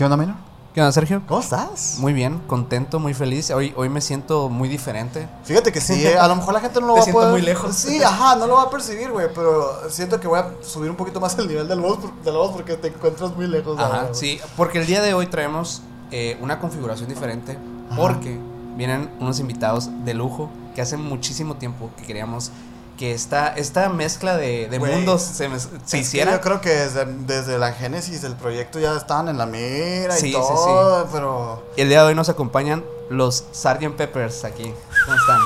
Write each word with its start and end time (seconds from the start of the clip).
¿Qué 0.00 0.04
onda, 0.04 0.16
Minor? 0.16 0.36
¿Qué 0.72 0.80
onda, 0.80 0.92
Sergio? 0.92 1.20
¿Cómo 1.28 1.42
estás? 1.42 1.96
Muy 1.98 2.14
bien, 2.14 2.38
contento, 2.46 2.98
muy 2.98 3.12
feliz. 3.12 3.50
Hoy, 3.50 3.74
hoy 3.76 3.90
me 3.90 4.00
siento 4.00 4.48
muy 4.48 4.66
diferente. 4.66 5.28
Fíjate 5.44 5.72
que 5.72 5.80
sí, 5.82 6.06
eh, 6.06 6.16
a 6.18 6.26
lo 6.26 6.36
mejor 6.36 6.54
la 6.54 6.60
gente 6.60 6.80
no 6.80 6.86
lo 6.86 6.94
Te 6.94 7.00
va 7.00 7.02
a 7.02 7.04
siento 7.04 7.20
poder... 7.20 7.32
muy 7.32 7.42
lejos. 7.42 7.76
Sí, 7.76 8.02
ajá, 8.02 8.34
no 8.36 8.46
lo 8.46 8.54
va 8.54 8.62
a 8.62 8.70
percibir, 8.70 9.10
güey, 9.10 9.28
pero 9.34 9.90
siento 9.90 10.18
que 10.18 10.26
voy 10.26 10.38
a 10.38 10.52
subir 10.62 10.88
un 10.88 10.96
poquito 10.96 11.20
más 11.20 11.36
el 11.38 11.48
nivel 11.48 11.68
del 11.68 11.80
voz, 11.80 11.98
de 12.24 12.32
la 12.32 12.38
voz 12.38 12.52
porque 12.52 12.78
te 12.78 12.88
encuentras 12.88 13.36
muy 13.36 13.46
lejos. 13.46 13.78
Ajá, 13.78 14.08
sí, 14.12 14.40
porque 14.56 14.78
el 14.78 14.86
día 14.86 15.02
de 15.02 15.12
hoy 15.12 15.26
traemos 15.26 15.82
eh, 16.10 16.38
una 16.40 16.60
configuración 16.60 17.06
diferente. 17.06 17.58
Ajá. 17.90 18.00
Porque 18.00 18.40
vienen 18.78 19.10
unos 19.20 19.38
invitados 19.38 19.90
de 20.06 20.14
lujo 20.14 20.48
que 20.74 20.80
hace 20.80 20.96
muchísimo 20.96 21.56
tiempo 21.56 21.90
que 21.98 22.04
queríamos 22.04 22.52
que 23.00 23.14
esta, 23.14 23.48
esta 23.56 23.88
mezcla 23.88 24.36
de, 24.36 24.68
mundos 24.78 25.22
se, 25.22 25.48
me- 25.48 25.56
se 25.58 25.96
hiciera. 25.98 26.32
Yo 26.32 26.40
creo 26.42 26.60
que 26.60 26.68
desde, 26.68 27.06
desde 27.06 27.56
la 27.56 27.72
génesis 27.72 28.20
del 28.20 28.34
proyecto 28.34 28.78
ya 28.78 28.94
estaban 28.94 29.30
en 29.30 29.38
la 29.38 29.46
mira 29.46 30.14
Sí, 30.14 30.26
y 30.26 30.32
sí, 30.32 30.36
todo, 30.36 31.08
pero... 31.10 31.64
El 31.78 31.88
día 31.88 32.02
de 32.02 32.08
hoy 32.08 32.14
nos 32.14 32.28
acompañan 32.28 32.84
los 33.08 33.44
Sgt. 33.54 33.96
Peppers 33.96 34.44
aquí. 34.44 34.74
¿Cómo 35.06 35.16
están? 35.16 35.40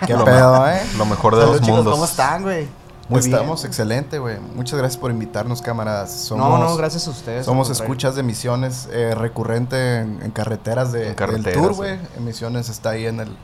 ¿Qué 0.06 0.12
Lo 0.12 0.26
pedo, 0.26 0.68
eh? 0.68 0.82
Lo 0.98 1.06
mejor 1.06 1.36
de 1.36 1.40
Salud, 1.40 1.52
los 1.54 1.60
chicos, 1.62 1.76
mundos. 1.78 1.92
¿Cómo 1.94 2.04
están, 2.04 2.42
güey? 2.42 2.68
Muy 3.08 3.20
bien. 3.22 3.32
estamos 3.32 3.64
excelente, 3.64 4.18
güey. 4.18 4.38
Muchas 4.54 4.78
gracias 4.78 5.00
por 5.00 5.10
invitarnos, 5.10 5.62
cámaras. 5.62 6.12
Somos, 6.12 6.46
no, 6.50 6.58
no, 6.68 6.76
gracias 6.76 7.06
a 7.06 7.10
ustedes. 7.12 7.46
Somos 7.46 7.70
escuchas 7.70 8.14
de 8.14 8.22
misiones 8.22 8.90
eh, 8.92 9.14
recurrente 9.14 10.00
en, 10.00 10.20
en 10.22 10.30
carreteras, 10.32 10.92
de, 10.92 11.08
En 11.08 11.14
carreteras, 11.14 11.54
del 11.54 11.62
tour, 11.62 11.70
sí. 11.72 11.76
güey. 11.78 11.98
Emisiones 12.18 12.68
está 12.68 12.90
ahí 12.90 13.06
en 13.06 13.20
el 13.20 13.36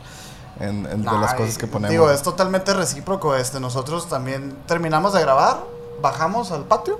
en, 0.61 0.87
en 0.87 1.03
de 1.03 1.13
las 1.13 1.35
cosas 1.35 1.59
que 1.59 1.67
ponemos. 1.67 1.91
Digo, 1.91 2.11
es 2.11 2.23
totalmente 2.23 2.75
recíproco. 2.75 3.35
Este, 3.37 3.61
nosotros 3.61 4.09
también 4.09 4.57
terminamos 4.67 5.13
de 5.13 5.21
grabar, 5.21 5.59
bajamos 6.03 6.51
al 6.53 6.65
patio. 6.65 6.99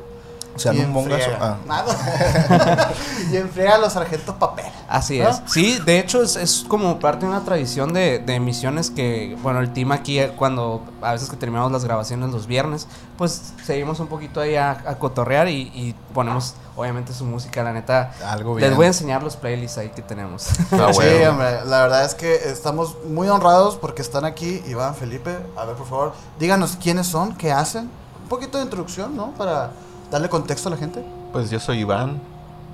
o 0.55 0.59
sea, 0.59 0.75
y 0.75 0.81
no. 0.81 1.05
Ah. 1.41 1.57
Nada. 1.67 2.93
y 3.33 3.37
enfriega 3.37 3.75
a 3.77 3.79
los 3.79 3.93
sargentos 3.93 4.37
papel. 4.37 4.67
Así 4.89 5.21
es. 5.21 5.43
Sí, 5.47 5.79
de 5.85 5.99
hecho 5.99 6.23
es, 6.23 6.37
es 6.37 6.65
como 6.67 6.99
parte 6.99 7.27
de 7.27 7.33
una 7.33 7.45
tradición 7.45 7.93
de, 7.93 8.19
de 8.19 8.35
emisiones 8.35 8.91
que, 8.91 9.37
bueno, 9.43 9.61
el 9.61 9.73
team 9.73 9.93
aquí 9.93 10.19
eh, 10.19 10.33
cuando 10.37 10.83
a 11.03 11.13
veces 11.13 11.29
que 11.29 11.37
terminamos 11.37 11.71
las 11.73 11.85
grabaciones 11.85 12.31
los 12.31 12.47
viernes, 12.47 12.87
pues 13.17 13.53
seguimos 13.65 14.01
un 14.01 14.07
poquito 14.07 14.41
ahí 14.41 14.57
a, 14.57 14.71
a 14.71 14.99
cotorrear 14.99 15.49
y, 15.49 15.71
y 15.75 15.95
ponemos 16.15 16.55
obviamente 16.79 17.13
su 17.13 17.25
música, 17.25 17.63
la 17.65 17.73
neta. 17.73 18.13
Algo 18.25 18.55
bien. 18.55 18.69
Les 18.69 18.77
voy 18.77 18.85
a 18.85 18.89
enseñar 18.89 19.23
los 19.23 19.37
playlists 19.37 19.79
ahí 19.79 19.89
que 19.89 20.01
tenemos. 20.01 20.49
Ah, 20.71 20.93
sí, 20.93 21.25
hombre, 21.29 21.65
la 21.67 21.83
verdad 21.83 22.05
es 22.05 22.15
que 22.15 22.35
estamos 22.35 22.97
muy 23.05 23.29
honrados 23.29 23.77
porque 23.77 24.01
están 24.01 24.25
aquí. 24.25 24.63
Iván, 24.67 24.95
Felipe, 24.95 25.37
a 25.57 25.65
ver, 25.65 25.75
por 25.75 25.87
favor, 25.87 26.13
díganos 26.39 26.77
quiénes 26.81 27.09
son, 27.09 27.35
qué 27.35 27.51
hacen. 27.51 27.91
Un 28.23 28.29
poquito 28.29 28.59
de 28.59 28.65
introducción, 28.65 29.17
¿no? 29.17 29.33
Para 29.33 29.73
darle 30.11 30.29
contexto 30.29 30.69
a 30.69 30.73
la 30.73 30.77
gente. 30.77 31.05
Pues 31.33 31.51
yo 31.51 31.59
soy 31.59 31.81
Iván 31.81 32.21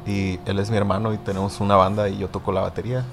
y 0.07 0.39
él 0.45 0.59
es 0.59 0.69
mi 0.71 0.77
hermano 0.77 1.13
y 1.15 1.19
tenemos 1.19 1.61
una 1.61 1.77
banda 1.77 2.09
y 2.09 2.19
yo 2.19 2.29
toco 2.29 2.53
la 2.53 2.61
batería. 2.61 3.05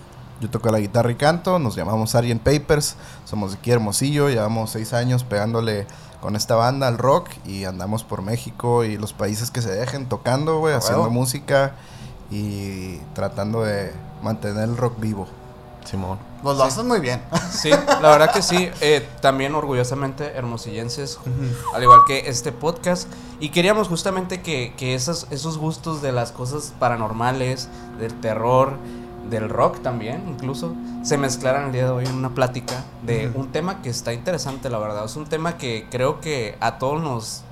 Yo 0.41 0.49
toco 0.49 0.71
la 0.71 0.79
guitarra 0.79 1.11
y 1.11 1.15
canto, 1.15 1.59
nos 1.59 1.75
llamamos 1.75 2.09
Sgt. 2.09 2.39
Papers, 2.39 2.95
somos 3.25 3.51
de 3.51 3.59
aquí 3.59 3.69
Hermosillo, 3.69 4.27
llevamos 4.27 4.71
seis 4.71 4.91
años 4.91 5.23
pegándole 5.23 5.85
con 6.19 6.35
esta 6.35 6.55
banda 6.55 6.87
al 6.87 6.97
rock 6.97 7.29
y 7.45 7.65
andamos 7.65 8.03
por 8.03 8.23
México 8.23 8.83
y 8.83 8.97
los 8.97 9.13
países 9.13 9.51
que 9.51 9.61
se 9.61 9.71
dejen 9.71 10.09
tocando, 10.09 10.57
güey, 10.57 10.73
haciendo 10.73 11.03
huevo. 11.03 11.13
música 11.13 11.73
y 12.31 12.97
tratando 13.13 13.61
de 13.61 13.93
mantener 14.23 14.63
el 14.63 14.77
rock 14.77 14.99
vivo. 14.99 15.27
Simón. 15.85 16.17
Nos 16.43 16.57
lo 16.57 16.63
hacen 16.63 16.87
muy 16.87 16.99
bien. 16.99 17.21
Sí, 17.51 17.69
la 17.69 18.09
verdad 18.09 18.31
que 18.31 18.41
sí. 18.41 18.69
eh, 18.81 19.07
también 19.19 19.53
orgullosamente 19.53 20.25
hermosillenses, 20.35 21.19
al 21.73 21.83
igual 21.83 22.01
que 22.07 22.29
este 22.29 22.51
podcast. 22.51 23.07
Y 23.39 23.49
queríamos 23.49 23.87
justamente 23.87 24.41
que, 24.41 24.73
que 24.77 24.95
esos, 24.95 25.27
esos 25.31 25.57
gustos 25.57 26.01
de 26.01 26.11
las 26.11 26.31
cosas 26.31 26.73
paranormales, 26.79 27.67
del 27.99 28.13
terror, 28.21 28.77
del 29.29 29.49
rock 29.49 29.81
también, 29.81 30.23
incluso, 30.27 30.73
se 31.03 31.17
mezclaran 31.17 31.67
el 31.67 31.71
día 31.71 31.85
de 31.85 31.89
hoy 31.91 32.05
en 32.05 32.15
una 32.15 32.29
plática 32.31 32.83
de 33.03 33.31
un 33.33 33.51
tema 33.51 33.81
que 33.81 33.89
está 33.89 34.13
interesante, 34.13 34.69
la 34.69 34.77
verdad. 34.79 35.05
Es 35.05 35.15
un 35.15 35.25
tema 35.25 35.57
que 35.57 35.87
creo 35.89 36.19
que 36.21 36.57
a 36.59 36.77
todos 36.79 37.01
nos... 37.01 37.43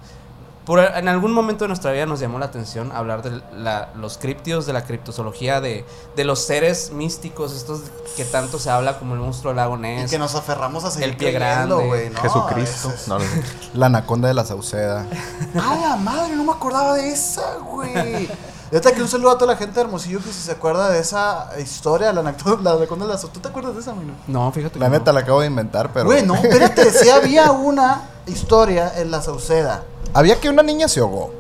Por, 0.66 0.79
en 0.79 1.08
algún 1.08 1.31
momento 1.31 1.63
de 1.63 1.69
nuestra 1.69 1.91
vida 1.91 2.06
nos 2.06 2.19
llamó 2.19 2.38
la 2.38 2.46
atención 2.46 2.91
hablar 2.91 3.24
de 3.24 3.41
la- 3.58 3.90
los 3.96 4.19
criptidos, 4.19 4.68
de 4.68 4.74
la 4.74 4.84
criptozoología, 4.84 5.62
de, 5.62 5.84
de 6.16 6.24
los 6.25 6.41
seres 6.46 6.91
místicos, 6.91 7.56
estos 7.56 7.81
que 8.16 8.24
tanto 8.24 8.59
se 8.59 8.69
habla 8.69 9.00
como 9.00 9.16
el 9.16 9.19
monstruo 9.19 9.52
lago 9.56 9.78
Y 9.78 9.81
Ness. 9.81 10.12
que 10.12 10.19
nos 10.19 10.35
aferramos 10.35 10.84
a 10.84 10.91
seguir 10.91 11.09
El 11.09 11.18
pie 11.18 11.34
creyendo, 11.34 11.78
grande. 11.78 11.88
güey, 11.88 12.09
¿no? 12.12 12.19
Jesucristo. 12.22 12.90
Es- 12.90 13.02
es- 13.02 13.08
No, 13.08 13.18
no, 13.18 13.25
no. 13.25 13.31
La 13.74 13.85
anaconda 13.88 14.28
de 14.28 14.35
la 14.35 14.46
Sauceda. 14.46 15.08
¡Ay, 15.59 15.79
la 15.81 15.96
madre! 15.96 16.35
No 16.35 16.44
me 16.44 16.52
acordaba 16.52 16.94
de 16.96 17.09
esa, 17.13 17.56
güey. 17.58 18.29
Neta 18.72 18.91
que 18.91 19.02
un 19.02 19.07
saludo 19.07 19.31
a 19.31 19.38
toda 19.38 19.53
la 19.53 19.57
gente 19.57 19.74
de 19.75 19.81
Hermosillo 19.81 20.19
que 20.19 20.31
si 20.31 20.41
se 20.41 20.52
acuerda 20.52 20.90
de 20.91 21.00
esa 21.00 21.50
historia, 21.59 22.13
la 22.13 22.19
anaconda 22.22 22.75
la 22.75 22.85
la 23.06 23.18
Sauceda. 23.18 23.34
¿Tú 23.34 23.40
te 23.40 23.47
acuerdas 23.47 23.74
de 23.74 23.81
esa, 23.81 23.94
güey? 23.94 24.06
No, 24.28 24.52
fíjate 24.52 24.74
que 24.74 24.80
La 24.80 24.90
no. 24.90 24.97
neta 25.00 25.12
la 25.12 25.22
acabo 25.22 25.41
de 25.41 25.47
inventar, 25.47 25.91
pero... 25.91 26.06
Güey, 26.06 26.24
no, 26.25 26.35
espérate, 26.35 26.91
sí 26.91 27.09
había 27.09 27.52
una 27.52 28.02
historia 28.28 28.91
en 28.97 29.09
la 29.09 29.22
Sauceda. 29.24 29.84
Había 30.13 30.40
que 30.40 30.50
una 30.50 30.62
niña 30.62 30.88
se 30.88 31.00
ahogó. 31.00 31.34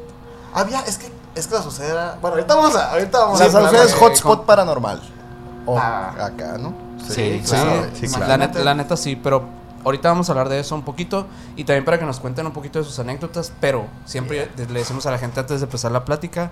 Había, 0.53 0.79
es 0.81 0.97
que, 0.97 1.11
es 1.35 1.45
que 1.47 1.53
la 1.53 1.61
Sauceda 1.61 1.87
era... 1.91 2.17
Bueno, 2.19 2.35
ahorita 2.37 2.55
vamos 2.55 2.75
a, 2.75 2.91
ahorita 2.93 3.19
vamos 3.19 3.39
La 3.39 3.45
a... 3.45 3.51
Sauceda 3.51 3.83
es 3.83 3.93
hotspot 3.93 4.37
con- 4.39 4.45
paranormal. 4.47 4.99
O 5.67 5.77
Ah. 5.77 6.15
acá, 6.19 6.57
¿no? 6.57 6.73
Sí, 7.07 7.13
Sí, 7.13 7.43
claro, 7.47 7.85
sí, 7.93 8.07
sí, 8.07 8.19
la, 8.19 8.25
claro. 8.25 8.37
neta, 8.47 8.59
la 8.59 8.73
neta 8.73 8.97
sí, 8.97 9.15
pero 9.15 9.43
ahorita 9.85 10.09
vamos 10.09 10.27
a 10.29 10.31
hablar 10.31 10.49
de 10.49 10.59
eso 10.59 10.73
un 10.73 10.83
poquito 10.83 11.27
y 11.55 11.63
también 11.63 11.85
para 11.85 11.99
que 11.99 12.05
nos 12.05 12.19
cuenten 12.19 12.45
un 12.47 12.53
poquito 12.53 12.79
de 12.79 12.85
sus 12.85 12.97
anécdotas, 12.99 13.51
pero 13.61 13.85
siempre 14.05 14.49
le 14.57 14.65
decimos 14.79 15.05
a 15.05 15.11
la 15.11 15.17
gente 15.19 15.39
antes 15.39 15.59
de 15.59 15.65
empezar 15.65 15.91
la 15.91 16.03
plática 16.05 16.51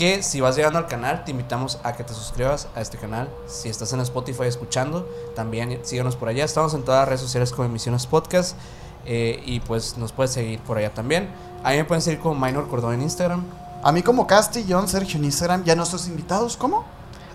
que 0.00 0.22
si 0.22 0.40
vas 0.40 0.56
llegando 0.56 0.78
al 0.78 0.86
canal 0.86 1.24
te 1.24 1.30
invitamos 1.30 1.78
a 1.84 1.92
que 1.92 2.02
te 2.04 2.14
suscribas 2.14 2.68
a 2.74 2.80
este 2.80 2.96
canal. 2.96 3.28
Si 3.46 3.68
estás 3.68 3.92
en 3.92 4.00
Spotify 4.00 4.44
escuchando, 4.44 5.06
también 5.36 5.78
síguenos 5.82 6.16
por 6.16 6.28
allá. 6.30 6.42
Estamos 6.42 6.72
en 6.72 6.82
todas 6.84 7.00
las 7.02 7.08
redes 7.08 7.20
sociales 7.20 7.52
como 7.52 7.66
Emisiones 7.66 8.06
Podcast 8.06 8.56
eh, 9.04 9.42
y 9.44 9.60
pues 9.60 9.98
nos 9.98 10.12
puedes 10.12 10.32
seguir 10.32 10.58
por 10.60 10.78
allá 10.78 10.94
también. 10.94 11.28
A 11.62 11.72
mí 11.72 11.76
me 11.76 11.84
pueden 11.84 12.00
seguir 12.00 12.18
como 12.18 12.34
Minor 12.34 12.66
Cordón 12.70 12.94
en 12.94 13.02
Instagram. 13.02 13.44
A 13.82 13.92
mí 13.92 14.02
como 14.02 14.26
Casti, 14.26 14.64
John, 14.66 14.88
Sergio 14.88 15.18
en 15.18 15.26
Instagram, 15.26 15.64
ya 15.64 15.74
nuestros 15.76 16.08
invitados, 16.08 16.56
¿cómo? 16.56 16.86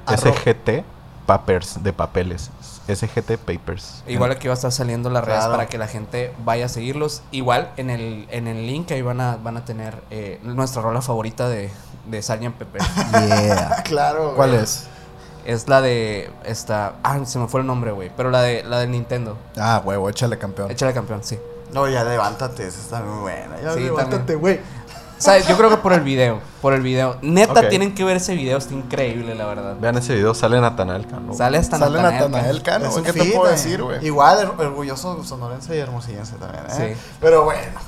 Arro- 0.07 0.33
SGT 0.33 0.83
Papers 1.25 1.83
de 1.83 1.93
papeles. 1.93 2.51
SGT 2.87 3.37
Papers. 3.37 4.03
Igual 4.07 4.31
aquí 4.31 4.47
va 4.47 4.53
a 4.53 4.55
estar 4.55 4.71
saliendo 4.71 5.09
las 5.09 5.23
redes 5.25 5.39
Claro. 5.39 5.53
para 5.53 5.65
que 5.67 5.77
la 5.79 5.87
gente 5.87 6.31
vaya 6.43 6.65
a 6.67 6.69
seguirlos. 6.69 7.23
Igual 7.31 7.71
en 7.77 7.89
el, 7.89 8.27
en 8.29 8.47
el 8.47 8.67
link 8.67 8.91
ahí 8.91 9.01
van 9.01 9.19
a, 9.21 9.37
van 9.37 9.57
a 9.57 9.65
tener 9.65 10.03
eh, 10.11 10.39
nuestra 10.43 10.81
rola 10.83 11.01
favorita 11.01 11.49
de, 11.49 11.71
de 12.05 12.21
Sgt. 12.21 12.51
Pepper. 12.57 12.81
Yeah. 13.11 13.81
Claro, 13.85 14.23
güey. 14.25 14.35
¿Cuál 14.35 14.53
es? 14.55 14.87
es 15.45 15.67
la 15.67 15.81
de 15.81 16.29
esta. 16.43 16.95
Ah, 17.03 17.19
se 17.25 17.37
me 17.39 17.47
fue 17.47 17.61
el 17.61 17.67
nombre, 17.67 17.91
güey. 17.91 18.11
Pero 18.15 18.29
la 18.31 18.41
de 18.41 18.63
la 18.63 18.79
de 18.79 18.87
Nintendo. 18.87 19.37
Ah, 19.57 19.81
huevo, 19.83 20.09
échale 20.09 20.37
campeón. 20.37 20.69
Échale 20.71 20.93
campeón, 20.93 21.23
sí. 21.23 21.39
No, 21.73 21.87
ya 21.89 22.03
levántate, 22.03 22.67
esa 22.67 22.79
está 22.79 23.01
muy 23.01 23.21
buena. 23.21 23.59
Ya 23.61 23.73
Sí, 23.73 23.81
levántate, 23.81 24.33
también. 24.33 24.61
Yo 25.47 25.57
creo 25.57 25.69
que 25.69 25.77
por 25.77 25.93
el 25.93 26.01
video. 26.01 26.39
Por 26.61 26.73
el 26.73 26.81
video. 26.81 27.17
Neta, 27.21 27.69
tienen 27.69 27.95
que 27.95 28.03
ver 28.03 28.17
ese 28.17 28.35
video. 28.35 28.57
Está 28.57 28.73
increíble, 28.73 29.33
la 29.35 29.45
verdad. 29.45 29.75
Vean 29.79 29.97
ese 29.97 30.15
video, 30.15 30.33
sale 30.33 30.59
Natanael 30.59 31.07
Cano. 31.07 31.33
Sale 31.33 31.57
hasta 31.57 31.77
Sale 31.79 31.97
Natanael, 32.01 32.31
Natanael 32.31 32.61
Cano. 32.63 32.85
Es 32.87 32.95
un 32.97 33.03
¿Qué 33.03 33.13
te 33.13 33.25
puedo 33.31 33.47
eh. 33.47 33.51
decir, 33.51 33.81
güey? 33.81 34.05
Igual, 34.05 34.39
er- 34.39 34.59
orgulloso 34.67 35.23
sonorense 35.23 35.75
y 35.75 35.79
hermosillense 35.79 36.35
también, 36.35 36.63
¿eh? 36.69 36.95
Sí. 36.95 37.01
Pero 37.21 37.43
bueno. 37.45 37.79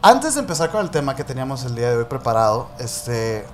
Antes 0.00 0.34
de 0.34 0.40
empezar 0.40 0.70
con 0.70 0.80
el 0.80 0.90
tema 0.90 1.14
que 1.16 1.24
teníamos 1.24 1.64
el 1.64 1.74
día 1.74 1.90
de 1.90 1.96
hoy 1.96 2.04
preparado, 2.04 2.68
este. 2.78 3.44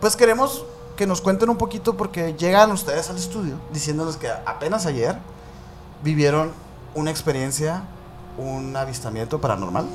Pues 0.00 0.16
queremos 0.16 0.64
que 0.96 1.06
nos 1.06 1.20
cuenten 1.20 1.50
un 1.50 1.56
poquito 1.56 1.96
porque 1.96 2.34
llegan 2.34 2.70
ustedes 2.72 3.10
al 3.10 3.16
estudio 3.16 3.54
diciéndonos 3.72 4.16
que 4.16 4.28
apenas 4.30 4.86
ayer 4.86 5.16
vivieron 6.02 6.52
una 6.94 7.10
experiencia, 7.10 7.82
un 8.38 8.76
avistamiento 8.76 9.40
paranormal. 9.40 9.86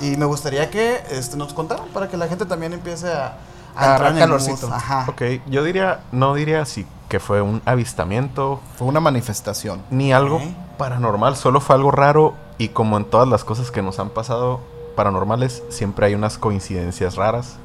Y 0.00 0.16
me 0.16 0.24
gustaría 0.26 0.70
que 0.70 1.02
este, 1.10 1.36
nos 1.36 1.52
contaran 1.54 1.86
para 1.88 2.08
que 2.08 2.16
la 2.16 2.28
gente 2.28 2.46
también 2.46 2.72
empiece 2.72 3.08
a, 3.12 3.36
a 3.76 3.82
Agarrar 3.84 3.94
entrar 3.94 4.10
en 4.10 4.16
el 4.16 4.20
calorcito. 4.22 4.66
mood. 4.68 4.76
Ajá. 4.76 5.06
Ok, 5.08 5.22
yo 5.48 5.64
diría, 5.64 6.00
no 6.12 6.34
diría 6.34 6.62
así 6.62 6.86
que 7.08 7.20
fue 7.20 7.40
un 7.42 7.62
avistamiento 7.64 8.60
Fue 8.76 8.86
una 8.86 9.00
manifestación. 9.00 9.82
ni 9.90 10.12
algo 10.12 10.40
paranormal, 10.76 11.36
solo 11.36 11.60
fue 11.60 11.74
algo 11.74 11.90
raro 11.90 12.34
y 12.58 12.68
como 12.68 12.96
en 12.98 13.04
todas 13.06 13.26
las 13.26 13.44
cosas 13.44 13.70
que 13.70 13.80
nos 13.82 13.98
han 13.98 14.10
pasado 14.10 14.60
paranormales, 14.94 15.62
siempre 15.70 16.06
hay 16.06 16.14
unas 16.14 16.38
coincidencias 16.38 17.16
raras 17.16 17.56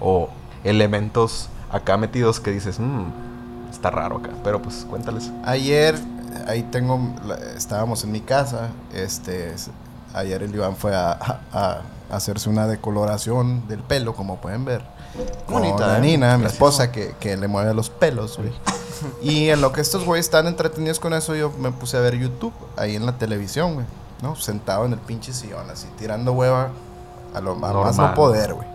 o 0.00 0.28
elementos 0.64 1.48
acá 1.70 1.96
metidos 1.96 2.40
que 2.40 2.50
dices, 2.50 2.80
"Mm, 2.80 3.04
está 3.70 3.90
raro 3.90 4.16
acá, 4.18 4.30
pero 4.42 4.60
pues 4.60 4.84
cuéntales. 4.88 5.30
Ayer, 5.44 5.98
ahí 6.48 6.62
tengo, 6.64 6.98
estábamos 7.56 8.02
en 8.04 8.12
mi 8.12 8.20
casa, 8.20 8.68
este, 8.94 9.54
ayer 10.18 10.42
el 10.42 10.54
Iván 10.54 10.76
fue 10.76 10.94
a, 10.94 11.12
a- 11.12 11.80
a 12.10 12.16
hacerse 12.16 12.48
una 12.48 12.66
decoloración 12.66 13.68
del 13.68 13.80
pelo, 13.80 14.14
como 14.14 14.36
pueden 14.36 14.64
ver. 14.64 14.82
Bonita, 15.48 15.86
la 15.86 15.98
¿eh? 15.98 16.00
Nina, 16.00 16.38
mi 16.38 16.46
esposa, 16.46 16.90
que, 16.92 17.14
que 17.20 17.36
le 17.36 17.48
mueve 17.48 17.74
los 17.74 17.90
pelos, 17.90 18.36
güey. 18.38 18.52
Y 19.22 19.48
en 19.50 19.60
lo 19.60 19.72
que 19.72 19.80
estos 19.80 20.04
güeyes 20.04 20.26
están 20.26 20.48
entretenidos 20.48 20.98
con 20.98 21.12
eso, 21.12 21.36
yo 21.36 21.52
me 21.60 21.70
puse 21.70 21.96
a 21.96 22.00
ver 22.00 22.16
YouTube, 22.18 22.52
ahí 22.76 22.96
en 22.96 23.06
la 23.06 23.12
televisión, 23.16 23.74
güey. 23.74 23.86
¿No? 24.22 24.34
Sentado 24.34 24.84
en 24.86 24.92
el 24.92 24.98
pinche 24.98 25.32
sillón, 25.32 25.70
así, 25.70 25.86
tirando 25.96 26.32
hueva 26.32 26.70
a 27.32 27.40
lo 27.40 27.52
a 27.52 27.54
más 27.54 27.96
no 27.96 28.14
poder, 28.14 28.54
güey. 28.54 28.66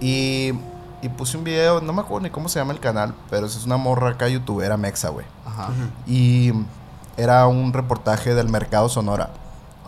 Y, 0.00 0.52
y 1.02 1.08
puse 1.08 1.36
un 1.36 1.42
video, 1.44 1.80
no 1.80 1.92
me 1.92 2.02
acuerdo 2.02 2.20
ni 2.24 2.30
cómo 2.30 2.48
se 2.48 2.58
llama 2.60 2.72
el 2.72 2.78
canal, 2.80 3.12
pero 3.30 3.46
es 3.46 3.64
una 3.64 3.76
morra 3.76 4.10
acá 4.10 4.28
youtubera 4.28 4.76
mexa, 4.76 5.08
güey. 5.08 5.26
Ajá. 5.44 5.70
Y 6.06 6.52
era 7.16 7.46
un 7.48 7.72
reportaje 7.72 8.34
del 8.34 8.48
mercado 8.48 8.88
Sonora. 8.88 9.30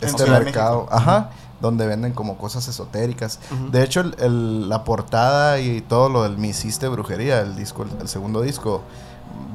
Este 0.00 0.24
mercado, 0.44 0.86
ajá, 0.90 1.30
donde 1.60 1.86
venden 1.86 2.12
como 2.12 2.36
cosas 2.36 2.68
esotéricas. 2.68 3.38
De 3.72 3.82
hecho, 3.82 4.00
el- 4.00 4.14
el- 4.18 4.68
la 4.68 4.84
portada 4.84 5.58
y 5.60 5.80
todo 5.80 6.08
lo 6.08 6.22
del 6.22 6.36
Me 6.38 6.48
Hiciste 6.48 6.86
Brujería, 6.88 7.40
el 7.40 7.56
disco, 7.56 7.82
el, 7.84 7.90
el 8.02 8.08
segundo 8.08 8.42
disco, 8.42 8.82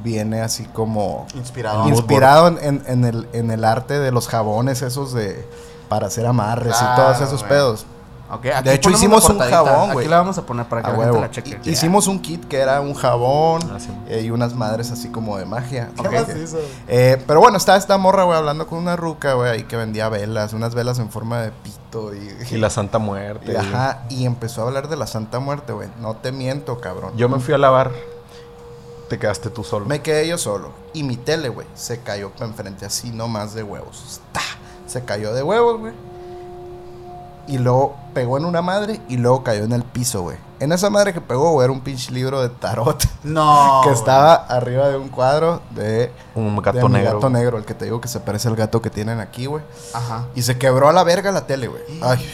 viene 0.02 0.40
así 0.42 0.64
como 0.64 1.26
Inspirado. 1.34 1.80
Mood 1.84 1.88
inspirado 1.90 2.48
en, 2.48 2.58
en- 2.60 2.82
en 2.86 3.04
el, 3.04 3.28
en 3.32 3.50
el 3.50 3.64
arte 3.64 3.98
de 4.00 4.10
los 4.10 4.26
jabones 4.28 4.82
esos 4.82 5.12
de 5.12 5.48
para 5.88 6.06
hacer 6.08 6.26
amarres 6.26 6.74
y 6.80 6.96
todos 6.96 7.20
esos 7.20 7.42
pedos. 7.44 7.86
Ok, 8.32 8.46
aquí 8.46 8.68
De 8.68 8.74
hecho, 8.74 8.90
hicimos 8.90 9.28
un 9.28 9.38
jabón, 9.38 9.92
güey. 9.92 10.06
Aquí 10.06 10.10
la 10.10 10.18
vamos 10.18 10.38
a 10.38 10.46
poner 10.46 10.66
para 10.66 10.82
que 10.82 10.88
A 10.88 10.92
la 10.92 10.98
huevo. 10.98 11.12
gente 11.20 11.26
la 11.28 11.30
cheque. 11.30 11.60
Hi- 11.62 11.70
Hicimos 11.72 12.06
un 12.06 12.18
kit 12.20 12.46
que 12.48 12.58
era 12.58 12.80
un 12.80 12.94
jabón 12.94 13.60
Ah, 13.74 13.78
sí. 13.78 13.90
eh, 14.08 14.22
y 14.22 14.30
unas 14.30 14.54
madres 14.54 14.90
así 14.90 15.08
como 15.08 15.36
de 15.36 15.44
magia. 15.44 15.90
¿Qué 15.94 16.00
Ok. 16.08 16.12
más 16.14 16.36
hizo? 16.36 16.58
Eh, 16.88 17.22
pero 17.26 17.40
bueno, 17.40 17.58
estaba 17.58 17.76
esta 17.78 17.98
morra, 17.98 18.24
güey, 18.24 18.38
hablando 18.38 18.66
con 18.66 18.78
una 18.78 18.96
ruca, 18.96 19.34
güey, 19.34 19.50
ahí 19.50 19.62
que 19.64 19.76
vendía 19.76 20.08
velas, 20.08 20.52
unas 20.54 20.74
velas 20.74 20.98
en 20.98 21.10
forma 21.10 21.40
de 21.42 21.50
pito 21.50 22.14
y... 22.14 22.34
Y 22.50 22.56
la 22.58 22.70
Santa 22.70 22.98
Muerte. 22.98 23.52
y, 23.52 23.56
ajá, 23.56 24.04
y 24.08 24.24
empezó 24.24 24.62
a 24.62 24.66
hablar 24.66 24.88
de 24.88 24.96
la 24.96 25.06
Santa 25.06 25.38
Muerte, 25.38 25.72
güey. 25.74 25.88
No 26.00 26.16
te 26.16 26.32
miento, 26.32 26.80
cabrón. 26.80 27.12
Yo 27.16 27.28
me 27.28 27.38
fui 27.38 27.52
a 27.54 27.58
lavar. 27.58 27.90
Te 29.08 29.18
quedaste 29.18 29.50
tú 29.50 29.62
solo. 29.62 29.84
Me 29.84 30.00
quedé 30.00 30.26
yo 30.26 30.38
solo. 30.38 30.70
Y 30.94 31.02
mi 31.02 31.18
tele, 31.18 31.50
güey, 31.50 31.66
se 31.74 32.00
cayó 32.00 32.30
para 32.30 32.46
enfrente 32.46 32.86
así 32.86 33.10
nomás 33.10 33.52
de 33.52 33.62
huevos. 33.62 34.20
¡Ta! 34.32 34.40
Se 34.86 35.04
cayó 35.04 35.34
de 35.34 35.42
huevos, 35.42 35.80
güey. 35.80 35.92
Y 37.48 37.58
luego 37.58 37.96
pegó 38.14 38.38
en 38.38 38.44
una 38.44 38.62
madre 38.62 39.00
y 39.08 39.16
luego 39.16 39.42
cayó 39.42 39.64
en 39.64 39.72
el 39.72 39.82
piso, 39.82 40.22
güey. 40.22 40.36
En 40.60 40.70
esa 40.70 40.90
madre 40.90 41.12
que 41.12 41.20
pegó, 41.20 41.50
güey, 41.52 41.64
era 41.64 41.72
un 41.72 41.80
pinche 41.80 42.12
libro 42.12 42.40
de 42.40 42.48
tarot 42.50 43.02
No. 43.24 43.80
que 43.82 43.88
güey. 43.88 43.98
estaba 43.98 44.34
arriba 44.34 44.88
de 44.88 44.96
un 44.96 45.08
cuadro 45.08 45.60
de, 45.70 46.12
Un 46.36 46.56
gato 46.62 46.88
negro. 46.88 47.14
gato 47.14 47.30
negro, 47.30 47.58
el 47.58 47.64
que 47.64 47.74
te 47.74 47.84
digo 47.86 48.00
que 48.00 48.06
se 48.08 48.20
parece 48.20 48.46
al 48.48 48.54
gato 48.54 48.80
que 48.80 48.90
tienen 48.90 49.18
aquí, 49.18 49.46
güey. 49.46 49.62
Ajá. 49.92 50.26
Y 50.36 50.42
se 50.42 50.56
quebró 50.56 50.88
a 50.88 50.92
la 50.92 51.02
verga 51.02 51.32
la 51.32 51.46
tele, 51.46 51.66
güey. 51.66 51.82
Ay, 52.02 52.24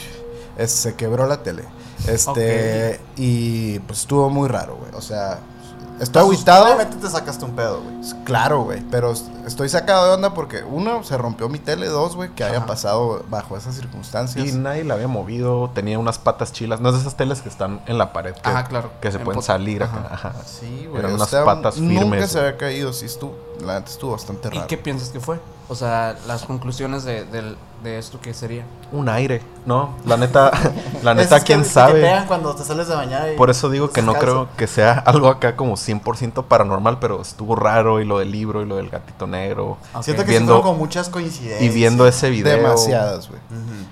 es- 0.57 0.71
se 0.71 0.93
quebró 0.95 1.25
la 1.25 1.41
tele. 1.41 1.63
Este, 2.07 2.99
y 3.17 3.79
pues 3.79 3.99
estuvo 4.01 4.29
muy 4.29 4.47
raro, 4.47 4.77
güey. 4.77 4.91
O 4.95 5.01
sea, 5.01 5.39
estoy 5.99 6.23
Pues, 6.25 6.35
aguitado. 6.37 6.65
Obviamente 6.65 6.97
te 6.97 7.09
sacaste 7.09 7.43
un 7.45 7.51
pedo, 7.55 7.81
güey. 7.81 7.95
Claro, 8.23 8.61
güey, 8.63 8.81
pero 8.91 9.11
es- 9.11 9.25
estoy 9.47 9.69
sacado 9.69 10.07
de 10.07 10.13
onda 10.13 10.33
porque 10.33 10.63
uno, 10.63 11.03
se 11.03 11.17
rompió 11.17 11.49
mi 11.49 11.59
tele, 11.59 11.87
dos, 11.87 12.15
güey, 12.15 12.29
que 12.35 12.43
haya 12.43 12.57
Ajá. 12.59 12.65
pasado 12.67 13.23
bajo 13.29 13.57
esas 13.57 13.75
circunstancias. 13.75 14.47
Y 14.47 14.51
nadie 14.53 14.83
la 14.83 14.93
había 14.93 15.07
movido. 15.07 15.71
Tenía 15.73 15.97
unas 15.99 16.19
patas 16.19 16.51
chilas. 16.53 16.79
No 16.79 16.89
es 16.89 16.95
de 16.95 17.01
esas 17.01 17.15
teles 17.17 17.41
que 17.41 17.49
están 17.49 17.81
en 17.87 17.97
la 17.97 18.13
pared. 18.13 18.33
Que, 18.35 18.49
Ajá, 18.49 18.65
claro. 18.65 18.91
Que 19.01 19.11
se 19.11 19.17
En 19.17 19.23
pueden 19.23 19.41
salir 19.41 19.83
Ajá. 19.83 19.99
acá. 19.99 20.13
Ajá. 20.13 20.33
Sí, 20.45 20.85
güey. 20.87 20.99
Eran 20.99 21.11
o 21.13 21.15
unas 21.15 21.29
sea, 21.29 21.43
patas 21.45 21.77
Nunca 21.77 21.99
firmes, 22.01 22.29
se 22.31 22.37
güey. 22.39 22.47
había 22.47 22.57
caído, 22.59 22.93
sí 22.93 23.05
estuvo, 23.05 23.35
la 23.65 23.79
neta 23.79 23.91
estuvo 23.91 24.11
bastante 24.11 24.47
¿Y 24.49 24.55
raro. 24.55 24.67
qué 24.67 24.77
piensas 24.77 25.09
que 25.09 25.19
fue? 25.19 25.39
O 25.67 25.75
sea, 25.75 26.15
las 26.27 26.43
conclusiones 26.45 27.03
de, 27.03 27.25
del- 27.25 27.57
de 27.83 27.97
esto, 27.97 28.19
¿qué 28.21 28.33
sería? 28.33 28.63
Un 28.91 29.07
aire. 29.09 29.41
No, 29.65 29.95
la 30.05 30.17
neta. 30.17 30.51
la 31.03 31.13
neta, 31.13 31.39
que- 31.39 31.45
quién 31.45 31.59
que 31.61 31.65
te 31.67 31.71
sabe. 31.71 32.01
pegan 32.01 32.27
cuando 32.27 32.53
te 32.55 32.63
sales 32.63 32.87
de 32.87 32.95
bañar. 32.95 33.31
y- 33.33 33.37
Por 33.37 33.49
eso 33.49 33.69
digo 33.69 33.89
que 33.91 34.01
no 34.01 34.13
creo 34.15 34.49
que 34.57 34.67
sea 34.67 34.93
algo 35.05 35.27
acá 35.29 35.55
como 35.55 35.75
100% 35.75 36.43
paranormal, 36.45 36.99
pero 36.99 37.21
estuvo 37.21 37.55
raro 37.55 38.01
y 38.01 38.05
lo 38.05 38.19
del 38.19 38.31
libro 38.31 38.61
y 38.61 38.65
lo 38.65 38.75
del 38.77 38.89
gatito 38.89 39.27
negro. 39.27 39.77
Siento 40.01 40.23
que 40.25 40.31
Viendo- 40.31 40.57
sí 40.57 40.63
con 40.63 40.77
muchas 40.77 41.09
coincidencias. 41.09 41.61
Y 41.61 41.69
viendo 41.69 42.05
ese 42.07 42.29
video. 42.29 42.57
Demasiadas, 42.57 43.29
güey. 43.29 43.39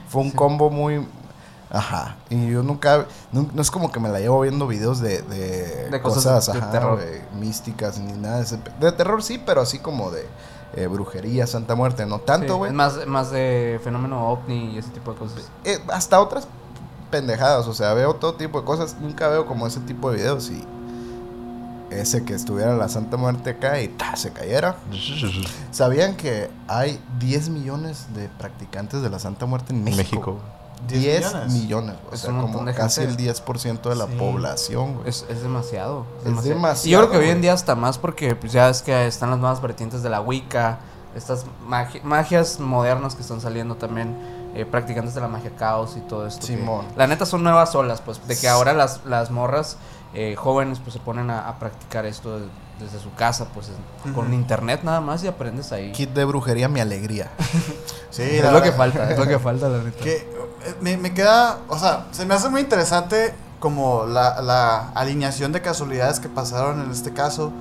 Fue 0.09 0.21
un 0.21 0.31
combo 0.31 0.69
muy... 0.69 1.05
Ajá. 1.69 2.15
Y 2.29 2.49
yo 2.49 2.63
nunca... 2.63 3.05
nu- 3.33 3.49
No, 3.53 3.61
es 3.61 3.69
como 3.71 3.91
que 3.91 3.99
me 3.99 4.07
la 4.09 4.19
llevo 4.19 4.39
viendo 4.41 4.67
videos 4.67 4.99
de... 5.01 5.21
De, 5.23 5.89
De 5.89 6.01
cosas 6.01 6.45
de 6.47 6.57
ajá, 6.59 6.71
terror. 6.71 6.99
místicas 7.37 7.99
ni 7.99 8.13
nada 8.13 8.37
de 8.37 8.43
ese... 8.43 8.57
pe- 8.57 8.71
De 8.79 8.91
terror 8.93 9.21
sí, 9.21 9.37
pero 9.45 9.61
así 9.61 9.79
como 9.79 10.09
de... 10.11 10.25
eh, 10.75 10.87
brujería, 10.87 11.47
Santa 11.47 11.75
Muerte, 11.75 12.05
no 12.05 12.19
tanto, 12.19 12.57
güey. 12.57 12.71
más, 12.71 13.07
más 13.07 13.31
de 13.31 13.79
fenómeno 13.83 14.29
ovni 14.29 14.75
y 14.75 14.77
ese 14.77 14.89
tipo 14.89 15.13
de 15.13 15.19
cosas. 15.19 15.49
Eh, 15.63 15.79
hasta 15.91 16.19
otras 16.19 16.47
pendejadas, 17.09 17.67
o 17.67 17.73
sea, 17.73 17.93
veo 17.93 18.15
todo 18.15 18.33
tipo 18.35 18.59
de 18.59 18.65
cosas, 18.65 18.97
nunca 18.99 19.27
veo 19.29 19.45
como 19.45 19.65
ese 19.65 19.79
tipo 19.81 20.11
de 20.11 20.17
videos 20.17 20.49
y 20.49 20.63
ese 21.89 22.25
que 22.25 22.33
estuviera 22.33 22.75
la 22.75 22.89
Santa 22.89 23.15
Muerte 23.15 23.51
acá 23.51 23.79
y 23.81 23.87
¡ta! 23.87 24.15
se 24.17 24.33
cayera. 24.33 24.75
¿Sabían 25.71 26.17
que 26.17 26.49
hay 26.67 26.99
10 27.19 27.49
millones 27.49 28.07
de 28.13 28.27
practicantes 28.27 29.01
de 29.01 29.09
la 29.09 29.19
Santa 29.19 29.45
Muerte 29.45 29.71
en 29.71 29.79
En 29.79 29.83
México? 29.85 30.01
México. 30.03 30.39
10 30.87 31.25
millones. 31.33 31.53
millones, 31.53 31.95
o 32.11 32.15
sea, 32.17 32.31
como 32.31 32.63
de 32.63 32.73
casi 32.73 33.01
el 33.01 33.17
10% 33.17 33.89
de 33.89 33.95
la 33.95 34.05
Sí. 34.07 34.13
población, 34.17 34.95
güey. 34.95 35.09
Es, 35.09 35.25
es 35.29 35.41
demasiado. 35.41 36.05
Es 36.23 36.31
Y 36.31 36.35
yo 36.35 36.41
demasiado, 36.41 37.07
creo 37.09 37.19
que 37.19 37.25
hoy 37.25 37.31
en 37.31 37.41
día 37.41 37.53
hasta 37.53 37.75
más 37.75 37.97
porque 37.97 38.35
pues 38.35 38.51
ya 38.53 38.69
es 38.69 38.81
que 38.81 39.07
están 39.07 39.29
las 39.31 39.39
nuevas 39.39 39.61
vertientes 39.61 40.03
de 40.03 40.09
la 40.09 40.21
Wicca, 40.21 40.79
estas 41.15 41.45
magi- 41.67 42.01
magias 42.03 42.59
modernas 42.59 43.15
que 43.15 43.21
están 43.21 43.41
saliendo 43.41 43.75
también, 43.75 44.15
eh, 44.53 44.65
practicantes 44.65 45.13
de 45.15 45.21
la 45.21 45.27
magia 45.27 45.51
caos 45.55 45.95
y 45.97 46.01
todo 46.01 46.25
esto. 46.27 46.41
que- 46.45 46.55
Simón. 46.57 46.85
la 46.95 47.07
neta 47.07 47.25
son 47.25 47.43
nuevas 47.43 47.73
olas, 47.75 48.01
pues, 48.01 48.25
de 48.27 48.37
que 48.37 48.47
ahora 48.47 48.73
las, 48.73 49.01
las 49.05 49.31
morras 49.31 49.77
eh, 50.13 50.35
jóvenes 50.37 50.79
pues 50.79 50.93
se 50.93 50.99
ponen 50.99 51.29
a, 51.29 51.47
a 51.49 51.59
practicar 51.59 52.05
esto 52.05 52.39
de- 52.39 52.47
desde 52.79 52.99
su 52.99 53.13
casa, 53.13 53.45
pues 53.53 53.67
con 54.13 54.33
internet 54.33 54.81
nada 54.83 55.01
más 55.01 55.23
y 55.23 55.27
aprendes 55.27 55.71
ahí. 55.71 55.91
Kit 55.91 56.11
de 56.13 56.25
brujería, 56.25 56.67
mi 56.69 56.79
alegría. 56.79 57.31
Sí, 58.09 58.23
es 58.23 58.43
la 58.43 58.51
lo 58.51 58.61
que 58.63 58.71
falta, 58.71 59.11
es 59.11 59.19
lo 59.19 59.27
que 59.27 59.37
falta, 59.37 59.67
la 59.69 59.79
neta. 59.83 59.99
Que 60.03 60.15
eh, 60.15 60.75
me, 60.81 60.97
me 60.97 61.13
queda, 61.13 61.59
o 61.67 61.77
sea, 61.77 62.07
se 62.11 62.25
me 62.25 62.33
hace 62.33 62.49
muy 62.49 62.61
interesante 62.61 63.33
como 63.59 64.05
la, 64.07 64.41
la 64.41 64.89
alineación 64.95 65.51
de 65.51 65.61
casualidades 65.61 66.19
que 66.19 66.27
pasaron 66.29 66.81
en 66.81 66.89
este 66.89 67.13
caso. 67.13 67.51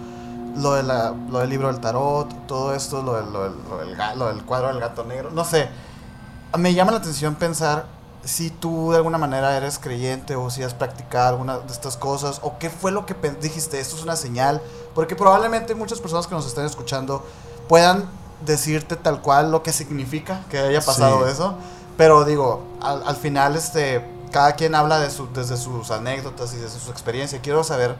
Lo, 0.57 0.73
de 0.75 0.83
la, 0.85 1.13
lo 1.29 1.41
del 1.41 1.51
libro 1.51 1.67
del 1.71 1.81
tarot, 1.81 2.47
todo 2.47 2.75
esto, 2.75 3.03
lo 3.03 3.15
del, 3.21 3.31
lo, 3.33 3.43
del, 3.45 3.53
lo 3.69 3.79
del 3.79 3.99
ga- 3.99 4.15
lo 4.15 4.29
del 4.29 4.43
cuadro 4.45 4.69
del 4.69 4.81
gato 4.81 5.05
negro. 5.05 5.31
No 5.31 5.45
sé, 5.45 5.69
me 6.57 6.73
llama 6.73 6.93
la 6.93 6.99
atención 6.99 7.35
pensar 7.35 7.85
si 8.27 8.51
tú 8.51 8.91
de 8.91 8.97
alguna 8.99 9.19
manera 9.19 9.57
eres 9.57 9.79
creyente 9.79 10.37
o 10.37 10.51
si 10.51 10.63
has 10.63 10.75
practicado 10.75 11.29
alguna 11.29 11.59
de 11.59 11.73
estas 11.73 11.97
cosas 11.97 12.41
o 12.43 12.59
qué 12.59 12.69
fue 12.71 12.91
lo 12.91 13.07
que 13.07 13.15
dijiste, 13.41 13.79
esto 13.81 13.97
es 13.97 14.03
una 14.03 14.17
señal. 14.17 14.61
Porque 14.95 15.15
probablemente 15.15 15.75
muchas 15.75 16.01
personas 16.01 16.27
que 16.27 16.35
nos 16.35 16.47
estén 16.47 16.65
escuchando 16.67 17.25
puedan 17.69 18.09
decirte 18.45 18.97
tal 18.97 19.23
cual 19.23 19.51
lo 19.51 19.63
que 19.63 19.73
significa 19.73 20.45
que 20.51 20.59
haya 20.59 20.81
pasado 20.81 21.25
Sí. 21.25 21.33
eso. 21.33 21.55
Pero 21.97 22.25
digo, 22.25 22.63
al, 22.83 23.03
al 23.07 23.17
final, 23.17 23.57
este, 23.57 24.05
cada 24.33 24.53
quien 24.53 24.75
habla 24.75 24.99
de 24.99 25.11
su, 25.11 25.33
desde 25.33 25.57
sus 25.57 25.91
anécdotas 25.91 26.53
y 26.53 26.57
desde 26.57 26.79
su 26.81 26.91
experiencia. 26.91 27.41
Quiero 27.41 27.65
saber, 27.65 27.97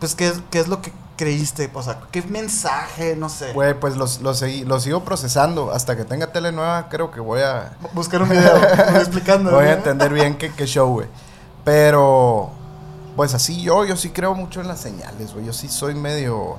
pues, 0.00 0.14
qué, 0.14 0.32
qué 0.50 0.60
es 0.60 0.68
lo 0.68 0.80
que 0.82 0.92
creíste, 1.22 1.70
o 1.72 1.82
sea, 1.82 2.00
qué 2.10 2.20
mensaje, 2.22 3.14
no 3.14 3.28
sé. 3.28 3.52
Güey, 3.52 3.78
pues 3.78 3.96
los, 3.96 4.20
los, 4.22 4.42
seguí- 4.42 4.64
los 4.64 4.82
sigo 4.82 5.04
procesando. 5.04 5.70
Hasta 5.70 5.96
que 5.96 6.04
tenga 6.04 6.26
tele 6.32 6.50
nueva, 6.50 6.88
creo 6.88 7.12
que 7.12 7.20
voy 7.20 7.40
a, 7.42 7.76
Buscar 7.92 8.22
un 8.22 8.28
video 8.28 8.56
explicando. 8.96 9.52
Voy 9.52 9.66
a 9.66 9.74
entender 9.74 10.12
bien 10.12 10.36
qué, 10.36 10.50
qué 10.52 10.66
show, 10.66 10.88
güey. 10.92 11.06
Pero, 11.64 12.50
pues 13.14 13.34
así 13.34 13.62
yo, 13.62 13.84
yo 13.84 13.96
sí 13.96 14.10
creo 14.10 14.34
mucho 14.34 14.60
en 14.60 14.66
las 14.66 14.80
señales, 14.80 15.32
güey. 15.32 15.46
Yo 15.46 15.52
sí 15.52 15.68
soy 15.68 15.94
medio... 15.94 16.58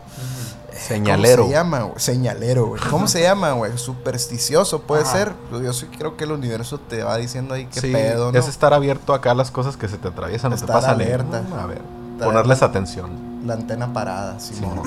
Señalero. 0.88 1.44
¿Cómo 1.44 1.50
se 1.50 1.54
llama, 1.56 1.80
güey? 1.82 2.00
Señalero, 2.00 2.66
güey. 2.68 2.82
¿Cómo 2.90 3.08
se 3.08 3.22
llama, 3.22 3.52
güey? 3.52 3.78
Supersticioso, 3.78 4.82
puede 4.84 5.04
Ajá. 5.04 5.12
ser. 5.12 5.34
Yo 5.62 5.74
sí 5.74 5.86
creo 5.98 6.16
que 6.18 6.24
el 6.24 6.32
universo 6.32 6.80
te 6.80 7.04
va 7.04 7.18
diciendo 7.18 7.54
ahí 7.54 7.66
qué 7.68 7.82
Sí, 7.82 7.92
pedo, 7.92 8.32
¿no? 8.32 8.40
es 8.40 8.48
estar 8.48 8.74
abierto 8.74 9.14
acá 9.14 9.32
a 9.32 9.36
las 9.36 9.52
cosas 9.52 9.76
que 9.78 9.88
se 9.90 9.98
te 9.98 10.08
atraviesan 10.08 10.52
o 10.54 10.56
te 10.56 10.62
Estar 10.62 10.76
pasan. 10.78 10.96
alerta. 10.96 11.44
A 11.62 11.66
ver, 11.68 11.82
ponerles 12.18 12.60
alerta. 12.62 12.66
atención. 12.66 13.33
La 13.44 13.54
antena 13.56 13.92
parada, 13.94 14.40
Simón. 14.40 14.82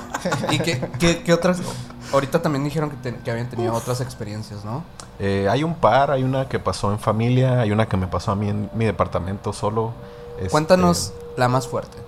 ¿Y 0.50 0.58
qué, 0.60 0.80
qué, 0.98 1.22
qué 1.22 1.32
otras? 1.32 1.60
Ahorita 2.12 2.40
también 2.40 2.64
dijeron 2.64 2.90
que, 2.90 2.96
te- 2.96 3.16
que 3.18 3.30
habían 3.30 3.48
tenido 3.50 3.74
otras 3.74 4.00
experiencias, 4.00 4.64
¿no? 4.64 4.82
Eh, 5.18 5.46
hay 5.50 5.62
un 5.62 5.74
par, 5.74 6.10
hay 6.10 6.22
una 6.22 6.48
que 6.48 6.58
pasó 6.58 6.90
en 6.90 6.98
familia, 6.98 7.60
hay 7.60 7.70
una 7.70 7.86
que 7.86 7.96
me 7.96 8.06
pasó 8.06 8.32
a 8.32 8.34
mí 8.34 8.48
en 8.48 8.70
mi 8.74 8.84
departamento 8.86 9.52
solo. 9.52 9.92
Este, 10.38 10.50
Cuéntanos 10.50 11.12
la 11.36 11.48
más 11.48 11.68
fuerte. 11.68 11.98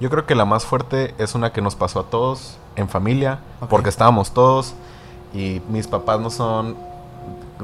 Yo 0.00 0.10
creo 0.10 0.26
que 0.26 0.34
la 0.34 0.44
más 0.44 0.64
fuerte 0.64 1.14
es 1.18 1.34
una 1.34 1.52
que 1.52 1.60
nos 1.62 1.76
pasó 1.76 2.00
a 2.00 2.04
todos 2.04 2.56
en 2.76 2.88
familia, 2.88 3.38
porque 3.68 3.88
estábamos 3.90 4.32
todos 4.32 4.74
y 5.34 5.60
mis 5.68 5.86
papás 5.86 6.20
no 6.20 6.30
son 6.30 6.76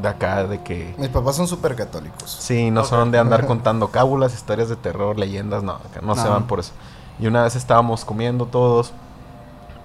de 0.01 0.09
acá, 0.09 0.45
de 0.47 0.63
que... 0.63 0.95
Mis 0.99 1.09
papás 1.09 1.37
son 1.37 1.49
súper 1.49 1.75
católicos. 1.77 2.31
Sí, 2.41 2.71
no 2.71 2.83
Ok. 2.83 2.87
son 2.87 3.11
de 3.11 3.19
andar 3.19 3.47
contando 3.49 3.89
cábulas, 3.89 4.35
historias 4.35 4.69
de 4.69 4.77
terror, 4.77 5.19
leyendas, 5.19 5.63
no, 5.63 5.79
que 5.95 6.01
no, 6.03 6.15
se 6.15 6.25
No. 6.25 6.31
van 6.31 6.47
por 6.47 6.61
eso. 6.61 6.73
Y 7.19 7.27
una 7.27 7.43
vez 7.43 7.57
estábamos 7.57 8.05
comiendo 8.05 8.47
todos 8.47 8.93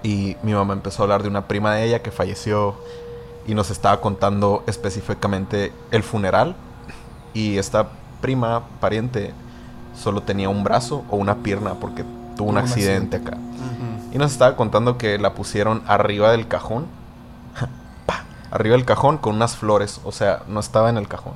y 0.02 0.36
mi 0.42 0.52
mamá 0.52 0.74
empezó 0.74 1.02
a 1.02 1.04
hablar 1.04 1.22
de 1.22 1.28
una 1.28 1.46
prima 1.48 1.74
de 1.74 1.84
ella 1.84 2.02
que 2.02 2.10
falleció 2.10 2.74
y 3.46 3.54
nos 3.54 3.70
estaba 3.70 4.00
contando 4.00 4.62
específicamente 4.66 5.72
el 5.90 6.02
funeral 6.02 6.54
y 7.34 7.56
esta 7.58 7.88
prima, 8.20 8.62
pariente, 8.80 9.32
solo 10.00 10.22
tenía 10.22 10.48
un 10.48 10.62
brazo 10.62 11.04
o 11.10 11.16
una 11.16 11.36
pierna 11.36 11.74
porque 11.74 12.04
tuvo 12.36 12.50
un 12.50 12.58
accidente 12.58 13.16
acá. 13.16 13.36
Y 14.12 14.18
nos 14.18 14.30
estaba 14.32 14.54
contando 14.56 14.98
que 14.98 15.18
la 15.18 15.32
pusieron 15.34 15.82
arriba 15.86 16.30
del 16.32 16.46
cajón. 16.46 16.86
Arriba 18.52 18.76
del 18.76 18.84
cajón 18.84 19.18
con 19.18 19.34
unas 19.34 19.56
flores. 19.56 20.00
O 20.04 20.12
sea, 20.12 20.42
no 20.46 20.60
estaba 20.60 20.90
en 20.90 20.96
el 20.98 21.08
cajón. 21.08 21.32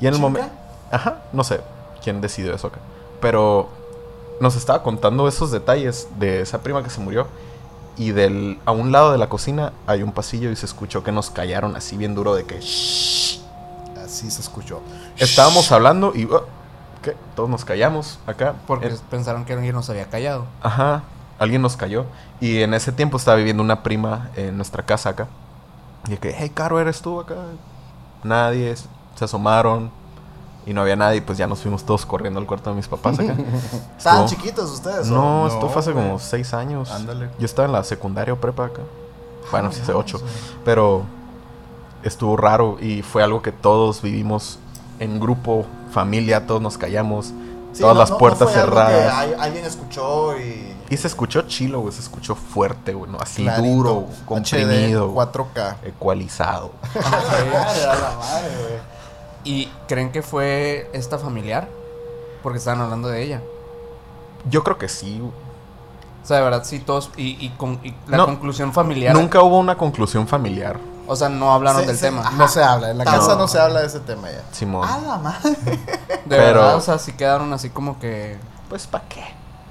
Y 0.00 0.06
en 0.06 0.14
el 0.14 0.20
momento... 0.20 0.48
Ajá, 0.90 1.18
no 1.32 1.44
sé 1.44 1.60
quién 2.02 2.20
decidió 2.22 2.54
eso 2.54 2.68
acá. 2.68 2.78
Pero 3.20 3.68
nos 4.40 4.56
estaba 4.56 4.82
contando 4.82 5.28
esos 5.28 5.50
detalles 5.50 6.08
de 6.18 6.40
esa 6.40 6.62
prima 6.62 6.82
que 6.82 6.88
se 6.90 7.00
murió. 7.00 7.26
Y 7.96 8.12
del, 8.12 8.58
a 8.64 8.72
un 8.72 8.92
lado 8.92 9.12
de 9.12 9.18
la 9.18 9.28
cocina 9.28 9.72
hay 9.86 10.02
un 10.02 10.12
pasillo 10.12 10.50
y 10.50 10.56
se 10.56 10.64
escuchó 10.64 11.04
que 11.04 11.12
nos 11.12 11.28
callaron 11.30 11.76
así 11.76 11.96
bien 11.98 12.14
duro 12.14 12.34
de 12.34 12.44
que... 12.44 12.58
"Shh". 12.60 13.40
Así 14.02 14.30
se 14.30 14.40
escuchó. 14.40 14.80
Estábamos 15.18 15.70
hablando 15.70 16.12
y... 16.14 16.24
"Oh", 16.24 16.44
¿qué? 17.02 17.14
Todos 17.36 17.50
nos 17.50 17.64
callamos 17.64 18.18
acá. 18.26 18.54
Porque 18.66 18.86
Eh, 18.86 18.96
pensaron 19.10 19.44
que 19.44 19.52
alguien 19.52 19.74
nos 19.74 19.90
había 19.90 20.06
callado. 20.06 20.46
Ajá, 20.62 21.02
alguien 21.38 21.60
nos 21.60 21.76
cayó. 21.76 22.06
Y 22.40 22.62
en 22.62 22.72
ese 22.74 22.90
tiempo 22.92 23.18
estaba 23.18 23.36
viviendo 23.36 23.62
una 23.62 23.82
prima 23.82 24.30
en 24.36 24.56
nuestra 24.56 24.82
casa 24.84 25.10
acá. 25.10 25.26
Y 26.06 26.10
de 26.12 26.18
que, 26.18 26.34
hey, 26.36 26.50
Caro, 26.54 26.80
¿eres 26.80 27.00
tú 27.02 27.20
acá? 27.20 27.34
Nadie, 28.24 28.74
se 29.16 29.24
asomaron. 29.24 29.90
Y 30.66 30.74
no 30.74 30.82
había 30.82 30.94
nadie, 30.94 31.18
y 31.18 31.20
pues 31.22 31.38
ya 31.38 31.46
nos 31.46 31.60
fuimos 31.60 31.84
todos 31.84 32.04
corriendo 32.04 32.38
al 32.38 32.46
cuarto 32.46 32.70
de 32.70 32.76
mis 32.76 32.86
papás 32.86 33.18
acá. 33.18 33.34
¿Estaban 33.96 34.26
chiquitos 34.26 34.70
ustedes? 34.70 35.06
No, 35.08 35.42
No, 35.42 35.48
esto 35.48 35.68
fue 35.70 35.80
hace 35.80 35.92
como 35.92 36.18
seis 36.18 36.52
años. 36.52 36.90
Ándale. 36.90 37.30
Yo 37.38 37.46
estaba 37.46 37.66
en 37.66 37.72
la 37.72 37.82
secundaria 37.82 38.34
o 38.34 38.36
prepa 38.36 38.66
acá. 38.66 38.82
Bueno, 39.50 39.72
sí, 39.72 39.80
hace 39.82 39.94
ocho. 39.94 40.20
Pero 40.64 41.04
estuvo 42.02 42.36
raro 42.36 42.76
y 42.80 43.02
fue 43.02 43.22
algo 43.22 43.40
que 43.42 43.52
todos 43.52 44.02
vivimos 44.02 44.58
en 44.98 45.18
grupo, 45.18 45.64
familia, 45.92 46.46
todos 46.46 46.60
nos 46.60 46.76
callamos. 46.76 47.32
Sí, 47.72 47.80
todas 47.80 47.94
no- 47.94 48.00
las 48.00 48.10
no- 48.10 48.18
puertas 48.18 48.42
algo 48.48 48.52
que 48.54 48.60
cerradas. 48.60 49.12
ay- 49.14 49.34
alguien 49.38 49.64
escuchó 49.64 50.38
y... 50.38 50.74
Y 50.90 50.96
se 50.96 51.06
escuchó 51.06 51.42
chilo, 51.42 51.80
güey. 51.80 51.94
Se 51.94 52.00
escuchó 52.00 52.34
fuerte, 52.34 52.92
güey. 52.94 53.10
¿no? 53.10 53.18
Así 53.20 53.42
Clarito, 53.44 53.68
duro, 53.74 54.06
HD, 54.10 54.26
comprimido, 54.26 55.14
4K. 55.14 55.76
ecualizado. 55.84 56.72
Madre, 56.94 57.56
a 57.86 57.94
la 57.94 58.16
madre, 58.18 58.48
güey. 58.58 58.80
¿Y 59.44 59.72
creen 59.88 60.10
que 60.12 60.20
fue 60.22 60.90
esta 60.92 61.18
familiar? 61.18 61.68
Porque 62.42 62.58
estaban 62.58 62.80
hablando 62.80 63.08
de 63.08 63.22
ella. 63.22 63.40
Yo 64.50 64.64
creo 64.64 64.78
que 64.78 64.88
sí. 64.88 65.18
güey. 65.20 65.32
O 66.22 66.26
sea, 66.26 66.38
de 66.38 66.42
verdad, 66.42 66.64
sí, 66.64 66.80
todos. 66.80 67.10
Y, 67.16 67.36
y 67.44 67.50
con, 67.56 67.80
y 67.82 67.94
la 68.08 68.16
No, 68.18 68.26
conclusión 68.26 68.72
familiar. 68.72 69.14
Nunca 69.14 69.40
hubo 69.42 69.58
una 69.58 69.76
conclusión 69.76 70.26
familiar, 70.28 70.78
O 71.06 71.16
sea, 71.16 71.28
no 71.28 71.52
hablaron 71.52 71.86
del 71.86 71.98
tema. 71.98 72.20
ajá. 72.22 72.32
No 72.36 72.48
se 72.48 72.62
habla. 72.62 72.90
En 72.90 72.98
la 72.98 73.04
No. 73.04 73.10
casa 73.12 73.36
no 73.36 73.48
se 73.48 73.58
habla 73.58 73.80
de 73.80 73.86
ese 73.86 74.00
tema 74.00 74.30
ya. 74.30 74.42
Simón. 74.52 74.86
A 74.88 74.98
la 74.98 75.16
madre. 75.18 75.50
De 75.60 75.78
pero- 76.28 76.60
verdad, 76.60 76.76
o 76.76 76.80
sea, 76.80 76.98
sí 76.98 77.12
quedaron 77.12 77.52
así 77.52 77.70
como 77.70 77.98
que. 78.00 78.36
Pues, 78.68 78.86
¿para 78.86 79.04
qué? 79.08 79.24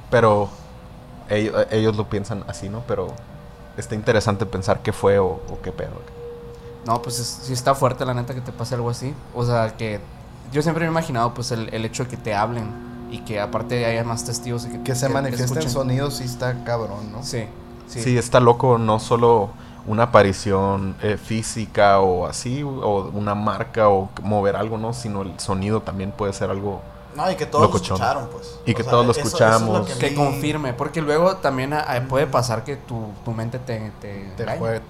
Pero 0.10 0.50
ellos, 1.30 1.56
ellos 1.72 1.96
lo 1.98 2.10
piensan 2.10 2.44
así, 2.48 2.70
¿no? 2.70 2.84
Pero 2.88 3.08
está 3.78 3.96
interesante 3.96 4.46
pensar 4.46 4.82
qué 4.82 4.94
fue 4.94 5.20
o, 5.20 5.28
o 5.28 5.60
qué 5.64 5.72
pedo. 5.72 6.02
No, 6.86 7.02
pues 7.02 7.20
es- 7.20 7.40
sí 7.44 7.54
está 7.54 7.76
fuerte 7.76 8.06
la 8.06 8.14
neta 8.14 8.34
que 8.34 8.42
te 8.42 8.52
pase 8.52 8.76
algo 8.76 8.90
así. 8.90 9.14
O 9.34 9.46
sea, 9.46 9.76
que 9.78 10.00
yo 10.52 10.62
siempre 10.62 10.82
me 10.84 10.88
he 10.88 10.92
imaginado 10.92 11.34
pues 11.34 11.52
el, 11.52 11.74
el 11.74 11.86
hecho 11.86 12.04
de 12.06 12.10
que 12.10 12.18
te 12.18 12.34
hablen 12.36 12.72
y 13.12 13.20
que 13.20 13.40
aparte 13.40 13.86
haya 13.86 14.04
más 14.04 14.24
testigos. 14.26 14.66
y 14.66 14.70
que, 14.70 14.84
Que 14.84 14.96
se 14.96 15.10
manifiesten 15.10 15.64
escuchen. 15.64 15.70
sonidos 15.72 16.18
sí 16.18 16.24
está 16.24 16.64
cabrón, 16.64 17.12
¿no? 17.12 17.24
Sí, 17.24 17.46
sí. 17.88 18.02
Sí. 18.02 18.18
está 18.18 18.40
loco 18.40 18.78
no 18.78 19.00
solo 19.00 19.52
una 19.86 20.04
aparición 20.04 20.96
eh, 21.02 21.18
física 21.18 22.00
o 22.00 22.26
así, 22.28 22.64
o 22.64 23.10
una 23.14 23.36
marca 23.36 23.90
o 23.90 24.10
mover 24.24 24.56
algo, 24.56 24.78
¿no? 24.78 24.94
Sino 24.94 25.22
el 25.24 25.40
sonido 25.40 25.82
también 25.82 26.12
puede 26.12 26.34
ser 26.34 26.50
algo... 26.50 26.82
No, 27.16 27.30
y 27.32 27.36
que 27.36 27.46
todos 27.46 27.70
lo 27.70 27.76
escucharon, 27.76 28.28
pues. 28.32 28.60
Y 28.66 28.74
que 28.74 28.84
todos 28.84 29.06
lo 29.06 29.12
eso- 29.12 29.22
eso 29.22 29.28
es 29.30 29.34
escuchamos. 29.34 29.90
lo 29.90 29.98
Que 29.98 30.14
confirme, 30.16 30.74
porque 30.74 31.02
luego 31.02 31.38
también 31.38 31.74
ah, 31.74 31.84
ah, 31.88 32.00
puede 32.08 32.28
pasar 32.28 32.64
que 32.64 32.76
tu, 32.78 33.08
tu 33.26 33.32
mente 33.32 33.58
te, 33.60 33.92
te, 34.00 34.32
Te, 34.38 34.44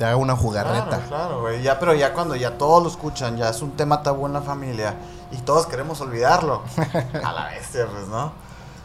haga 0.06 0.16
una 0.18 0.34
Claro, 0.34 0.38
jugarreta. 0.38 1.00
claro, 1.08 1.42
güey. 1.42 1.62
Ya, 1.64 1.80
pero 1.80 1.94
ya 1.96 2.14
cuando 2.14 2.36
ya 2.36 2.58
todos 2.58 2.84
lo 2.84 2.90
escuchan, 2.90 3.38
ya 3.38 3.50
es 3.50 3.62
un 3.62 3.72
tema 3.72 4.04
tabú 4.04 4.26
en 4.26 4.34
la 4.34 4.42
familia 4.42 4.96
y 5.32 5.38
todos 5.38 5.66
queremos 5.68 6.02
olvidarlo. 6.02 6.62
A 7.24 7.32
la 7.32 7.46
bestia, 7.54 7.88
pues, 7.92 8.08
¿no? 8.08 8.32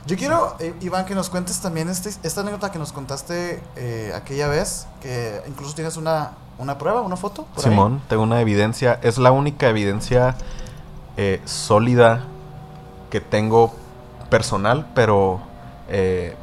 Yo 0.07 0.17
quiero, 0.17 0.55
eh, 0.61 0.75
Iván, 0.83 1.07
que 1.07 1.15
nos 1.15 1.31
cuentes 1.31 1.61
también 1.61 1.89
este, 1.89 2.11
esta 2.23 2.43
anécdota 2.43 2.71
que 2.71 2.79
nos 2.79 2.93
contaste 2.93 3.63
eh, 3.75 4.13
aquella 4.15 4.49
vez, 4.49 4.87
que 5.01 5.43
incluso 5.49 5.75
tienes 5.75 5.97
una, 5.97 6.33
una 6.59 6.77
prueba, 6.79 7.01
una 7.01 7.17
foto. 7.17 7.47
por 7.55 7.65
ahí. 7.65 7.71
Simón, 7.71 8.03
tengo 8.09 8.23
una 8.23 8.41
evidencia. 8.43 8.99
Es 9.03 9.17
la 9.19 9.33
única 9.33 9.69
evidencia 9.71 10.37
eh, 11.17 11.41
sólida 11.47 12.25
que 13.15 13.21
tengo 13.21 13.73
personal, 14.29 14.87
pero 14.93 15.39
eh, 15.89 16.35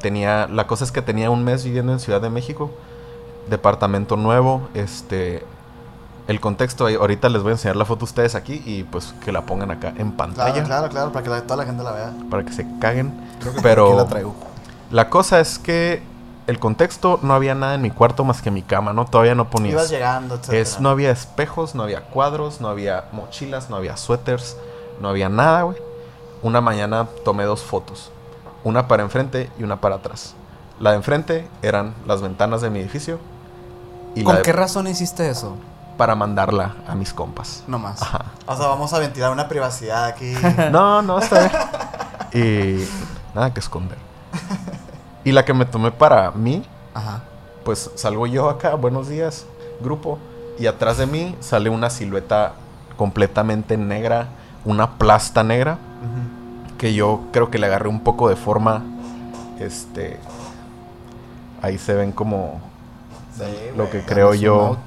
tenía. 0.00 0.46
La 0.46 0.68
cosa 0.68 0.84
es 0.84 0.92
que 0.92 1.02
tenía 1.02 1.28
un 1.28 1.42
mes 1.42 1.64
viviendo 1.64 1.92
en 1.92 1.98
Ciudad 1.98 2.20
de 2.20 2.30
México, 2.30 2.70
departamento 3.48 4.16
nuevo. 4.16 4.68
Este, 4.74 5.42
el 6.28 6.38
contexto, 6.40 6.86
ahí- 6.86 6.94
ahorita 6.94 7.28
les 7.30 7.42
voy 7.42 7.50
a 7.50 7.52
enseñar 7.54 7.74
la 7.74 7.84
foto 7.84 8.04
a 8.04 8.06
ustedes 8.06 8.36
aquí 8.36 8.62
y 8.64 8.84
pues 8.84 9.12
que 9.24 9.32
la 9.32 9.42
pongan 9.42 9.72
acá 9.72 9.92
en 9.96 10.12
pantalla 10.12 10.52
Claro, 10.52 10.66
claro, 10.68 10.88
claro, 10.88 11.12
para 11.12 11.24
que 11.24 11.30
la- 11.30 11.42
toda 11.42 11.56
la 11.56 11.64
gente 11.64 11.82
la 11.82 11.90
vea. 11.90 12.12
para 12.30 12.44
que 12.44 12.52
se 12.52 12.64
caguen. 12.78 13.12
Creo 13.40 13.52
que 13.54 13.60
Pero- 13.60 13.88
aquí 13.88 13.96
la 13.96 14.06
traigo. 14.06 14.34
La 14.92 15.10
cosa 15.10 15.40
es 15.40 15.58
que 15.58 16.00
el 16.46 16.60
contexto 16.60 17.18
no 17.22 17.34
había 17.34 17.56
nada 17.56 17.74
en 17.74 17.82
mi 17.82 17.90
cuarto 17.90 18.22
más 18.24 18.40
que 18.40 18.52
mi 18.52 18.62
cama, 18.62 18.92
¿no? 18.92 19.04
Todavía 19.06 19.34
no 19.34 19.50
ponía. 19.50 19.72
Ibas 19.72 19.90
llegando, 19.90 20.36
etcétera. 20.36 20.58
Es, 20.62 20.80
no 20.80 20.90
había 20.90 21.10
espejos, 21.10 21.74
no 21.74 21.82
había 21.82 22.02
cuadros, 22.02 22.60
no 22.60 22.68
había 22.68 23.06
mochilas, 23.10 23.68
no 23.68 23.74
había 23.74 23.96
suéteres, 23.96 24.56
no 25.00 25.08
había 25.08 25.28
nada, 25.28 25.62
güey. 25.62 25.76
Una 26.42 26.60
mañana 26.60 27.06
tomé 27.24 27.44
dos 27.44 27.62
fotos. 27.62 28.10
Una 28.64 28.88
para 28.88 29.02
enfrente 29.02 29.50
y 29.58 29.62
una 29.62 29.80
para 29.80 29.96
atrás. 29.96 30.34
La 30.78 30.90
de 30.90 30.96
enfrente 30.96 31.48
eran 31.62 31.94
las 32.06 32.22
ventanas 32.22 32.60
de 32.62 32.70
mi 32.70 32.78
edificio. 32.80 33.18
Y 34.14 34.24
¿Con 34.24 34.36
de- 34.36 34.42
qué 34.42 34.52
razón 34.52 34.86
hiciste 34.86 35.28
eso? 35.28 35.56
para 35.96 36.14
mandarla 36.14 36.76
a 36.88 36.94
mis 36.94 37.12
compas. 37.12 37.62
No 37.66 37.78
más. 37.78 38.00
Ajá. 38.00 38.24
O 38.46 38.56
sea, 38.56 38.68
vamos 38.68 38.90
a 38.94 38.98
ventilar 38.98 39.30
una 39.32 39.48
privacidad 39.48 40.06
aquí. 40.06 40.32
No, 40.72 41.02
no, 41.02 41.18
está 41.18 41.50
bien. 42.32 42.80
Y 42.82 42.88
nada 43.34 43.52
que 43.52 43.60
esconder. 43.60 43.98
Y 45.24 45.32
la 45.32 45.44
que 45.44 45.52
me 45.52 45.66
tomé 45.66 45.90
para 45.92 46.30
mí, 46.30 46.64
Ajá. 46.94 47.20
pues 47.66 47.90
salgo 47.96 48.26
yo 48.26 48.48
acá, 48.48 48.76
buenos 48.76 49.08
días, 49.10 49.44
grupo, 49.82 50.18
y 50.58 50.66
atrás 50.68 50.96
de 50.96 51.04
mí 51.06 51.36
sale 51.40 51.68
una 51.68 51.90
silueta 51.90 52.52
completamente 52.96 53.76
negra, 53.76 54.28
una 54.64 54.92
plasta 54.92 55.42
negra, 55.44 55.76
que 56.80 56.94
yo 56.94 57.20
creo 57.30 57.50
que 57.50 57.58
le 57.58 57.66
agarré 57.66 57.90
un 57.90 58.00
poco 58.00 58.30
de 58.30 58.36
forma, 58.36 58.82
este, 59.58 60.16
ahí 61.60 61.76
se 61.76 61.92
ven 61.92 62.10
como, 62.10 62.58
Sí, 63.36 63.44
lo 63.76 63.90
que 63.90 64.00
creo 64.00 64.32
yo, 64.32 64.66
out. 64.68 64.78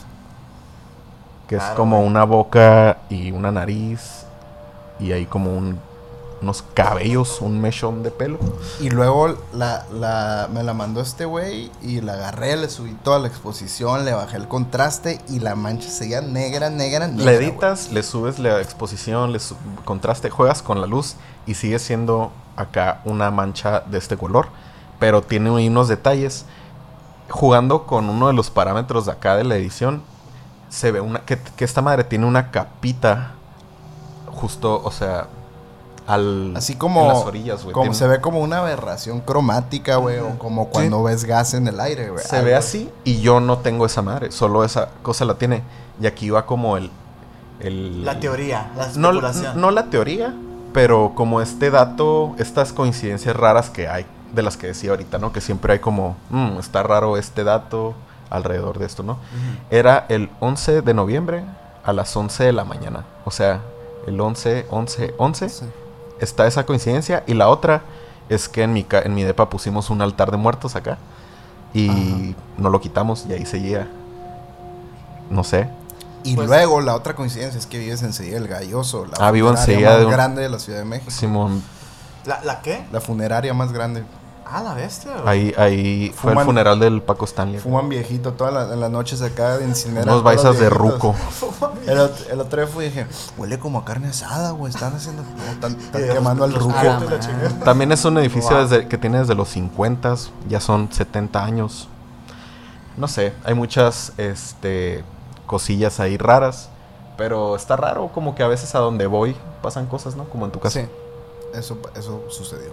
que 1.48 1.58
es 1.58 1.64
como 1.76 2.02
una 2.02 2.24
boca 2.24 2.98
y 3.12 3.32
una 3.32 3.52
nariz, 3.52 4.26
y 5.00 5.12
ahí 5.12 5.28
como 5.28 5.56
un, 5.56 5.78
unos 6.44 6.64
cabellos, 6.74 7.42
un 7.42 7.60
mechón 7.62 8.04
de 8.04 8.12
pelo. 8.12 8.38
Y 8.80 8.90
luego 8.90 9.36
la, 9.54 9.86
la, 9.92 10.48
me 10.54 10.62
la 10.62 10.74
mandó 10.74 11.02
este 11.02 11.26
güey 11.26 11.72
y 11.82 12.02
la 12.02 12.14
agarré, 12.14 12.56
le 12.58 12.70
subí 12.70 12.92
toda 13.04 13.18
la 13.20 13.28
exposición, 13.28 14.06
le 14.06 14.14
bajé 14.14 14.38
el 14.38 14.48
contraste 14.48 15.20
y 15.30 15.40
la 15.40 15.56
mancha 15.56 15.90
seguía 15.90 16.22
negra, 16.22 16.70
negra, 16.70 17.08
negra. 17.08 17.26
Le 17.32 17.36
editas, 17.38 17.92
le 17.92 18.04
subes 18.04 18.38
la 18.40 18.62
exposición, 18.62 19.32
le 19.32 19.40
su- 19.40 19.56
contraste, 19.86 20.30
juegas 20.30 20.62
con 20.62 20.80
la 20.82 20.88
luz 20.88 21.16
y 21.48 21.56
sigue 21.56 21.80
siendo 21.80 22.32
acá 22.58 23.02
una 23.06 23.32
mancha 23.32 23.80
de 23.82 23.98
este 23.98 24.18
color, 24.18 24.48
pero 25.00 25.22
tiene 25.24 25.50
unos 25.50 25.88
detalles. 25.88 26.46
Jugando 27.30 27.86
con 27.88 28.10
uno 28.10 28.28
de 28.28 28.34
los 28.34 28.50
parámetros 28.52 29.06
de 29.06 29.14
acá 29.14 29.38
de 29.38 29.46
la 29.46 29.56
edición, 29.56 30.04
se 30.70 30.92
ve 30.92 31.00
una 31.02 31.20
que, 31.22 31.40
que 31.56 31.64
esta 31.66 31.82
madre 31.82 32.04
tiene 32.04 32.26
una 32.26 32.52
capita 32.52 33.32
justo, 34.36 34.82
o 34.84 34.92
sea, 34.92 35.28
al 36.08 36.56
Así 36.58 36.76
como, 36.76 37.02
en 37.04 37.08
las 37.10 37.18
orillas, 37.26 37.64
güey. 37.64 37.74
como 37.74 37.84
Tiene- 37.86 37.96
se 37.98 38.08
ve 38.08 38.20
como 38.22 38.40
una 38.40 38.60
aberración 38.60 39.22
cromática, 39.22 39.96
güey, 39.98 40.20
o 40.20 40.38
como 40.38 40.70
cuando 40.70 41.02
ves 41.04 41.24
gas 41.26 41.54
en 41.54 41.68
el 41.68 41.80
aire, 41.80 42.10
güey. 42.10 42.24
Se 42.24 42.42
ve 42.42 42.56
así 42.56 42.90
y 43.04 43.22
yo 43.22 43.40
no 43.40 43.60
tengo 43.60 43.86
esa 43.86 44.02
madre, 44.02 44.32
solo 44.32 44.64
esa 44.64 44.90
cosa 45.02 45.26
la 45.26 45.36
tiene. 45.36 45.64
Y 46.02 46.08
aquí 46.08 46.30
va 46.30 46.46
como 46.46 46.78
el 46.78 46.90
el 47.60 48.04
La 48.04 48.20
teoría, 48.20 48.72
la 48.76 48.88
no, 48.96 49.10
especulación. 49.10 49.62
no 49.62 49.72
la 49.72 49.86
teoría, 49.86 50.34
pero 50.74 51.14
como 51.16 51.40
este 51.40 51.70
dato, 51.72 52.36
estas 52.38 52.74
coincidencias 52.74 53.34
raras 53.36 53.70
que 53.70 53.88
hay, 53.88 54.06
de 54.34 54.42
las 54.42 54.58
que 54.58 54.68
decía 54.68 54.90
ahorita, 54.90 55.18
¿no? 55.20 55.32
Que 55.32 55.40
siempre 55.40 55.74
hay 55.74 55.80
como, 55.80 56.18
"Mm, 56.30 56.58
está 56.60 56.84
raro 56.84 57.16
este 57.16 57.44
dato 57.46 57.94
alrededor 58.30 58.80
de 58.80 58.86
esto, 58.88 59.04
¿no? 59.04 59.18
Era 59.70 60.06
el 60.10 60.30
11 60.42 60.82
de 60.82 60.94
noviembre 60.94 61.44
a 61.86 61.94
las 61.94 62.14
11 62.18 62.44
de 62.44 62.52
la 62.54 62.66
mañana. 62.66 63.06
O 63.24 63.32
sea, 63.32 63.62
el 64.08 64.20
11, 64.20 64.66
11, 64.70 65.14
11. 65.18 65.48
Sí. 65.50 65.66
Está 66.20 66.48
esa 66.48 66.66
coincidencia. 66.66 67.24
Y 67.28 67.34
la 67.34 67.50
otra 67.50 67.82
es 68.30 68.48
que 68.50 68.64
en 68.64 68.74
mi, 68.74 68.84
ca- 68.84 69.02
en 69.02 69.14
mi 69.14 69.24
depa 69.24 69.50
pusimos 69.50 69.90
un 69.90 70.02
altar 70.02 70.32
de 70.32 70.38
muertos 70.38 70.76
acá. 70.76 70.98
Y 71.74 72.36
no 72.58 72.70
lo 72.70 72.80
quitamos 72.82 73.26
y 73.28 73.34
ahí 73.34 73.46
seguía. 73.46 73.88
No 75.30 75.44
sé. 75.44 75.70
Y 76.24 76.36
Pues- 76.36 76.48
luego 76.48 76.80
la 76.82 76.96
otra 76.96 77.16
coincidencia 77.16 77.58
es 77.60 77.66
que 77.66 77.80
vives 77.80 78.02
enseguida 78.04 78.36
del 78.36 78.48
Galloso, 78.48 79.06
la 79.06 79.14
Ah, 79.28 79.32
vivo 79.32 79.50
enseguida 79.50 79.90
más 79.90 80.00
de 80.00 80.06
un- 80.06 80.12
grande 80.12 80.42
de 80.44 80.50
la 80.50 80.60
Ciudad 80.60 80.80
de 80.80 80.86
México. 80.86 81.12
Simón, 81.12 81.62
¿La, 82.26 82.42
¿La 82.44 82.62
qué? 82.62 82.86
La 82.94 83.02
funeraria 83.02 83.54
más 83.54 83.74
grande. 83.74 84.04
Ah, 84.46 84.62
la 84.62 84.74
bestia, 84.74 85.12
güey. 85.14 85.28
Ahí, 85.28 85.54
ahí 85.58 86.14
fue 86.16 86.34
el 86.34 86.40
funeral 86.40 86.80
del 86.80 87.02
Paco 87.02 87.26
Stanley. 87.26 87.60
Fuman 87.60 87.90
viejito 87.90 88.34
todas 88.34 88.54
las, 88.54 88.72
en 88.72 88.80
las 88.80 88.92
noches 88.92 89.22
acá 89.22 89.58
de 89.58 89.66
incineran. 89.66 90.10
Unos 90.10 90.24
baisas 90.24 90.60
de 90.60 90.70
ruco. 90.70 91.16
El, 91.88 91.98
el 92.32 92.40
otro 92.40 92.62
día 92.62 92.72
fui 92.72 92.86
y 92.86 92.90
dije, 92.90 93.08
huele 93.38 93.60
como 93.60 93.80
a 93.80 93.84
carne 93.86 94.08
asada, 94.08 94.52
güey. 94.52 94.72
Están 94.72 94.96
haciendo. 94.96 95.24
están, 95.52 95.78
están 95.78 96.02
quemando 96.08 96.44
al 96.46 96.54
ruco. 96.54 96.74
También 97.66 97.92
es 97.92 98.06
un 98.06 98.18
edificio 98.20 98.52
Wow. 98.52 98.68
desde, 98.68 98.88
que 98.88 98.98
tiene 98.98 99.20
desde 99.20 99.36
los 99.36 99.50
50, 99.50 100.16
ya 100.48 100.60
son 100.62 100.92
70 100.92 101.44
años. 101.44 101.90
No 102.96 103.08
sé, 103.08 103.34
hay 103.44 103.54
muchas 103.54 104.14
este, 104.18 105.04
cosillas 105.46 106.00
ahí 106.00 106.18
raras, 106.18 106.70
pero 107.18 107.56
está 107.56 107.76
raro 107.76 108.10
como 108.14 108.36
que 108.36 108.44
a 108.44 108.48
veces 108.48 108.76
a 108.76 108.80
donde 108.80 109.08
voy 109.08 109.36
pasan 109.62 109.88
cosas, 109.88 110.16
¿no? 110.16 110.26
Como 110.26 110.46
en 110.46 110.52
tu 110.52 110.60
casa. 110.60 110.82
Sí. 110.82 110.88
Eso, 111.54 111.78
eso 111.96 112.24
sucedió. 112.30 112.72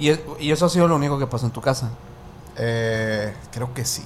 Y, 0.00 0.08
es- 0.08 0.20
y 0.40 0.50
eso 0.50 0.66
ha 0.66 0.68
sido 0.68 0.88
lo 0.88 0.96
único 0.96 1.18
que 1.18 1.26
pasó 1.28 1.46
en 1.46 1.52
tu 1.52 1.60
casa. 1.60 1.90
Eh, 2.56 3.34
creo 3.52 3.72
que 3.74 3.84
sí. 3.84 4.04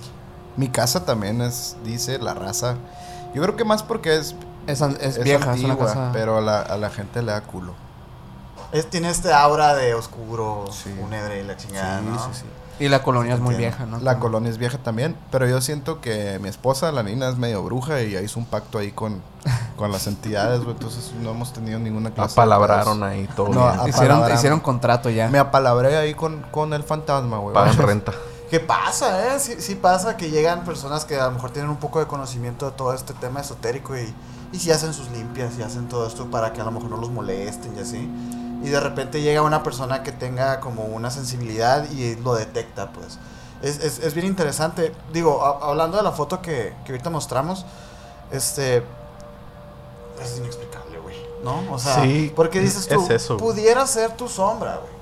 Mi 0.57 0.69
casa 0.69 1.05
también 1.07 1.41
es, 1.41 1.77
dice 1.85 2.19
la 2.19 2.35
raza. 2.35 2.77
Yo 3.35 3.41
creo 3.43 3.57
que 3.57 3.65
más 3.65 3.83
porque 3.83 4.17
es, 4.17 4.35
Es, 4.67 4.83
an- 4.83 4.97
es 5.01 5.23
vieja, 5.23 5.55
es 5.55 5.61
una 5.63 5.73
antigua, 5.75 5.87
casa. 5.87 6.11
pero 6.13 6.39
a 6.39 6.41
la, 6.41 6.61
a 6.61 6.77
la 6.77 6.91
gente 6.91 7.23
le 7.23 7.33
da 7.33 7.41
culo. 7.41 7.75
Es- 8.73 8.89
tiene 8.91 9.09
este 9.11 9.33
aura 9.33 9.75
de 9.75 9.95
oscuro, 9.95 10.67
Sí. 10.71 10.95
fúnebre 11.01 11.41
y 11.41 11.45
la 11.45 11.57
chingada, 11.57 12.01
sí, 12.01 12.07
¿no? 12.07 12.19
sí, 12.19 12.41
sí. 12.41 12.45
Y 12.81 12.89
la 12.89 13.03
colonia 13.03 13.33
Sí, 13.33 13.37
es 13.37 13.41
muy 13.41 13.55
vieja, 13.55 13.87
¿no? 13.87 14.01
La 14.01 14.19
colonia 14.19 14.51
es 14.51 14.59
vieja 14.59 14.79
también, 14.79 15.17
pero 15.31 15.47
yo 15.47 15.61
siento 15.61 16.01
que 16.01 16.39
mi 16.41 16.49
esposa, 16.49 16.91
la 16.91 17.03
niña, 17.03 17.29
es 17.29 17.37
medio 17.37 17.63
bruja 17.63 18.03
y 18.03 18.17
hizo 18.17 18.41
un 18.41 18.47
pacto 18.47 18.79
ahí 18.79 18.91
con, 18.91 19.23
con 19.77 19.93
las 19.93 20.07
entidades, 20.07 20.61
güey. 20.61 20.73
Entonces 20.73 21.13
no 21.21 21.31
hemos 21.31 21.53
tenido 21.53 21.79
ninguna 21.79 22.11
clase 22.11 22.33
Apalabraron 22.33 23.03
ahí 23.03 23.29
todo. 23.37 23.49
No, 23.51 23.89
Hicieron, 23.89 24.33
hicieron 24.33 24.61
contrato 24.61 25.09
ya. 25.09 25.29
Me 25.29 25.39
apalabré 25.39 25.97
ahí 25.97 26.15
con, 26.15 26.43
con 26.51 26.73
el 26.73 26.83
fantasma, 26.83 27.39
güey. 27.39 27.55
Pagan 27.55 27.77
renta. 27.87 28.13
¿Qué 28.51 28.61
pasa, 28.61 29.35
eh? 29.35 29.41
Sí, 29.41 29.55
sí 29.59 29.75
pasa 29.75 30.17
que 30.17 30.31
llegan 30.31 30.65
personas 30.65 31.05
que 31.05 31.19
a 31.19 31.27
lo 31.27 31.33
mejor 31.33 31.51
tienen 31.51 31.71
un 31.71 31.79
poco 31.79 32.01
de 32.01 32.07
conocimiento 32.07 32.67
de 32.67 32.73
todo 32.73 32.93
este 32.93 33.15
tema 33.15 33.41
esotérico 33.41 33.97
y, 33.97 34.13
y 34.53 34.59
sí 34.59 34.71
hacen 34.71 34.93
sus 34.93 35.11
limpias 35.11 35.59
y 35.59 35.63
hacen 35.63 35.89
todo 35.89 36.07
esto 36.07 36.31
para 36.31 36.53
que 36.53 36.61
a 36.61 36.65
lo 36.65 36.71
mejor 36.71 36.91
no 36.91 36.97
los 36.97 37.11
molesten 37.11 37.75
y 37.77 37.81
así. 37.81 38.11
Y 38.65 38.71
de 38.71 38.81
repente 38.81 39.21
llega 39.23 39.43
una 39.43 39.63
persona 39.63 40.03
que 40.03 40.11
tenga 40.13 40.61
como 40.61 40.85
una 40.85 41.11
sensibilidad 41.11 41.89
y 41.91 42.17
lo 42.17 42.35
detecta, 42.35 42.91
pues. 42.93 43.19
Es, 43.63 43.79
es, 43.81 43.99
es 43.99 44.15
bien 44.15 44.27
interesante. 44.27 44.93
Digo, 45.13 45.45
a- 45.45 45.71
hablando 45.71 45.97
de 45.97 46.03
la 46.03 46.13
foto 46.13 46.41
que, 46.43 46.75
que 46.85 46.93
ahorita 46.93 47.11
mostramos, 47.11 47.65
este... 48.31 48.79
Es 50.23 50.39
inexplicable, 50.39 50.99
güey. 50.99 51.17
¿No? 51.43 51.63
O 51.73 51.79
sea, 51.79 52.03
Sí, 52.03 52.33
porque 52.35 52.61
dices 52.61 52.87
tú, 52.89 53.03
es 53.05 53.11
eso. 53.11 53.37
pudiera 53.37 53.87
ser 53.87 54.13
tu 54.13 54.29
sombra, 54.29 54.77
güey. 54.79 54.95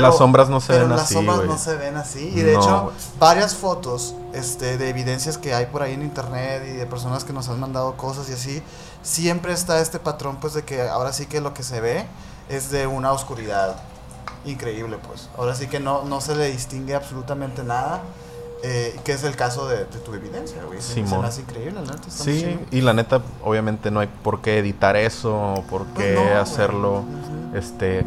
Las 0.00 0.16
sombras 0.16 0.48
no 0.48 0.60
se 0.60 0.68
pero 0.72 0.80
ven 0.88 0.90
las 0.96 1.02
así, 1.02 1.14
sombras 1.14 1.36
güey. 1.36 1.48
no 1.48 1.58
se 1.58 1.76
ven 1.76 1.96
así. 1.96 2.28
Y 2.34 2.40
de 2.42 2.54
No, 2.54 2.60
hecho, 2.60 2.82
güey. 2.84 2.94
varias 3.20 3.54
fotos 3.54 4.14
este, 4.32 4.76
de 4.76 4.88
evidencias 4.88 5.38
que 5.38 5.54
hay 5.54 5.66
por 5.66 5.82
ahí 5.82 5.92
en 5.92 6.02
internet 6.02 6.64
y 6.68 6.72
de 6.72 6.86
personas 6.86 7.22
que 7.22 7.32
nos 7.32 7.48
han 7.48 7.60
mandado 7.60 7.96
cosas 7.96 8.28
y 8.28 8.32
así, 8.32 8.60
siempre 9.02 9.52
está 9.52 9.78
este 9.80 10.00
patrón 10.00 10.38
pues 10.40 10.54
de 10.54 10.64
que 10.64 10.82
ahora 10.88 11.12
sí 11.12 11.26
que 11.26 11.40
lo 11.40 11.54
que 11.54 11.62
se 11.62 11.80
ve 11.80 12.06
es 12.48 12.70
de 12.70 12.86
una 12.86 13.12
oscuridad 13.12 13.76
increíble 14.44 14.98
pues. 15.06 15.28
Ahora 15.38 15.54
sí 15.54 15.66
que 15.68 15.80
no, 15.80 16.04
no 16.04 16.20
se 16.20 16.34
le 16.36 16.50
distingue 16.50 16.94
absolutamente 16.94 17.62
nada. 17.64 18.02
eh, 18.66 18.98
que 19.04 19.12
es 19.12 19.22
el 19.24 19.36
caso 19.36 19.68
de, 19.68 19.84
de 19.84 19.98
tu 19.98 20.14
evidencia, 20.14 20.62
güey. 20.64 20.80
Se, 20.80 20.94
se 20.94 21.02
me 21.02 21.26
hace 21.26 21.42
increíble, 21.42 21.80
muy 21.80 21.88
Sí, 22.08 22.40
chido. 22.40 22.60
y 22.70 22.80
la 22.80 22.94
neta, 22.94 23.20
obviamente 23.42 23.90
no 23.90 24.00
hay 24.00 24.06
por 24.22 24.40
qué 24.40 24.58
editar 24.58 24.96
eso, 24.96 25.62
por 25.68 25.84
Pues 25.86 26.06
qué 26.06 26.14
no, 26.14 26.40
hacerlo. 26.40 27.04
Este. 27.54 28.04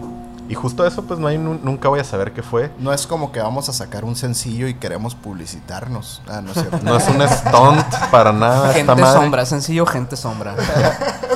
Y 0.50 0.56
justo 0.56 0.86
eso, 0.88 1.04
pues 1.04 1.20
no 1.20 1.28
hay, 1.28 1.38
nu- 1.38 1.60
nunca 1.62 1.90
voy 1.90 2.00
a 2.00 2.04
saber 2.04 2.32
qué 2.34 2.42
fue. 2.42 2.72
No 2.80 2.94
es 2.94 3.06
como 3.06 3.32
que 3.32 3.40
vamos 3.42 3.68
a 3.70 3.74
sacar 3.74 4.06
un 4.06 4.16
sencillo 4.16 4.68
y 4.68 4.76
queremos 4.76 5.14
publicitarnos. 5.16 6.22
Ah, 6.28 6.42
no 6.42 6.52
es 6.52 6.54
cierto. 6.54 6.78
No 6.84 6.96
es 6.98 7.08
un 7.10 7.22
stunt 7.28 7.86
para 8.12 8.32
nada. 8.32 8.68
esta 8.70 8.74
Gente 8.74 9.02
madre. 9.02 9.20
sombra, 9.22 9.46
sencillo, 9.46 9.86
gente 9.86 10.16
sombra. 10.18 10.56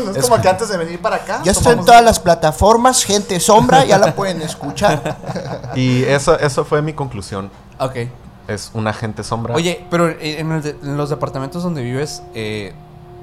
No 0.06 0.12
es, 0.16 0.28
como 0.28 0.42
que 0.42 0.50
antes 0.50 0.68
de 0.70 0.78
venir 0.78 1.00
para 1.02 1.18
acá. 1.18 1.42
Ya 1.44 1.52
está 1.52 1.72
en 1.74 1.86
todas 1.86 2.04
las 2.04 2.20
plataformas, 2.20 3.04
gente 3.04 3.40
sombra, 3.40 3.86
ya 3.86 3.98
la 4.00 4.16
pueden 4.16 4.42
escuchar. 4.42 5.18
Y 5.76 6.04
eso, 6.04 6.38
eso 6.40 6.66
fue 6.66 6.82
mi 6.82 6.94
conclusión. 6.94 7.52
ok. 7.80 7.96
Es 8.48 8.72
un 8.74 8.88
agente 8.88 9.24
sombra. 9.24 9.54
Oye, 9.56 9.86
pero 9.92 10.10
en, 10.10 10.52
el 10.52 10.62
de- 10.64 10.78
en 10.82 10.98
los 10.98 11.10
departamentos 11.10 11.62
donde 11.64 11.84
vives, 11.84 12.24
eh, 12.34 12.74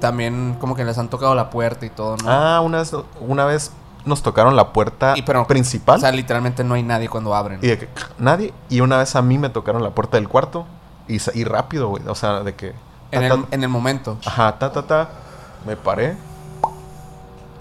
también 0.01 0.57
como 0.61 0.77
que 0.77 0.85
les 0.85 0.97
han 0.97 1.09
tocado 1.09 1.35
la 1.35 1.51
puerta 1.51 1.85
y 1.85 1.91
todo, 1.91 2.17
¿no? 2.19 2.31
Ah, 2.31 2.61
una 2.61 2.79
vez, 2.79 2.93
una 3.21 3.45
vez 3.45 3.73
nos 4.05 4.23
tocaron 4.23 4.57
la 4.57 4.73
puerta 4.73 5.15
Y 5.17 5.23
pero- 5.23 5.47
principal. 5.47 5.97
O 5.99 6.01
sea, 6.01 6.13
literalmente 6.13 6.65
no 6.65 6.75
hay 6.75 6.83
nadie 6.83 7.09
cuando 7.09 7.35
abren. 7.35 7.59
y 7.63 7.67
de 7.67 7.79
que 7.79 7.89
nadie. 8.19 8.53
Y 8.69 8.81
una 8.81 8.97
vez 8.99 9.15
a 9.17 9.23
mí 9.23 9.39
me 9.39 9.49
tocaron 9.51 9.83
la 9.83 9.91
puerta 9.91 10.17
del 10.17 10.29
cuarto. 10.29 10.67
Y, 11.09 11.19
y 11.35 11.45
rápido, 11.45 11.89
güey. 11.89 12.03
O 12.07 12.15
sea, 12.15 12.41
de 12.41 12.55
que. 12.55 12.75
en, 13.13 13.23
el, 13.25 13.31
ta- 13.31 13.49
en 13.51 13.63
el 13.63 13.69
momento. 13.69 14.19
Ajá, 14.27 14.59
ta, 14.59 14.73
ta, 14.73 14.83
ta. 14.87 15.09
Me 15.67 15.77
paré. 15.77 16.17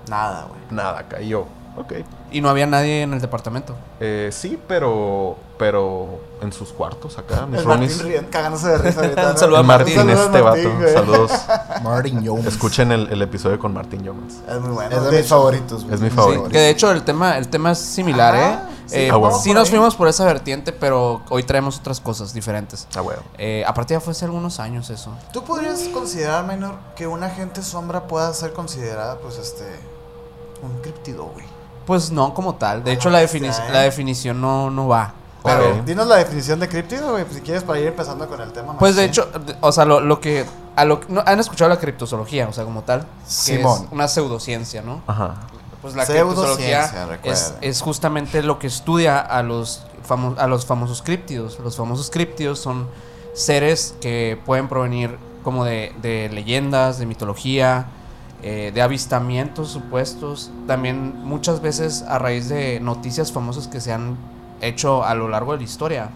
Nada, 0.09 0.45
güey. 0.49 0.59
Nada, 0.71 1.03
cayó. 1.07 1.45
Ok. 1.77 1.93
Y 2.31 2.41
no 2.41 2.49
había 2.49 2.65
nadie 2.65 3.03
en 3.03 3.13
el 3.13 3.21
departamento. 3.21 3.75
Eh, 3.99 4.29
sí, 4.33 4.59
pero. 4.67 5.37
Pero 5.57 6.19
en 6.41 6.53
sus 6.53 6.69
cuartos 6.71 7.17
acá, 7.17 7.47
mis 7.47 7.59
El 7.61 7.65
roomies. 7.65 7.97
Martín 7.97 8.11
ríe- 8.13 8.29
cagándose 8.29 8.67
de 8.67 8.77
risa 8.77 9.01
ahorita. 9.01 9.23
¿no? 9.33 9.37
Saludo 9.39 9.57
a 9.57 9.61
El 9.61 9.65
Martín. 9.65 9.95
Martín, 9.95 10.15
Saludos, 10.15 10.25
este 10.27 10.43
Martín, 10.43 10.63
vato. 10.65 10.77
güey. 10.79 10.93
Saludos. 10.93 11.31
Martin 11.83 12.27
Jones. 12.27 12.45
Escuchen 12.45 12.91
el, 12.91 13.07
el 13.11 13.21
episodio 13.23 13.57
con 13.57 13.73
Martín 13.73 14.03
Jones. 14.05 14.35
Es 14.47 14.59
muy 14.61 14.69
bueno. 14.71 14.95
Es 14.95 15.01
de, 15.03 15.09
De 15.09 15.17
mis 15.17 15.25
hecho, 15.25 15.29
favoritos. 15.35 15.83
güey. 15.83 15.95
es 15.95 16.01
mi 16.01 16.09
Sí, 16.09 16.15
favorito. 16.15 16.49
que 16.49 16.57
de 16.59 16.69
hecho 16.69 16.91
el 16.91 17.03
tema, 17.03 17.37
el 17.39 17.47
tema 17.47 17.71
es 17.71 17.79
similar, 17.79 18.35
Ajá, 18.35 18.49
¿eh? 18.51 18.59
sí, 18.85 18.95
Eh, 18.97 19.09
ah, 19.11 19.15
bueno. 19.15 19.35
sí 19.39 19.51
nos 19.55 19.69
fuimos 19.71 19.95
por 19.95 20.07
esa 20.09 20.25
vertiente, 20.25 20.73
pero 20.73 21.21
hoy 21.29 21.41
traemos 21.41 21.79
otras 21.79 21.99
cosas 22.01 22.33
diferentes. 22.33 22.87
Ah, 22.95 23.01
bueno. 23.01 23.21
Eh, 23.39 23.63
aparte 23.65 23.95
ya 23.95 23.99
fue 23.99 24.11
hace 24.11 24.25
algunos 24.25 24.59
años 24.59 24.91
eso. 24.91 25.11
¿Tú 25.33 25.43
podrías 25.43 25.79
considerar, 25.91 26.45
Minor, 26.45 26.75
que 26.95 27.07
un 27.07 27.23
agente 27.23 27.63
sombra 27.63 28.05
pueda 28.05 28.31
ser 28.33 28.53
considerada, 28.53 29.17
pues, 29.17 29.39
este, 29.39 29.63
un 30.61 30.81
criptido, 30.83 31.23
güey? 31.33 31.45
Pues 31.87 32.11
no 32.11 32.33
como 32.35 32.53
tal. 32.55 32.83
De 32.83 32.91
hecho 32.91 33.09
la, 33.09 33.23
defini- 33.23 33.49
¿eh? 33.49 33.71
la 33.71 33.79
definición 33.81 34.39
no, 34.39 34.69
no 34.69 34.87
va. 34.87 35.13
Pero, 35.43 35.81
dinos 35.85 36.05
la 36.07 36.17
definición 36.17 36.59
de 36.59 36.67
criptido, 36.67 37.11
güey, 37.11 37.23
pues, 37.23 37.37
si 37.37 37.41
quieres, 37.41 37.63
para 37.63 37.79
ir 37.79 37.87
empezando 37.87 38.27
con 38.27 38.41
el 38.41 38.51
tema. 38.51 38.77
Pues 38.77 38.97
de 38.97 39.05
hecho, 39.05 39.29
o 39.61 39.71
sea, 39.71 39.85
lo, 39.85 40.01
lo 40.01 40.19
que... 40.19 40.45
A 40.75 40.83
lo, 40.83 40.99
que- 40.99 41.11
no, 41.11 41.23
han 41.25 41.39
escuchado 41.39 41.69
la 41.69 41.79
criptozoología, 41.79 42.47
o 42.49 42.53
sea, 42.53 42.65
como 42.65 42.81
tal. 42.81 43.01
Que 43.01 43.07
Simón. 43.25 43.83
Es 43.85 43.91
una 43.91 44.07
pseudociencia, 44.09 44.81
¿no? 44.81 45.01
Ajá. 45.07 45.35
Pues 45.81 45.95
la 45.95 46.05
criptozoología 46.05 47.17
es, 47.23 47.53
es 47.61 47.81
justamente 47.81 48.43
lo 48.43 48.59
que 48.59 48.67
estudia 48.67 49.19
a 49.19 49.41
los, 49.41 49.83
famo- 50.07 50.35
a 50.37 50.47
los 50.47 50.65
famosos 50.65 51.01
criptidos. 51.01 51.57
Los 51.59 51.77
famosos 51.77 52.09
criptidos 52.09 52.59
son 52.59 52.87
seres 53.33 53.95
que 54.01 54.37
pueden 54.45 54.67
provenir 54.67 55.17
como 55.43 55.63
de, 55.63 55.95
de 56.01 56.27
leyendas, 56.33 56.99
de 56.99 57.05
mitología, 57.05 57.85
eh, 58.43 58.71
de 58.73 58.81
avistamientos 58.81 59.69
supuestos. 59.69 60.51
También 60.67 61.23
muchas 61.23 61.61
veces 61.61 62.03
a 62.07 62.19
raíz 62.19 62.49
de 62.49 62.79
noticias 62.79 63.31
famosas 63.31 63.67
que 63.67 63.81
se 63.81 63.91
han 63.93 64.17
hecho 64.61 65.03
a 65.03 65.13
lo 65.15 65.27
largo 65.27 65.51
de 65.53 65.59
la 65.59 65.63
historia, 65.63 66.09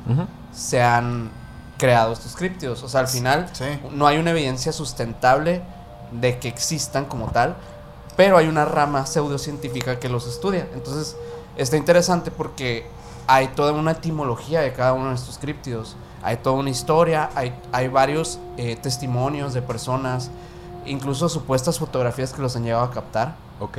se 0.51 0.81
han 0.81 1.29
creado 1.77 2.13
estos 2.13 2.36
criptidos. 2.36 2.84
O 2.84 2.89
sea, 2.89 3.01
al 3.01 3.07
final 3.07 3.49
Sí. 3.53 3.65
no 3.91 4.07
hay 4.07 4.17
una 4.17 4.31
evidencia 4.31 4.71
sustentable 4.71 5.62
de 6.12 6.38
que 6.39 6.47
existan 6.47 7.05
como 7.05 7.27
tal, 7.31 7.55
pero 8.17 8.38
hay 8.38 8.47
una 8.47 8.65
rama 8.65 9.05
pseudocientífica 9.05 9.99
que 9.99 10.10
los 10.10 10.27
estudia. 10.27 10.67
Entonces, 10.73 11.15
está 11.55 11.77
interesante 11.77 12.29
porque 12.29 12.86
hay 13.27 13.47
toda 13.49 13.71
una 13.71 13.91
etimología 13.91 14.62
de 14.62 14.73
cada 14.73 14.93
uno 14.93 15.10
de 15.10 15.15
estos 15.15 15.38
criptidos. 15.38 15.95
Hay 16.23 16.38
toda 16.38 16.57
una 16.57 16.69
historia, 16.69 17.29
hay, 17.36 17.53
hay 17.71 17.88
varios 17.88 18.39
eh, 18.57 18.75
testimonios 18.75 19.53
de 19.53 19.62
personas, 19.62 20.29
incluso 20.86 21.30
supuestas 21.30 21.80
fotografías 21.80 22.34
que 22.34 22.41
los 22.41 22.56
han 22.56 22.63
llegado 22.63 22.84
a 22.84 22.91
captar. 22.91 23.36
Ok. 23.60 23.78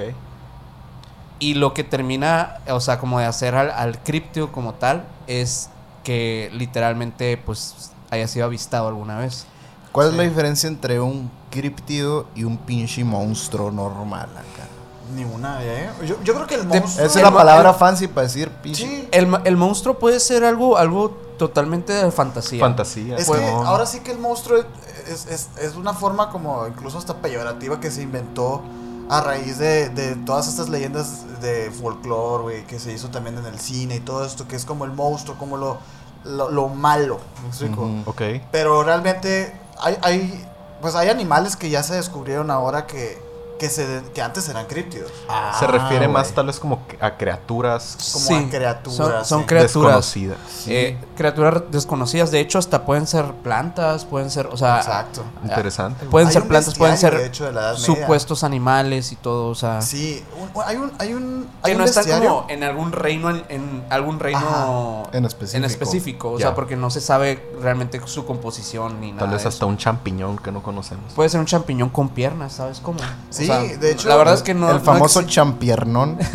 Y 1.39 1.55
lo 1.55 1.75
que 1.75 1.83
termina, 1.83 2.59
o 2.69 2.81
sea, 2.81 2.99
como 2.99 3.19
de 3.19 3.27
hacer 3.27 3.55
al, 3.57 3.71
al 3.73 3.99
criptido 4.03 4.53
como 4.53 4.75
tal, 4.75 5.05
es 5.27 5.71
que 6.05 6.51
literalmente, 6.53 7.37
pues, 7.37 7.91
haya 8.11 8.29
sido 8.29 8.47
avistado 8.47 8.89
alguna 8.89 9.19
vez. 9.19 9.47
¿Cuál 9.91 10.09
es 10.09 10.15
la 10.15 10.23
diferencia 10.23 10.69
entre 10.69 11.01
un 11.01 11.31
criptido 11.51 12.27
y 12.35 12.45
un 12.45 12.57
pinche 12.59 13.03
monstruo 13.05 13.71
normal 13.71 14.29
acá? 14.31 14.69
Ni 15.15 15.25
una, 15.25 15.63
¿eh? 15.65 15.91
Yo, 16.07 16.15
yo 16.23 16.33
creo 16.35 16.47
que 16.47 16.55
el 16.55 16.69
De- 16.69 16.81
monstruo... 16.81 17.07
Esa 17.07 17.19
es 17.19 17.25
la 17.25 17.33
palabra 17.33 17.71
el- 17.71 17.75
fancy 17.77 18.07
para 18.09 18.27
decir 18.29 18.49
pinche. 18.49 18.87
Sí. 18.87 19.09
El, 19.11 19.27
ma- 19.27 19.43
el 19.45 19.57
monstruo 19.57 19.99
puede 19.99 20.21
ser 20.21 20.45
algo, 20.45 20.79
algo 20.79 21.11
totalmente 21.39 21.93
de 21.93 22.11
fantasía. 22.13 22.61
Fantasía. 22.61 23.17
Es 23.17 23.27
pues, 23.27 23.41
que 23.41 23.47
no. 23.47 23.67
ahora 23.67 23.85
sí 23.85 24.01
que 24.01 24.13
el 24.13 24.19
monstruo 24.19 24.65
es, 25.09 25.27
es, 25.27 25.49
es 25.61 25.75
una 25.75 25.95
forma 25.95 26.31
como 26.31 26.67
incluso 26.67 26.99
hasta 26.99 27.17
peyorativa 27.17 27.81
que 27.81 27.91
se 27.91 28.03
inventó 28.03 28.63
a 29.09 29.21
raíz 29.21 29.59
de, 29.59 29.91
de 29.91 30.17
todas 30.17 30.49
estas 30.49 30.69
leyendas 30.69 31.41
de 31.41 31.71
folclore, 31.71 32.43
güey, 32.43 32.67
que 32.67 32.79
se 32.79 32.93
hizo 32.93 33.11
también 33.11 33.37
en 33.39 33.47
el 33.47 33.59
cine 33.59 33.97
y 33.97 34.01
todo 34.01 34.25
esto, 34.25 34.49
que 34.49 34.57
es 34.57 34.65
como 34.65 34.85
el 34.85 34.93
monstruo, 34.93 35.37
como 35.39 35.57
lo, 35.57 35.79
lo, 36.25 36.51
lo 36.51 36.69
malo, 36.69 37.19
¿me 37.43 37.49
explico? 37.49 37.83
Ujú. 37.83 38.11
Ok. 38.11 38.23
Pero 38.51 38.83
realmente 38.83 39.53
hay, 39.81 39.99
hay, 40.03 40.49
pues 40.81 40.95
hay 40.95 41.09
animales 41.09 41.57
que 41.57 41.69
ya 41.69 41.83
se 41.83 41.95
descubrieron 41.95 42.51
ahora 42.51 42.87
que, 42.87 43.21
que, 43.59 43.69
se, 43.69 44.03
que 44.15 44.21
antes 44.23 44.49
eran 44.49 44.67
críptidos. 44.67 45.11
Se 45.59 45.67
refiere 45.67 46.09
más 46.09 46.33
tal 46.33 46.47
vez 46.47 46.59
como 46.59 46.87
que 46.87 46.99
a 47.01 47.17
criaturas 47.17 47.97
Como 48.13 48.27
Sí, 48.27 48.35
a 48.35 48.49
criaturas. 48.49 48.97
son- 48.97 49.25
son 49.25 49.41
sí. 49.41 49.47
criaturas. 49.47 49.73
desconocidas. 50.05 50.37
Eh, 50.67 50.99
criaturas 51.17 51.63
desconocidas, 51.71 52.31
de 52.31 52.41
hecho, 52.41 52.59
hasta 52.59 52.85
pueden 52.85 53.07
ser 53.07 53.33
plantas, 53.35 54.05
pueden 54.05 54.31
ser, 54.31 54.47
o 54.49 54.57
sea, 54.57 54.79
Exacto. 54.79 55.23
Interesante. 55.45 56.05
pueden 56.07 56.29
Hay 56.29 56.35
ser 56.35 56.49
plantas, 56.49 56.75
pueden 56.77 56.97
ser 56.99 57.17
de 57.17 57.27
hecho, 57.27 57.45
de 57.45 57.53
la 57.53 57.61
Edad 57.61 57.73
Media. 57.75 57.85
supuestos 57.87 58.43
animales 58.45 59.13
y 59.13 59.17
todo, 59.17 59.49
o 59.49 59.55
sea, 59.55 59.81
Sí, 59.83 60.25
un- 60.41 60.63
hay 60.65 60.77
un, 60.77 60.93
hay 60.99 61.15
un, 61.15 61.49
hay 61.63 61.73
que 61.73 61.77
un 61.77 61.79
no 61.79 61.85
están 61.85 62.05
como 62.21 62.47
en 62.49 62.63
algún 62.65 62.93
reino, 62.93 63.31
en, 63.31 63.45
en 63.49 63.85
algún 63.91 64.19
reino 64.21 65.05
En 65.13 65.25
específico. 65.25 65.57
en 65.59 65.65
específico, 65.65 66.31
o 66.33 66.39
Ya. 66.39 66.47
sea, 66.47 66.55
porque 66.55 66.77
no 66.77 66.91
se 66.91 67.01
sabe 67.01 67.51
realmente 67.61 68.01
su 68.07 68.25
composición 68.27 69.01
ni 69.01 69.13
nada. 69.13 69.21
Tal 69.27 69.31
vez 69.31 69.47
hasta 69.47 69.59
eso. 69.59 69.67
un 69.67 69.77
champiñón 69.77 70.39
que 70.39 70.51
no 70.53 70.63
conocemos. 70.63 71.13
Puede 71.15 71.29
ser 71.29 71.41
un 71.41 71.47
champiñón 71.47 71.89
con 71.91 72.09
piernas, 72.09 72.55
¿sabes 72.55 72.81
cómo? 72.81 72.99
O 72.99 73.33
Sí, 73.43 73.47
sea, 73.47 73.61
de 73.61 73.91
hecho, 73.93 74.09
la 74.09 74.17
verdad 74.17 74.35
es 74.35 74.43
que 74.43 74.55
no. 74.55 74.71
el 74.71 74.81
famoso 74.81 75.23
champiernón. 75.23 76.19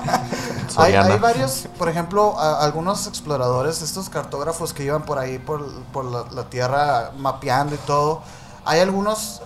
Hay, 0.76 0.92
varios, 1.18 1.68
por 1.78 1.88
ejemplo, 1.88 2.38
a- 2.38 2.64
algunos 2.64 3.06
exploradores, 3.06 3.80
estos 3.82 4.08
cartógrafos 4.08 4.72
que 4.72 4.82
iban 4.84 5.04
por 5.04 5.18
ahí, 5.18 5.38
por, 5.38 5.64
por 5.92 6.04
la, 6.04 6.24
la 6.32 6.44
tierra, 6.50 7.12
mapeando 7.16 7.74
y 7.74 7.78
todo. 7.78 8.22
Hay 8.64 8.80
algunos 8.80 9.40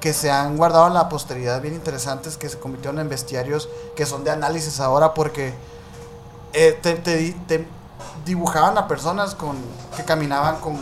que 0.00 0.12
se 0.12 0.30
han 0.30 0.56
guardado 0.56 0.88
en 0.88 0.94
la 0.94 1.08
posteridad 1.08 1.60
bien 1.62 1.74
interesantes, 1.74 2.36
que 2.36 2.48
se 2.48 2.58
convirtieron 2.58 2.98
en 2.98 3.08
bestiarios, 3.08 3.68
que 3.94 4.06
son 4.06 4.24
de 4.24 4.30
análisis 4.30 4.80
ahora, 4.80 5.14
porque 5.14 5.54
eh, 6.52 6.78
te, 6.82 6.94
te 6.94 7.16
di- 7.16 7.32
te 7.46 7.66
dibujaban 8.24 8.76
a 8.76 8.88
personas 8.88 9.34
con 9.36 9.56
que 9.96 10.04
caminaban 10.04 10.56
con, 10.56 10.78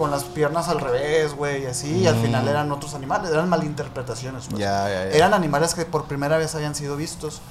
con 0.00 0.10
las 0.10 0.24
piernas 0.24 0.68
al 0.68 0.80
revés, 0.80 1.34
güey, 1.34 1.64
y 1.64 1.66
así, 1.66 1.90
y 1.98 2.06
al 2.06 2.16
Mm. 2.16 2.22
final 2.22 2.48
eran 2.48 2.72
otros 2.72 2.94
animales, 2.94 3.30
eran 3.30 3.50
malinterpretaciones. 3.50 4.46
pues. 4.48 4.58
ya, 4.58 4.88
ya. 4.88 5.02
Eran 5.10 5.34
animales 5.34 5.74
que 5.74 5.84
por 5.84 6.06
primera 6.06 6.38
vez 6.38 6.54
habían 6.54 6.74
sido 6.74 6.96
vistos 6.96 7.42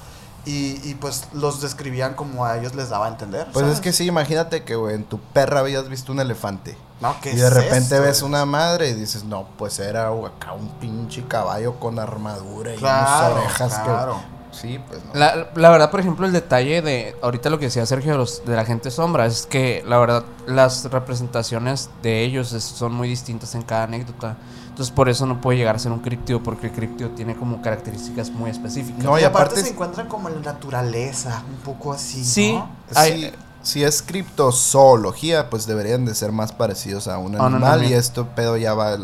y, 0.44 0.80
y, 0.82 0.96
pues 0.96 1.28
los 1.32 1.60
describían 1.60 2.14
como 2.14 2.44
a 2.44 2.58
ellos 2.58 2.74
les 2.74 2.88
daba 2.88 3.06
a 3.06 3.08
entender. 3.10 3.46
Pues 3.52 3.60
¿sabes? 3.62 3.74
es 3.76 3.80
que 3.80 3.92
sí, 3.92 4.06
imagínate 4.06 4.64
que, 4.64 4.74
güey, 4.74 4.96
en 4.96 5.04
tu 5.04 5.20
perra 5.20 5.60
habías 5.60 5.88
visto 5.88 6.10
un 6.10 6.18
elefante. 6.18 6.76
No, 7.00 7.14
¿qué 7.22 7.30
Y 7.32 7.36
de 7.36 7.46
es 7.46 7.52
repente 7.54 7.94
esto, 7.94 8.02
ves 8.02 8.22
una 8.22 8.44
madre 8.46 8.88
y 8.88 8.94
dices, 8.94 9.22
no, 9.22 9.46
pues 9.56 9.78
era 9.78 10.08
acá 10.08 10.52
un 10.58 10.68
pinche 10.80 11.24
caballo 11.28 11.78
con 11.78 12.00
armadura 12.00 12.74
y 12.74 12.78
Claro, 12.78 13.34
unas 13.36 13.44
orejas 13.44 13.78
claro. 13.84 14.14
que... 14.14 14.39
Sí, 14.52 14.80
pues 14.88 15.00
no. 15.04 15.10
La, 15.14 15.48
la 15.54 15.70
verdad, 15.70 15.90
por 15.90 16.00
ejemplo, 16.00 16.26
el 16.26 16.32
detalle 16.32 16.82
de 16.82 17.16
ahorita 17.22 17.50
lo 17.50 17.58
que 17.58 17.66
decía 17.66 17.86
Sergio 17.86 18.12
de, 18.12 18.18
los, 18.18 18.44
de 18.44 18.56
la 18.56 18.64
gente 18.64 18.90
sombra 18.90 19.26
es 19.26 19.46
que 19.46 19.82
la 19.86 19.98
verdad 19.98 20.24
las 20.46 20.84
representaciones 20.90 21.88
de 22.02 22.22
ellos 22.24 22.52
es- 22.52 22.64
son 22.64 22.92
muy 22.92 23.08
distintas 23.08 23.54
en 23.54 23.62
cada 23.62 23.84
anécdota. 23.84 24.36
Entonces 24.68 24.94
por 24.94 25.08
eso 25.08 25.26
no 25.26 25.40
puede 25.40 25.58
llegar 25.58 25.76
a 25.76 25.78
ser 25.78 25.92
un 25.92 26.00
críptido 26.00 26.42
porque 26.42 26.68
el 26.68 26.72
críptido 26.72 27.10
tiene 27.10 27.36
como 27.36 27.60
características 27.62 28.30
muy 28.30 28.50
específicas. 28.50 29.02
No, 29.04 29.18
y, 29.18 29.22
y 29.22 29.24
aparte, 29.24 29.50
aparte 29.54 29.62
se 29.68 29.70
encuentran 29.72 30.08
como 30.08 30.28
en 30.28 30.36
la 30.36 30.52
naturaleza, 30.52 31.42
un 31.48 31.56
poco 31.58 31.92
así. 31.92 32.24
Sí. 32.24 32.52
¿no? 32.54 32.68
Hay- 32.94 33.32
Si, 33.62 33.78
si 33.80 33.84
es 33.84 34.02
criptozoología, 34.02 35.50
pues 35.50 35.66
deberían 35.66 36.04
de 36.06 36.14
ser 36.14 36.32
más 36.32 36.52
parecidos 36.52 37.08
a 37.08 37.18
un 37.18 37.34
animal 37.36 37.54
animal. 37.54 37.84
y 37.84 37.92
esto 37.94 38.26
pedo 38.34 38.56
ya 38.56 38.74
va... 38.74 38.96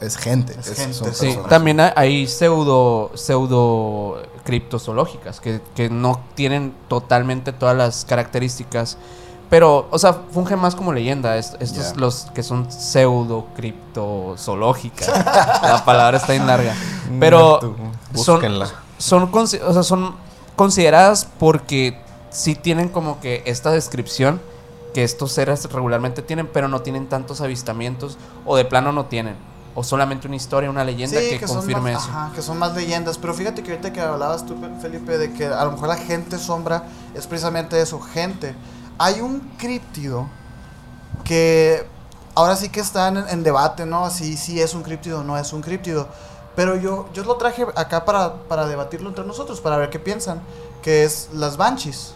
Es 0.00 0.16
gente. 0.16 0.54
Es 0.58 0.66
es- 0.68 0.76
gente, 0.78 0.94
son 0.94 1.14
Sí, 1.14 1.36
también 1.48 1.80
hay- 1.80 1.92
hay 1.96 2.26
pseudo 2.26 3.10
pseudo 3.14 4.20
criptozoológicas 4.44 5.40
que, 5.40 5.60
que 5.74 5.88
no 5.90 6.20
tienen 6.34 6.74
totalmente 6.88 7.52
todas 7.52 7.76
las 7.76 8.04
características, 8.04 8.96
pero, 9.50 9.88
o 9.90 9.98
sea, 9.98 10.14
fungen 10.32 10.58
más 10.58 10.74
como 10.74 10.92
leyenda. 10.92 11.36
es- 11.36 11.56
estos 11.60 11.92
Ya. 11.92 12.00
los 12.00 12.26
que 12.34 12.42
son 12.42 12.70
pseudo 12.70 13.46
criptozoológicas. 13.56 15.08
La 15.62 15.82
palabra 15.84 16.16
está 16.18 16.32
bien 16.32 16.46
larga, 16.46 16.74
pero 17.20 17.58
Tú. 17.60 17.74
son 18.14 18.34
Búsquenla. 18.36 18.68
son 18.98 19.30
consi- 19.32 19.60
o 19.62 19.72
sea, 19.72 19.82
son 19.82 20.14
consideradas 20.56 21.26
porque 21.38 22.00
sí 22.30 22.54
tienen 22.54 22.88
como 22.88 23.20
que 23.20 23.42
esta 23.46 23.70
descripción 23.70 24.40
que 24.92 25.02
estos 25.04 25.32
seres 25.32 25.64
regularmente 25.72 26.22
tienen, 26.22 26.46
pero 26.46 26.68
no 26.68 26.80
tienen 26.82 27.08
tantos 27.08 27.40
avistamientos 27.40 28.16
o 28.46 28.56
de 28.56 28.64
plano 28.64 28.92
no 28.92 29.06
tienen. 29.06 29.34
O 29.76 29.82
solamente 29.82 30.26
una 30.28 30.36
historia, 30.36 30.70
una 30.70 30.84
leyenda 30.84 31.18
Sí, 31.20 31.38
que, 31.38 31.46
confirme 31.46 31.92
más, 31.92 32.02
eso. 32.04 32.12
ajá, 32.12 32.30
que 32.34 32.42
son 32.42 32.58
más 32.58 32.74
leyendas. 32.74 33.18
Pero 33.18 33.34
fíjate 33.34 33.62
que 33.62 33.72
ahorita 33.72 33.92
que 33.92 34.00
hablabas 34.00 34.46
tú, 34.46 34.56
Felipe, 34.80 35.18
de 35.18 35.32
que 35.32 35.46
a 35.46 35.64
lo 35.64 35.72
mejor 35.72 35.88
la 35.88 35.96
gente 35.96 36.38
sombra 36.38 36.84
es 37.14 37.26
precisamente 37.26 37.80
eso, 37.80 38.00
gente. 38.00 38.54
Hay 38.98 39.20
un 39.20 39.40
críptido 39.58 40.28
que 41.24 41.86
ahora 42.34 42.54
sí 42.56 42.68
que 42.68 42.80
está 42.80 43.08
en, 43.08 43.16
en 43.28 43.42
debate, 43.42 43.84
¿no? 43.86 44.10
Si, 44.10 44.36
si 44.36 44.60
es 44.60 44.74
un 44.74 44.82
críptido 44.82 45.20
o 45.20 45.24
no 45.24 45.36
es 45.36 45.52
un 45.52 45.60
críptido. 45.62 46.08
Pero 46.54 46.76
yo, 46.76 47.08
yo 47.12 47.24
lo 47.24 47.34
traje 47.36 47.66
acá 47.74 48.04
para, 48.04 48.34
para 48.44 48.66
debatirlo 48.66 49.08
entre 49.08 49.24
nosotros, 49.24 49.60
para 49.60 49.76
ver 49.76 49.90
qué 49.90 49.98
piensan. 49.98 50.40
Que 50.82 51.02
es 51.04 51.30
las 51.32 51.56
Banshees. 51.56 52.14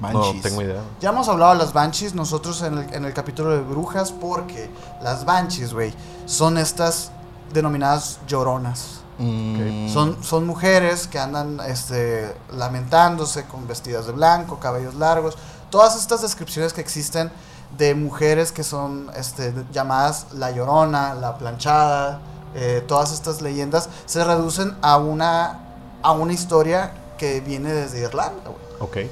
No 0.00 0.20
Banshees. 0.20 0.42
tengo 0.42 0.62
idea. 0.62 0.82
Ya 1.00 1.10
hemos 1.10 1.28
hablado 1.28 1.52
de 1.52 1.58
las 1.58 1.72
Banshees 1.72 2.14
nosotros 2.14 2.62
en 2.62 2.78
el, 2.78 2.94
en 2.94 3.04
el 3.04 3.14
capítulo 3.14 3.50
de 3.50 3.60
brujas 3.60 4.12
porque 4.12 4.70
las 5.02 5.24
Banshees, 5.24 5.72
güey, 5.72 5.94
son 6.26 6.58
estas 6.58 7.10
denominadas 7.52 8.18
lloronas. 8.26 9.00
Mm, 9.18 9.88
Son, 9.88 10.22
son 10.22 10.46
mujeres 10.46 11.06
que 11.06 11.18
andan 11.18 11.58
este, 11.66 12.36
lamentándose 12.52 13.44
con 13.46 13.66
vestidas 13.66 14.06
de 14.06 14.12
blanco, 14.12 14.58
cabellos 14.58 14.94
largos. 14.94 15.38
Todas 15.70 15.96
estas 15.96 16.20
descripciones 16.22 16.72
que 16.74 16.82
existen 16.82 17.30
de 17.78 17.94
mujeres 17.94 18.52
que 18.52 18.62
son 18.62 19.10
este, 19.16 19.54
llamadas 19.72 20.26
la 20.34 20.50
llorona, 20.50 21.14
la 21.14 21.38
planchada, 21.38 22.20
eh, 22.54 22.84
todas 22.86 23.12
estas 23.12 23.40
leyendas 23.40 23.88
se 24.04 24.22
reducen 24.22 24.76
a 24.82 24.98
una, 24.98 25.60
a 26.02 26.12
una 26.12 26.32
historia 26.32 26.92
que 27.18 27.40
viene 27.40 27.72
desde 27.72 28.00
Irlanda, 28.00 28.42
güey 28.44 28.65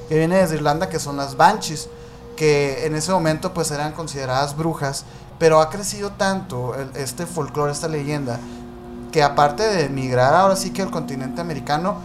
Que 0.09 0.17
viene 0.17 0.37
desde 0.37 0.55
Irlanda, 0.55 0.89
que 0.89 0.99
son 0.99 1.17
las 1.17 1.35
Banshees, 1.37 1.89
que 2.35 2.85
en 2.85 2.95
ese 2.95 3.11
momento 3.11 3.53
pues 3.53 3.71
eran 3.71 3.93
consideradas 3.93 4.55
brujas, 4.57 5.05
pero 5.39 5.59
ha 5.61 5.69
crecido 5.69 6.11
tanto 6.11 6.75
el- 6.75 6.95
este 6.95 7.25
folclore, 7.25 7.71
esta 7.71 7.87
leyenda, 7.87 8.39
que 9.11 9.23
aparte 9.23 9.63
de 9.63 9.85
emigrar 9.85 10.33
ahora 10.33 10.55
sí 10.55 10.71
que 10.71 10.81
al 10.81 10.91
continente 10.91 11.41
americano, 11.41 11.97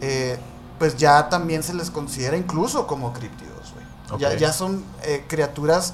eh, 0.00 0.38
pues 0.78 0.96
ya 0.96 1.28
también 1.28 1.62
se 1.62 1.74
les 1.74 1.90
considera 1.90 2.36
incluso 2.36 2.86
como 2.86 3.12
críptidos, 3.12 3.72
güey. 3.74 3.84
Ya, 4.20 4.28
ya 4.38 4.52
son 4.52 4.84
eh, 5.02 5.24
criaturas 5.28 5.92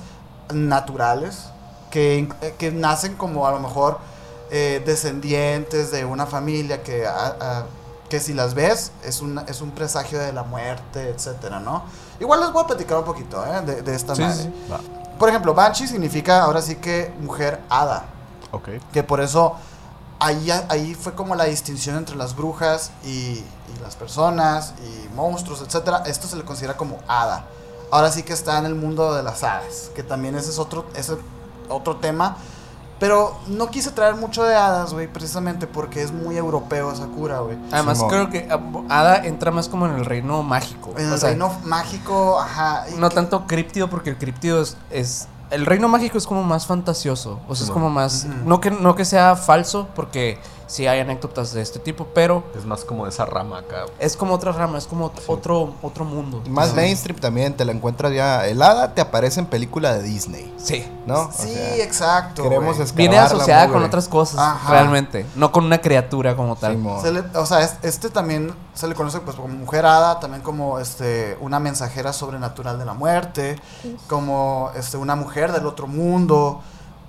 naturales 0.53 1.45
que, 1.91 2.29
eh, 2.43 2.55
que 2.59 2.71
nacen 2.73 3.15
como 3.15 3.47
a 3.47 3.51
lo 3.53 3.61
mejor 3.61 3.99
eh, 4.51 4.83
descendientes 4.85 5.91
de 5.91 6.05
una 6.05 6.27
familia 6.27 6.83
que, 6.83 7.07
a- 7.07 7.37
a- 7.41 7.65
que 8.09 8.21
si 8.21 8.35
las 8.35 8.55
ves 8.55 8.93
es 9.03 9.21
un, 9.21 9.39
es 9.49 9.61
un 9.61 9.71
presagio 9.71 10.19
de 10.19 10.33
la 10.33 10.43
muerte, 10.43 11.09
etcétera, 11.09 11.61
¿no? 11.61 11.83
Igual 12.21 12.41
les 12.41 12.53
voy 12.53 12.63
a 12.63 12.67
platicar 12.67 12.99
un 12.99 13.05
poquito 13.05 13.45
¿eh? 13.47 13.61
de, 13.63 13.83
de 13.83 13.95
esta 13.95 14.15
Sí, 14.15 14.23
madre. 14.23 14.43
sí. 14.43 14.53
Por 15.19 15.29
ejemplo, 15.29 15.55
Banshee 15.55 15.87
significa 15.89 16.43
ahora 16.43 16.61
sí 16.61 16.77
que 16.77 17.13
mujer 17.21 17.61
hada, 17.69 18.05
Ok. 18.53 18.69
que 18.93 19.03
por 19.03 19.21
eso 19.21 19.55
ahí, 20.21 20.51
ahí 20.69 20.95
fue 20.95 21.15
como 21.15 21.35
la 21.35 21.45
distinción 21.45 21.97
entre 21.97 22.17
las 22.17 22.35
brujas 22.37 22.91
y, 23.05 23.09
y 23.09 23.45
las 23.83 23.97
personas 23.97 24.75
y 24.85 25.09
monstruos, 25.15 25.63
etcétera. 25.63 26.03
Esto 26.07 26.27
se 26.29 26.37
le 26.37 26.45
considera 26.45 26.77
como 26.77 26.99
hada. 27.09 27.45
Ahora 27.91 28.11
sí 28.11 28.23
que 28.25 28.33
está 28.33 28.59
en 28.59 28.67
el 28.67 28.75
mundo 28.75 29.15
de 29.15 29.23
las 29.23 29.43
hadas, 29.45 29.91
que 29.95 30.03
también 30.03 30.35
ese 30.37 30.51
es 30.51 30.59
otro, 30.59 30.85
ese 30.95 31.17
otro 31.69 31.97
tema. 31.97 32.37
Pero 33.01 33.37
no 33.49 33.69
quise 33.71 33.91
traer 33.91 34.15
mucho 34.15 34.45
de 34.45 34.55
hadas, 34.55 34.93
güey, 34.95 35.09
precisamente 35.13 35.67
porque 35.67 36.03
es 36.03 36.13
muy 36.13 36.37
europeo 36.37 36.93
esa 36.93 37.07
cura, 37.07 37.41
güey. 37.41 37.59
Además, 37.73 37.99
Simón. 37.99 38.11
creo 38.11 38.31
que 38.31 38.49
ah, 38.51 38.61
Ada 38.89 39.25
entra 39.27 39.51
más 39.51 39.69
como 39.69 39.87
en 39.87 39.95
el 39.95 40.05
reino 40.05 40.43
mágico. 40.43 40.95
En 40.97 41.11
o 41.11 41.15
el 41.15 41.21
sea, 41.21 41.31
reino 41.31 41.53
mágico, 41.65 42.41
ajá. 42.41 42.85
No 42.97 43.09
que- 43.09 43.15
tanto 43.17 43.47
críptido, 43.47 43.91
porque 43.91 44.11
el 44.11 44.17
críptido 44.19 44.63
es, 44.63 44.77
es- 44.91 45.29
El 45.51 45.67
reino 45.67 45.89
mágico 45.89 46.17
es 46.19 46.27
como 46.27 46.43
más 46.45 46.67
fantasioso. 46.67 47.41
O 47.49 47.55
sea, 47.55 47.67
es 47.67 47.71
como 47.71 47.91
más. 47.91 48.25
No, 48.45 48.61
que, 48.61 48.71
no 48.71 48.95
que 48.95 49.05
sea 49.05 49.37
falso, 49.37 49.89
porque 49.95 50.39
sí 50.67 50.87
hay 50.87 51.01
anécdotas 51.01 51.53
de 51.53 51.63
este 51.63 51.79
tipo, 51.79 52.07
pero 52.15 52.45
Es 52.57 52.65
más 52.65 52.85
como 52.85 53.05
de 53.05 53.11
esa 53.11 53.27
rama 53.27 53.59
acá. 53.59 53.85
es 53.99 54.17
como 54.17 54.35
otra 54.35 54.53
rama, 54.53 54.79
es 54.79 54.87
como 54.87 55.13
otro, 55.27 55.75
otro 55.83 56.05
mundo. 56.05 56.43
Más 56.49 56.71
Sí. 56.71 56.77
mainstream 56.77 57.19
también, 57.21 57.55
te 57.57 57.65
la 57.65 57.73
encuentras 57.73 58.13
ya. 58.13 58.47
El 58.47 58.61
hada 58.63 58.95
te 58.95 59.01
aparece 59.01 59.41
en 59.41 59.47
película 59.47 59.95
de 59.95 60.03
Disney, 60.03 60.53
Sí. 60.57 60.87
¿no? 61.07 61.23
O 61.23 61.31
Sí, 61.33 61.49
sea, 61.55 61.77
exacto. 61.77 62.43
queremos 62.43 62.77
Viene 62.95 63.19
asociada 63.19 63.69
con 63.69 63.83
otras 63.83 64.09
cosas, 64.09 64.39
Ajá. 64.41 64.71
realmente. 64.71 65.27
No 65.37 65.53
con 65.53 65.65
una 65.65 65.79
criatura 65.79 66.35
como 66.37 66.57
tal. 66.57 66.79
Se 67.03 67.13
le- 67.13 67.25
o 67.35 67.47
sea, 67.47 67.61
es- 67.63 67.77
este 67.83 68.09
también 68.11 68.55
se 68.75 68.89
le 68.89 68.95
conoce 68.95 69.21
pues 69.21 69.37
como 69.37 69.49
mujer 69.49 69.87
hada, 69.87 70.19
también 70.21 70.43
como 70.43 70.79
este 70.79 71.37
una 71.41 71.61
mensajera 71.61 72.13
sobrenatural 72.13 72.79
de 72.79 72.85
la 72.85 72.95
muerte, 72.95 73.61
como 74.09 74.71
este 74.77 74.97
una 74.97 75.15
mujer 75.17 75.53
del 75.53 75.67
otro 75.67 75.87
mundo, 75.87 76.63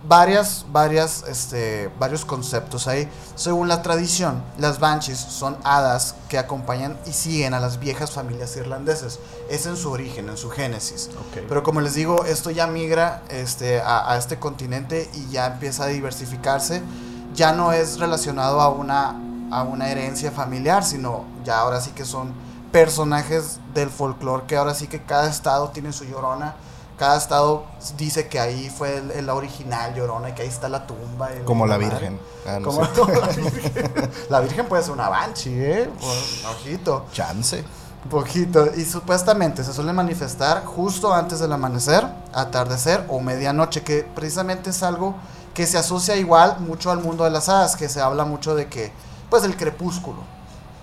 varias 0.08 0.66
varias 0.72 1.24
este 1.28 1.90
varios 2.00 2.26
conceptos 2.26 2.88
ahí. 2.88 3.10
Según 3.36 3.68
la 3.68 3.82
tradición, 3.82 4.44
las 4.58 4.80
banshees 4.80 5.20
son 5.20 5.58
hadas 5.64 6.16
que 6.30 6.38
acompañan 6.38 6.98
y 7.06 7.14
siguen 7.14 7.54
a 7.54 7.60
las 7.60 7.80
viejas 7.80 8.12
familias 8.12 8.56
irlandesas. 8.56 9.20
Es 9.50 9.66
en 9.66 9.78
su 9.78 9.92
origen, 9.92 10.30
en 10.30 10.38
su 10.38 10.50
génesis. 10.50 11.10
Pero 11.48 11.64
como 11.64 11.82
les 11.82 11.94
digo, 11.94 12.26
esto 12.26 12.52
ya 12.52 12.68
migra 12.68 13.24
este, 13.30 13.82
a, 13.82 14.12
a 14.12 14.18
este 14.18 14.40
continente 14.40 15.10
y 15.14 15.30
ya 15.30 15.48
empieza 15.48 15.86
a 15.86 15.88
diversificarse. 15.88 16.82
Ya 17.34 17.52
no 17.52 17.74
es 17.74 18.00
relacionado 18.00 18.62
a 18.62 18.70
una, 18.70 19.20
a 19.52 19.64
una 19.64 19.90
herencia 19.90 20.32
familiar, 20.32 20.84
sino 20.86 21.26
ya 21.44 21.60
ahora 21.60 21.82
sí 21.82 21.92
que 21.92 22.06
son 22.06 22.34
personajes 22.72 23.60
del 23.74 23.90
folclore, 23.90 24.46
que 24.48 24.58
ahora 24.58 24.74
sí 24.74 24.88
que 24.88 25.02
cada 25.02 25.30
estado 25.30 25.70
tiene 25.70 25.94
su 25.94 26.06
llorona. 26.06 26.56
Cada 26.98 27.18
estado 27.18 27.66
dice 27.98 28.28
que 28.30 28.40
ahí 28.40 28.70
fue 28.70 28.98
el, 28.98 29.12
el 29.12 29.30
original 29.30 29.94
llorona 29.96 30.30
y 30.30 30.34
que 30.34 30.44
ahí 30.44 30.48
está 30.48 30.70
la 30.70 30.88
tumba. 30.88 31.30
Como 31.46 31.66
la. 31.68 31.78
Virgen. 31.78 32.20
Ah, 32.48 32.60
no 32.60 32.68
Como 32.70 32.82
la 33.20 33.28
Virgen. 33.28 34.12
La 34.30 34.40
Virgen 34.40 34.66
puede 34.68 34.82
ser 34.84 34.94
una 34.94 35.10
banshee, 35.10 35.54
¿eh? 35.62 35.90
Ojito. 36.50 37.06
Chance. 37.12 37.64
Un 38.06 38.10
poquito. 38.10 38.70
Y 38.78 38.86
supuestamente 38.86 39.64
se 39.64 39.74
suele 39.74 39.92
manifestar 39.92 40.64
justo 40.64 41.14
antes 41.14 41.40
del 41.40 41.52
amanecer, 41.52 42.06
atardecer 42.34 43.06
o 43.10 43.20
medianoche, 43.20 43.82
que 43.84 44.04
precisamente 44.04 44.70
es 44.70 44.82
algo 44.84 45.16
que 45.54 45.66
se 45.66 45.78
asocia 45.78 46.16
igual 46.16 46.60
mucho 46.60 46.92
al 46.92 47.00
mundo 47.02 47.24
de 47.24 47.30
las 47.32 47.50
hadas, 47.50 47.76
que 47.76 47.90
se 47.90 48.00
habla 48.02 48.24
mucho 48.26 48.56
de 48.56 48.68
que, 48.68 48.92
pues, 49.30 49.44
el 49.44 49.58
crepúsculo. 49.58 50.20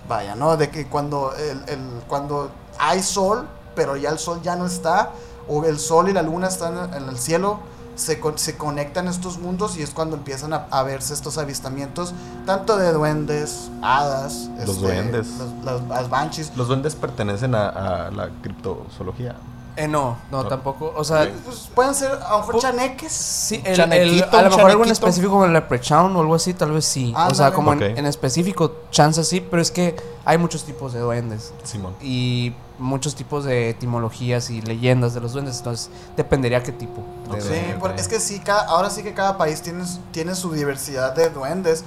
Vaya, 0.07 0.35
¿no? 0.35 0.57
De 0.57 0.69
que 0.69 0.87
cuando, 0.87 1.33
el- 1.35 2.01
cuando 2.07 2.51
hay 2.77 3.01
sol, 3.01 3.47
pero 3.75 3.95
ya 3.95 4.09
el 4.09 4.19
sol 4.19 4.41
ya 4.43 4.55
no 4.55 4.65
está, 4.65 5.11
o 5.47 5.63
el 5.65 5.79
sol 5.79 6.09
y 6.09 6.13
la 6.13 6.21
luna 6.21 6.47
están 6.47 6.93
en 6.93 7.09
el 7.09 7.17
cielo, 7.17 7.59
se, 7.95 8.19
con- 8.19 8.37
se 8.39 8.57
conectan 8.57 9.07
estos 9.07 9.37
mundos 9.37 9.77
y 9.77 9.83
es 9.83 9.91
cuando 9.91 10.15
empiezan 10.15 10.51
a, 10.53 10.65
a 10.71 10.81
verse 10.83 11.13
estos 11.13 11.37
avistamientos, 11.37 12.13
tanto 12.45 12.77
de 12.77 12.91
duendes, 12.91 13.69
hadas, 13.83 14.49
este, 14.57 14.65
Los 14.65 14.81
duendes. 14.81 15.27
los- 15.37 15.63
las, 15.65 15.87
las 15.87 16.09
banshees, 16.09 16.51
Los 16.57 16.67
duendes 16.67 16.95
pertenecen 16.95 17.53
a, 17.53 18.07
a 18.07 18.11
la 18.11 18.29
criptozoología. 18.41 19.35
Eh, 19.75 19.87
no, 19.87 20.17
no, 20.31 20.43
No. 20.43 20.49
tampoco. 20.49 20.93
O 20.95 21.03
sea, 21.03 21.27
Pues 21.45 21.69
pueden 21.73 21.95
ser 21.95 22.11
a 22.11 22.29
lo 22.33 22.37
mejor 22.39 22.59
chaneques. 22.59 23.11
sí, 23.11 23.59
el, 23.65 23.75
Chanequito, 23.75 24.25
el- 24.29 24.35
a 24.35 24.41
lo 24.43 24.49
mejor 24.55 24.69
algo 24.71 24.83
en 24.85 24.91
específico 24.91 25.31
como 25.33 25.45
el 25.45 25.53
Leprechaun 25.53 26.15
o 26.15 26.19
algo 26.21 26.35
así, 26.35 26.53
tal 26.53 26.71
vez 26.71 26.85
sí. 26.85 27.11
o 27.15 27.33
sea, 27.33 27.51
como 27.53 27.73
en, 27.73 27.81
en 27.81 28.05
específico, 28.05 28.71
chance 28.91 29.23
sí, 29.23 29.41
pero 29.41 29.61
es 29.63 29.71
que 29.71 29.95
hay 30.25 30.37
muchos 30.37 30.63
tipos 30.63 30.93
de 30.93 30.99
duendes. 30.99 31.53
Simón. 31.63 31.95
Y 32.01 32.53
muchos 32.79 33.15
tipos 33.15 33.45
de 33.45 33.69
etimologías 33.69 34.49
y 34.49 34.61
leyendas 34.61 35.13
de 35.13 35.21
los 35.21 35.33
duendes, 35.33 35.57
entonces 35.57 35.89
dependería 36.17 36.61
qué 36.63 36.71
tipo. 36.71 37.03
de. 37.33 37.41
Sí, 37.41 37.47
duende. 37.49 37.77
porque 37.79 38.01
es 38.01 38.07
que 38.07 38.19
sí, 38.19 38.39
cada- 38.39 38.65
ahora 38.67 38.89
sí 38.89 39.03
que 39.03 39.13
cada 39.13 39.37
país 39.37 39.61
tiene, 39.61 39.85
su- 39.85 39.99
tiene 40.11 40.35
su 40.35 40.51
diversidad 40.51 41.13
de 41.15 41.29
duendes, 41.29 41.83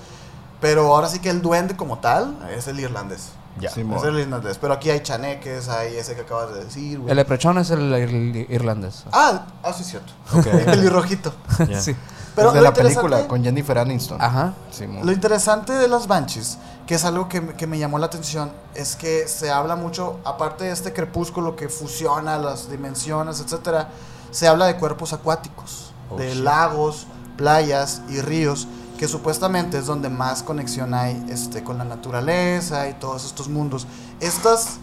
pero 0.61 0.95
ahora 0.95 1.09
sí 1.09 1.19
que 1.19 1.31
el 1.31 1.43
duende 1.43 1.77
como 1.77 1.99
tal 1.99 2.37
es 2.57 2.67
el 2.69 2.81
irlandés. 2.81 3.31
Ya. 3.59 3.71
Es 3.71 3.77
el 3.79 4.19
irlandés, 4.19 4.59
pero 4.59 4.75
aquí 4.75 4.91
hay 4.91 5.01
chaneques, 5.01 5.69
hay 5.71 5.97
ese 5.97 6.15
que 6.15 6.21
acabas 6.21 6.53
de 6.55 6.65
decir, 6.65 6.99
güey. 6.99 7.11
El 7.11 7.17
Leprechaun 7.17 7.57
es 7.57 7.71
el, 7.71 7.91
el 7.93 8.47
irlandés. 8.51 9.05
Ah, 9.13 9.47
ah, 9.63 9.73
sí 9.73 9.81
es 9.83 9.89
cierto. 9.89 10.13
Ok. 10.35 10.47
El 10.53 10.65
pelirrojito. 10.67 11.33
Sí. 11.81 11.97
Pero 12.35 12.49
es 12.49 12.55
de 12.55 12.61
la 12.61 12.75
película 12.75 13.27
con 13.27 13.43
Jennifer 13.43 13.79
Aniston. 13.79 14.21
Ajá. 14.21 14.53
Simón. 14.71 15.07
Lo 15.07 15.11
interesante 15.13 15.73
de 15.73 15.89
las 15.89 16.07
Banshees, 16.07 16.59
que 16.87 16.95
es 16.95 17.05
algo 17.05 17.29
que, 17.29 17.41
me- 17.41 17.55
que 17.55 17.67
me 17.67 17.79
llamó 17.79 17.99
la 17.99 18.07
atención, 18.07 18.53
es 18.75 18.95
que 18.97 19.27
se 19.29 19.51
habla 19.51 19.75
mucho, 19.77 20.21
aparte 20.25 20.65
de 20.65 20.71
este 20.71 20.93
crepúsculo 20.93 21.57
que 21.57 21.69
fusiona 21.69 22.39
las 22.39 22.71
dimensiones, 22.71 23.41
etcétera, 23.41 23.89
se 24.31 24.47
habla 24.47 24.67
de 24.67 24.77
cuerpos 24.77 25.13
acuáticos, 25.13 25.93
Oh, 26.11 26.17
de 26.17 26.35
shit. 26.35 26.45
lagos, 26.45 27.07
playas 27.37 28.03
y 28.09 28.21
ríos, 28.21 28.69
que 28.99 29.09
supuestamente 29.09 29.77
es 29.79 29.87
donde 29.87 30.09
más 30.09 30.43
conexión 30.45 30.95
hay 30.95 31.27
este, 31.29 31.65
con 31.65 31.79
la 31.79 31.85
naturaleza 31.85 32.89
y 32.89 32.95
todos 32.95 33.25
estos 33.27 33.49
mundos. 33.49 33.87
Estas, 34.21 34.79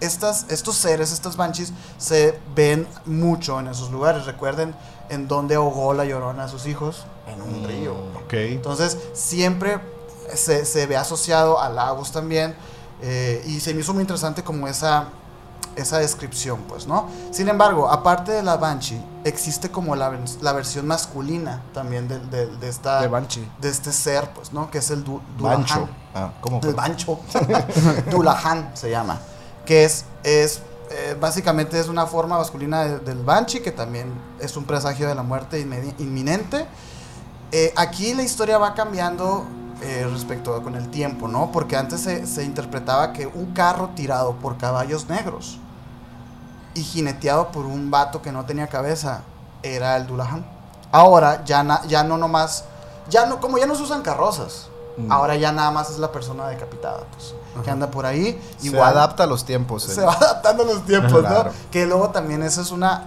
estas, 0.00 0.44
estos 0.50 0.76
seres, 0.76 1.10
estas 1.12 1.36
Banshees, 1.36 1.72
se 1.96 2.38
ven 2.54 2.86
mucho 3.06 3.58
en 3.58 3.68
esos 3.68 3.90
lugares. 3.90 4.26
Recuerden 4.26 4.74
en 5.08 5.26
donde 5.26 5.54
ahogó 5.56 5.94
la 5.94 6.04
llorona 6.04 6.44
a 6.44 6.48
sus 6.48 6.66
hijos, 6.66 7.04
en 7.26 7.40
un 7.42 7.66
río. 7.66 7.94
Ok. 8.24 8.34
Entonces, 8.34 8.96
siempre 9.14 9.80
se, 10.34 10.64
se 10.64 10.86
ve 10.86 10.96
asociado 10.96 11.60
a 11.60 11.68
lagos 11.68 12.12
también. 12.12 12.54
eh, 13.02 13.42
y 13.46 13.60
se 13.60 13.72
me 13.74 13.80
hizo 13.80 13.94
muy 13.94 14.00
interesante 14.02 14.42
como 14.42 14.66
esa, 14.66 15.08
esa 15.76 15.98
descripción, 15.98 16.60
pues, 16.68 16.86
¿no? 16.88 17.08
Sin 17.30 17.48
embargo, 17.48 17.88
aparte 17.88 18.32
de 18.32 18.42
la 18.42 18.56
Banshee, 18.56 19.00
existe 19.24 19.70
como 19.70 19.94
la, 19.94 20.10
la 20.40 20.52
versión 20.52 20.86
masculina 20.88 21.62
también 21.72 22.08
de, 22.08 22.18
de- 22.18 22.46
de 22.56 22.68
esta, 22.68 23.00
De 23.00 23.06
Banshee. 23.08 23.48
de 23.60 23.68
este 23.68 23.92
ser, 23.92 24.28
pues, 24.34 24.52
¿no? 24.52 24.68
Que 24.70 24.78
es 24.78 24.90
el 24.90 25.04
du, 25.04 25.20
Bancho. 25.38 25.88
Ah, 26.14 26.32
¿cómo? 26.40 26.60
El 26.64 26.74
Bancho. 26.74 27.20
Dulahan 28.10 28.70
se 28.74 28.90
llama. 28.90 29.20
Que 29.64 29.84
es, 29.84 30.04
es 30.24 30.60
eh, 30.90 31.16
básicamente 31.20 31.78
es 31.78 31.88
una 31.88 32.06
forma 32.06 32.38
masculina 32.38 32.82
de- 32.84 32.98
del 33.00 33.22
Banshee, 33.22 33.60
que 33.60 33.70
también 33.72 34.12
es 34.40 34.56
un 34.56 34.64
presagio 34.64 35.06
de 35.06 35.14
la 35.14 35.22
muerte 35.22 35.60
inminente. 35.60 36.66
Eh, 37.52 37.72
aquí 37.76 38.14
la 38.14 38.22
historia 38.22 38.58
va 38.58 38.74
cambiando 38.74 39.46
eh, 39.82 40.06
respecto 40.12 40.54
a- 40.54 40.62
con 40.62 40.74
el 40.74 40.88
tiempo, 40.90 41.28
¿no? 41.28 41.50
Porque 41.52 41.76
antes 41.76 42.00
se, 42.00 42.26
se 42.26 42.42
interpretaba 42.44 43.12
que 43.12 43.26
un 43.26 43.52
carro 43.52 43.90
tirado 43.94 44.32
por 44.36 44.56
caballos 44.56 45.08
negros 45.08 45.58
y 46.74 46.82
jineteado 46.82 47.48
por 47.48 47.66
un 47.66 47.90
vato 47.90 48.22
que 48.22 48.32
no 48.32 48.44
tenía 48.44 48.66
cabeza 48.68 49.22
era 49.62 49.96
el 49.96 50.06
Dulahan. 50.06 50.44
Ahora 50.92 51.44
ya, 51.44 51.62
na- 51.62 51.82
ya 51.86 52.02
no 52.04 52.18
nomás, 52.18 52.64
ya 53.08 53.26
no, 53.26 53.40
como 53.40 53.58
ya 53.58 53.66
no 53.66 53.74
se 53.74 53.82
usan 53.82 54.02
carrozas, 54.02 54.68
Mm. 54.96 55.12
ahora 55.12 55.36
ya 55.36 55.52
nada 55.52 55.70
más 55.70 55.90
es 55.90 55.98
la 55.98 56.10
persona 56.10 56.48
decapitada, 56.48 57.04
pues, 57.12 57.34
que 57.64 57.70
anda 57.70 57.88
por 57.90 58.04
ahí. 58.06 58.40
Se 58.58 58.66
Igual 58.68 58.96
adapta 58.96 59.24
a 59.24 59.26
los 59.26 59.44
tiempos. 59.44 59.84
se 59.84 60.00
eh. 60.00 60.04
va 60.04 60.12
adaptando 60.14 60.62
a 60.64 60.66
los 60.66 60.84
tiempos, 60.84 61.20
Claro. 61.20 61.44
¿no? 61.44 61.70
Que 61.70 61.86
luego 61.86 62.10
también 62.10 62.42
eso 62.42 62.60
es 62.62 62.70
una, 62.72 63.06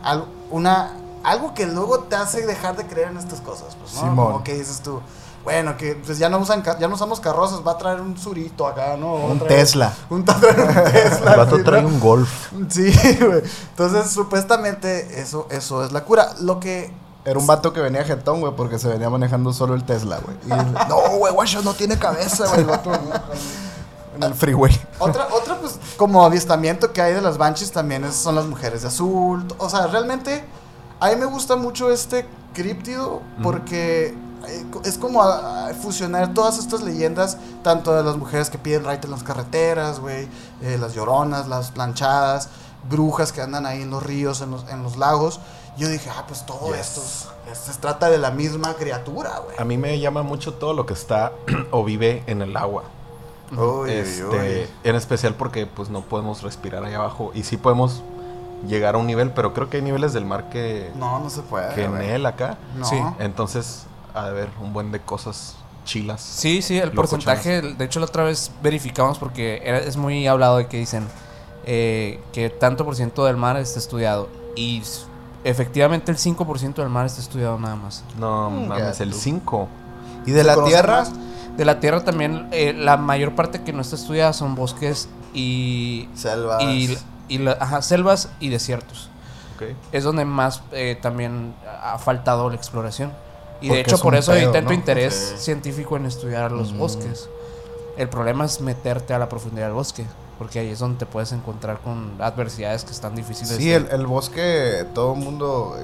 una, 0.51 0.93
algo 1.23 1.53
que 1.53 1.65
luego 1.65 1.99
te 1.99 2.15
hace 2.15 2.45
dejar 2.45 2.75
de 2.77 2.85
creer 2.87 3.09
en 3.09 3.17
estas 3.17 3.41
cosas, 3.41 3.75
pues, 3.79 3.93
¿no? 3.95 4.01
Simón. 4.01 4.25
Como 4.31 4.43
que 4.43 4.53
dices 4.53 4.81
tú, 4.81 5.01
bueno, 5.43 5.75
que 5.77 5.95
pues 5.95 6.17
ya 6.19 6.29
no 6.29 6.37
usan, 6.39 6.63
ya 6.63 6.87
no 6.87 6.95
usamos 6.95 7.19
carrozas, 7.19 7.61
va 7.65 7.71
a 7.73 7.77
traer 7.77 7.99
un 8.01 8.17
surito 8.17 8.67
acá, 8.67 8.95
¿no? 8.97 9.15
Un 9.15 9.39
traer- 9.39 9.47
Tesla. 9.47 9.93
Un, 10.09 10.23
va 10.27 10.33
a 10.33 10.39
traer 10.39 10.59
un 10.59 10.83
Tesla. 10.91 11.31
El 11.33 11.37
vato 11.39 11.57
sí, 11.57 11.63
trae 11.63 11.81
¿no? 11.81 11.87
un 11.87 11.99
golf. 11.99 12.29
Sí, 12.69 12.91
güey. 13.19 13.41
Entonces, 13.71 14.11
supuestamente, 14.11 15.19
eso, 15.21 15.47
eso 15.49 15.83
es 15.83 15.91
la 15.91 16.03
cura. 16.05 16.33
Lo 16.41 16.59
que. 16.59 16.93
Era 17.23 17.37
un 17.37 17.45
vato 17.45 17.71
que 17.71 17.79
venía 17.81 18.03
jetón, 18.03 18.39
güey, 18.41 18.55
porque 18.55 18.79
se 18.79 18.87
venía 18.87 19.09
manejando 19.09 19.53
solo 19.53 19.75
el 19.75 19.83
Tesla, 19.83 20.19
güey. 20.19 20.37
No, 20.89 21.17
güey, 21.17 21.31
guacho, 21.33 21.61
no 21.61 21.73
tiene 21.73 21.97
cabeza, 21.99 22.47
güey. 22.47 22.61
El 22.61 22.65
vato 22.65 22.91
en 24.15 24.23
el 24.23 24.33
freeway. 24.33 24.79
Otra, 24.99 25.27
otra, 25.31 25.57
pues, 25.59 25.79
como 25.97 26.23
avistamiento 26.25 26.91
que 26.91 27.01
hay 27.01 27.13
de 27.13 27.21
las 27.21 27.37
Banshees 27.37 27.71
también 27.71 28.03
es- 28.03 28.15
son 28.15 28.35
las 28.35 28.45
mujeres 28.45 28.81
de 28.81 28.87
azul. 28.89 29.45
O 29.57 29.69
sea, 29.69 29.87
realmente, 29.87 30.43
a 30.99 31.09
mí 31.09 31.15
me 31.15 31.25
gusta 31.25 31.55
mucho 31.55 31.91
este 31.91 32.27
críptido 32.53 33.21
porque 33.41 34.15
es 34.83 34.97
como 34.97 35.21
a- 35.23 35.67
a 35.69 35.73
fusionar 35.73 36.33
todas 36.33 36.57
estas 36.57 36.81
leyendas, 36.81 37.37
tanto 37.63 37.93
de 37.93 38.03
las 38.03 38.17
mujeres 38.17 38.49
que 38.49 38.57
piden 38.57 38.85
right 38.89 39.03
en 39.05 39.11
las 39.11 39.23
carreteras, 39.23 39.99
güey, 39.99 40.27
eh, 40.61 40.77
las 40.79 40.93
lloronas, 40.93 41.47
las 41.47 41.71
planchadas, 41.71 42.49
brujas 42.89 43.31
que 43.31 43.41
andan 43.41 43.65
ahí 43.65 43.81
en 43.83 43.89
los 43.91 44.01
ríos, 44.03 44.41
en 44.41 44.51
los, 44.51 44.67
en 44.69 44.83
los 44.83 44.97
lagos. 44.97 45.39
Yo 45.77 45.87
dije, 45.87 46.09
ah, 46.15 46.25
pues 46.27 46.45
todo 46.45 46.67
Yes. 46.75 46.79
esto 46.97 47.01
es- 47.51 47.57
se 47.57 47.79
trata 47.79 48.09
de 48.09 48.17
la 48.17 48.31
misma 48.31 48.73
criatura, 48.75 49.39
güey. 49.43 49.57
A 49.59 49.63
mí 49.65 49.77
me 49.77 49.99
llama 49.99 50.21
mucho 50.23 50.53
todo 50.53 50.73
lo 50.73 50.85
que 50.85 50.93
está 50.93 51.31
o 51.71 51.83
vive 51.83 52.23
en 52.27 52.41
el 52.41 52.55
agua. 52.57 52.83
Uy, 53.57 53.91
Este. 53.91 54.69
En 54.83 54.95
especial 54.95 55.35
porque 55.35 55.65
pues 55.67 55.89
no 55.89 56.01
podemos 56.01 56.41
respirar 56.41 56.83
ahí 56.85 56.93
abajo. 56.93 57.31
Y 57.33 57.43
sí 57.43 57.57
podemos 57.57 58.01
llegar 58.67 58.95
a 58.95 58.97
un 58.97 59.07
nivel, 59.07 59.31
pero 59.31 59.53
creo 59.53 59.69
que 59.69 59.77
hay 59.77 59.83
niveles 59.83 60.13
del 60.13 60.23
mar 60.25 60.49
que, 60.49 60.91
No, 60.95 61.19
no 61.19 61.29
se 61.29 61.41
puede. 61.41 61.73
que 61.75 61.83
en 61.85 61.97
él 62.01 62.25
acá. 62.25 62.57
No. 62.77 62.85
Sí. 62.85 63.01
Entonces, 63.19 63.83
ha 64.13 64.23
de 64.23 64.29
haber 64.29 64.49
un 64.61 64.73
buen 64.73 64.91
de 64.91 64.99
cosas 64.99 65.55
chilas. 65.85 66.21
Sí, 66.21 66.61
sí, 66.61 66.77
el 66.77 66.91
porcentaje, 66.91 67.61
de 67.61 67.85
hecho 67.85 67.99
la 67.99 68.05
otra 68.05 68.23
vez 68.23 68.51
verificamos 68.61 69.17
porque 69.17 69.61
era- 69.63 69.79
es 69.79 69.97
muy 69.97 70.27
hablado 70.27 70.57
de 70.57 70.67
que 70.67 70.77
dicen 70.77 71.07
eh, 71.65 72.19
que 72.33 72.49
tanto 72.49 72.85
por 72.85 72.95
ciento 72.95 73.25
del 73.25 73.37
mar 73.37 73.55
está 73.57 73.77
estudiado 73.79 74.29
y 74.55 74.81
efectivamente 75.43 76.11
el 76.11 76.17
5% 76.17 76.81
del 76.81 76.89
mar 76.89 77.05
está 77.05 77.21
estudiado 77.21 77.57
nada 77.59 77.75
más. 77.75 78.03
No, 78.19 78.49
Mm, 78.49 78.67
mames, 78.67 78.99
el 78.99 79.09
gato. 79.09 79.21
5. 79.21 79.67
Y 80.25 80.31
de 80.31 80.41
¿Se 80.41 80.47
la 80.47 80.63
tierra, 80.63 80.97
más? 80.99 81.11
De 81.57 81.65
la 81.65 81.79
tierra 81.79 82.03
también 82.03 82.47
eh, 82.51 82.73
la 82.73 82.97
mayor 82.97 83.35
parte 83.35 83.61
que 83.61 83.73
no 83.73 83.81
está 83.81 83.95
estudiada 83.95 84.33
son 84.33 84.55
bosques 84.55 85.09
y, 85.33 86.07
Selvas. 86.15 86.63
y, 86.63 86.97
y 87.27 87.37
la- 87.39 87.57
ajá, 87.59 87.81
selvas 87.81 88.29
y 88.39 88.49
desiertos. 88.49 89.09
Es 89.91 90.03
donde 90.03 90.25
más 90.25 90.63
eh, 90.71 90.97
también 90.99 91.53
ha 91.83 91.99
faltado 91.99 92.49
la 92.49 92.55
exploración. 92.55 93.11
Y 93.61 93.67
Porque 93.67 93.73
de 93.75 93.81
hecho 93.81 93.95
es 93.95 94.01
por 94.01 94.15
eso 94.15 94.31
hay 94.31 94.41
pedo, 94.41 94.51
tanto 94.53 94.69
¿no? 94.69 94.75
interés 94.75 95.33
Sí. 95.37 95.43
científico 95.45 95.95
en 95.95 96.05
estudiar 96.07 96.51
los 96.51 96.73
Mm. 96.73 96.77
bosques. 96.79 97.29
El 97.97 98.09
problema 98.09 98.45
es 98.45 98.59
meterte 98.61 99.13
a 99.13 99.19
la 99.19 99.29
profundidad 99.29 99.65
del 99.67 99.73
bosque, 99.75 100.05
porque 100.39 100.59
ahí 100.59 100.69
es 100.69 100.79
donde 100.79 100.97
te 100.97 101.05
puedes 101.05 101.31
encontrar 101.33 101.79
con 101.81 102.13
adversidades 102.19 102.83
que 102.85 102.91
están 102.91 103.13
difíciles. 103.15 103.49
sí, 103.55 103.69
de- 103.69 103.75
el, 103.75 103.87
el 103.91 104.07
bosque, 104.07 104.85
todo 104.95 105.13
el 105.13 105.19
mundo, 105.19 105.77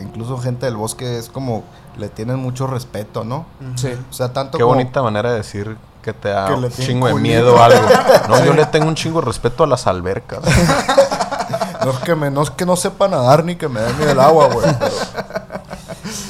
incluso 0.00 0.38
gente 0.38 0.66
del 0.66 0.76
bosque, 0.76 1.18
es 1.18 1.28
como, 1.28 1.62
le 1.96 2.08
tienen 2.08 2.36
mucho 2.38 2.66
respeto, 2.66 3.22
¿no? 3.22 3.46
Sí. 3.76 3.92
O 4.10 4.12
sea, 4.12 4.32
tanto 4.32 4.58
Qué 4.58 4.64
como... 4.64 4.74
bonita 4.74 5.02
manera 5.02 5.30
de 5.30 5.36
decir 5.36 5.76
que 6.02 6.12
te 6.12 6.30
da 6.30 6.46
Que 6.48 6.54
un 6.54 6.70
chingo 6.70 7.06
de 7.08 7.14
miedo 7.14 7.56
a 7.58 7.66
algo. 7.66 7.86
No, 8.28 8.44
yo 8.44 8.52
le 8.54 8.64
tengo 8.66 8.86
un 8.88 8.94
chingo 8.96 9.20
de 9.20 9.26
respeto 9.26 9.62
a 9.62 9.66
las 9.68 9.86
albercas. 9.86 10.40
No 11.84 11.92
es, 11.92 11.98
que 11.98 12.16
me, 12.16 12.30
no 12.32 12.42
es 12.42 12.50
que 12.50 12.66
no 12.66 12.74
sepa 12.74 13.06
nadar 13.06 13.44
ni 13.44 13.54
que 13.54 13.68
me 13.68 13.78
dé 13.80 13.92
miedo 13.92 14.10
el 14.10 14.18
agua, 14.18 14.48
güey. 14.48 14.66
pero- 14.76 14.90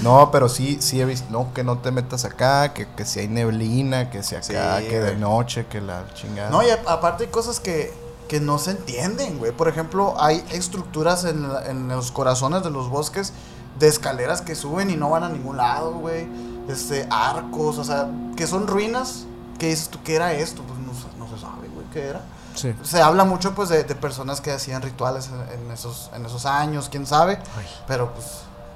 No, 0.02 0.30
pero 0.30 0.48
sí, 0.48 0.78
sí 0.80 1.00
he 1.00 1.04
visto, 1.04 1.26
no, 1.30 1.52
que 1.54 1.64
no 1.64 1.78
te 1.78 1.90
metas 1.90 2.24
acá, 2.24 2.72
que, 2.72 2.86
que 2.94 3.04
si 3.04 3.20
hay 3.20 3.28
neblina, 3.28 4.10
que 4.10 4.22
si 4.22 4.34
acá, 4.34 4.78
Sí, 4.80 4.86
que 4.88 5.00
de 5.00 5.16
noche, 5.16 5.66
que 5.66 5.80
la 5.80 6.04
chingada. 6.14 6.50
No, 6.50 6.62
y 6.62 6.70
a- 6.70 6.80
aparte 6.86 7.24
hay 7.24 7.30
cosas 7.30 7.60
que, 7.60 7.92
que 8.28 8.40
no 8.40 8.58
se 8.58 8.72
entienden, 8.72 9.38
güey. 9.38 9.52
Por 9.52 9.68
ejemplo, 9.68 10.14
hay 10.20 10.44
estructuras 10.50 11.24
en, 11.24 11.52
la- 11.52 11.66
en 11.66 11.88
los 11.88 12.12
corazones 12.12 12.62
de 12.62 12.70
los 12.70 12.88
bosques 12.88 13.32
de 13.78 13.88
escaleras 13.88 14.40
que 14.42 14.54
suben 14.54 14.90
y 14.90 14.96
no 14.96 15.10
van 15.10 15.22
a 15.24 15.28
ningún 15.28 15.56
lado, 15.56 15.92
güey. 15.92 16.26
Este, 16.68 17.06
arcos, 17.10 17.78
o 17.78 17.84
sea, 17.84 18.08
que 18.36 18.46
son 18.46 18.66
ruinas. 18.66 19.24
¿Qué 19.58 19.68
dices 19.68 19.88
tú? 19.88 19.98
¿Qué 20.04 20.16
era 20.16 20.32
esto? 20.32 20.62
Pues 20.62 20.78
no, 20.80 20.92
se- 20.92 21.16
no 21.18 21.28
se 21.34 21.40
sabe, 21.40 21.68
güey, 21.68 21.86
¿qué 21.92 22.08
era? 22.08 22.20
Sí. 22.54 22.74
Se 22.82 23.00
habla 23.02 23.24
mucho, 23.24 23.54
pues, 23.54 23.68
de, 23.68 23.84
de 23.84 23.94
personas 23.94 24.40
que 24.40 24.50
hacían 24.50 24.80
rituales 24.82 25.28
en, 25.28 25.60
en 25.66 25.70
esos, 25.70 26.10
en 26.14 26.24
esos 26.24 26.46
años, 26.46 26.88
quién 26.90 27.06
sabe. 27.06 27.38
Pero, 27.86 28.12
pues, 28.14 28.26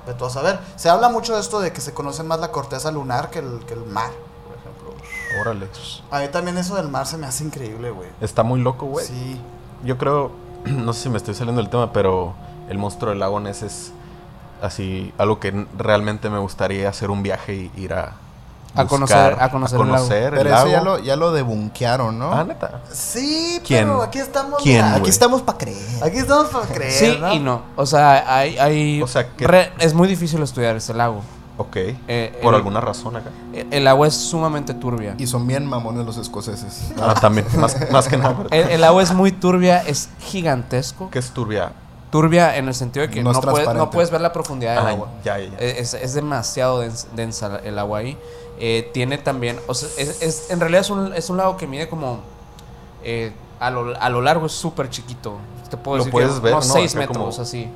de 0.06 0.14
todo 0.14 0.28
a 0.28 0.30
saber. 0.30 0.58
Se 0.76 0.88
habla 0.88 1.08
mucho 1.08 1.34
de 1.34 1.40
esto 1.40 1.60
de 1.60 1.72
que 1.72 1.80
se 1.80 1.92
conoce 1.92 2.22
más 2.22 2.40
la 2.40 2.50
corteza 2.50 2.90
lunar 2.90 3.30
que 3.30 3.40
el, 3.40 3.60
que 3.66 3.74
el 3.74 3.84
mar, 3.84 4.10
por 4.46 4.56
ejemplo. 4.56 4.94
Órale. 5.40 5.68
A 6.10 6.20
mí 6.20 6.28
también 6.28 6.58
eso 6.58 6.74
del 6.76 6.88
mar 6.88 7.06
se 7.06 7.16
me 7.16 7.26
hace 7.26 7.44
increíble, 7.44 7.90
güey. 7.90 8.08
Está 8.20 8.42
muy 8.42 8.60
loco, 8.60 8.86
güey. 8.86 9.06
Sí. 9.06 9.40
Yo 9.84 9.98
creo, 9.98 10.32
no 10.64 10.92
sé 10.92 11.04
si 11.04 11.08
me 11.08 11.16
estoy 11.16 11.34
saliendo 11.34 11.60
del 11.60 11.70
tema, 11.70 11.92
pero 11.92 12.34
el 12.68 12.78
monstruo 12.78 13.10
del 13.10 13.20
lago 13.20 13.40
Ness 13.40 13.62
es 13.62 13.92
así, 14.62 15.12
algo 15.18 15.40
que 15.40 15.66
realmente 15.76 16.30
me 16.30 16.38
gustaría 16.38 16.88
hacer 16.88 17.10
un 17.10 17.22
viaje 17.22 17.54
y 17.54 17.80
ir 17.80 17.94
a 17.94 18.14
A 18.74 18.84
conocer- 18.86 19.36
a 19.40 19.50
conocer 19.50 19.80
el 19.80 19.90
lago. 19.90 20.06
pero 20.08 20.40
el 20.40 20.46
eso 20.46 20.68
ya 20.68 20.80
lo, 20.80 20.98
ya 20.98 21.16
lo 21.16 21.32
debunkearon, 21.32 22.18
¿no? 22.18 22.32
Ah, 22.32 22.44
neta. 22.44 22.80
Sí, 22.92 23.60
¿Quién? 23.66 23.84
pero 23.86 24.02
aquí 24.02 24.18
estamos. 24.20 24.62
¿Quién? 24.62 24.84
Aquí 24.84 25.10
estamos 25.10 25.42
para 25.42 25.58
creer. 25.58 26.04
Aquí 26.04 26.18
estamos 26.18 26.46
para 26.48 26.66
creer. 26.66 26.92
Sí 26.92 27.18
¿no? 27.20 27.32
y 27.34 27.38
no. 27.40 27.62
O 27.76 27.84
sea, 27.86 28.36
hay... 28.36 28.58
hay 28.58 29.02
O 29.02 29.06
sea, 29.08 29.28
que- 29.36 29.46
re- 29.46 29.72
es 29.80 29.92
muy 29.94 30.06
difícil 30.06 30.40
estudiar 30.42 30.76
ese 30.76 30.94
lago. 30.94 31.20
Ok. 31.56 31.76
Eh, 31.76 32.38
Por 32.42 32.54
el- 32.54 32.58
alguna 32.60 32.80
razón 32.80 33.16
acá. 33.16 33.30
El, 33.52 33.66
el 33.72 33.86
agua 33.88 34.06
es 34.06 34.14
sumamente 34.14 34.72
turbia. 34.72 35.14
Y 35.18 35.26
son 35.26 35.46
bien 35.46 35.66
mamones 35.66 36.06
los 36.06 36.16
escoceses. 36.16 36.92
Ah, 37.02 37.14
también. 37.20 37.46
Más, 37.58 37.76
más 37.90 38.08
que 38.08 38.16
nada. 38.16 38.34
El, 38.50 38.70
el 38.70 38.84
agua 38.84 39.02
es 39.02 39.12
muy 39.12 39.32
turbia, 39.32 39.82
es 39.86 40.08
gigantesco. 40.20 41.10
¿Qué 41.10 41.18
es 41.18 41.30
turbia? 41.32 41.72
Turbia 42.10 42.56
en 42.56 42.66
el 42.66 42.74
sentido 42.74 43.06
de 43.06 43.12
que 43.12 43.22
No 43.22 43.32
no, 43.32 43.38
es 43.38 43.44
puedes, 43.46 43.72
no 43.74 43.90
puedes 43.90 44.10
ver 44.10 44.20
la 44.20 44.32
profundidad 44.32 44.74
del 44.76 44.86
Ah, 44.86 44.90
agua. 44.90 45.08
ya, 45.22 45.38
ya, 45.38 45.50
ya. 45.50 45.58
Es, 45.58 45.94
es 45.94 46.14
demasiado 46.14 46.82
dens- 46.84 47.06
densa 47.14 47.60
el 47.62 47.78
agua 47.78 47.98
ahí. 48.00 48.18
Eh, 48.62 48.90
tiene 48.92 49.16
también, 49.18 49.58
o 49.66 49.74
sea, 49.74 49.88
es, 49.96 50.20
es- 50.22 50.50
en 50.50 50.60
realidad 50.60 50.82
es 50.82 50.90
un, 50.90 51.14
es 51.14 51.30
un 51.30 51.38
lago 51.38 51.56
que 51.56 51.66
mide 51.66 51.88
como, 51.88 52.20
eh, 53.02 53.32
a, 53.58 53.70
lo, 53.70 53.98
a 53.98 54.08
lo 54.10 54.20
largo 54.20 54.46
es 54.46 54.52
súper 54.52 54.90
chiquito. 54.90 55.38
Te 55.70 55.76
puedo 55.76 55.96
Lo 55.98 56.04
decir 56.04 56.12
puedes 56.12 56.32
que 56.34 56.40
ver, 56.40 56.52
unos 56.54 56.66
¿no? 56.68 56.74
6 56.74 56.90
Acá 56.92 57.00
metros, 57.00 57.34
como- 57.36 57.42
así. 57.42 57.70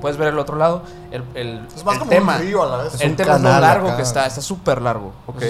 Puedes 0.00 0.16
ver 0.16 0.28
el 0.28 0.38
otro 0.38 0.56
lado. 0.56 0.82
El, 1.10 1.22
el, 1.34 1.66
Es 1.74 1.84
más 1.84 1.94
el 1.94 1.98
como 2.00 2.10
tema, 2.10 2.36
un 2.36 2.40
río 2.42 2.62
a 2.62 2.66
la 2.66 2.84
vez. 2.84 3.00
el 3.00 3.10
un 3.10 3.16
tema 3.16 3.34
es 3.36 3.42
lo 3.42 3.48
largo 3.60 3.88
acá. 3.88 3.96
que 3.96 4.02
está, 4.02 4.26
está 4.26 4.40
súper 4.40 4.80
largo. 4.80 5.12
Ok. 5.26 5.42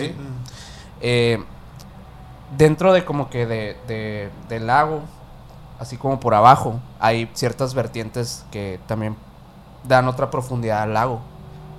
Eh, 1.00 1.42
dentro 2.56 2.92
de 2.92 3.04
como 3.04 3.28
que 3.30 3.46
de, 3.46 3.76
de- 3.86 4.30
del 4.48 4.66
lago, 4.66 5.00
así 5.78 5.96
como 5.96 6.18
por 6.20 6.34
abajo, 6.34 6.80
hay 7.00 7.30
ciertas 7.34 7.74
vertientes 7.74 8.44
que 8.50 8.80
también 8.86 9.16
dan 9.84 10.08
otra 10.08 10.30
profundidad 10.30 10.82
al 10.82 10.94
lago. 10.94 11.20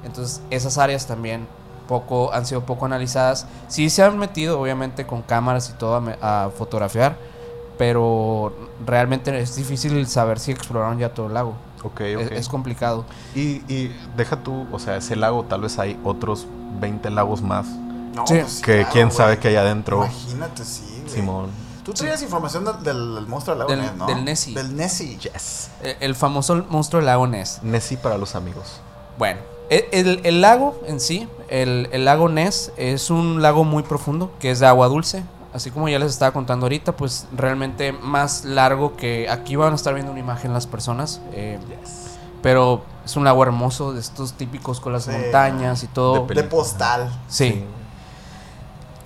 Entonces 0.05 0.41
esas 0.51 0.77
áreas 0.77 1.05
también 1.07 1.47
poco 1.87 2.33
han 2.33 2.45
sido 2.45 2.61
poco 2.65 2.85
analizadas. 2.85 3.47
Sí 3.67 3.89
se 3.89 4.03
han 4.03 4.17
metido 4.17 4.59
obviamente 4.59 5.05
con 5.07 5.21
cámaras 5.21 5.69
y 5.69 5.73
todo 5.73 5.95
a, 5.95 6.01
me- 6.01 6.17
a 6.21 6.49
fotografiar, 6.57 7.17
pero 7.77 8.53
realmente 8.85 9.37
es 9.39 9.55
difícil 9.55 10.05
saber 10.07 10.39
si 10.39 10.51
exploraron 10.51 10.97
ya 10.99 11.13
todo 11.13 11.27
el 11.27 11.33
lago. 11.33 11.53
Ok, 11.83 12.01
Es- 12.01 12.49
complicado. 12.49 13.05
Y, 13.35 13.61
y 13.71 13.95
deja 14.15 14.37
tú, 14.37 14.67
o 14.71 14.79
sea, 14.79 14.97
ese 14.97 15.15
lago, 15.15 15.43
tal 15.43 15.61
vez 15.61 15.77
hay 15.79 15.99
otros 16.03 16.47
20 16.79 17.09
lagos 17.11 17.41
más. 17.41 17.65
No, 17.67 18.25
Sí. 18.25 18.35
pues 18.39 18.51
sí, 18.53 18.61
que 18.63 18.73
claro, 18.77 18.89
quién 18.93 19.11
sabe 19.11 19.37
que 19.37 19.47
hay 19.49 19.55
adentro. 19.57 19.97
Imagínate, 20.05 20.65
sí, 20.65 20.99
güey. 21.03 21.13
Simón. 21.13 21.49
Tú 21.85 21.93
traías 21.93 22.21
información 22.21 22.65
del, 22.65 22.83
del, 22.83 23.15
del 23.15 23.27
monstruo 23.27 23.55
del 23.55 23.59
lago 23.59 23.71
Del- 23.71 23.81
Ness, 23.81 23.95
¿no? 23.95 24.05
del 24.07 24.25
Nessie. 24.25 24.53
Del 24.55 24.75
Nessie. 24.75 25.17
Yes. 25.19 25.69
El, 25.81 25.95
el 26.01 26.15
famoso 26.15 26.65
monstruo 26.69 26.99
del 26.99 27.05
lago 27.05 27.27
Ness. 27.27 27.59
Nessie 27.61 27.95
para 27.97 28.17
los 28.17 28.35
amigos. 28.35 28.81
Bueno, 29.17 29.39
e- 29.69 29.87
el, 29.91 30.21
el 30.23 30.41
lago 30.41 30.79
en 30.85 30.99
sí, 30.99 31.27
el, 31.49 31.89
el 31.91 32.05
lago 32.05 32.29
Ness, 32.29 32.71
es 32.77 33.09
un 33.09 33.41
lago 33.41 33.63
muy 33.63 33.83
profundo, 33.83 34.31
que 34.39 34.51
es 34.51 34.59
de 34.59 34.67
agua 34.67 34.87
dulce. 34.87 35.23
Así 35.53 35.71
como 35.71 35.89
ya 35.89 35.97
les 35.97 36.11
estaba 36.11 36.31
contando 36.33 36.65
ahorita, 36.65 36.95
pues 36.95 37.25
realmente 37.35 37.91
más 37.91 38.45
largo 38.45 38.95
que 38.95 39.27
aquí 39.29 39.55
van 39.55 39.71
a 39.73 39.75
estar 39.75 39.93
viendo 39.93 40.11
una 40.11 40.19
imagen 40.19 40.53
las 40.53 40.67
personas. 40.67 41.21
eh, 41.33 41.57
Pero 42.43 42.83
es 43.03 43.15
un 43.15 43.23
lago 43.23 43.41
hermoso, 43.43 43.93
de 43.93 43.99
estos 43.99 44.33
típicos 44.33 44.79
con 44.79 44.93
las 44.93 45.05
Sí. 45.05 45.11
montañas 45.11 45.81
y 45.83 45.87
todo. 45.87 46.27
De 46.27 46.43
postal. 46.43 47.09
Sí. 47.27 47.63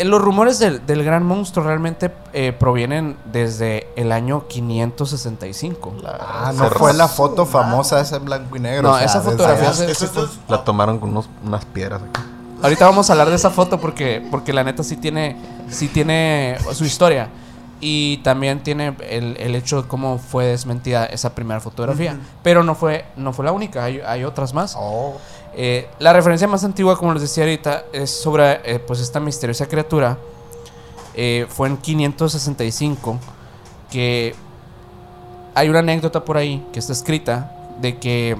Los 0.06 0.22
rumores 0.22 0.60
del, 0.60 0.86
del 0.86 1.04
gran 1.04 1.24
monstruo 1.26 1.66
realmente 1.66 2.12
eh, 2.34 2.52
provienen 2.54 3.18
desde 3.32 3.88
el 3.96 4.12
año 4.12 4.48
565. 4.48 5.94
Ah, 6.06 6.52
Se 6.54 6.58
no 6.60 6.70
fue 6.70 6.94
la 6.94 7.08
foto 7.08 7.46
famosa 7.46 8.00
esa 8.02 8.18
en 8.18 8.26
blanco 8.26 8.56
y 8.56 8.60
negro. 8.60 8.84
No, 8.84 8.92
o 8.94 8.98
sea, 8.98 9.06
esa 9.06 9.22
fotografía 9.22 9.74
se- 9.74 10.08
La 10.48 10.64
tomaron 10.64 11.00
con 11.00 11.10
unos, 11.10 11.30
unas 11.44 11.66
piedras 11.66 12.02
aquí. 12.02 12.22
Ahorita 12.64 12.86
vamos 12.86 13.10
a 13.10 13.14
hablar 13.14 13.30
de 13.30 13.36
esa 13.36 13.50
foto 13.50 13.80
porque, 13.80 14.26
porque 14.30 14.54
la 14.54 14.64
neta 14.64 14.84
sí 14.84 14.96
tiene, 14.96 15.36
sí 15.70 15.88
tiene 15.88 16.58
su 16.74 16.86
historia. 16.86 17.30
Y 17.84 18.18
también 18.18 18.62
tiene 18.62 18.96
el, 19.10 19.36
el 19.40 19.56
hecho 19.56 19.82
de 19.82 19.88
cómo 19.88 20.20
fue 20.20 20.46
desmentida 20.46 21.06
esa 21.08 21.34
primera 21.34 21.60
fotografía. 21.60 22.16
Pero 22.44 22.64
no 22.64 22.76
fue, 22.76 23.06
no 23.16 23.34
fue 23.34 23.44
la 23.46 23.52
única, 23.52 23.84
hay, 23.84 24.00
hay 24.06 24.24
otras 24.24 24.54
más. 24.54 24.76
Oh, 24.78 25.18
Eh, 25.54 25.90
la 26.00 26.14
referencia 26.14 26.48
más 26.48 26.64
antigua, 26.64 26.98
como 26.98 27.14
les 27.14 27.24
decía 27.24 27.44
ahorita, 27.44 27.86
es 27.92 28.10
sobre 28.10 28.62
eh, 28.64 28.80
pues 28.80 29.00
esta 29.00 29.20
misteriosa 29.20 29.68
criatura. 29.68 30.18
Eh, 31.14 31.46
fue 31.50 31.68
en 31.68 31.78
565 31.78 33.20
que 33.90 34.34
hay 35.54 35.68
una 35.68 35.80
anécdota 35.80 36.24
por 36.24 36.38
ahí 36.38 36.66
que 36.72 36.80
está 36.80 36.94
escrita 36.94 37.52
de 37.82 37.98
que 37.98 38.38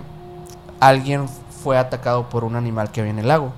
alguien 0.80 1.28
fue 1.64 1.78
atacado 1.78 2.30
por 2.30 2.46
un 2.46 2.56
animal 2.56 2.92
que 2.92 3.02
había 3.02 3.12
en 3.12 3.20
el 3.20 3.28
lago. 3.28 3.52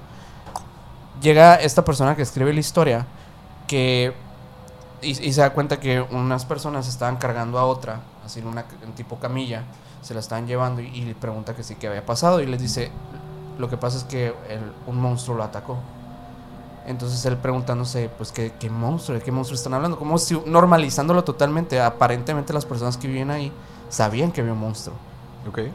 Llega 1.21 1.55
esta 1.55 1.85
persona 1.85 2.15
que 2.15 2.23
escribe 2.23 2.51
la 2.53 2.59
historia 2.59 3.05
que 3.67 4.13
y, 5.01 5.13
se 5.15 5.41
da 5.41 5.51
cuenta 5.51 5.79
que 5.79 6.01
unas 6.01 6.45
personas 6.45 6.87
estaban 6.87 7.17
cargando 7.17 7.59
a 7.59 7.65
otra, 7.65 8.01
así 8.25 8.39
en 8.39 8.47
una 8.47 8.65
tipo 8.95 9.19
camilla, 9.19 9.63
se 10.01 10.13
la 10.13 10.21
estaban 10.21 10.47
llevando 10.47 10.81
y, 10.81 10.87
y 10.87 11.01
le 11.01 11.13
pregunta 11.13 11.55
que 11.55 11.63
sí 11.63 11.75
que 11.75 11.87
había 11.87 12.05
pasado 12.05 12.41
y 12.41 12.45
les 12.45 12.61
dice 12.61 12.89
lo 13.57 13.69
que 13.69 13.77
pasa 13.77 13.97
es 13.97 14.03
que 14.03 14.27
el- 14.49 14.71
un 14.87 14.99
monstruo 14.99 15.37
lo 15.37 15.43
atacó. 15.43 15.77
Entonces 16.85 17.23
él 17.25 17.37
preguntándose, 17.37 18.09
pues, 18.17 18.31
¿qué, 18.31 18.51
qué 18.59 18.69
monstruo? 18.69 19.17
¿De 19.17 19.23
qué 19.23 19.31
monstruo 19.31 19.55
están 19.55 19.73
hablando? 19.73 19.97
Como 19.97 20.17
si 20.17 20.37
normalizándolo 20.45 21.23
totalmente. 21.23 21.79
Aparentemente 21.81 22.51
las 22.51 22.65
personas 22.65 22.97
que 22.97 23.07
vivían 23.07 23.31
ahí 23.31 23.51
sabían 23.89 24.31
que 24.31 24.41
había 24.41 24.53
un 24.53 24.59
monstruo. 24.59 24.95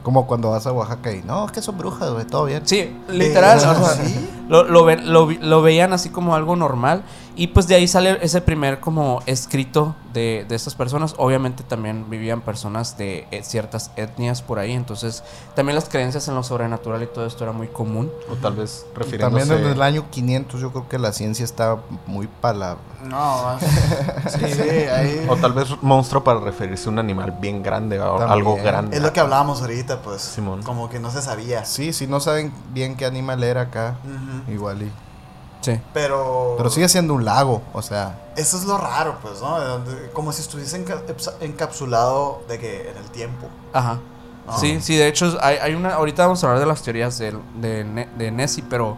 Como 0.02 0.26
cuando 0.26 0.50
vas 0.50 0.66
a 0.66 0.72
Oaxaca 0.72 1.12
y 1.12 1.22
no, 1.22 1.44
es 1.46 1.52
que 1.52 1.60
son 1.62 1.76
brujas, 1.76 2.10
güey, 2.10 2.24
todo 2.26 2.44
bien. 2.46 2.62
Sí, 2.66 2.94
literal. 3.08 3.58
¿De- 3.60 3.66
o 3.66 3.74
sea, 3.74 3.94
sí? 4.04 4.30
lo, 4.48 4.64
lo, 4.64 4.84
ve- 4.84 4.96
lo 5.02 5.26
vi- 5.26 5.38
lo 5.38 5.60
veían 5.62 5.92
así 5.92 6.08
como 6.10 6.34
algo 6.34 6.56
normal. 6.56 7.02
Y 7.38 7.46
pues 7.46 7.68
de 7.68 7.76
ahí 7.76 7.86
sale 7.86 8.18
ese 8.20 8.40
primer 8.40 8.80
como 8.80 9.22
escrito 9.26 9.94
de, 10.12 10.44
de 10.48 10.56
estas 10.56 10.74
personas. 10.74 11.14
Obviamente 11.18 11.62
también 11.62 12.10
vivían 12.10 12.40
personas 12.40 12.98
de 12.98 13.28
eh, 13.30 13.44
ciertas 13.44 13.92
etnias 13.94 14.42
por 14.42 14.58
ahí. 14.58 14.72
Entonces 14.72 15.22
también 15.54 15.76
las 15.76 15.88
creencias 15.88 16.26
en 16.26 16.34
lo 16.34 16.42
sobrenatural 16.42 17.00
y 17.04 17.06
todo 17.06 17.26
esto 17.26 17.44
era 17.44 17.52
muy 17.52 17.68
común. 17.68 18.10
O 18.28 18.34
tal 18.34 18.56
vez 18.56 18.84
refiriéndose... 18.92 19.46
también 19.46 19.66
en 19.66 19.72
el 19.72 19.82
año 19.82 20.10
500 20.10 20.60
yo 20.60 20.72
creo 20.72 20.88
que 20.88 20.98
la 20.98 21.12
ciencia 21.12 21.44
está 21.44 21.78
muy 22.06 22.26
para 22.26 22.58
la... 22.58 22.76
No, 23.04 23.56
sí, 24.28 24.52
sí, 24.52 24.60
ahí. 24.60 25.24
O 25.28 25.36
tal 25.36 25.52
vez 25.52 25.68
monstruo 25.80 26.24
para 26.24 26.40
referirse 26.40 26.88
a 26.88 26.92
un 26.92 26.98
animal 26.98 27.36
bien 27.40 27.62
grande 27.62 28.00
o 28.00 28.18
También. 28.18 28.30
algo 28.32 28.56
grande. 28.56 28.96
Es 28.96 29.02
lo 29.02 29.12
que 29.12 29.20
hablábamos 29.20 29.60
ahorita, 29.60 30.02
pues. 30.02 30.22
Simón. 30.22 30.64
Como 30.64 30.88
que 30.88 30.98
no 30.98 31.12
se 31.12 31.22
sabía. 31.22 31.64
Sí, 31.64 31.92
si 31.92 32.08
no 32.08 32.18
saben 32.18 32.52
bien 32.72 32.96
qué 32.96 33.06
animal 33.06 33.44
era 33.44 33.60
acá, 33.60 33.98
Ujú. 34.04 34.52
igual 34.52 34.82
y... 34.82 34.90
Sí. 35.74 35.80
Pero. 35.92 36.54
Pero 36.56 36.70
sigue 36.70 36.88
siendo 36.88 37.14
un 37.14 37.24
lago, 37.24 37.62
o 37.72 37.82
sea... 37.82 38.18
Eso 38.36 38.56
es 38.56 38.64
lo 38.64 38.78
raro, 38.78 39.18
pues, 39.20 39.40
¿no? 39.42 39.58
Como 40.12 40.32
si 40.32 40.40
estuviese 40.42 40.82
encapsulado 41.40 42.42
de 42.48 42.58
que 42.58 42.90
en 42.90 42.96
el 42.96 43.04
tiempo. 43.10 43.46
Ajá. 43.72 43.98
Ah. 44.46 44.56
Sí, 44.58 44.80
sí, 44.80 44.96
de 44.96 45.08
hecho, 45.08 45.36
hay, 45.42 45.56
hay 45.56 45.74
una. 45.74 45.94
Ahorita 45.94 46.22
vamos 46.22 46.42
a 46.42 46.46
hablar 46.46 46.60
de 46.60 46.66
las 46.66 46.82
teorías 46.82 47.18
de, 47.18 47.32
Ne- 47.84 48.08
de 48.16 48.30
Nessie, 48.30 48.64
pero 48.68 48.96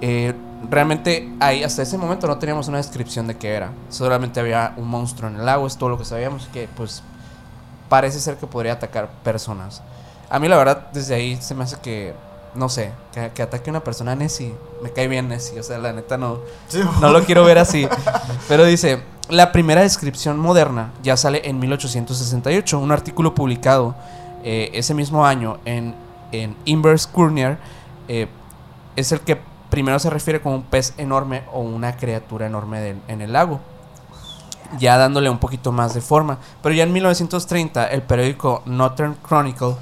eh, 0.00 0.34
realmente 0.70 1.30
ahí, 1.40 1.62
hasta 1.62 1.82
ese 1.82 1.98
momento 1.98 2.26
no 2.26 2.38
teníamos 2.38 2.66
una 2.68 2.78
descripción 2.78 3.26
de 3.26 3.36
qué 3.36 3.52
era. 3.54 3.72
Solamente 3.90 4.40
había 4.40 4.72
un 4.78 4.88
monstruo 4.88 5.28
en 5.28 5.36
el 5.36 5.44
lago, 5.44 5.66
es 5.66 5.76
todo 5.76 5.90
lo 5.90 5.98
que 5.98 6.04
sabíamos, 6.06 6.48
que 6.52 6.66
pues 6.76 7.02
parece 7.90 8.20
ser 8.20 8.36
que 8.36 8.46
podría 8.46 8.72
atacar 8.74 9.10
personas. 9.22 9.82
A 10.30 10.38
mí, 10.38 10.48
la 10.48 10.56
verdad, 10.56 10.86
desde 10.92 11.14
ahí 11.14 11.36
se 11.42 11.54
me 11.54 11.64
hace 11.64 11.76
que. 11.80 12.14
No 12.54 12.68
sé, 12.68 12.92
que, 13.12 13.30
que 13.34 13.42
ataque 13.42 13.70
a 13.70 13.72
una 13.72 13.84
persona 13.84 14.14
Nessie. 14.14 14.54
Me 14.82 14.90
cae 14.90 15.08
bien 15.08 15.28
Nessie, 15.28 15.60
o 15.60 15.62
sea, 15.62 15.78
la 15.78 15.92
neta 15.92 16.16
no. 16.16 16.40
Sí, 16.68 16.80
No 17.00 17.10
lo 17.10 17.24
quiero 17.24 17.44
ver 17.44 17.58
así. 17.58 17.88
Pero 18.48 18.64
dice, 18.64 19.02
la 19.30 19.52
primera 19.52 19.82
descripción 19.82 20.38
moderna 20.38 20.92
ya 21.02 21.16
sale 21.16 21.42
en 21.44 21.58
1868, 21.58 22.78
un 22.78 22.92
artículo 22.92 23.34
publicado 23.34 23.94
eh, 24.42 24.70
ese 24.72 24.94
mismo 24.94 25.24
año 25.24 25.58
en, 25.64 25.94
en 26.32 26.56
Inverse 26.64 27.08
Courier 27.10 27.58
eh, 28.08 28.26
es 28.96 29.12
el 29.12 29.20
que 29.20 29.38
primero 29.68 29.98
se 29.98 30.10
refiere 30.10 30.40
como 30.40 30.56
un 30.56 30.62
pez 30.64 30.94
enorme 30.98 31.42
o 31.52 31.60
una 31.60 31.96
criatura 31.96 32.46
enorme 32.46 32.96
en 33.06 33.20
el 33.20 33.32
lago. 33.32 33.60
Ya 34.78 34.96
dándole 34.98 35.30
un 35.30 35.38
poquito 35.38 35.72
más 35.72 35.94
de 35.94 36.00
forma. 36.00 36.38
Pero 36.62 36.74
ya 36.74 36.84
en 36.84 36.92
1930 36.92 37.86
el 37.86 38.02
periódico 38.02 38.62
Northern 38.66 39.16
Chronicle 39.26 39.74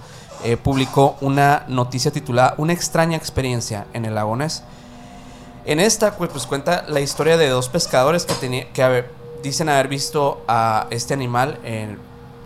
eh, 0.45 0.57
publicó 0.57 1.17
una 1.21 1.65
noticia 1.69 2.11
titulada 2.11 2.55
Una 2.59 2.73
extraña 2.73 3.17
experiencia 3.17 3.87
en 3.93 4.05
el 4.05 4.15
lago 4.15 4.37
Ness. 4.37 4.63
En 5.65 5.81
esta 5.81 6.13
pues, 6.17 6.31
pues, 6.31 6.47
cuenta 6.47 6.85
la 6.89 7.01
historia 7.01 7.37
de 7.37 7.49
dos 7.49 7.69
pescadores 7.69 8.25
que, 8.25 8.35
tenía, 8.35 8.73
que 8.73 8.83
haber- 8.83 9.11
dicen 9.43 9.69
haber 9.69 9.89
visto 9.89 10.43
a 10.49 10.87
este 10.91 11.15
animal 11.15 11.59
eh, 11.65 11.97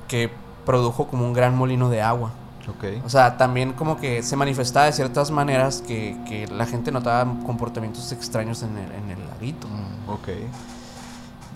que 0.08 0.30
produjo 0.66 1.06
como 1.06 1.24
un 1.24 1.32
gran 1.32 1.56
molino 1.56 1.88
de 1.88 2.02
agua. 2.02 2.30
Ok. 2.68 3.04
O 3.04 3.08
sea, 3.08 3.36
también 3.36 3.72
como 3.72 3.96
que 3.98 4.22
se 4.22 4.36
manifestaba 4.36 4.86
de 4.86 4.92
ciertas 4.92 5.30
maneras 5.30 5.82
que, 5.86 6.16
que 6.28 6.46
la 6.46 6.64
gente 6.66 6.92
notaba 6.92 7.32
comportamientos 7.44 8.10
extraños 8.12 8.62
en 8.62 8.76
el, 8.78 8.92
en 8.92 9.10
el 9.10 9.28
laguito. 9.28 9.66
Ok. 10.08 10.28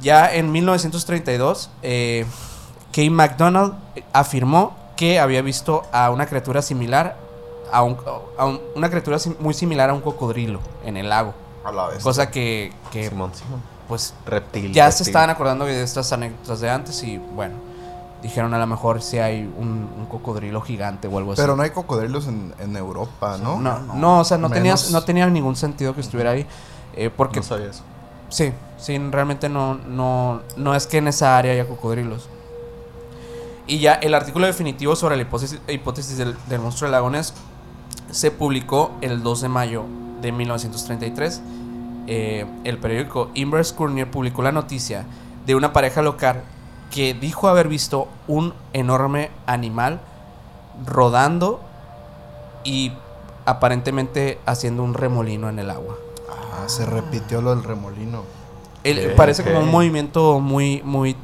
Ya 0.03 0.33
en 0.35 0.53
1932, 0.53 1.71
eh, 1.83 2.27
Kay 2.93 3.09
McDonald 3.11 3.75
afirmó 4.13 4.77
que 4.97 5.19
había 5.21 5.43
visto 5.43 5.83
a 5.93 6.11
una 6.11 6.27
criatura 6.27 6.63
similar 6.63 7.17
a, 7.73 7.83
un- 7.83 7.97
a 8.39 8.47
un- 8.47 8.61
una 8.75 8.89
criatura 8.89 9.19
sim- 9.19 9.37
muy 9.41 9.53
similar 9.55 9.91
a 9.91 9.95
un 9.95 10.01
cocodrilo 10.01 10.61
en 10.85 10.97
el 10.97 11.09
lago. 11.09 11.35
A 11.65 11.73
la 11.73 11.89
vez. 11.89 12.03
Cosa 12.03 12.31
que, 12.31 12.73
que, 12.93 13.09
Simón, 13.09 13.33
Simón. 13.35 13.61
pues 13.89 14.15
Reptil. 14.25 14.73
ya 14.73 14.91
se 14.93 15.03
estaban 15.03 15.31
acordando 15.31 15.65
de 15.65 15.83
estas 15.83 16.13
anécdotas 16.13 16.61
de 16.61 16.71
antes 16.71 17.03
y 17.03 17.19
bueno, 17.19 17.55
dijeron 18.23 18.55
a 18.55 18.59
lo 18.59 18.67
mejor 18.69 19.03
si 19.03 19.19
hay 19.19 19.43
un, 19.43 19.91
un 19.99 20.07
cocodrilo 20.07 20.61
gigante 20.61 21.09
o 21.09 21.19
algo 21.19 21.33
así. 21.33 21.43
Pero 21.43 21.57
no 21.57 21.63
hay 21.65 21.71
cocodrilos 21.71 22.27
en, 22.29 22.55
en 22.61 22.77
Europa, 22.77 23.37
¿no? 23.43 23.59
No, 23.61 23.79
no, 23.81 24.21
o 24.21 24.25
sea, 24.25 24.39
no, 24.39 24.49
tenía, 24.49 24.73
Menos- 24.75 24.91
no 24.93 25.03
tenía 25.05 25.27
ningún 25.29 25.57
sentido 25.57 25.95
que 25.95 26.01
estuviera 26.01 26.31
ahí. 26.31 26.47
eh, 26.95 27.11
porque 27.15 27.41
No 27.41 27.43
sabía 27.47 27.67
eso. 27.71 27.83
Sí, 28.29 28.53
sí, 28.79 28.97
realmente 29.11 29.49
no, 29.49 29.75
no, 29.75 30.41
no 30.57 30.75
es 30.75 30.87
que 30.87 30.99
en 30.99 31.09
esa 31.09 31.37
área 31.37 31.53
haya 31.53 31.67
cocodrilos. 31.67 32.29
Y 33.67 33.79
ya 33.81 33.95
el 33.95 34.15
artículo 34.15 34.47
definitivo 34.47 34.95
sobre 34.97 35.17
la 35.17 35.23
hipótesis, 35.23 35.61
hipótesis 35.69 36.17
del, 36.19 36.37
del 36.49 36.61
monstruo 36.61 36.87
del 36.87 36.93
lago 36.93 37.11
Ness 37.11 37.35
se 38.11 38.31
publicó 38.31 38.93
el 39.01 39.23
2 39.23 39.41
de 39.43 39.49
mayo 39.49 39.85
de 40.23 40.31
1933. 40.33 41.43
Eh, 42.07 42.47
el 42.65 42.79
periódico 42.79 43.31
Inverse 43.35 43.75
Courier 43.75 44.09
publicó 44.11 44.43
la 44.43 44.53
noticia 44.53 45.05
de 45.45 45.55
una 45.57 45.73
pareja 45.73 46.03
local 46.03 46.43
que 46.91 47.15
dijo 47.15 47.49
haber 47.49 47.67
visto 47.67 48.07
un 48.29 48.55
enorme 48.73 49.31
animal 49.47 50.01
rodando 50.87 51.61
y 52.63 52.93
aparentemente 53.45 54.39
haciendo 54.47 54.83
un 54.85 54.95
remolino 54.95 55.49
en 55.49 55.59
el 55.59 55.71
agua. 55.71 55.97
Ah, 56.31 56.69
se 56.69 56.87
repitió 56.87 57.41
lo 57.43 57.55
del 57.55 57.65
remolino. 57.65 58.23
El- 58.85 59.15
parece 59.15 59.43
como 59.43 59.61
un 59.61 59.71
movimiento 59.71 60.39
muy, 60.39 60.81
muy 60.85 61.17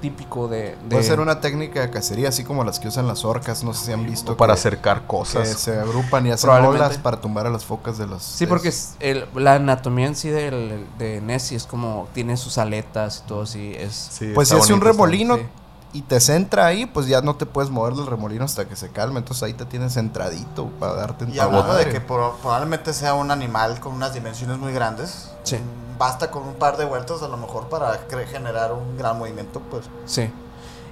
típico 0.00 0.48
de. 0.48 0.76
de- 0.76 0.76
Puede 0.90 1.02
ser 1.02 1.20
una 1.20 1.40
técnica 1.40 1.80
de 1.80 1.90
cacería, 1.90 2.28
así 2.30 2.44
como 2.44 2.64
las 2.64 2.78
que 2.80 2.88
usan 2.88 3.06
las 3.06 3.24
orcas. 3.24 3.62
No 3.64 3.74
sé 3.74 3.86
si 3.86 3.92
han 3.92 4.04
visto. 4.06 4.32
O 4.32 4.36
para 4.36 4.54
que- 4.54 4.60
acercar 4.60 5.02
que 5.02 5.06
cosas. 5.06 5.48
se 5.48 5.78
agrupan 5.78 6.26
y 6.26 6.30
hacen 6.30 6.50
olas 6.50 6.98
para 6.98 7.20
tumbar 7.20 7.46
a 7.46 7.50
las 7.50 7.64
focas 7.64 7.98
de 7.98 8.06
los. 8.06 8.22
Sí, 8.22 8.44
de- 8.44 8.48
porque 8.48 8.68
es 8.68 8.94
el- 9.00 9.26
la 9.34 9.54
anatomía 9.54 10.06
en 10.06 10.16
sí 10.16 10.28
del, 10.30 10.86
de 10.98 11.20
Nessie 11.20 11.56
es 11.56 11.64
como. 11.66 12.08
Tiene 12.14 12.36
sus 12.36 12.58
aletas 12.58 13.22
y 13.24 13.28
todo 13.28 13.42
así. 13.42 13.74
Es. 13.76 13.94
Sí, 13.94 14.32
Pues 14.34 14.48
si 14.48 14.54
está 14.54 14.64
hace 14.64 14.72
un 14.72 14.80
bonito, 14.80 14.90
está- 14.90 15.02
remolino 15.04 15.36
sí. 15.36 15.42
y 15.94 16.02
te 16.02 16.20
centra 16.20 16.66
ahí, 16.66 16.86
pues 16.86 17.06
ya 17.06 17.20
no 17.22 17.36
te 17.36 17.46
puedes 17.46 17.70
mover 17.70 17.94
del 17.94 18.06
remolino 18.06 18.44
hasta 18.44 18.66
que 18.68 18.76
se 18.76 18.90
calme. 18.90 19.18
Entonces 19.18 19.42
ahí 19.42 19.54
te 19.54 19.64
tienes 19.64 19.94
centradito 19.94 20.66
para 20.78 20.94
darte 20.94 21.24
en 21.24 21.34
Y 21.34 21.38
hablando 21.38 21.74
de 21.74 21.88
que 21.88 22.00
pro- 22.00 22.36
probablemente 22.42 22.92
sea 22.92 23.14
un 23.14 23.30
animal 23.30 23.80
con 23.80 23.94
unas 23.94 24.12
dimensiones 24.14 24.58
muy 24.58 24.72
grandes. 24.72 25.30
Sí. 25.44 25.58
Basta 25.98 26.30
con 26.30 26.44
un 26.44 26.54
par 26.54 26.76
de 26.76 26.84
vueltas 26.84 27.22
a 27.22 27.28
lo 27.28 27.36
mejor 27.36 27.68
para 27.68 27.98
generar 28.30 28.72
un 28.72 28.96
gran 28.96 29.18
movimiento, 29.18 29.60
pues. 29.70 29.86
Sí. 30.06 30.30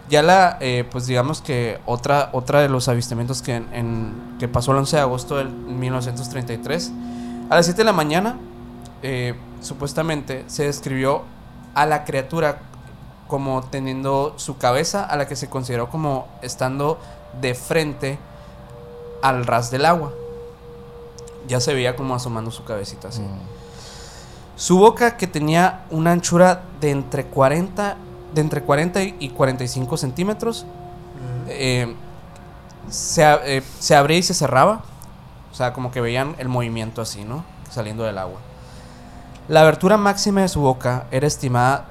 Ya 0.09 0.23
la. 0.23 0.57
eh, 0.61 0.87
pues 0.91 1.07
digamos 1.07 1.41
que 1.41 1.81
otra, 1.87 2.31
otra 2.33 2.61
de 2.61 2.69
los 2.69 2.89
avistamientos 2.89 3.43
que, 3.43 3.57
en- 3.57 3.73
en- 3.75 4.37
que 4.39 4.49
pasó 4.49 4.73
el 4.73 4.79
11 4.79 4.97
de 4.97 5.03
agosto 5.03 5.37
del 5.37 5.49
1933. 5.51 6.93
A 7.51 7.55
las 7.55 7.67
7 7.67 7.79
de 7.81 7.85
la 7.85 7.93
mañana. 7.93 8.37
eh, 9.03 9.35
supuestamente 9.61 10.45
se 10.49 10.65
describió 10.65 11.23
a 11.75 11.87
la 11.87 12.05
criatura 12.05 12.59
como 13.29 13.63
teniendo 13.65 14.35
su 14.37 14.57
cabeza 14.59 15.05
a 15.05 15.17
la 15.17 15.27
que 15.29 15.37
se 15.37 15.49
consideró 15.49 15.89
como 15.91 16.27
estando 16.43 16.99
de 17.41 17.55
frente 17.55 18.19
al 19.23 19.45
ras 19.47 19.71
del 19.71 19.85
agua. 19.87 20.13
Ya 21.49 21.61
se 21.61 21.75
veía 21.75 21.95
como 21.97 22.15
asomando 22.15 22.51
su 22.51 22.65
cabecita 22.65 23.09
así. 23.09 23.21
Mm. 23.23 23.56
Su 24.57 24.79
boca 24.79 25.17
que 25.17 25.27
tenía 25.27 25.85
una 25.91 26.13
anchura 26.13 26.63
de 26.81 26.91
entre 26.91 27.27
40, 27.27 27.97
de 28.35 28.41
entre 28.41 28.63
40 28.63 29.03
y 29.03 29.29
45 29.31 29.97
centímetros, 29.97 30.65
eh, 31.49 31.95
se, 32.91 33.23
eh, 33.59 33.63
se 33.79 33.95
abría 33.95 34.19
y 34.19 34.23
se 34.23 34.35
cerraba. 34.35 34.83
O 35.53 35.55
sea, 35.55 35.73
como 35.73 35.91
que 35.91 36.01
veían 36.01 36.35
el 36.39 36.49
movimiento 36.49 37.01
así, 37.03 37.25
¿no? 37.25 37.45
Saliendo 37.71 38.05
del 38.05 38.19
agua. 38.19 38.39
La 39.49 39.61
abertura 39.63 39.97
máxima 39.97 40.41
de 40.43 40.49
su 40.49 40.61
boca 40.61 41.07
era 41.11 41.27
estimada 41.27 41.87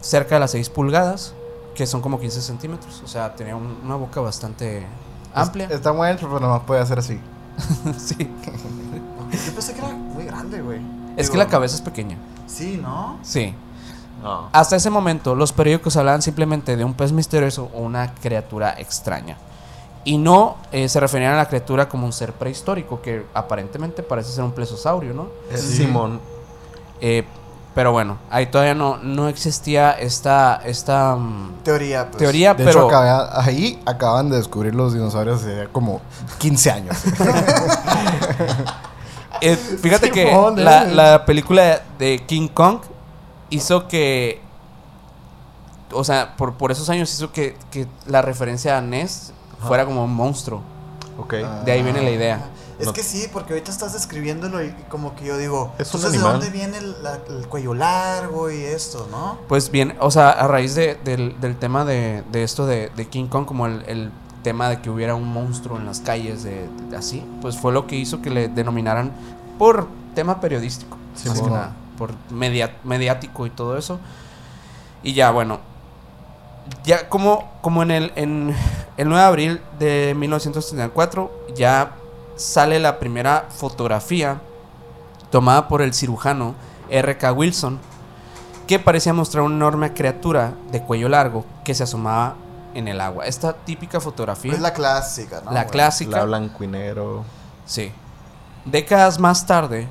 cerca 0.00 0.36
de 0.36 0.40
las 0.40 0.50
6 0.52 0.70
pulgadas, 0.70 1.34
que 1.74 1.86
son 1.86 2.00
como 2.00 2.18
15 2.20 2.40
centímetros. 2.40 3.02
O 3.04 3.08
sea, 3.08 3.34
tenía 3.34 3.54
un- 3.56 3.78
una 3.84 3.96
boca 3.96 4.20
bastante 4.20 4.86
amplia. 5.34 5.66
Es- 5.66 5.72
Está 5.72 5.92
muy 5.92 6.08
ancho, 6.08 6.26
pero 6.28 6.40
nomás 6.40 6.62
puede 6.62 6.80
hacer 6.80 6.98
así. 6.98 7.20
sí. 7.98 8.16
Yo 9.46 9.52
pensé 9.52 9.72
que 9.74 9.78
era 9.80 9.88
muy 9.94 10.24
grande, 10.24 10.60
güey. 10.62 10.80
Es 11.16 11.30
que 11.30 11.36
la 11.38 11.46
cabeza 11.46 11.74
es 11.76 11.80
pequeña. 11.82 12.16
Sí, 12.46 12.78
¿no? 12.82 13.18
Sí. 13.22 13.54
No. 14.22 14.48
Hasta 14.52 14.76
ese 14.76 14.90
momento, 14.90 15.34
los 15.34 15.52
periódicos 15.52 15.96
hablaban 15.96 16.20
simplemente 16.20 16.76
de 16.76 16.84
un 16.84 16.92
pez 16.94 17.10
misterioso 17.12 17.70
o 17.74 17.80
una 17.80 18.14
criatura 18.14 18.74
extraña. 18.78 19.36
Y 20.04 20.18
no 20.18 20.56
eh, 20.72 20.88
se 20.88 20.98
referían 21.00 21.34
a 21.34 21.36
la 21.36 21.46
criatura 21.48 21.88
como 21.88 22.06
un 22.06 22.12
ser 22.12 22.32
prehistórico, 22.32 23.00
que 23.02 23.26
aparentemente 23.34 24.02
parece 24.02 24.32
ser 24.32 24.44
un 24.44 24.52
plesiosaurio, 24.52 25.14
¿no? 25.14 25.28
Es 25.50 25.60
Sí. 25.62 25.76
Simón. 25.78 26.20
Eh, 27.00 27.24
pero 27.74 27.92
bueno, 27.92 28.18
ahí 28.30 28.46
todavía 28.46 28.74
no, 28.74 28.96
no 28.98 29.28
existía 29.28 29.92
esta, 29.92 30.60
esta 30.64 31.14
mm, 31.16 31.62
Teoría, 31.62 32.06
pues. 32.10 32.16
teoría, 32.18 32.52
De 32.54 32.64
pero 32.64 32.88
hecho, 32.88 32.98
ahí 33.32 33.80
acaban 33.86 34.28
de 34.28 34.36
descubrir 34.38 34.74
los 34.74 34.92
dinosaurios 34.92 35.40
hace 35.42 35.68
como 35.72 36.00
15 36.38 36.70
años. 36.72 36.96
eh, 39.40 39.56
fíjate 39.82 40.10
que 40.10 40.30
eh. 40.32 40.36
la, 40.56 40.84
la 40.84 41.24
película 41.24 41.82
de 41.98 42.18
King 42.26 42.48
Kong 42.48 42.80
hizo 43.50 43.88
que, 43.88 44.40
o 45.92 46.04
sea, 46.04 46.36
por, 46.36 46.54
por 46.54 46.70
esos 46.70 46.88
años 46.90 47.12
hizo 47.12 47.32
que, 47.32 47.56
que 47.70 47.86
la 48.06 48.22
referencia 48.22 48.78
a 48.78 48.80
Ness 48.80 49.32
fuera 49.66 49.84
como 49.84 50.04
un 50.04 50.14
monstruo. 50.14 50.62
Ok. 51.18 51.34
Ah. 51.44 51.62
De 51.64 51.72
ahí 51.72 51.82
viene 51.82 52.00
la 52.02 52.10
idea. 52.10 52.46
Es 52.78 52.86
No- 52.86 52.92
que 52.94 53.02
sí, 53.02 53.26
porque 53.30 53.52
ahorita 53.52 53.70
estás 53.70 53.92
describiéndolo 53.92 54.64
y 54.64 54.70
como 54.88 55.14
que 55.14 55.26
yo 55.26 55.36
digo, 55.36 55.72
Es 55.78 55.92
un 55.92 56.00
entonces, 56.00 56.14
animal. 56.22 56.40
¿de 56.40 56.46
dónde 56.46 56.58
viene 56.58 56.78
el, 56.78 57.02
la- 57.02 57.18
el 57.28 57.46
cuello 57.46 57.74
largo 57.74 58.50
y 58.50 58.62
esto, 58.62 59.06
no? 59.10 59.38
Pues 59.48 59.70
bien, 59.70 59.96
o 60.00 60.10
sea, 60.10 60.30
a 60.30 60.46
raíz 60.48 60.74
de- 60.74 60.94
del, 60.94 61.38
del 61.40 61.56
tema 61.58 61.84
de, 61.84 62.22
de 62.32 62.42
esto 62.42 62.66
de, 62.66 62.90
de 62.96 63.08
King 63.08 63.26
Kong, 63.26 63.44
como 63.44 63.66
el, 63.66 63.84
el 63.86 64.10
tema 64.42 64.68
de 64.68 64.80
que 64.80 64.90
hubiera 64.90 65.14
un 65.14 65.26
monstruo 65.32 65.76
en 65.78 65.86
las 65.86 66.00
calles, 66.00 66.42
de, 66.42 66.68
de 66.88 66.96
así, 66.96 67.24
pues 67.42 67.56
fue 67.58 67.72
lo 67.72 67.86
que 67.86 67.96
hizo 67.96 68.20
que 68.22 68.30
le 68.30 68.48
denominaran 68.48 69.12
por 69.58 69.88
tema 70.14 70.40
periodístico, 70.40 70.96
Sí, 71.14 71.28
más 71.28 71.38
que 71.38 71.42
bueno. 71.42 71.56
nada, 71.56 71.72
por 71.98 72.12
media- 72.30 72.76
mediático 72.84 73.46
y 73.46 73.50
todo 73.50 73.76
eso. 73.76 73.98
Y 75.02 75.12
ya, 75.14 75.30
bueno, 75.30 75.60
ya 76.84 77.08
como, 77.08 77.50
como 77.62 77.82
en 77.82 77.90
el, 77.90 78.12
en 78.16 78.54
el 78.96 79.08
9 79.08 79.20
de 79.22 79.26
abril 79.28 79.60
de 79.78 80.14
1934, 80.16 81.30
ya 81.54 81.92
sale 82.36 82.78
la 82.80 82.98
primera 82.98 83.46
fotografía 83.50 84.40
tomada 85.30 85.68
por 85.68 85.82
el 85.82 85.92
cirujano 85.94 86.54
R.K. 86.88 87.32
Wilson, 87.32 87.78
que 88.66 88.78
parecía 88.78 89.12
mostrar 89.12 89.42
una 89.44 89.56
enorme 89.56 89.92
criatura 89.92 90.52
de 90.72 90.82
cuello 90.82 91.08
largo 91.08 91.44
que 91.64 91.74
se 91.74 91.82
asomaba 91.82 92.34
en 92.74 92.88
el 92.88 93.00
agua. 93.00 93.26
Esta 93.26 93.52
típica 93.52 94.00
fotografía, 94.00 94.52
Es 94.52 94.60
la 94.60 94.72
clásica, 94.72 95.42
¿no? 95.44 95.52
la 95.52 95.62
güey? 95.62 95.72
clásica, 95.72 96.18
La 96.18 96.24
blanco 96.24 96.64
y 96.64 96.66
negro. 96.66 97.24
sí. 97.66 97.92
Décadas 98.66 99.18
más 99.18 99.46
tarde, 99.46 99.88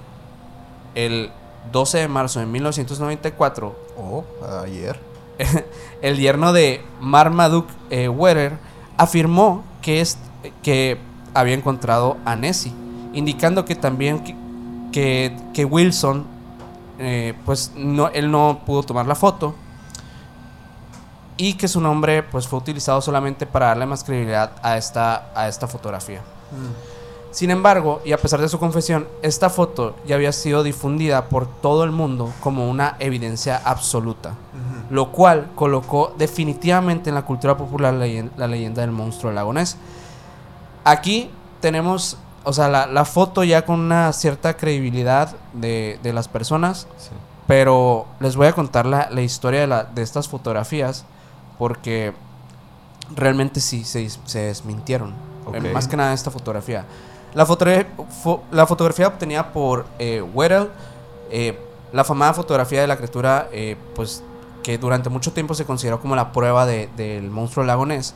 el 0.94 1.32
12 1.72 1.98
de 1.98 2.08
marzo 2.08 2.40
de 2.40 2.46
1994, 2.46 3.76
oh, 3.98 4.24
ayer. 4.64 5.00
el 6.04 6.18
yerno 6.20 6.54
de 6.54 6.84
Marmaduke 7.00 7.72
eh, 7.90 8.08
Wetter 8.10 8.58
afirmó 8.96 9.64
que, 9.82 10.02
es, 10.02 10.20
que 10.62 11.00
había 11.34 11.56
encontrado 11.56 12.18
a 12.26 12.36
Nessie, 12.36 12.74
indicando 13.14 13.66
que 13.66 13.74
también 13.76 14.24
que, 14.24 14.36
que, 14.92 15.36
que 15.54 15.66
Wilson, 15.66 16.28
eh, 17.00 17.34
pues 17.46 17.72
no, 17.76 18.10
él 18.10 18.30
no 18.30 18.62
pudo 18.68 18.84
tomar 18.84 19.08
la 19.08 19.16
foto 19.16 19.56
y 21.42 21.54
que 21.54 21.70
su 21.70 21.80
nombre 21.80 22.22
pues 22.22 22.48
fue 22.50 22.60
utilizado 22.60 23.00
solamente 23.02 23.46
para 23.46 23.68
darle 23.68 23.86
más 23.86 24.04
credibilidad 24.04 24.52
a 24.62 24.76
esta, 24.78 25.32
a 25.34 25.48
esta 25.48 25.68
fotografía. 25.68 26.20
Mm. 26.20 27.32
Sin 27.32 27.50
embargo, 27.52 28.02
y 28.04 28.12
a 28.12 28.18
pesar 28.18 28.42
de 28.42 28.50
su 28.50 28.60
confesión, 28.60 29.08
esta 29.22 29.50
foto 29.50 29.96
ya 30.06 30.16
había 30.16 30.32
sido 30.34 30.64
difundida 30.64 31.26
por 31.30 31.48
todo 31.48 31.84
el 31.86 31.92
mundo 31.92 32.34
como 32.42 32.68
una 32.70 32.96
evidencia 33.00 33.62
absoluta, 33.64 34.34
lo 34.90 35.12
cual 35.12 35.48
colocó 35.56 36.14
definitivamente 36.18 37.10
en 37.10 37.16
la 37.16 37.22
cultura 37.22 37.56
popular 37.56 37.94
la, 37.94 38.06
leyen- 38.06 38.32
la 38.36 38.48
leyenda 38.48 38.82
del 38.82 38.92
monstruo 38.92 39.32
lagonés. 39.32 39.78
Aquí 40.84 41.30
tenemos, 41.62 42.18
o 42.44 42.52
sea, 42.54 42.68
la, 42.68 42.88
la 42.88 43.06
foto 43.06 43.44
ya 43.44 43.64
con 43.66 43.80
una 43.80 44.12
cierta 44.14 44.58
credibilidad 44.58 45.36
de, 45.54 46.00
de 46.02 46.14
las 46.14 46.28
personas, 46.28 46.88
Sí. 46.98 47.12
pero 47.48 48.08
les 48.20 48.36
voy 48.36 48.48
a 48.48 48.54
contar 48.54 48.86
la, 48.86 49.08
la 49.12 49.22
historia 49.22 49.68
de, 49.68 49.86
de 49.94 50.02
estas 50.02 50.28
fotografías 50.28 51.06
porque 51.60 52.14
realmente 53.16 53.60
sí 53.60 53.84
se, 53.84 54.10
desmintieron. 54.34 55.14
Eh, 55.54 55.72
Más 55.74 55.88
que 55.88 55.96
nada 55.98 56.14
esta 56.14 56.32
fotografía. 56.32 56.86
La, 57.36 57.46
fotogra- 57.46 57.86
fo- 58.24 58.42
la 58.52 58.66
fotografía 58.66 59.08
obtenida 59.08 59.52
por 59.54 59.86
eh, 60.00 60.22
Weddell, 60.22 60.70
eh, 61.30 61.60
la 61.94 62.04
famada 62.04 62.34
fotografía 62.34 62.82
de 62.82 62.88
la 62.88 62.98
criatura, 62.98 63.48
eh, 63.52 63.76
pues 63.96 64.24
que 64.64 64.78
durante 64.78 65.10
mucho 65.10 65.32
tiempo 65.32 65.54
se 65.54 65.66
consideró 65.66 66.00
como 66.00 66.16
la 66.16 66.32
prueba 66.32 66.66
de- 66.66 66.90
del 66.98 67.30
monstruo 67.30 67.66
lagonés, 67.66 68.16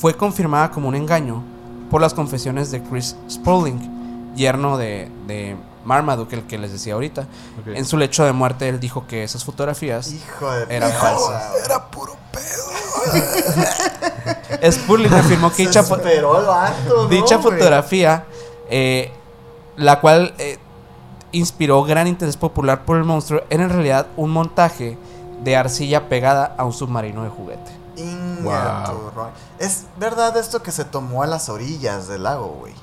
fue 0.00 0.14
confirmada 0.14 0.70
como 0.70 0.88
un 0.88 0.94
engaño 0.94 1.42
por 1.90 2.00
las 2.00 2.14
confesiones 2.14 2.70
de 2.70 2.82
Chris 2.82 3.16
Spaulding, 3.30 4.34
yerno 4.34 4.76
de, 4.78 5.10
de 5.26 5.56
Marmaduke, 5.88 6.34
el 6.34 6.46
que 6.46 6.58
les 6.58 6.70
decía 6.70 6.92
ahorita. 6.94 7.26
En 7.66 7.84
su 7.86 7.96
lecho 7.96 8.22
de 8.24 8.32
muerte, 8.32 8.68
él 8.68 8.78
dijo 8.78 9.06
que 9.06 9.24
esas 9.24 9.42
fotografías 9.44 10.12
Hijo 10.12 10.50
de 10.50 10.76
eran 10.76 10.92
falsas. 10.92 11.42
Era 11.64 11.90
puro 11.90 12.14
pedo. 12.30 12.68
Spurling 14.70 15.12
afirmó 15.14 15.50
que 15.50 15.66
dicha, 15.66 15.82
fo- 15.82 15.96
esperó 15.96 16.40
el 16.40 16.46
vato, 16.46 17.02
¿no, 17.04 17.08
dicha 17.08 17.38
fotografía, 17.38 18.24
eh, 18.68 19.10
la 19.76 20.00
cual 20.00 20.34
eh, 20.38 20.58
inspiró 21.32 21.82
gran 21.84 22.06
interés 22.06 22.36
popular 22.36 22.84
por 22.84 22.98
el 22.98 23.04
monstruo, 23.04 23.42
era 23.48 23.64
en 23.64 23.70
realidad 23.70 24.06
un 24.16 24.30
montaje 24.30 24.98
de 25.42 25.56
arcilla 25.56 26.08
pegada 26.08 26.54
a 26.58 26.64
un 26.64 26.72
submarino 26.72 27.22
de 27.22 27.30
juguete. 27.30 27.70
Wow. 28.42 29.30
Es 29.58 29.84
verdad 29.98 30.36
esto 30.36 30.62
que 30.62 30.70
se 30.70 30.84
tomó 30.84 31.22
a 31.22 31.26
las 31.26 31.48
orillas 31.48 32.06
del 32.08 32.24
lago, 32.24 32.48
güey. 32.60 32.74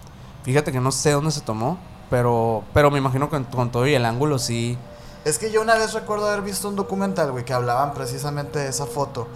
Fíjate 0.43 0.71
que 0.71 0.79
no 0.81 0.91
sé 0.91 1.11
dónde 1.11 1.31
se 1.31 1.41
tomó, 1.41 1.77
pero, 2.09 2.63
pero 2.73 2.91
me 2.91 2.97
imagino 2.97 3.29
que 3.29 3.37
con, 3.37 3.43
con 3.45 3.71
todo 3.71 3.87
y 3.87 3.93
el 3.93 4.05
ángulo 4.05 4.39
sí. 4.39 4.77
Es 5.23 5.39
que 5.39 5.51
yo 5.51 5.61
una 5.61 5.75
vez 5.75 5.93
recuerdo 5.93 6.27
haber 6.27 6.41
visto 6.41 6.69
un 6.69 6.75
documental, 6.75 7.31
güey, 7.31 7.45
que 7.45 7.53
hablaban 7.53 7.93
precisamente 7.93 8.59
de 8.59 8.69
esa 8.69 8.85
foto. 8.85 9.27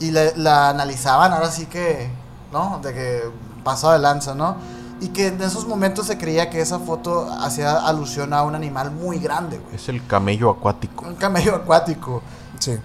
Y 0.00 0.10
la, 0.10 0.32
la 0.36 0.68
analizaban, 0.70 1.32
ahora 1.32 1.50
sí 1.50 1.66
que, 1.66 2.10
¿no? 2.52 2.80
De 2.82 2.92
que 2.92 3.22
pasó 3.62 3.92
de 3.92 3.98
lanza, 3.98 4.34
¿no? 4.34 4.56
Y 5.00 5.08
que 5.08 5.28
en 5.28 5.40
esos 5.42 5.66
momentos 5.66 6.06
se 6.06 6.18
creía 6.18 6.50
que 6.50 6.60
esa 6.60 6.78
foto 6.78 7.30
hacía 7.40 7.76
alusión 7.86 8.32
a 8.32 8.42
un 8.42 8.54
animal 8.54 8.90
muy 8.90 9.18
grande, 9.18 9.58
güey. 9.58 9.76
Es 9.76 9.88
el 9.88 10.06
camello 10.06 10.50
acuático. 10.50 11.04
Un 11.06 11.16
camello 11.16 11.54
acuático. 11.54 12.22
Sí. 12.58 12.78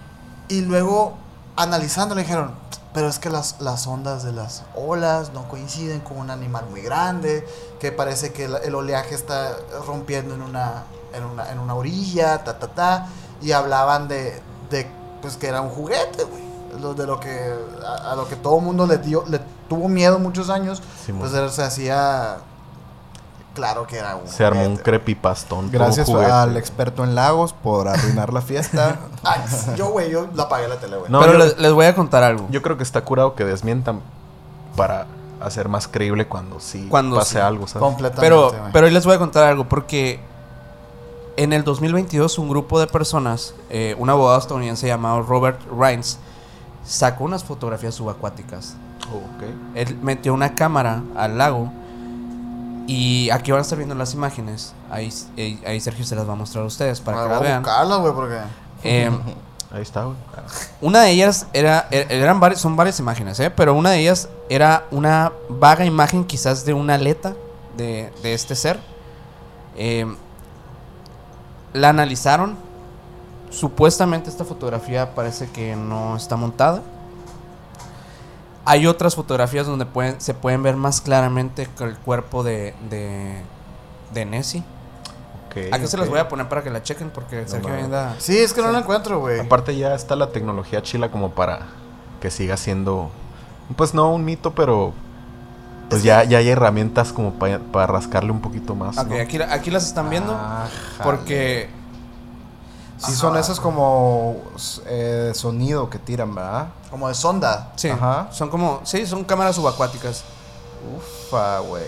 Y 0.50 0.62
luego, 0.62 1.14
analizando, 1.56 2.16
le 2.16 2.22
dijeron, 2.22 2.52
pero 2.94 3.08
es 3.08 3.20
que 3.20 3.30
las, 3.30 3.62
las 3.62 3.88
ondas 3.88 4.24
de 4.24 4.34
las 4.34 4.64
olas 4.76 5.32
no 5.34 5.48
coinciden 5.48 6.02
con 6.02 6.18
un 6.18 6.30
animal 6.30 6.66
muy 6.70 6.82
grande, 6.82 7.48
que 7.80 7.92
parece 7.92 8.34
que 8.34 8.46
el, 8.46 8.56
el 8.64 8.76
oleaje 8.76 9.16
está 9.16 9.56
rompiendo 9.86 10.36
en 10.36 10.42
una, 10.42 10.84
en 11.14 11.24
una, 11.24 11.52
en 11.52 11.60
una 11.60 11.76
orilla, 11.76 12.44
ta, 12.44 12.60
ta, 12.60 12.68
ta. 12.68 13.08
Y 13.42 13.54
hablaban 13.54 14.08
de, 14.08 14.42
de 14.70 14.90
pues, 15.22 15.38
que 15.38 15.48
era 15.48 15.62
un 15.62 15.70
juguete, 15.70 16.24
güey. 16.24 16.52
De 16.96 17.06
lo 17.06 17.20
que, 17.20 17.54
a, 17.86 18.12
a 18.12 18.16
lo 18.16 18.28
que 18.28 18.38
todo 18.38 18.58
el 18.58 18.64
mundo 18.64 18.88
le, 18.88 18.98
dio, 18.98 19.26
le 19.28 19.40
tuvo 19.68 19.90
miedo 19.90 20.20
muchos 20.20 20.50
años, 20.50 20.82
Simón. 21.06 21.30
pues 21.30 21.54
se 21.54 21.64
hacía 21.64 22.38
claro 23.54 23.86
que 23.88 23.98
era 23.98 24.16
un 24.16 24.28
Se 24.28 24.46
armó 24.46 24.64
un 24.66 24.78
todo 24.78 25.64
Gracias 25.72 26.10
al 26.10 26.58
experto 26.58 27.04
en 27.04 27.16
lagos 27.16 27.54
por 27.54 27.88
arruinar 27.88 28.34
la 28.34 28.42
fiesta. 28.42 29.00
Ay, 29.24 29.42
yo, 29.76 29.90
güey, 29.90 30.12
yo 30.12 30.28
la 30.34 30.44
apagué 30.44 30.68
la 30.68 30.78
tele, 30.78 30.98
güey. 30.98 31.12
No, 31.12 31.20
pero 31.20 31.34
yo- 31.34 31.40
les, 31.40 31.58
les 31.58 31.72
voy 31.74 31.86
a 31.86 31.96
contar 31.96 32.24
algo. 32.24 32.48
Yo 32.50 32.62
creo 32.62 32.78
que 32.78 32.84
está 32.84 33.04
curado 33.04 33.36
que 33.36 33.46
desmientan 33.46 34.02
para 34.76 35.06
hacer 35.42 35.68
más 35.68 35.88
creíble 35.88 36.28
cuando 36.28 36.60
sí 36.60 36.88
Cuando 36.90 37.18
pase 37.18 37.34
sí. 37.34 37.38
algo, 37.40 37.68
¿sabes? 37.68 37.82
Completamente, 37.88 38.22
Pero, 38.22 38.52
pero 38.72 38.86
hoy 38.88 38.94
les 38.94 39.06
voy 39.06 39.16
a 39.16 39.20
contar 39.20 39.44
algo, 39.46 39.68
porque 39.68 40.20
en 41.38 41.54
el 41.54 41.64
2022 41.64 42.38
un 42.38 42.50
grupo 42.50 42.80
de 42.80 42.88
personas, 42.88 43.56
eh, 43.70 43.96
un 43.98 44.10
abogado 44.10 44.40
estadounidense 44.40 44.88
llamado 44.88 45.24
Robert 45.24 45.60
Rines, 45.72 46.20
sacó 46.86 47.24
unas 47.24 47.44
fotografías 47.44 47.96
subacuáticas. 47.96 48.76
Oh, 49.12 49.18
ok. 49.18 49.44
Él 49.76 49.98
metió 50.02 50.34
una 50.34 50.56
cámara 50.56 51.02
al 51.16 51.38
lago 51.38 51.72
y 52.94 53.30
aquí 53.30 53.52
van 53.52 53.60
a 53.60 53.62
estar 53.62 53.78
viendo 53.78 53.96
las 53.96 54.14
imágenes. 54.14 54.74
Ahí, 54.90 55.14
ahí, 55.38 55.62
ahí 55.66 55.80
Sergio 55.80 56.04
se 56.06 56.16
las 56.16 56.28
va 56.28 56.34
a 56.34 56.36
mostrar 56.36 56.64
a 56.64 56.68
ustedes 56.68 57.00
para 57.00 57.18
Ah, 57.18 57.22
que 57.24 57.28
voy 57.28 57.34
las 57.34 57.42
a 57.42 57.44
vean. 57.50 57.64
porque... 58.14 58.38
Eh, 58.84 59.10
Ahí 59.74 59.84
está, 59.84 60.04
güey. 60.04 60.18
una 60.82 61.00
de 61.04 61.12
ellas 61.12 61.48
era, 61.54 61.88
er- 61.92 62.08
eran 62.12 62.42
varias, 62.42 62.60
son 62.60 62.76
varias 62.76 63.00
imágenes, 63.00 63.40
¿eh? 63.40 63.50
pero 63.50 63.74
una 63.74 63.92
de 63.92 64.00
ellas 64.00 64.28
era 64.50 64.84
una 64.92 65.32
vaga 65.48 65.86
imagen 65.86 66.26
quizás 66.26 66.66
de 66.66 66.74
una 66.74 66.96
aleta 66.96 67.36
de, 67.78 68.12
de 68.22 68.34
este 68.34 68.54
ser. 68.56 68.82
Eh, 69.78 70.06
la 71.72 71.88
analizaron. 71.88 72.58
Supuestamente 73.50 74.30
esta 74.30 74.44
fotografía 74.44 75.16
parece 75.16 75.50
que 75.50 75.76
no 75.78 76.18
está 76.18 76.36
montada. 76.36 76.82
Hay 78.72 78.88
otras 78.88 79.16
fotografías 79.16 79.68
donde 79.68 79.86
pueden, 79.86 80.22
se 80.22 80.34
pueden 80.34 80.64
ver 80.64 80.78
más 80.78 81.02
claramente 81.02 81.68
que 81.78 81.84
el 81.84 81.98
cuerpo 81.98 82.42
de, 82.42 82.74
de, 82.90 83.42
de 84.14 84.26
Nessie. 84.26 84.64
Aquí 85.74 85.88
se 85.88 85.98
las 85.98 86.08
voy 86.08 86.20
a 86.20 86.30
poner 86.30 86.48
para 86.48 86.64
que 86.64 86.70
la 86.70 86.82
chequen 86.82 87.10
porque 87.10 87.46
Sergio 87.48 87.74
anda... 87.74 88.16
Sí, 88.20 88.38
es 88.38 88.54
que 88.54 88.62
no 88.62 88.72
la 88.72 88.80
encuentro, 88.80 89.20
güey. 89.20 89.42
Aparte 89.42 89.76
ya 89.76 89.94
está 89.94 90.16
la 90.16 90.32
tecnología 90.32 90.82
chila 90.82 91.12
como 91.12 91.32
para 91.32 91.68
que 92.22 92.32
siga 92.32 92.56
siendo, 92.56 93.12
pues 93.76 93.94
no 93.94 94.14
un 94.14 94.24
mito, 94.24 94.56
pero 94.56 94.94
pues 95.90 96.00
Es 96.00 96.06
ya, 96.06 96.24
ya 96.24 96.38
hay 96.38 96.48
herramientas 96.48 97.12
como 97.12 97.34
para, 97.34 97.60
para 97.60 97.88
rascarle 97.88 98.32
un 98.32 98.40
poquito 98.40 98.74
más. 98.74 98.98
Ok, 98.98 99.10
¿no? 99.10 99.16
aquí, 99.22 99.42
aquí 99.42 99.70
las 99.70 99.86
están 99.86 100.10
viendo. 100.10 100.34
Ah, 100.34 100.70
Porque 101.04 101.70
Sí, 103.06 103.14
son 103.14 103.36
esos 103.38 103.60
como 103.60 104.36
eh, 104.86 105.32
sonido 105.34 105.90
que 105.90 105.98
tiran, 106.00 106.34
¿verdad? 106.36 106.68
Como 106.90 107.08
de 107.08 107.14
sonda. 107.16 107.72
sí, 107.76 107.90
Ajá. 107.90 108.28
son 108.32 108.50
como, 108.50 108.82
sí, 108.84 109.06
son 109.06 109.24
cámaras 109.24 109.56
subacuáticas. 109.56 110.24
Ufa, 110.98 111.60
güey. 111.60 111.84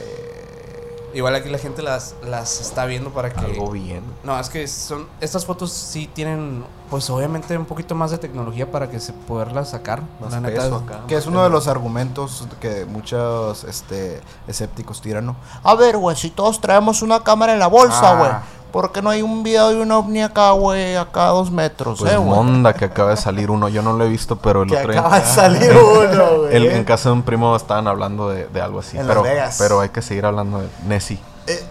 Igual 1.16 1.36
aquí 1.36 1.48
la 1.50 1.60
gente 1.60 1.84
las, 1.84 2.16
las 2.24 2.60
está 2.60 2.86
viendo 2.86 3.12
para 3.12 3.32
que... 3.32 3.40
Algo 3.40 3.70
bien. 3.70 4.04
No, 4.24 4.40
es 4.40 4.50
que 4.50 4.68
son 4.68 5.08
estas 5.22 5.46
fotos 5.46 5.72
sí 5.72 6.10
tienen, 6.12 6.66
pues 6.90 7.08
obviamente 7.12 7.56
un 7.56 7.66
poquito 7.66 7.94
más 7.94 8.10
de 8.10 8.18
tecnología 8.18 8.72
para 8.72 8.90
que 8.90 9.00
se 9.00 9.14
poderlas 9.14 9.70
sacar. 9.70 10.02
Más 10.20 10.32
la 10.32 10.40
neta, 10.40 10.64
peso 10.64 10.78
acá. 10.78 11.02
Que 11.08 11.16
es 11.16 11.28
uno 11.28 11.44
de 11.44 11.52
los 11.52 11.68
argumentos 11.68 12.48
que 12.60 12.86
muchos 12.86 13.64
este, 13.66 14.22
escépticos 14.48 15.02
tiran, 15.02 15.28
¿no? 15.28 15.36
A 15.62 15.76
ver, 15.76 15.98
güey, 15.98 16.16
si 16.16 16.32
todos 16.32 16.60
traemos 16.60 17.04
una 17.04 17.24
cámara 17.24 17.54
en 17.54 17.60
la 17.60 17.68
bolsa, 17.68 18.12
Ah. 18.12 18.16
güey. 18.18 18.32
¿Por 18.32 18.63
qué 18.92 19.02
no 19.04 19.10
hay 19.12 19.22
un 19.22 19.44
video 19.44 19.70
de 19.70 19.76
un 19.82 19.92
ovni 19.92 20.24
acá, 20.24 20.52
güey? 20.52 20.96
Acá 20.96 21.28
a 21.28 21.30
dos 21.30 21.52
metros, 21.52 22.00
Pues 22.00 22.12
eh, 22.12 22.18
güey. 22.18 22.28
monda 22.30 22.74
que 22.74 22.86
acaba 22.86 23.12
de 23.12 23.18
salir 23.18 23.52
uno. 23.52 23.70
Yo 23.70 23.82
no 23.84 23.94
lo 23.94 24.04
he 24.04 24.10
visto, 24.10 24.38
pero 24.38 24.64
el 24.64 24.70
Que 24.70 24.78
otro 24.78 24.92
día- 24.92 25.00
acaba 25.02 25.20
de 25.20 25.26
salir 25.28 25.72
uno, 26.12 26.38
güey. 26.40 26.56
el- 26.56 26.66
en 26.72 26.84
casa 26.84 27.10
de 27.10 27.14
un 27.14 27.22
primo 27.24 27.56
estaban 27.56 27.88
hablando 27.88 28.30
de, 28.30 28.48
de 28.48 28.62
algo 28.62 28.80
así. 28.80 28.98
En 28.98 29.06
pero, 29.08 29.24
Las 29.24 29.32
Vegas. 29.32 29.56
pero 29.60 29.80
hay 29.80 29.90
que 29.90 30.02
seguir 30.02 30.26
hablando 30.26 30.60
de 30.60 30.68
Nessie. 30.88 31.20
Eh, 31.48 31.64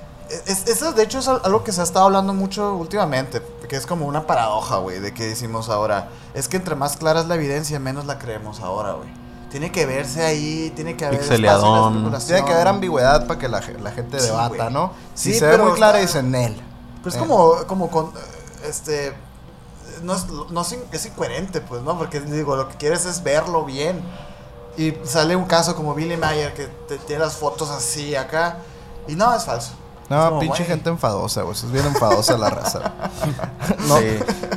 es- 0.46 0.68
eso, 0.68 0.92
de 0.92 1.02
hecho, 1.02 1.18
es 1.18 1.26
al- 1.28 1.40
algo 1.44 1.64
que 1.64 1.72
se 1.72 1.80
ha 1.80 1.84
estado 1.84 2.06
hablando 2.06 2.32
mucho 2.34 2.74
últimamente. 2.76 3.42
Que 3.68 3.76
es 3.76 3.86
como 3.86 4.06
una 4.06 4.26
paradoja, 4.26 4.76
güey, 4.76 5.00
de 5.00 5.12
que 5.12 5.24
decimos 5.26 5.68
ahora. 5.70 6.08
Es 6.34 6.46
que 6.48 6.56
entre 6.56 6.74
más 6.76 6.96
clara 6.96 7.20
es 7.20 7.26
la 7.26 7.34
evidencia, 7.34 7.78
menos 7.80 8.04
la 8.06 8.18
creemos 8.18 8.60
ahora, 8.60 8.92
güey. 8.92 9.08
Tiene 9.50 9.70
que 9.72 9.84
verse 9.84 10.24
ahí, 10.24 10.72
tiene 10.76 10.96
que 10.96 11.04
haber 11.04 11.18
Pixeleadón. 11.18 12.14
Tiene 12.26 12.44
que 12.44 12.52
haber 12.54 12.68
ambigüedad 12.68 13.26
para 13.26 13.38
que 13.38 13.48
la, 13.48 13.60
ge- 13.60 13.78
la 13.78 13.90
gente 13.90 14.16
debata. 14.18 14.70
¿no? 14.70 14.92
Si 15.14 15.32
Sí, 15.34 15.38
se 15.40 15.44
ve 15.46 15.52
pero 15.52 15.64
muy 15.66 15.74
clara, 15.74 16.00
está- 16.00 16.20
dicen 16.20 16.34
él. 16.34 16.62
Pues 17.02 17.14
Eh. 17.16 17.18
como, 17.18 17.66
como 17.66 17.90
con, 17.90 18.12
este, 18.64 19.12
no 20.02 20.14
es, 20.14 20.26
no 20.28 20.60
es 20.62 21.06
incoherente, 21.06 21.60
pues, 21.60 21.82
¿no? 21.82 21.98
Porque 21.98 22.20
digo, 22.20 22.56
lo 22.56 22.68
que 22.68 22.76
quieres 22.76 23.04
es 23.06 23.22
verlo 23.22 23.64
bien. 23.64 24.02
Y 24.76 24.94
sale 25.04 25.36
un 25.36 25.44
caso 25.44 25.76
como 25.76 25.94
Billy 25.94 26.16
Mayer 26.16 26.54
que 26.54 26.66
te- 26.88 26.98
tiene 26.98 27.24
las 27.24 27.36
fotos 27.36 27.70
así 27.70 28.14
acá. 28.16 28.58
Y 29.06 29.14
no, 29.16 29.34
es 29.34 29.44
falso. 29.44 29.72
No, 30.12 30.28
como, 30.28 30.40
pinche 30.40 30.64
gente 30.64 30.90
enfadosa, 30.90 31.40
güey. 31.40 31.54
Es 31.56 31.72
bien 31.72 31.86
enfadosa 31.86 32.36
la 32.36 32.50
raza. 32.50 32.92
no, 33.88 33.96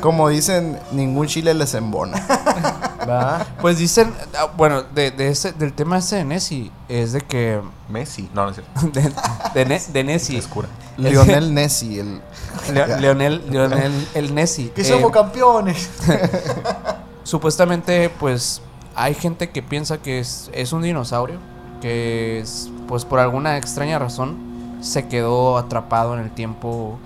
Como 0.01 0.28
dicen, 0.28 0.78
ningún 0.91 1.28
chile 1.28 1.53
les 1.53 1.74
embona. 1.76 2.22
¿Va? 3.10 3.45
Pues 3.62 3.78
dicen, 3.78 4.14
ah, 4.38 4.49
bueno, 4.58 4.84
de, 4.84 5.12
de 5.12 5.30
ese, 5.30 5.53
del 5.53 5.72
tema 5.72 5.99
ese 5.99 6.18
de 6.18 6.26
Nessie, 6.26 6.72
es 6.89 7.14
de 7.14 7.22
que... 7.22 7.62
Messi. 7.88 8.30
No, 8.34 8.43
no 8.43 8.49
es 8.49 8.56
cierto. 8.56 8.99
De, 9.53 9.64
de, 9.64 10.03
Ne- 10.03 10.18
de 10.20 10.41
cura. 10.49 10.68
Lionel 10.97 11.53
Nessi, 11.53 11.99
el... 11.99 12.22
Leo- 12.74 12.97
Leonel, 12.97 13.45
Leonel, 13.49 14.08
el 14.14 14.36
Nessie. 14.36 14.72
Que 14.72 14.82
eh, 14.82 14.86
somos 14.86 15.12
campeones. 15.12 15.89
Supuestamente, 17.24 18.10
pues, 18.10 18.62
hay 18.93 19.14
gente 19.14 19.51
que 19.51 19.64
piensa 19.64 19.99
que 19.99 20.20
es, 20.20 20.49
es 20.51 20.74
un 20.74 20.82
dinosaurio, 20.82 21.38
que 21.82 22.39
es, 22.41 22.70
pues 22.89 23.06
por 23.06 23.20
alguna 23.20 23.58
extraña 23.58 23.99
razón 23.99 24.45
se 24.86 25.08
quedó 25.08 25.58
atrapado 25.58 26.14
en 26.14 26.20
el 26.22 26.32
tiempo 26.32 26.98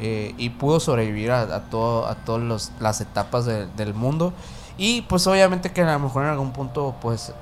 eh, 0.00 0.34
y 0.38 0.50
pudo 0.50 0.80
sobrevivir 0.80 1.30
a, 1.30 1.42
a 1.42 1.60
todo, 1.70 2.06
a 2.06 2.14
todas 2.16 2.70
las 2.80 3.00
etapas 3.00 3.44
de- 3.46 3.66
del 3.76 3.94
mundo. 3.94 4.32
Y 4.78 5.02
pues 5.02 5.26
obviamente 5.26 5.72
que 5.72 5.82
a 5.82 5.92
lo 5.92 5.98
mejor 5.98 6.24
en 6.24 6.30
algún 6.30 6.52
punto 6.52 6.94
pues 7.00 7.32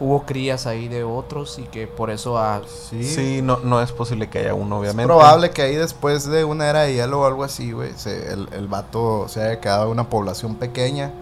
hubo 0.00 0.22
crías 0.24 0.66
ahí 0.66 0.88
de 0.88 1.04
otros 1.04 1.58
y 1.58 1.62
que 1.62 1.86
por 1.86 2.10
eso 2.10 2.38
a... 2.38 2.62
Sí. 2.90 3.04
Sí, 3.04 3.40
no, 3.42 3.58
no 3.62 3.80
es 3.80 3.92
posible 3.92 4.28
que 4.28 4.40
haya 4.40 4.52
uno, 4.54 4.76
Es 4.76 4.80
obviamente. 4.80 5.06
probable 5.06 5.50
que 5.50 5.62
ahí 5.62 5.76
después 5.76 6.26
de 6.28 6.44
una 6.44 6.68
era 6.68 6.80
de 6.82 6.94
hielo 6.94 7.20
o 7.20 7.26
algo 7.26 7.44
así, 7.44 7.72
güey, 7.72 7.92
se- 7.96 8.32
el, 8.32 8.48
el 8.52 8.66
vato 8.68 9.26
se 9.28 9.42
haya 9.42 9.60
quedado 9.60 9.90
una 9.90 10.08
población 10.10 10.56
pequeña 10.56 11.12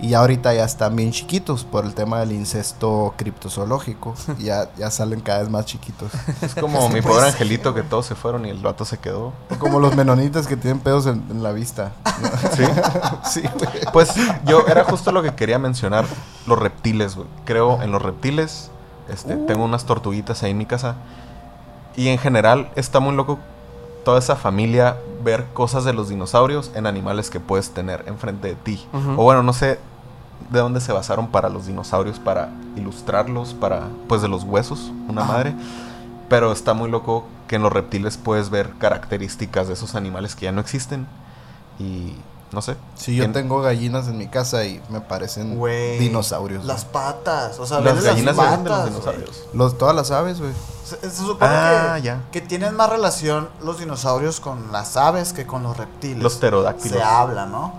y 0.00 0.14
ahorita 0.14 0.52
ya 0.54 0.64
están 0.64 0.96
bien 0.96 1.12
chiquitos 1.12 1.64
por 1.64 1.84
el 1.84 1.94
tema 1.94 2.20
del 2.20 2.32
incesto 2.32 3.14
criptozoológico. 3.16 4.14
y 4.38 4.44
ya, 4.44 4.70
ya 4.76 4.90
salen 4.90 5.20
cada 5.20 5.40
vez 5.40 5.48
más 5.48 5.66
chiquitos. 5.66 6.10
Es 6.42 6.54
como 6.60 6.88
mi 6.88 7.00
pobre 7.00 7.26
angelito 7.26 7.74
que 7.74 7.82
todos 7.82 8.06
se 8.06 8.14
fueron 8.14 8.46
y 8.46 8.50
el 8.50 8.58
vato 8.58 8.84
se 8.84 8.98
quedó. 8.98 9.32
O 9.50 9.58
como 9.58 9.78
los 9.78 9.94
menonitas 9.94 10.46
que 10.46 10.56
tienen 10.56 10.80
pedos 10.80 11.06
en, 11.06 11.22
en 11.30 11.42
la 11.42 11.52
vista. 11.52 11.92
¿Sí? 12.56 12.64
sí, 13.30 13.42
güey. 13.58 13.84
Pues 13.92 14.10
yo 14.44 14.66
era 14.66 14.84
justo 14.84 15.12
lo 15.12 15.22
que 15.22 15.34
quería 15.34 15.58
mencionar. 15.58 16.04
Los 16.46 16.58
reptiles, 16.58 17.14
güey. 17.14 17.28
Creo 17.44 17.80
en 17.82 17.92
los 17.92 18.02
reptiles. 18.02 18.70
Este, 19.08 19.36
Tengo 19.36 19.64
unas 19.64 19.84
tortuguitas 19.84 20.42
ahí 20.42 20.50
en 20.50 20.58
mi 20.58 20.66
casa. 20.66 20.96
Y 21.96 22.08
en 22.08 22.18
general 22.18 22.70
está 22.74 23.00
muy 23.00 23.14
loco 23.14 23.38
toda 24.04 24.18
esa 24.18 24.36
familia 24.36 24.96
ver 25.22 25.46
cosas 25.52 25.84
de 25.84 25.92
los 25.92 26.08
dinosaurios 26.08 26.70
en 26.74 26.86
animales 26.86 27.30
que 27.30 27.40
puedes 27.40 27.70
tener 27.70 28.04
enfrente 28.06 28.48
de 28.48 28.54
ti. 28.54 28.84
O 29.16 29.22
bueno, 29.22 29.42
no 29.42 29.52
sé 29.52 29.78
de 30.50 30.58
dónde 30.58 30.80
se 30.80 30.92
basaron 30.92 31.28
para 31.28 31.48
los 31.48 31.66
dinosaurios, 31.66 32.18
para 32.18 32.50
ilustrarlos, 32.76 33.54
para, 33.54 33.88
pues 34.08 34.22
de 34.22 34.28
los 34.28 34.44
huesos, 34.44 34.92
una 35.08 35.22
Ajá. 35.22 35.32
madre. 35.32 35.54
Pero 36.28 36.52
está 36.52 36.74
muy 36.74 36.90
loco 36.90 37.24
que 37.46 37.56
en 37.56 37.62
los 37.62 37.72
reptiles 37.72 38.16
puedes 38.16 38.50
ver 38.50 38.70
características 38.78 39.68
de 39.68 39.74
esos 39.74 39.94
animales 39.94 40.34
que 40.34 40.44
ya 40.46 40.52
no 40.52 40.60
existen. 40.60 41.06
Y 41.78 42.14
no 42.52 42.62
sé. 42.62 42.76
Sí, 42.96 43.16
yo 43.16 43.24
En- 43.24 43.32
tengo 43.32 43.60
gallinas 43.62 44.06
en 44.08 44.18
mi 44.18 44.28
casa 44.28 44.64
y 44.64 44.80
me 44.90 45.00
parecen 45.00 45.56
Güey. 45.56 45.98
dinosaurios. 45.98 46.64
Las 46.64 46.82
güey. 46.84 46.92
patas. 46.92 47.58
O 47.58 47.66
sea, 47.66 47.80
Las 47.80 48.02
gallinas 48.02 48.36
las 48.36 48.46
vienen 48.46 48.64
de 48.64 48.70
los 48.70 48.78
patas, 48.78 48.90
dinosaurios. 48.92 49.44
Los, 49.54 49.78
todas 49.78 49.94
las 49.96 50.10
aves, 50.10 50.40
güey. 50.40 50.52
Se, 50.84 50.96
se 51.00 51.16
supone 51.16 51.50
Ah, 51.50 51.94
que, 51.96 52.02
ya. 52.02 52.20
que 52.30 52.40
tienen 52.40 52.74
más 52.76 52.90
relación 52.90 53.48
los 53.62 53.78
dinosaurios 53.78 54.40
con 54.40 54.70
las 54.72 54.96
aves 54.96 55.32
que 55.32 55.46
con 55.46 55.62
los 55.62 55.76
reptiles. 55.76 56.22
Los 56.22 56.34
pterodáctilos. 56.36 56.98
Se 56.98 57.02
habla, 57.02 57.46
¿no? 57.46 57.72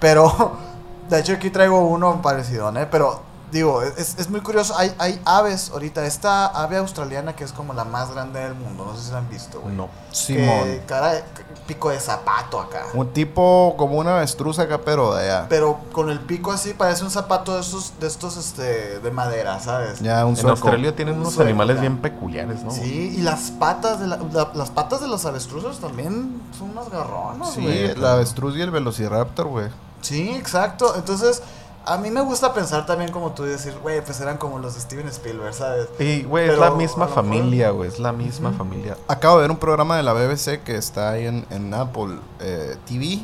Pero, 0.00 0.52
de 1.10 1.20
hecho 1.20 1.32
aquí 1.32 1.50
traigo 1.50 1.80
uno 1.86 2.22
parecido, 2.22 2.68
¿eh? 2.76 2.86
Pero, 2.90 3.20
digo, 3.54 3.82
es, 3.82 4.16
es 4.18 4.28
muy 4.28 4.40
curioso. 4.40 4.76
Hay, 4.76 4.94
hay 4.98 5.20
aves 5.24 5.70
ahorita. 5.70 6.04
Esta 6.04 6.46
ave 6.46 6.76
australiana 6.76 7.34
que 7.36 7.44
es 7.44 7.52
como 7.52 7.72
la 7.72 7.84
más 7.84 8.12
grande 8.12 8.40
del 8.40 8.54
mundo. 8.54 8.84
No 8.84 8.96
sé 8.96 9.06
si 9.06 9.12
la 9.12 9.18
han 9.18 9.28
visto, 9.30 9.60
güey. 9.60 9.74
No. 9.74 9.88
Simón. 10.10 10.64
Que 10.64 10.82
cara 10.86 11.12
de- 11.14 11.24
pico 11.66 11.88
de 11.88 11.98
zapato 11.98 12.60
acá. 12.60 12.82
Un 12.92 13.10
tipo 13.14 13.74
como 13.78 13.96
una 13.96 14.16
avestruz 14.16 14.58
acá, 14.58 14.80
pero 14.84 15.14
de 15.14 15.22
allá. 15.24 15.46
Pero 15.48 15.78
con 15.92 16.10
el 16.10 16.20
pico 16.20 16.52
así 16.52 16.74
parece 16.74 17.04
un 17.04 17.10
zapato 17.10 17.54
de 17.54 17.60
esos, 17.62 17.94
de 18.00 18.06
estos, 18.06 18.36
este, 18.36 19.00
de 19.00 19.10
madera, 19.10 19.58
¿sabes? 19.60 20.00
Ya, 20.00 20.26
un 20.26 20.36
En. 20.38 20.48
Australia 20.50 20.94
tienen 20.94 21.14
Un 21.14 21.20
unos 21.20 21.32
sueco, 21.34 21.48
animales 21.48 21.76
ya. 21.76 21.80
bien 21.82 21.98
peculiares, 22.02 22.62
¿no? 22.62 22.70
Sí, 22.70 23.14
y 23.16 23.22
las 23.22 23.50
patas 23.52 23.98
de 23.98 24.08
la- 24.08 24.18
la- 24.32 24.50
las 24.54 24.70
patas 24.70 25.00
de 25.00 25.08
los 25.08 25.24
avestruces 25.24 25.78
también 25.78 26.42
son 26.58 26.70
unas 26.70 26.90
garronas, 26.90 27.52
Sí, 27.54 27.62
güey. 27.62 27.94
la 27.94 28.12
avestruz 28.14 28.56
y 28.56 28.60
el 28.60 28.70
velociraptor, 28.70 29.46
güey. 29.48 29.68
Sí, 30.02 30.30
exacto. 30.36 30.92
Entonces, 30.96 31.42
a 31.86 31.98
mí 31.98 32.10
me 32.10 32.20
gusta 32.22 32.54
pensar 32.54 32.86
también 32.86 33.12
como 33.12 33.32
tú 33.32 33.44
y 33.44 33.48
decir, 33.48 33.76
güey, 33.82 34.02
pues 34.02 34.20
eran 34.20 34.38
como 34.38 34.58
los 34.58 34.74
de 34.74 34.80
Steven 34.80 35.08
Spielberg, 35.08 35.54
¿sabes? 35.54 35.88
Y, 35.98 36.22
güey, 36.22 36.48
es 36.48 36.58
la 36.58 36.68
a 36.68 36.70
misma 36.70 37.08
familia, 37.08 37.70
güey. 37.70 37.88
Es 37.88 37.98
la 37.98 38.12
misma 38.12 38.52
familia. 38.52 38.96
Acabo 39.08 39.36
de 39.36 39.42
ver 39.42 39.50
un 39.50 39.58
programa 39.58 39.96
de 39.96 40.02
la 40.02 40.12
BBC 40.12 40.62
que 40.64 40.76
está 40.76 41.10
ahí 41.10 41.26
en, 41.26 41.46
en 41.50 41.74
Apple 41.74 42.18
eh, 42.40 42.76
TV 42.86 43.20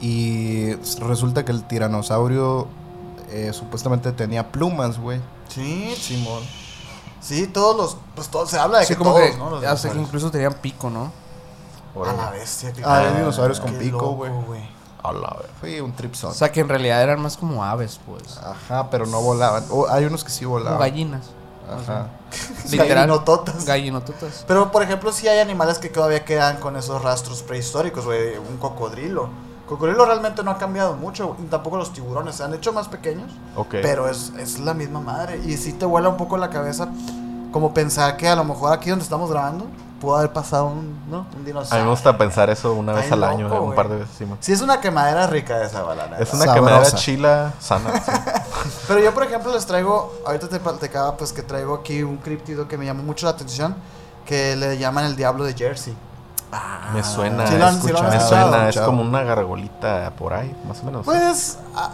y 0.00 0.74
resulta 1.00 1.44
que 1.44 1.52
el 1.52 1.64
tiranosaurio 1.64 2.68
eh, 3.30 3.52
supuestamente 3.52 4.12
tenía 4.12 4.50
plumas, 4.50 4.98
güey. 4.98 5.20
Sí, 5.48 5.94
Simón. 5.96 6.42
Sí, 7.20 7.46
todos 7.48 7.76
los, 7.76 7.96
pues 8.14 8.28
todo, 8.28 8.46
se 8.46 8.58
habla 8.58 8.78
de 8.78 8.86
Sí, 8.86 8.94
que 8.94 8.98
como 8.98 9.12
todos, 9.12 9.30
que 9.30 9.36
¿no? 9.36 9.50
Los 9.50 9.64
hace 9.64 9.90
que 9.90 9.98
incluso 9.98 10.30
tenían 10.30 10.54
pico, 10.54 10.90
¿no? 10.90 11.12
A 12.06 12.12
la 12.12 12.30
bestia. 12.30 12.72
qué 12.72 12.82
Ah, 12.84 12.98
hay 12.98 13.16
dinosaurios 13.16 13.60
con 13.60 13.74
pico, 13.74 14.12
güey. 14.12 14.79
A 15.02 15.12
la 15.12 15.36
Fue 15.60 15.80
un 15.80 15.92
tripson. 15.92 16.30
O 16.30 16.34
sea 16.34 16.52
que 16.52 16.60
en 16.60 16.68
realidad 16.68 17.02
eran 17.02 17.20
más 17.20 17.36
como 17.36 17.64
aves, 17.64 18.00
pues. 18.06 18.38
Ajá, 18.38 18.90
pero 18.90 19.06
no 19.06 19.20
volaban. 19.20 19.64
O 19.70 19.88
hay 19.88 20.04
unos 20.04 20.24
que 20.24 20.30
sí 20.30 20.44
volaban. 20.44 20.78
gallinas. 20.78 21.30
Ajá. 21.70 22.08
Literal. 22.70 22.88
Gallinototas. 22.88 23.64
Gallinototas. 23.64 24.44
Pero, 24.46 24.70
por 24.70 24.82
ejemplo, 24.82 25.12
sí 25.12 25.28
hay 25.28 25.38
animales 25.38 25.78
que 25.78 25.88
todavía 25.88 26.24
quedan 26.24 26.58
con 26.58 26.76
esos 26.76 27.02
rastros 27.02 27.42
prehistóricos, 27.42 28.04
güey. 28.04 28.36
Un 28.36 28.58
cocodrilo. 28.58 29.30
Cocodrilo 29.68 30.04
realmente 30.04 30.42
no 30.42 30.50
ha 30.50 30.58
cambiado 30.58 30.94
mucho. 30.96 31.36
y 31.38 31.44
Tampoco 31.44 31.76
los 31.76 31.92
tiburones. 31.92 32.34
Se 32.36 32.42
han 32.42 32.52
hecho 32.54 32.72
más 32.72 32.88
pequeños. 32.88 33.30
Ok. 33.56 33.76
Pero 33.82 34.08
es, 34.08 34.32
es 34.38 34.58
la 34.58 34.74
misma 34.74 35.00
madre. 35.00 35.38
Y 35.44 35.56
sí 35.56 35.72
te 35.72 35.86
vuela 35.86 36.08
un 36.08 36.16
poco 36.16 36.36
la 36.36 36.50
cabeza. 36.50 36.88
Como 37.52 37.72
pensar 37.72 38.16
que 38.16 38.28
a 38.28 38.36
lo 38.36 38.44
mejor 38.44 38.72
aquí 38.72 38.90
donde 38.90 39.02
estamos 39.04 39.30
grabando 39.30 39.66
pudo 40.00 40.16
haber 40.16 40.32
pasado 40.32 40.66
un, 40.66 41.10
¿no? 41.10 41.26
un 41.36 41.42
A 41.42 41.44
dinosaurio. 41.46 41.84
mí 41.84 41.84
me 41.84 41.90
gusta 41.94 42.16
pensar 42.18 42.48
eso 42.50 42.72
una 42.72 42.92
vez 42.94 43.04
Ay, 43.06 43.12
al 43.12 43.24
año, 43.24 43.48
loco, 43.48 43.62
un 43.62 43.74
par 43.74 43.88
de 43.88 43.96
veces. 43.98 44.14
sí. 44.18 44.26
Sí, 44.40 44.52
es 44.52 44.60
una 44.62 44.80
quemadera 44.80 45.26
rica 45.26 45.62
esa 45.62 45.82
balana. 45.82 46.16
Es 46.18 46.32
una 46.32 46.46
Sabrosa. 46.46 46.54
quemadera 46.54 46.96
chila 46.96 47.52
sana. 47.60 47.92
sí. 48.04 48.10
Pero 48.88 49.00
yo, 49.00 49.14
por 49.14 49.22
ejemplo, 49.24 49.52
les 49.52 49.64
traigo. 49.66 50.12
Ahorita 50.26 50.48
te 50.48 50.58
platicaba, 50.60 51.16
pues 51.16 51.32
que 51.32 51.42
traigo 51.42 51.74
aquí 51.74 52.02
un 52.02 52.16
criptido 52.16 52.66
que 52.66 52.76
me 52.78 52.84
llamó 52.86 53.02
mucho 53.02 53.26
la 53.26 53.32
atención. 53.32 53.76
Que 54.26 54.54
le 54.56 54.78
llaman 54.78 55.04
el 55.04 55.16
diablo 55.16 55.44
de 55.44 55.54
Jersey. 55.54 55.96
me 56.94 57.02
suena. 57.04 57.46
Sí 57.46 57.56
lo 57.56 57.66
han- 57.66 57.76
es- 57.76 57.82
sí 57.82 57.92
lo 57.92 57.98
han 58.00 58.10
me 58.10 58.20
suena. 58.20 58.68
Es 58.68 58.78
como 58.80 59.02
una 59.02 59.22
gargolita 59.22 60.12
por 60.18 60.32
ahí, 60.34 60.54
más 60.66 60.80
o 60.80 60.84
menos. 60.84 61.04
Pues. 61.04 61.58
ah, 61.76 61.90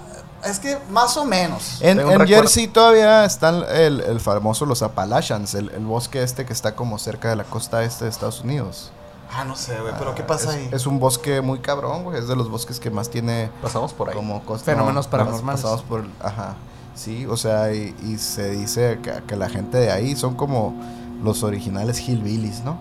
es 0.47 0.59
que 0.59 0.79
más 0.91 1.17
o 1.17 1.25
menos. 1.25 1.79
En, 1.81 2.01
en. 2.01 2.27
Jersey 2.27 2.67
todavía 2.69 3.25
están 3.25 3.65
el, 3.71 4.01
el 4.01 4.21
famoso 4.21 4.65
los 4.67 4.83
Appalachians, 4.83 5.55
el, 5.55 5.71
el 5.71 5.85
bosque 5.85 6.23
este 6.23 6.45
que 6.47 6.53
está 6.53 6.75
como 6.75 6.99
cerca 6.99 7.29
de 7.29 7.37
la 7.37 7.45
costa 7.45 7.83
este 7.85 8.05
de 8.05 8.11
Estados 8.11 8.41
Unidos. 8.41 8.91
Ah, 9.33 9.45
no 9.45 9.57
sé, 9.57 9.79
güey. 9.81 9.93
Pero 9.99 10.15
¿qué 10.15 10.23
Ah, 10.23 10.27
pasa 10.27 10.51
es, 10.51 10.57
ahí? 10.57 10.69
Es 10.73 10.87
un 10.87 10.99
bosque 11.01 11.41
muy 11.41 11.59
cabrón, 11.59 12.05
güey. 12.05 12.19
Es 12.19 12.29
de 12.29 12.37
los 12.37 12.49
bosques 12.49 12.79
que 12.79 12.91
más 12.91 13.11
tiene 13.11 13.51
Pasamos 13.61 13.93
por 13.93 14.09
ahí. 14.09 14.15
como 14.15 14.43
costa. 14.45 14.65
Fenómenos 14.73 15.07
no, 15.07 15.11
paranormales. 15.11 15.63
Pasamos 15.63 15.83
por. 15.83 16.05
Ajá. 16.23 16.55
Sí, 16.95 17.27
o 17.27 17.37
sea, 17.37 17.75
y, 17.75 17.95
y 18.03 18.17
se 18.19 18.51
dice 18.53 19.01
que, 19.03 19.23
que 19.27 19.37
la 19.37 19.49
gente 19.51 19.77
de 19.79 19.91
ahí 19.91 20.17
son 20.17 20.35
como 20.35 20.75
los 21.23 21.43
originales 21.43 21.99
hillbillies, 22.01 22.63
¿no? 22.65 22.79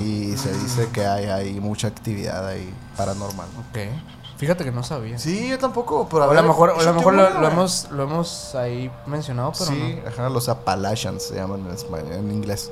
Y 0.00 0.34
se 0.38 0.52
dice 0.54 0.88
que 0.90 1.06
hay, 1.06 1.26
hay 1.26 1.60
mucha 1.60 1.86
actividad 1.88 2.46
ahí 2.48 2.72
paranormal. 2.96 3.46
Ok. 3.68 3.78
Fíjate 4.36 4.64
que 4.64 4.72
no 4.72 4.82
sabía. 4.82 5.18
Sí, 5.18 5.48
yo 5.48 5.58
tampoco. 5.58 6.06
Pero 6.10 6.24
a 6.24 6.26
O 6.26 6.30
a 6.30 6.34
ver, 6.34 6.42
lo 6.42 6.48
mejor, 6.48 6.70
a 6.70 6.82
lo, 6.82 6.94
mejor 6.94 7.14
lo, 7.14 7.48
hemos, 7.48 7.88
lo 7.90 8.02
hemos 8.02 8.54
ahí 8.54 8.90
mencionado, 9.06 9.52
pero 9.58 9.70
sí, 9.70 9.98
ajá, 10.06 10.28
los 10.28 10.48
Appalachians 10.48 11.22
se 11.22 11.34
llaman 11.36 11.60
en, 11.60 11.72
español, 11.72 12.12
en 12.12 12.30
inglés. 12.30 12.70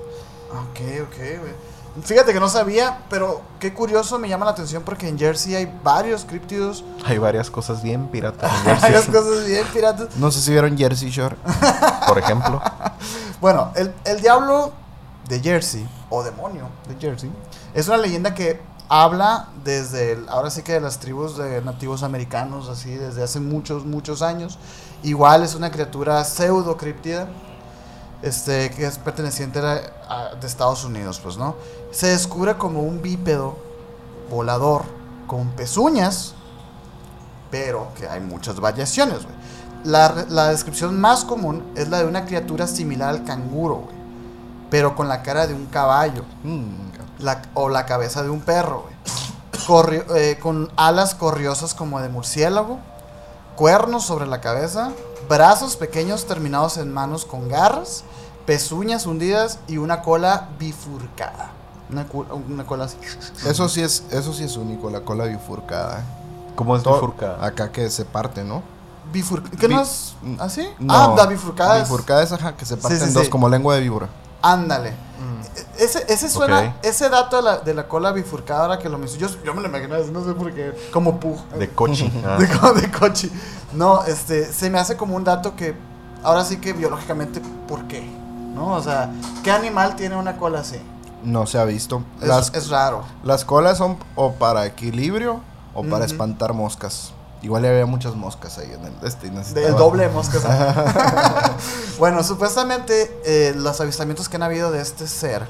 Ok, 0.51 0.81
ok, 1.03 1.17
güey. 1.41 1.75
Fíjate 2.03 2.33
que 2.33 2.41
no 2.41 2.49
sabía, 2.49 3.03
pero 3.09 3.41
qué 3.61 3.73
curioso 3.73 4.19
me 4.19 4.29
llama 4.29 4.45
la 4.45 4.51
atención 4.51 4.83
porque 4.83 5.09
en 5.09 5.17
Jersey 5.17 5.55
hay 5.55 5.73
varios 5.83 6.25
críptidos. 6.25 6.85
Hay 7.05 7.19
varias 7.19 7.51
cosas 7.51 7.83
bien 7.83 8.09
piratas. 8.09 8.51
en 8.51 8.59
Hay 8.59 8.65
Jersey, 8.81 8.93
varias 8.93 9.07
cosas 9.07 9.47
bien 9.47 9.67
piratas. 9.73 10.17
No 10.17 10.31
sé 10.33 10.41
si 10.41 10.51
vieron 10.51 10.77
Jersey 10.77 11.11
Shore. 11.11 11.37
por 12.07 12.19
ejemplo. 12.19 12.61
Bueno, 13.41 13.73
el, 13.75 13.93
el 14.07 14.23
diablo 14.23 14.73
de 15.29 15.39
Jersey, 15.39 15.87
o 16.09 16.23
demonio 16.23 16.69
de 16.89 16.97
Jersey, 16.99 17.31
es 17.75 17.89
una 17.89 17.99
leyenda 17.99 18.35
que 18.35 18.59
habla 18.89 19.49
desde, 19.65 20.13
el- 20.13 20.29
ahora 20.29 20.51
sí 20.51 20.63
que 20.63 20.73
de 20.75 20.81
las 20.81 20.99
tribus 20.99 21.37
de 21.37 21.63
nativos 21.63 22.03
americanos, 22.03 22.69
así, 22.69 22.95
desde 22.95 23.23
hace 23.23 23.41
muchos, 23.41 23.85
muchos 23.85 24.23
años. 24.23 24.59
Igual 25.03 25.43
es 25.43 25.55
una 25.55 25.71
criatura 25.71 26.23
pseudo 26.25 26.77
criptida, 26.77 27.29
este, 28.23 28.71
que 28.71 28.87
es 28.87 28.99
perteneciente 28.99 29.59
a, 29.61 30.35
de 30.41 30.47
Estados 30.47 30.85
Unidos, 30.85 31.21
pues, 31.23 31.37
¿no? 31.37 31.57
Se 31.91 32.09
descubre 32.09 32.57
como 32.57 32.81
un 32.83 33.03
bípedo 33.03 33.57
volador 34.31 34.83
con 35.27 35.49
pezuñas, 35.51 36.35
pero 37.51 37.89
que 37.97 38.09
hay 38.09 38.21
muchas 38.21 38.59
variaciones. 38.61 39.19
La, 39.85 40.25
la 40.31 40.49
descripción 40.49 40.99
más 40.99 41.25
común 41.25 41.63
es 41.77 41.89
la 41.89 41.99
de 41.99 42.07
una 42.07 42.25
criatura 42.25 42.67
similar 42.67 43.11
al 43.11 43.25
canguro, 43.25 43.85
pero 44.71 44.97
con 44.97 45.09
la 45.09 45.23
cara 45.23 45.47
de 45.47 45.55
un 45.55 45.67
caballo 45.67 46.25
Mm, 46.43 46.94
la- 47.19 47.43
o 47.55 47.69
la 47.69 47.87
cabeza 47.87 48.23
de 48.23 48.31
un 48.31 48.41
perro, 48.41 48.83
güey. 48.83 48.95
Corri- 49.67 50.05
eh, 50.17 50.39
con 50.43 50.71
alas 50.77 51.15
corriosas 51.15 51.75
como 51.75 52.01
de 52.01 52.09
murciélago, 52.09 52.79
cuernos 53.57 54.05
sobre 54.05 54.27
la 54.27 54.41
cabeza, 54.41 54.91
brazos 55.29 55.77
pequeños 55.77 56.27
terminados 56.27 56.77
en 56.77 56.93
manos 56.93 57.25
con 57.25 57.49
garras, 57.49 58.05
pezuñas 58.47 59.07
hundidas 59.07 59.59
y 59.69 59.79
una 59.79 60.03
cola 60.03 60.49
bifurcada. 60.59 61.51
Una, 61.91 62.65
cola 62.67 62.85
así. 62.87 62.97
Eso 63.47 63.69
sí 63.69 63.83
es, 63.83 64.05
eso 64.11 64.33
sí 64.33 64.45
es 64.45 64.57
único, 64.57 64.91
la 64.91 65.01
cola 65.01 65.25
bifurcada. 65.25 66.03
¿Cómo 66.57 66.77
es 66.77 66.83
Todo- 66.83 66.95
bifurcada? 66.95 67.45
Acá 67.45 67.71
que 67.73 67.89
se 67.91 68.05
parte, 68.05 68.43
¿no? 68.45 68.63
Bifur- 69.13 69.49
¿Qué 69.59 69.69
Bi- 69.69 69.75
no 69.75 69.83
es 69.83 70.15
así? 70.41 70.67
No, 70.79 70.95
ah, 70.95 71.15
la 71.17 71.27
bifurcada. 71.27 71.77
es- 71.79 71.85
Bifurcada 71.85 72.23
es 72.23 72.33
ajá, 72.33 72.57
que 72.57 72.65
se 72.67 72.77
parte 72.77 72.97
Sí, 72.97 73.03
sí, 73.03 73.09
en 73.09 73.15
dos 73.15 73.25
sí. 73.25 73.31
como 73.31 73.49
lengua 73.49 73.75
de 73.77 73.81
víbora. 73.83 74.09
Ándale. 74.43 74.95
Ese, 75.79 76.05
ese 76.09 76.29
suena, 76.31 76.77
ese 76.83 77.09
dato 77.09 77.37
de 77.37 77.43
la, 77.43 77.59
de 77.59 77.75
la 77.75 77.89
cola 77.89 78.13
bifurcada 78.13 78.63
ahora 78.63 78.79
que 78.79 78.89
lo 78.89 78.99
mencioné, 78.99 79.27
yo, 79.29 79.43
yo 79.45 79.55
me 79.55 79.63
lo 79.63 79.69
imaginé, 79.69 79.99
no 80.11 80.25
sé 80.25 80.33
por 80.33 80.53
qué, 80.53 80.73
como 80.93 81.19
pu. 81.21 81.37
De 81.59 81.69
coche. 81.71 82.11
Ah. 82.27 82.37
De, 82.39 82.49
co- 82.49 82.73
de 82.73 82.91
coche. 82.91 83.31
No, 83.73 84.05
este, 84.05 84.53
se 84.53 84.71
me 84.71 84.79
hace 84.79 84.97
como 84.97 85.17
un 85.17 85.25
dato 85.25 85.57
que, 85.57 85.75
ahora 86.23 86.45
sí 86.45 86.59
que 86.59 86.73
biológicamente, 86.73 87.41
¿por 87.69 87.85
qué? 87.89 88.03
¿No? 88.55 88.73
O 88.75 88.83
sea, 88.83 89.11
¿qué 89.43 89.51
animal 89.51 89.97
tiene 89.97 90.17
una 90.17 90.37
cola 90.37 90.61
así? 90.61 90.81
No 91.25 91.47
se 91.47 91.59
ha 91.59 91.65
visto. 91.65 92.03
Es, 92.21 92.29
Las, 92.29 92.55
es 92.55 92.69
raro. 92.69 93.05
las 93.23 93.45
colas 93.45 93.79
son 93.79 93.97
o 94.15 94.33
para 94.35 94.67
equilibrio 94.67 95.41
o 95.75 95.83
para 95.83 96.05
espantar 96.05 96.53
moscas. 96.53 97.13
Igual 97.43 97.65
había 97.67 97.85
muchas 97.85 98.15
moscas 98.15 98.57
ahí 98.59 98.71
en 98.73 98.85
el 98.87 98.93
este. 99.07 99.31
necesitaba- 99.31 99.67
Del 99.67 99.77
doble 99.77 100.05
de 100.05 100.09
moscas. 100.11 100.43
bueno, 101.99 102.23
supuestamente 102.23 103.21
eh, 103.25 103.53
los 103.57 103.81
avistamientos 103.81 104.29
que 104.29 104.37
han 104.37 104.43
habido 104.43 104.71
de 104.71 104.81
este 104.81 105.07
ser, 105.07 105.47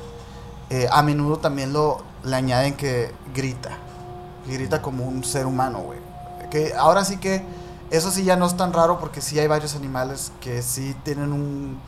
eh, 0.82 0.88
a 0.90 1.02
menudo 1.02 1.38
también 1.38 1.72
lo 1.72 2.02
le 2.24 2.36
añaden 2.36 2.74
que 2.74 3.12
grita. 3.34 3.70
Grita 4.46 4.80
como 4.82 5.04
un 5.06 5.24
ser 5.24 5.46
humano, 5.46 5.80
güey. 5.80 5.98
Que 6.50 6.74
ahora 6.74 7.04
sí 7.04 7.16
que 7.18 7.42
eso 7.90 8.10
sí 8.10 8.24
ya 8.24 8.36
no 8.36 8.46
es 8.46 8.56
tan 8.56 8.72
raro 8.72 8.98
porque 8.98 9.20
sí 9.20 9.38
hay 9.38 9.46
varios 9.46 9.74
animales 9.74 10.32
que 10.40 10.62
sí 10.62 10.94
tienen 11.04 11.32
un, 11.32 11.78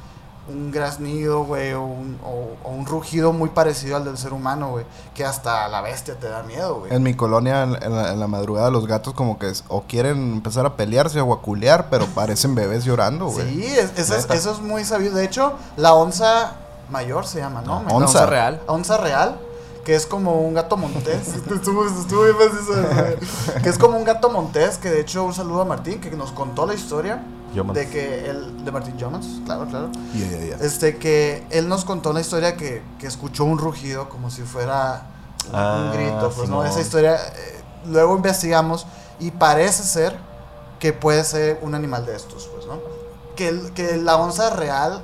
un 0.48 0.70
graznido, 0.70 1.44
güey, 1.44 1.72
o 1.72 1.82
un, 1.84 2.18
o- 2.24 2.56
o 2.64 2.70
un 2.70 2.86
rugido 2.86 3.32
muy 3.32 3.48
parecido 3.50 3.96
al 3.96 4.04
del 4.04 4.16
ser 4.18 4.32
humano, 4.32 4.70
güey. 4.70 4.84
Que 5.14 5.24
hasta 5.24 5.68
la 5.68 5.80
bestia 5.82 6.14
te 6.18 6.28
da 6.28 6.42
miedo, 6.42 6.80
güey. 6.80 6.94
En 6.94 7.02
mi 7.02 7.14
colonia, 7.14 7.62
en, 7.62 7.82
en 7.82 7.94
la, 7.96 8.12
en 8.12 8.20
la 8.20 8.26
madrugada, 8.26 8.70
los 8.70 8.86
gatos 8.86 9.14
como 9.14 9.38
que 9.38 9.50
es- 9.50 9.64
o 9.68 9.82
quieren 9.82 10.34
empezar 10.34 10.64
a 10.66 10.76
pelearse 10.76 11.20
o 11.20 11.32
a 11.32 11.40
culear, 11.42 11.88
pero 11.90 12.06
parecen 12.06 12.54
bebés 12.54 12.84
llorando, 12.84 13.26
güey. 13.28 13.48
Sí, 13.54 13.64
es- 13.64 13.92
eso, 13.96 14.14
es, 14.16 14.22
Neta. 14.24 14.34
eso 14.34 14.52
es 14.52 14.60
muy 14.60 14.84
sabido. 14.84 15.14
De 15.14 15.24
hecho, 15.24 15.54
la 15.76 15.94
onza 15.94 16.52
mayor 16.90 17.26
se 17.26 17.38
llama, 17.40 17.62
¿no? 17.62 17.80
No, 17.80 17.86
Me- 17.86 17.92
onza. 17.92 18.06
Onza 18.06 18.26
real. 18.26 18.62
Onza 18.66 18.96
real, 18.96 19.38
que 19.84 19.94
es 19.94 20.06
como 20.06 20.40
un 20.42 20.54
gato 20.54 20.76
montés. 20.76 21.34
que 23.62 23.68
es 23.68 23.78
como 23.78 23.96
un 23.96 24.04
gato 24.04 24.30
montés, 24.30 24.78
que 24.78 24.90
de 24.90 25.00
hecho 25.00 25.24
un 25.24 25.34
saludo 25.34 25.62
a 25.62 25.64
Martín, 25.64 26.00
que 26.00 26.10
nos 26.10 26.32
contó 26.32 26.66
la 26.66 26.74
historia 26.74 27.22
de 27.72 27.88
que 27.88 28.28
él, 28.28 28.64
de 28.64 28.70
Martín 28.72 28.96
Jomans, 29.00 29.40
claro, 29.46 29.66
claro. 29.66 29.88
Ya. 30.14 30.56
Este, 30.64 30.96
que 30.98 31.46
él 31.50 31.68
nos 31.68 31.84
contó 31.84 32.12
la 32.12 32.20
historia 32.20 32.56
que, 32.56 32.82
que 32.98 33.06
escuchó 33.06 33.44
un 33.44 33.58
rugido 33.58 34.08
como 34.08 34.30
si 34.30 34.42
fuera 34.42 35.06
un, 35.48 35.54
un 35.54 35.60
Ah, 35.60 35.90
grito. 35.94 36.32
Pues 36.36 36.48
no, 36.50 36.64
esa 36.64 36.80
historia, 36.80 37.14
eh, 37.16 37.60
luego 37.86 38.16
investigamos 38.16 38.86
y 39.20 39.30
parece 39.30 39.84
ser 39.84 40.16
que 40.78 40.92
puede 40.92 41.24
ser 41.24 41.58
un 41.62 41.74
animal 41.74 42.04
de 42.04 42.16
estos, 42.16 42.50
pues, 42.54 42.66
¿no? 42.66 42.78
Que, 43.36 43.72
que 43.74 43.96
la 43.96 44.16
onza 44.16 44.50
real 44.50 45.02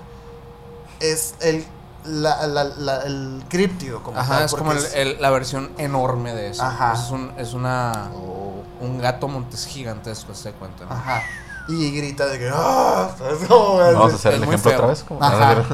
es 1.02 1.34
el, 1.40 1.64
la, 2.04 2.46
la- 2.46 2.64
la- 2.64 3.02
el 3.02 3.44
críptido, 3.48 4.02
como 4.02 4.18
Ajá, 4.18 4.36
tal, 4.36 4.44
es 4.46 4.54
como 4.54 4.72
el- 4.72 4.78
es- 4.78 4.94
el- 4.94 5.20
la 5.20 5.30
versión 5.30 5.70
enorme 5.78 6.34
de 6.34 6.48
eso. 6.50 6.62
Ajá. 6.62 6.94
Es, 6.94 7.10
un, 7.10 7.32
es 7.36 7.52
una, 7.54 8.10
Oh. 8.14 8.62
un 8.80 8.98
gato 8.98 9.28
montes 9.28 9.66
gigantesco, 9.66 10.34
se 10.34 10.52
cuenta. 10.52 10.84
¿no? 10.86 10.92
Ajá. 10.92 11.22
Y 11.68 11.90
grita 11.96 12.26
de 12.26 12.38
que. 12.40 12.50
¡Ah! 12.52 13.10
¿sabes 13.16 13.46
cómo, 13.48 13.74
güey? 13.74 13.94
Vamos 13.94 14.12
a 14.12 14.16
hacer 14.16 14.32
Es 14.32 14.38
el 14.38 14.44
ejemplo 14.44 14.70
feo. 14.70 14.78
otra 14.78 14.88
vez. 14.88 15.04
como- 15.06 15.22
Ajá. 15.22 15.64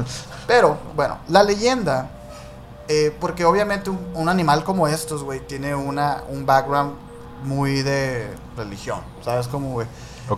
Pero, 0.45 0.77
bueno, 0.95 1.17
la 1.29 1.41
leyenda, 1.43 2.09
eh, 2.87 3.15
porque 3.19 3.45
obviamente 3.45 3.89
un, 3.89 3.99
un 4.13 4.29
animal 4.29 4.63
como 4.63 4.87
estos, 4.87 5.23
güey, 5.23 5.39
tiene 5.47 5.73
una, 5.75 6.23
un 6.29 6.45
background 6.45 6.93
muy 7.43 7.81
de 7.81 8.35
religión, 8.57 8.99
¿sabes 9.23 9.47
cómo, 9.47 9.71
güey? 9.71 9.87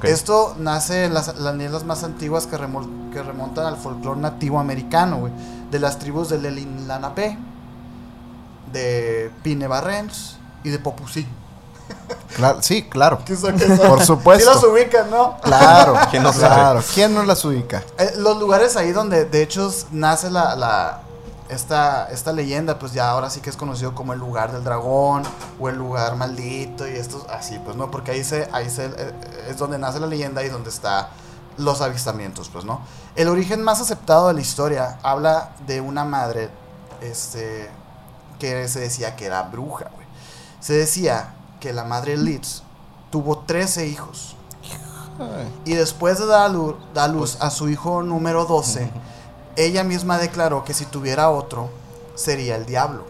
Esto 0.04 0.56
nace 0.60 1.06
en 1.06 1.14
las, 1.14 1.38
las 1.40 1.56
leyendas 1.56 1.84
más 1.84 2.04
antiguas 2.04 2.48
que, 2.48 2.58
remol- 2.58 3.12
que 3.12 3.22
remontan 3.24 3.66
al 3.66 3.78
folclore 3.78 4.20
nativo 4.20 4.60
americano, 4.60 5.18
güey, 5.18 5.34
de 5.70 5.80
las 5.80 6.00
tribus 6.00 6.30
de 6.30 6.40
Lelinlanapé, 6.40 7.38
de 8.72 9.32
Pinebarrens 9.44 10.38
y 10.64 10.70
de 10.70 10.80
Popusí. 10.80 11.28
Claro, 12.36 12.62
sí, 12.62 12.84
claro. 12.84 13.20
¿Qué 13.26 13.36
son- 13.36 13.58
qué 13.58 13.68
son? 13.76 13.78
Por 13.90 14.04
supuesto. 14.06 14.50
Sí 14.54 14.62
los 14.62 14.72
ubican, 14.72 15.10
¿no? 15.12 15.38
Claro, 15.42 15.96
¿Quién 16.10 16.24
no 16.24 16.32
sabe? 16.32 16.56
claro. 16.56 16.84
¿Quién 16.94 17.14
no 17.14 17.24
las 17.24 17.44
ubica? 17.44 17.84
Eh, 18.00 18.14
los 18.18 18.38
lugares 18.40 18.78
ahí 18.78 18.92
donde 18.94 19.26
de 19.26 19.42
hecho 19.44 19.70
nace 19.92 20.32
la, 20.32 20.56
la- 20.56 21.02
esta, 21.52 22.10
esta 22.10 22.32
leyenda, 22.32 22.80
pues 22.80 22.94
ya 22.94 23.10
ahora 23.10 23.30
sí 23.30 23.42
que 23.42 23.50
es 23.50 23.58
conocido 23.58 23.94
como 23.94 24.14
el 24.14 24.20
lugar 24.20 24.52
del 24.54 24.64
dragón 24.64 25.24
o 25.60 25.70
el 25.70 25.76
lugar 25.76 26.16
maldito 26.16 26.88
y 26.88 26.92
estos 26.92 27.28
así, 27.30 27.60
pues 27.60 27.76
no, 27.76 27.92
porque 27.92 28.12
ahí 28.12 28.24
se, 28.24 28.50
ahí 28.54 28.70
se 28.70 28.86
eh, 28.86 29.14
es 29.50 29.58
donde 29.58 29.78
nace 29.78 30.00
la 30.00 30.08
leyenda 30.08 30.44
y 30.44 30.50
donde 30.50 30.70
está 30.70 31.10
los 31.58 31.82
avistamientos, 31.82 32.50
pues 32.50 32.64
no. 32.64 32.82
El 33.16 33.28
origen 33.28 33.62
más 33.62 33.82
aceptado 33.82 34.30
de 34.30 34.34
la 34.34 34.42
historia 34.42 34.98
habla 35.04 35.52
de 35.68 35.82
una 35.82 36.06
madre, 36.06 36.50
este, 37.02 37.70
que 38.40 38.68
se 38.70 38.80
decía 38.80 39.16
que 39.18 39.26
era 39.26 39.44
bruja, 39.44 39.90
güey. 39.94 40.08
Se 40.62 40.74
decía 40.74 41.34
que 41.60 41.74
la 41.74 41.84
madre 41.84 42.16
Litz 42.16 42.64
tuvo 43.10 43.40
13 43.40 43.88
hijos. 43.88 44.36
Y 45.66 45.74
después 45.74 46.18
de 46.18 46.26
dar 46.26 46.44
a 46.44 46.48
luz, 46.50 46.76
dar 46.96 47.10
a 47.10 47.14
luz 47.14 47.38
a 47.42 47.52
su 47.52 47.70
hijo 47.70 48.02
número 48.02 48.46
12, 48.46 48.90
ella 49.56 49.84
misma 49.84 50.18
declaró 50.18 50.64
que 50.64 50.74
si 50.74 50.86
tuviera 50.86 51.30
otro, 51.30 51.70
sería 52.16 52.56
el 52.56 52.66
diablo. 52.66 53.04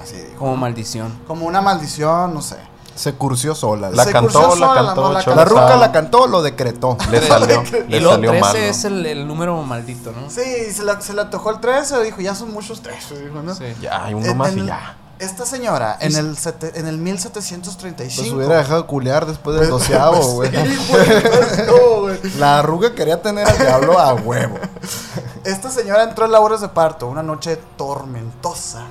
Así 0.00 0.16
dijo. 0.16 0.38
Como 0.38 0.56
maldición. 0.56 1.18
Como 1.26 1.46
una 1.46 1.60
maldición, 1.60 2.34
no 2.34 2.42
sé. 2.42 2.56
Se 2.94 3.12
cursió 3.14 3.54
sola. 3.56 3.90
La 3.90 4.04
Se 4.04 4.12
cantó, 4.12 4.40
la 4.40 4.48
sola, 4.50 4.74
cantó, 4.74 5.00
no, 5.02 5.12
la 5.12 5.18
La 5.18 5.24
cantó. 5.24 5.44
ruca 5.44 5.76
la 5.76 5.90
cantó, 5.92 6.26
lo 6.28 6.42
decretó. 6.42 6.96
Le 7.10 7.20
salió, 7.26 7.62
Y 7.88 7.92
le 7.98 8.00
salió 8.04 8.30
13 8.30 8.40
mal. 8.40 8.52
¿no? 8.54 8.58
es 8.60 8.84
el, 8.84 9.06
el 9.06 9.26
número 9.26 9.60
maldito, 9.62 10.12
¿no? 10.12 10.30
Sí, 10.30 10.42
se 10.72 10.84
le, 10.84 11.00
se 11.00 11.12
le 11.12 11.22
antojó 11.22 11.50
el 11.50 11.58
13, 11.60 12.02
dijo, 12.04 12.20
ya 12.20 12.34
son 12.36 12.52
muchos 12.52 12.82
13, 12.82 13.18
dijo, 13.20 13.42
¿no? 13.42 13.52
Sí. 13.54 13.64
Ya, 13.80 14.04
hay 14.04 14.14
uno 14.14 14.26
En- 14.26 14.36
más 14.36 14.52
en 14.52 14.58
y 14.60 14.66
ya. 14.66 14.96
Esta 15.18 15.44
señora, 15.46 15.96
en 16.00 16.12
Y- 16.12 16.16
el, 16.16 16.36
sete- 16.36 16.72
en 16.78 16.86
el 16.86 16.96
Pues 16.96 17.02
1735... 17.04 18.36
hubiera 18.36 18.58
dejado 18.58 18.82
de 18.82 18.86
culear 18.86 19.26
después 19.26 19.58
del 19.58 19.68
Pues- 19.68 19.82
doceavo, 19.88 20.36
pues 20.36 20.52
güey. 20.52 20.66
sí, 20.68 20.86
güey, 20.90 21.22
pues, 21.22 21.66
no, 21.66 22.00
güey. 22.00 22.18
La 22.38 22.58
arruga 22.60 22.94
quería 22.94 23.20
tener 23.22 23.46
al 23.48 23.58
diablo 23.58 23.98
a 23.98 24.14
huevo. 24.14 24.56
Esta 25.44 25.70
señora 25.70 26.04
entró 26.04 26.24
en 26.24 26.32
labores 26.32 26.60
de 26.60 26.68
parto 26.68 27.06
una 27.06 27.22
noche 27.22 27.56
tormentosa. 27.76 28.86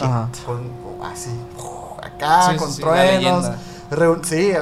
Ajá. 0.00 0.28
Con, 0.44 0.70
así, 1.04 1.30
acá, 2.02 2.42
Sí, 2.44 2.52
sí, 2.52 2.58
con 2.58 2.72
sí, 2.72 2.80
truenos. 2.80 3.46
sí, 4.24 4.52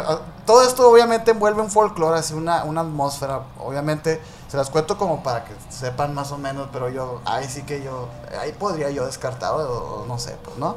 todo 0.46 0.62
esto 0.66 0.90
obviamente 0.90 1.30
envuelve 1.30 1.62
un 1.62 1.70
folclore, 1.70 2.18
así 2.18 2.34
una, 2.34 2.64
una 2.64 2.80
atmósfera. 2.82 3.42
Obviamente, 3.58 4.20
se 4.48 4.56
las 4.56 4.70
cuento 4.70 4.98
como 4.98 5.22
para 5.22 5.44
que 5.44 5.52
sepan 5.70 6.14
más 6.14 6.32
o 6.32 6.38
menos, 6.38 6.68
pero 6.72 6.88
yo, 6.88 7.20
ahí 7.24 7.48
sí 7.48 7.62
que 7.62 7.82
yo, 7.82 8.08
ahí 8.40 8.52
podría 8.52 8.90
yo 8.90 9.06
descartar, 9.06 9.52
o, 9.54 10.02
o 10.02 10.06
no 10.06 10.18
sé, 10.18 10.36
pues, 10.44 10.58
¿no? 10.58 10.76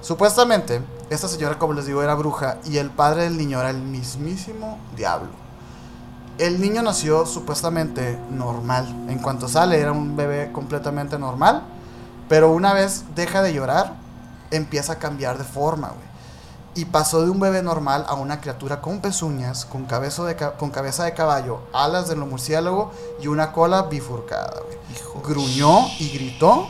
Supuestamente, 0.00 0.82
esta 1.10 1.28
señora, 1.28 1.58
como 1.58 1.72
les 1.74 1.86
digo, 1.86 2.02
era 2.02 2.14
bruja 2.14 2.56
y 2.64 2.78
el 2.78 2.90
padre 2.90 3.24
del 3.24 3.36
niño 3.36 3.60
era 3.60 3.70
el 3.70 3.78
mismísimo 3.78 4.78
diablo. 4.96 5.30
El 6.38 6.60
niño 6.60 6.82
nació 6.82 7.26
supuestamente 7.26 8.18
normal. 8.30 8.86
En 9.08 9.18
cuanto 9.18 9.48
sale, 9.48 9.78
era 9.80 9.92
un 9.92 10.16
bebé 10.16 10.50
completamente 10.52 11.18
normal. 11.18 11.62
Pero 12.28 12.50
una 12.52 12.72
vez 12.72 13.04
deja 13.14 13.42
de 13.42 13.52
llorar, 13.52 13.94
empieza 14.50 14.94
a 14.94 14.98
cambiar 14.98 15.38
de 15.38 15.44
forma, 15.44 15.88
güey. 15.88 16.14
Y 16.76 16.86
pasó 16.86 17.22
de 17.22 17.30
un 17.30 17.38
bebé 17.38 17.62
normal 17.62 18.04
a 18.08 18.14
una 18.14 18.40
criatura 18.40 18.80
con 18.80 19.00
pezuñas, 19.00 19.64
con, 19.64 19.84
cabezo 19.84 20.24
de 20.24 20.34
ca- 20.34 20.56
con 20.56 20.70
cabeza 20.70 21.04
de 21.04 21.14
caballo, 21.14 21.60
alas 21.72 22.08
de 22.08 22.16
murciélago 22.16 22.90
y 23.20 23.28
una 23.28 23.52
cola 23.52 23.82
bifurcada, 23.82 24.54
güey. 24.64 25.22
Gruñó 25.24 25.86
y 26.00 26.08
gritó 26.08 26.66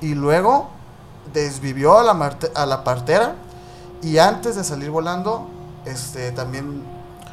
y 0.00 0.14
luego 0.14 0.70
desvivió 1.34 1.98
a 1.98 2.02
la, 2.02 2.36
a 2.54 2.64
la 2.66 2.82
partera 2.84 3.34
y 4.00 4.16
antes 4.18 4.56
de 4.56 4.64
salir 4.64 4.90
volando, 4.90 5.48
este, 5.84 6.32
también 6.32 6.82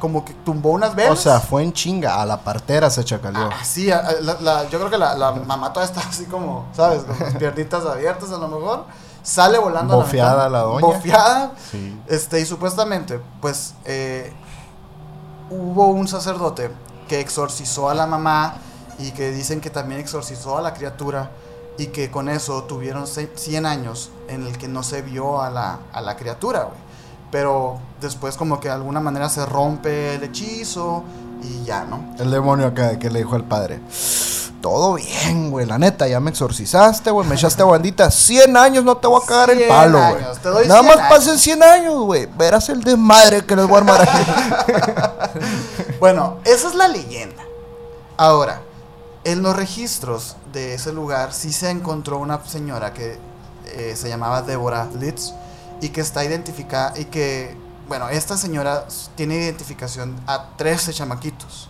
como 0.00 0.24
que 0.24 0.32
tumbó 0.34 0.70
unas 0.70 0.94
velas. 0.96 1.12
O 1.12 1.16
sea, 1.22 1.38
fue 1.38 1.62
en 1.62 1.72
chinga. 1.72 2.20
A 2.20 2.26
la 2.26 2.40
partera 2.40 2.90
se 2.90 3.04
chacaleó. 3.04 3.48
Ah, 3.52 3.62
sí, 3.64 3.90
a- 3.92 4.02
la- 4.20 4.40
la- 4.40 4.64
yo 4.68 4.78
creo 4.78 4.90
que 4.90 4.98
la, 4.98 5.14
la 5.14 5.30
mamá 5.32 5.72
todavía 5.72 5.94
está 5.94 6.08
así 6.08 6.24
como, 6.24 6.66
¿sabes? 6.74 7.04
Con 7.04 7.16
las 7.20 7.34
piernitas 7.38 7.84
abiertas 7.86 8.30
a 8.32 8.38
lo 8.38 8.48
mejor. 8.48 8.84
Sale 9.22 9.58
volando. 9.58 9.94
a 10.00 10.04
ventana, 10.04 10.48
la 10.48 10.60
doña. 10.60 10.80
Bofeada. 10.80 11.52
Sí. 11.70 12.00
Este, 12.08 12.40
y 12.40 12.46
supuestamente, 12.46 13.20
pues, 13.40 13.74
eh, 13.84 14.32
hubo 15.50 15.88
un 15.88 16.08
sacerdote 16.08 16.70
que 17.08 17.20
exorcizó 17.20 17.90
a 17.90 17.94
la 17.94 18.06
mamá 18.06 18.54
y 18.98 19.10
que 19.12 19.30
dicen 19.30 19.60
que 19.60 19.70
también 19.70 20.00
exorcizó 20.00 20.58
a 20.58 20.62
la 20.62 20.74
criatura 20.74 21.30
y 21.78 21.86
que 21.88 22.10
con 22.10 22.28
eso 22.28 22.64
tuvieron 22.64 23.06
ce- 23.06 23.32
100 23.34 23.66
años 23.66 24.10
en 24.28 24.46
el 24.46 24.58
que 24.58 24.68
no 24.68 24.82
se 24.82 25.02
vio 25.02 25.40
a 25.42 25.50
la, 25.50 25.78
a 25.92 26.00
la 26.00 26.16
criatura, 26.16 26.64
güey. 26.64 26.89
Pero 27.30 27.78
después 28.00 28.36
como 28.36 28.60
que 28.60 28.68
de 28.68 28.74
alguna 28.74 29.00
manera 29.00 29.28
se 29.28 29.46
rompe 29.46 30.14
el 30.14 30.24
hechizo 30.24 31.04
y 31.42 31.64
ya, 31.64 31.84
¿no? 31.84 32.14
El 32.18 32.30
demonio 32.30 32.66
acá 32.66 32.98
que 32.98 33.10
le 33.10 33.20
dijo 33.20 33.36
al 33.36 33.44
padre. 33.44 33.80
Todo 34.60 34.94
bien, 34.94 35.50
güey. 35.50 35.64
La 35.64 35.78
neta, 35.78 36.06
ya 36.06 36.20
me 36.20 36.30
exorcizaste, 36.30 37.10
güey. 37.10 37.26
Me 37.26 37.34
echaste 37.34 37.62
bandita. 37.62 38.10
100 38.10 38.56
años 38.56 38.84
no 38.84 38.96
te 38.96 39.06
voy 39.06 39.20
a 39.22 39.26
cagar 39.26 39.50
el 39.50 39.58
100 39.58 39.68
palo, 39.68 39.98
güey. 39.98 40.22
Nada 40.68 40.80
100 40.82 40.86
más 40.86 40.96
años. 40.96 41.08
pasen 41.08 41.38
100 41.38 41.62
años, 41.62 41.94
güey. 42.02 42.26
Verás 42.36 42.68
el 42.68 42.82
desmadre 42.82 43.44
que 43.46 43.56
les 43.56 43.66
voy 43.66 43.76
a 43.76 43.78
armar 43.78 44.02
aquí. 44.02 45.40
Bueno, 46.00 46.38
esa 46.44 46.68
es 46.68 46.74
la 46.74 46.88
leyenda. 46.88 47.42
Ahora, 48.16 48.62
en 49.24 49.42
los 49.42 49.54
registros 49.54 50.36
de 50.50 50.72
ese 50.72 50.94
lugar 50.94 51.34
sí 51.34 51.52
se 51.52 51.68
encontró 51.68 52.18
una 52.18 52.42
señora 52.46 52.94
que 52.94 53.18
eh, 53.66 53.94
se 53.96 54.08
llamaba 54.08 54.40
Deborah 54.40 54.88
Litz 54.98 55.34
y 55.80 55.88
que 55.90 56.00
está 56.00 56.24
identificada 56.24 56.98
y 56.98 57.06
que, 57.06 57.56
bueno, 57.88 58.08
esta 58.08 58.36
señora 58.36 58.86
tiene 59.16 59.36
identificación 59.36 60.16
a 60.26 60.48
13 60.56 60.92
chamaquitos. 60.92 61.68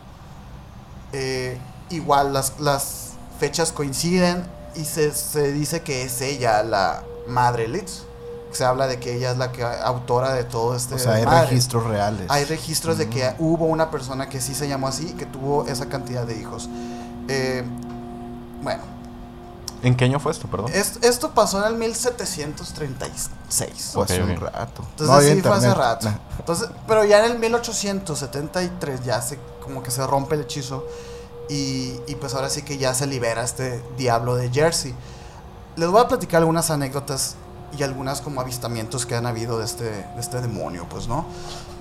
Eh, 1.12 1.58
igual 1.90 2.32
las, 2.32 2.60
las 2.60 3.12
fechas 3.38 3.72
coinciden 3.72 4.44
y 4.76 4.84
se, 4.84 5.12
se 5.12 5.52
dice 5.52 5.82
que 5.82 6.02
es 6.04 6.20
ella 6.20 6.62
la 6.62 7.02
madre 7.26 7.68
Litz. 7.68 8.04
Se 8.52 8.64
habla 8.64 8.88
de 8.88 8.98
que 8.98 9.14
ella 9.14 9.30
es 9.30 9.38
la 9.38 9.52
que 9.52 9.62
autora 9.62 10.32
de 10.34 10.42
todo 10.42 10.74
este 10.74 10.96
O 10.96 10.98
sea, 10.98 11.12
hay 11.14 11.24
registros 11.24 11.84
reales. 11.86 12.26
Hay 12.28 12.44
registros 12.44 12.98
de 12.98 13.08
que 13.08 13.30
Mm. 13.30 13.34
hubo 13.38 13.66
una 13.66 13.92
persona 13.92 14.28
que 14.28 14.40
sí 14.40 14.54
se 14.56 14.66
llamó 14.68 14.88
así, 14.88 15.12
que 15.12 15.24
tuvo 15.24 15.66
esa 15.68 15.86
cantidad 15.86 16.26
de 16.26 16.36
hijos. 16.36 16.68
Eh, 17.28 17.62
bueno, 18.62 18.82
¿En 19.82 19.96
qué 19.96 20.04
año 20.04 20.20
fue 20.20 20.32
esto, 20.32 20.46
perdón? 20.48 20.70
es- 20.74 20.98
esto 21.02 21.30
pasó 21.32 21.60
en 21.66 21.72
el 21.72 21.78
1736. 21.78 23.90
Pues 23.94 24.10
hace 24.10 24.22
Ok, 24.22 24.28
un 24.28 24.36
rato. 24.36 24.82
Entonces 24.90 25.08
No 25.08 25.20
sí 25.36 25.42
fue 25.42 25.56
hace 25.56 25.74
rato. 25.74 26.10
Nah. 26.10 26.16
Entonces, 26.38 26.68
pero 26.86 27.04
ya 27.04 27.24
en 27.24 27.32
el 27.32 27.38
1873 27.38 29.04
ya 29.04 29.20
se 29.22 29.38
como 29.62 29.82
que 29.82 29.90
se 29.90 30.06
rompe 30.06 30.34
el 30.34 30.42
hechizo 30.42 30.86
y, 31.48 32.00
y 32.06 32.14
pues 32.16 32.34
ahora 32.34 32.50
sí 32.50 32.62
que 32.62 32.76
ya 32.78 32.94
se 32.94 33.06
libera 33.06 33.42
este 33.42 33.82
diablo 33.96 34.36
de 34.36 34.50
Jersey. 34.50 34.94
Les 35.76 35.88
voy 35.88 36.00
a 36.00 36.08
platicar 36.08 36.40
algunas 36.40 36.70
anécdotas 36.70 37.36
y 37.78 37.82
algunas 37.84 38.20
como 38.20 38.40
avistamientos 38.40 39.06
que 39.06 39.14
han 39.14 39.26
habido 39.26 39.58
de 39.58 39.64
este, 39.64 39.84
de 39.84 40.20
este 40.20 40.40
demonio, 40.40 40.86
pues, 40.88 41.06
¿no? 41.06 41.24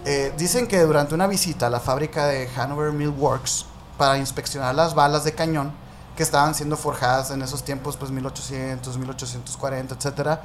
Eh, 0.06 0.32
dicen 0.38 0.68
que 0.68 0.80
durante 0.82 1.16
una 1.16 1.26
visita 1.28 1.68
a 1.68 1.70
la 1.70 1.80
fábrica 1.80 2.28
de 2.28 2.48
Hanover 2.56 2.92
Mill 2.92 3.10
Works 3.10 3.66
para 3.98 4.18
inspeccionar 4.18 4.76
las 4.76 4.94
balas 4.94 5.24
de 5.24 5.34
cañón 5.34 5.72
que 6.20 6.24
estaban 6.24 6.54
siendo 6.54 6.76
forjadas 6.76 7.32
en 7.32 7.42
esos 7.42 7.64
tiempos, 7.64 7.96
pues 7.96 8.12
1800, 8.12 8.98
1840, 8.98 9.96
etcétera, 9.96 10.42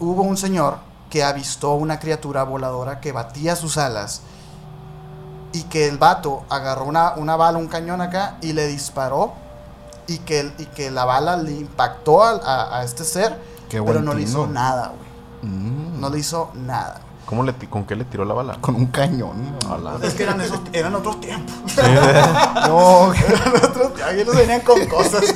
hubo 0.00 0.22
un 0.22 0.36
señor 0.36 0.78
que 1.08 1.22
avistó 1.22 1.74
una 1.74 2.00
criatura 2.00 2.42
voladora 2.42 2.98
que 2.98 3.12
batía 3.12 3.54
sus 3.54 3.78
alas 3.78 4.22
y 5.52 5.62
que 5.62 5.86
el 5.86 5.98
vato 5.98 6.42
agarró 6.50 6.86
una, 6.86 7.12
una 7.14 7.36
bala, 7.36 7.58
un 7.58 7.68
cañón 7.68 8.00
acá 8.00 8.38
y 8.40 8.54
le 8.54 8.66
disparó 8.66 9.34
y 10.08 10.18
que, 10.18 10.40
el- 10.40 10.54
y 10.58 10.66
que 10.66 10.90
la 10.90 11.04
bala 11.04 11.36
le 11.36 11.52
impactó 11.52 12.24
a, 12.24 12.76
a 12.76 12.82
este 12.82 13.04
ser, 13.04 13.40
Qué 13.68 13.80
pero 13.80 13.84
buen 13.84 14.04
no 14.04 14.14
le 14.14 14.22
hizo 14.22 14.48
nada, 14.48 14.88
güey. 14.88 15.52
Mm. 15.52 16.00
No 16.00 16.10
le 16.10 16.18
hizo 16.18 16.50
nada. 16.54 17.02
¿Cómo 17.26 17.42
le, 17.42 17.52
ti- 17.54 17.66
¿Con 17.66 17.84
qué 17.84 17.96
le 17.96 18.04
tiró 18.04 18.24
la 18.24 18.34
bala? 18.34 18.58
Con 18.60 18.74
un 18.74 18.86
cañón. 18.86 19.56
Es 20.02 20.14
que 20.14 20.24
eran, 20.24 20.40
esos, 20.40 20.60
eran 20.72 20.94
otros 20.94 21.20
tiempos. 21.20 21.54
No, 21.76 23.12
Eran 23.14 23.48
otros 23.56 23.72
tiempos. 23.72 24.02
Aquí 24.02 24.24
nos 24.24 24.36
venían 24.36 24.60
con 24.60 24.84
cosas. 24.86 25.22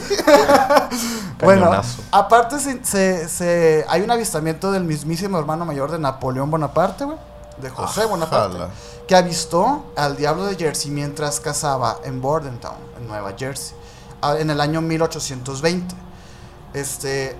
bueno, 1.43 1.63
Cañonazo. 1.67 2.03
aparte 2.13 2.59
se, 2.59 2.85
se- 2.85 3.29
se- 3.29 3.85
hay 3.89 4.03
un 4.03 4.11
avistamiento 4.11 4.71
del 4.73 4.85
mismísimo 4.85 5.39
hermano 5.39 5.65
mayor 5.65 5.91
de 5.91 5.99
Napoleón 5.99 6.51
Bonaparte, 6.51 7.05
güey. 7.05 7.17
De 7.61 7.71
José 7.71 8.05
Bonaparte. 8.07 8.59
Que 9.09 9.17
avistó 9.17 9.87
al 9.97 10.17
diablo 10.17 10.45
de 10.45 10.57
Jersey 10.57 10.91
mientras 10.91 11.41
cazaba 11.41 11.97
en 12.05 12.21
Bordentown, 12.21 12.77
en 13.01 13.09
Nueva 13.09 13.33
Jersey, 13.37 13.75
en 14.39 14.51
el 14.51 14.61
año 14.61 14.81
1820. 14.81 15.95
Este, 16.75 17.35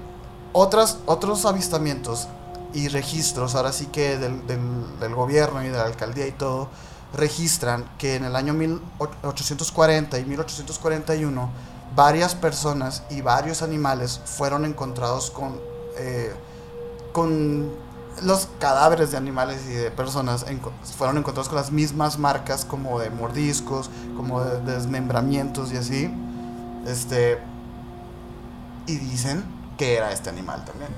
otras, 0.53 0.99
otros 1.07 1.45
avistamientos 1.45 2.27
y 2.79 2.89
registros, 2.89 3.55
ahora 3.55 3.73
sí 3.73 3.87
que 3.87 4.19
del, 4.19 4.47
del- 4.47 5.15
gobierno 5.15 5.63
y 5.65 5.69
de 5.69 5.77
la 5.79 5.85
alcaldía 5.85 6.27
y 6.27 6.33
todo, 6.33 6.69
registran 7.15 7.85
que 7.99 8.17
en 8.17 8.25
el 8.25 8.37
año 8.37 8.53
1840 8.55 10.19
y 10.19 10.25
1841 10.25 11.51
varias 11.97 12.35
personas 12.35 13.03
y 13.11 13.23
varios 13.23 13.63
animales 13.63 14.21
fueron 14.25 14.65
encontrados 14.65 15.31
con, 15.31 15.59
eh, 15.97 16.33
con 17.13 17.71
los 18.23 18.49
cadáveres 18.59 19.11
de 19.13 19.17
animales 19.17 19.61
y 19.69 19.73
de 19.73 19.91
personas 19.91 20.45
fueron 20.97 21.19
encontrados 21.19 21.49
con 21.49 21.57
las 21.57 21.71
mismas 21.73 22.19
marcas 22.19 22.65
como 22.65 22.99
de 23.01 23.11
mordiscos, 23.11 23.91
como 24.17 24.43
de 24.45 24.61
desmembramientos 24.73 25.73
y 25.73 25.77
así. 25.77 26.11
Este 26.87 27.39
y 28.87 28.97
dicen 28.97 29.45
que 29.77 29.97
era 29.97 30.13
este 30.13 30.31
animal 30.31 30.65
también. 30.65 30.91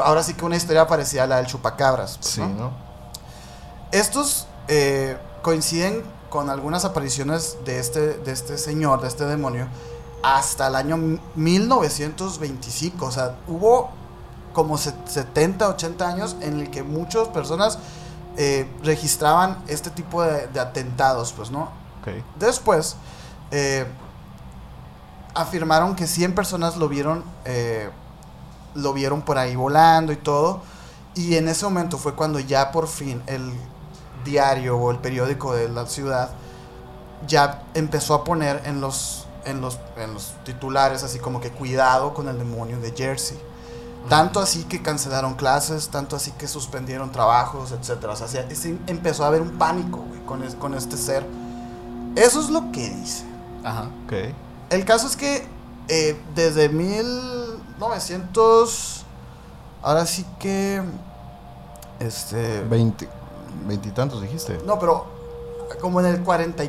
Ahora 0.00 0.22
sí 0.22 0.34
que 0.34 0.44
una 0.44 0.56
historia 0.56 0.86
parecida 0.86 1.24
a 1.24 1.26
la 1.26 1.36
del 1.36 1.46
chupacabras. 1.46 2.18
pues, 2.18 2.30
Sí, 2.34 2.40
¿no? 2.40 2.70
Estos 3.90 4.46
eh, 4.68 5.16
coinciden 5.42 6.02
con 6.30 6.48
algunas 6.48 6.84
apariciones 6.84 7.58
de 7.64 7.78
este, 7.78 8.14
de 8.18 8.32
este 8.32 8.56
señor, 8.56 9.02
de 9.02 9.08
este 9.08 9.24
demonio, 9.26 9.66
hasta 10.22 10.68
el 10.68 10.76
año 10.76 10.96
1925. 11.34 13.04
O 13.06 13.10
sea, 13.10 13.36
hubo 13.48 13.90
como 14.54 14.78
se- 14.78 14.94
70, 15.06 15.68
80 15.68 16.08
años 16.08 16.36
en 16.40 16.60
el 16.60 16.70
que 16.70 16.82
muchas 16.82 17.28
personas 17.28 17.78
eh, 18.38 18.66
registraban 18.82 19.58
este 19.68 19.90
tipo 19.90 20.22
de, 20.22 20.46
de 20.46 20.60
atentados, 20.60 21.32
pues, 21.34 21.50
¿no? 21.50 21.64
Ok. 22.00 22.08
Después, 22.38 22.96
eh, 23.50 23.86
afirmaron 25.34 25.94
que 25.96 26.06
100 26.06 26.34
personas 26.34 26.76
lo 26.76 26.88
vieron, 26.88 27.24
eh, 27.44 27.90
lo 28.74 28.92
vieron 28.92 29.22
por 29.22 29.38
ahí 29.38 29.56
volando 29.56 30.12
y 30.12 30.16
todo. 30.16 30.60
Y 31.14 31.36
en 31.36 31.48
ese 31.48 31.64
momento 31.64 31.98
fue 31.98 32.14
cuando 32.14 32.38
ya 32.40 32.70
por 32.72 32.88
fin 32.88 33.22
el 33.26 33.52
diario 34.24 34.76
o 34.78 34.90
el 34.90 34.98
periódico 34.98 35.54
de 35.54 35.68
la 35.68 35.86
ciudad 35.86 36.30
ya 37.26 37.62
empezó 37.74 38.14
a 38.14 38.24
poner 38.24 38.62
en 38.64 38.80
los, 38.80 39.26
en 39.44 39.60
los, 39.60 39.78
en 39.96 40.14
los 40.14 40.32
titulares 40.44 41.02
así 41.02 41.18
como 41.18 41.40
que 41.40 41.50
cuidado 41.50 42.14
con 42.14 42.28
el 42.28 42.38
demonio 42.38 42.80
de 42.80 42.92
Jersey. 42.92 43.38
Tanto 44.08 44.40
así 44.40 44.64
que 44.64 44.82
cancelaron 44.82 45.34
clases, 45.34 45.88
tanto 45.88 46.16
así 46.16 46.32
que 46.32 46.48
suspendieron 46.48 47.12
trabajos, 47.12 47.70
etc. 47.72 48.04
O 48.08 48.16
sea, 48.16 48.26
se- 48.26 48.54
se 48.56 48.76
empezó 48.88 49.22
a 49.24 49.28
haber 49.28 49.40
un 49.42 49.52
pánico 49.58 49.98
güey, 49.98 50.20
con, 50.24 50.42
es- 50.42 50.56
con 50.56 50.74
este 50.74 50.96
ser. 50.96 51.24
Eso 52.16 52.40
es 52.40 52.50
lo 52.50 52.72
que 52.72 52.88
dice. 52.90 53.24
Ajá. 53.62 53.90
Ok. 54.06 54.12
El 54.70 54.84
caso 54.84 55.06
es 55.06 55.16
que 55.16 55.46
eh, 55.88 56.20
desde 56.34 56.68
1900, 57.88 59.04
ahora 59.82 60.06
sí 60.06 60.24
que, 60.38 60.82
este, 62.00 62.60
Veinte, 62.62 63.08
veintitantos 63.66 64.22
dijiste. 64.22 64.58
no, 64.64 64.78
pero 64.78 65.06
como 65.80 66.00
en 66.00 66.06
el 66.06 66.22
40 66.22 66.62
y 66.64 66.68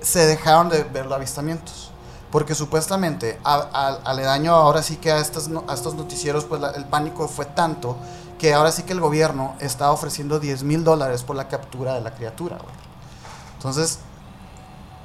se 0.00 0.26
dejaron 0.26 0.68
de 0.68 0.84
ver 0.84 1.06
los 1.06 1.14
avistamientos. 1.14 1.90
Porque 2.30 2.54
supuestamente, 2.54 3.38
aledaño 3.44 4.54
ahora 4.54 4.82
sí 4.82 4.96
que 4.96 5.10
a, 5.12 5.18
estas, 5.18 5.48
a 5.68 5.74
estos 5.74 5.94
noticieros, 5.94 6.44
pues 6.44 6.60
la- 6.60 6.70
el 6.72 6.84
pánico 6.84 7.28
fue 7.28 7.46
tanto 7.46 7.96
que 8.38 8.52
ahora 8.52 8.72
sí 8.72 8.82
que 8.82 8.92
el 8.92 9.00
gobierno 9.00 9.54
está 9.60 9.90
ofreciendo 9.90 10.38
10 10.38 10.62
mil 10.62 10.84
dólares 10.84 11.22
por 11.22 11.36
la 11.36 11.48
captura 11.48 11.94
de 11.94 12.00
la 12.02 12.10
criatura. 12.14 12.58
Entonces, 13.56 14.00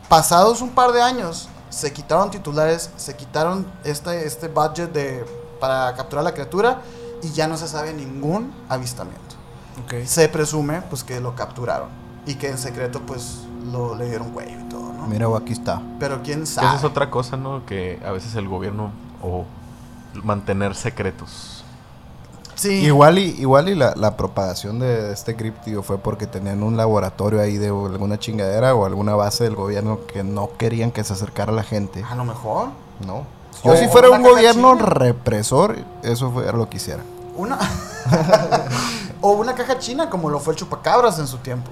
pasados 0.10 0.62
un 0.62 0.72
par 0.72 0.92
de 0.92 1.02
años, 1.02 1.48
se 1.72 1.92
quitaron 1.92 2.30
titulares, 2.30 2.92
se 2.98 3.16
quitaron 3.16 3.66
este, 3.84 4.28
este 4.28 4.48
budget 4.48 4.92
de, 4.92 5.26
para 5.60 5.96
capturar 5.96 6.24
la 6.24 6.34
criatura 6.34 6.82
y 7.24 7.32
ya 7.32 7.48
no 7.48 7.58
se 7.58 7.68
sabe 7.68 7.94
ningún 7.94 8.54
avistamiento. 8.70 9.36
Ok. 9.84 10.06
Se 10.06 10.28
presume 10.30 10.82
pues 10.84 11.04
que 11.04 11.20
lo 11.20 11.34
capturaron 11.36 11.90
y 12.26 12.36
que 12.36 12.50
en 12.50 12.58
secreto 12.58 13.02
pues 13.02 13.40
lo 13.72 13.96
le 13.96 14.10
dieron 14.10 14.32
cuello 14.32 14.60
y 14.60 14.70
todo, 14.70 14.94
¿no? 14.94 15.08
Mira, 15.08 15.28
aquí 15.36 15.54
está. 15.54 15.82
Pero 16.00 16.22
quién 16.22 16.46
sabe. 16.46 16.68
esa 16.68 16.78
es 16.78 16.84
otra 16.84 17.10
cosa, 17.10 17.38
¿no? 17.38 17.66
Que 17.66 18.00
a 18.06 18.12
veces 18.12 18.36
el 18.36 18.48
gobierno 18.48 18.92
o 19.24 19.46
mantener 20.24 20.76
secretos. 20.76 21.61
Sí. 22.62 22.74
Igual 22.86 23.18
y, 23.18 23.24
igual 23.40 23.70
y 23.70 23.76
la, 23.76 23.94
la 23.96 24.16
propagación 24.18 24.78
de 24.80 25.12
este 25.12 25.36
criptido 25.36 25.82
fue 25.82 25.98
porque 25.98 26.28
tenían 26.28 26.62
un 26.62 26.78
laboratorio 26.78 27.42
ahí 27.42 27.58
de 27.58 27.68
alguna 27.70 28.20
chingadera 28.20 28.76
o 28.76 28.86
alguna 28.86 29.16
base 29.16 29.46
del 29.46 29.56
gobierno 29.56 30.00
que 30.06 30.24
no 30.24 30.50
querían 30.60 30.92
que 30.92 31.04
se 31.04 31.14
acercara 31.14 31.52
la 31.52 31.64
gente. 31.64 32.04
A 32.08 32.14
lo 32.16 32.24
mejor 32.24 32.70
No. 33.06 33.26
O 33.64 33.74
Yo 33.74 33.78
si 33.78 33.88
fuera 33.88 34.10
un 34.12 34.22
gobierno 34.24 34.76
china. 34.76 34.86
represor, 34.90 35.76
eso 36.04 36.30
fue 36.32 36.52
lo 36.54 36.70
que 36.70 36.78
hiciera. 36.78 37.04
una 37.36 37.58
o 39.22 39.32
una 39.32 39.54
caja 39.56 39.78
china 39.80 40.10
como 40.10 40.30
lo 40.30 40.40
fue 40.40 40.54
el 40.54 40.60
chupacabras 40.60 41.20
en 41.20 41.28
su 41.28 41.38
tiempo. 41.38 41.70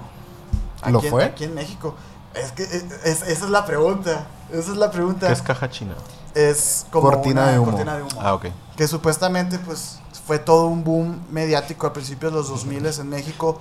¿Lo 0.88 1.02
en- 1.02 1.10
fue? 1.10 1.24
Aquí 1.24 1.44
en 1.44 1.54
México. 1.54 1.94
Es 2.34 2.52
que 2.52 2.62
es- 2.62 2.84
es- 3.04 3.22
esa 3.22 3.44
es 3.44 3.50
la 3.50 3.64
pregunta. 3.64 4.26
Esa 4.52 4.72
es 4.72 4.76
la 4.76 4.90
pregunta. 4.90 5.26
¿Qué 5.26 5.32
es 5.32 5.42
caja 5.42 5.68
china? 5.70 5.94
Es 6.34 6.86
como 6.90 7.10
Cortina 7.10 7.42
una 7.42 7.50
de 7.52 7.58
humo. 7.58 7.70
cortina 7.72 7.96
de 7.96 8.02
humo. 8.02 8.20
Ah, 8.20 8.34
ok. 8.34 8.46
que 8.76 8.86
supuestamente 8.88 9.58
pues 9.58 9.98
fue 10.30 10.38
todo 10.38 10.68
un 10.68 10.84
boom 10.84 11.18
mediático 11.32 11.88
a 11.88 11.92
principios 11.92 12.30
de 12.30 12.38
los 12.38 12.48
2000 12.50 12.86
en 12.86 13.08
México, 13.08 13.58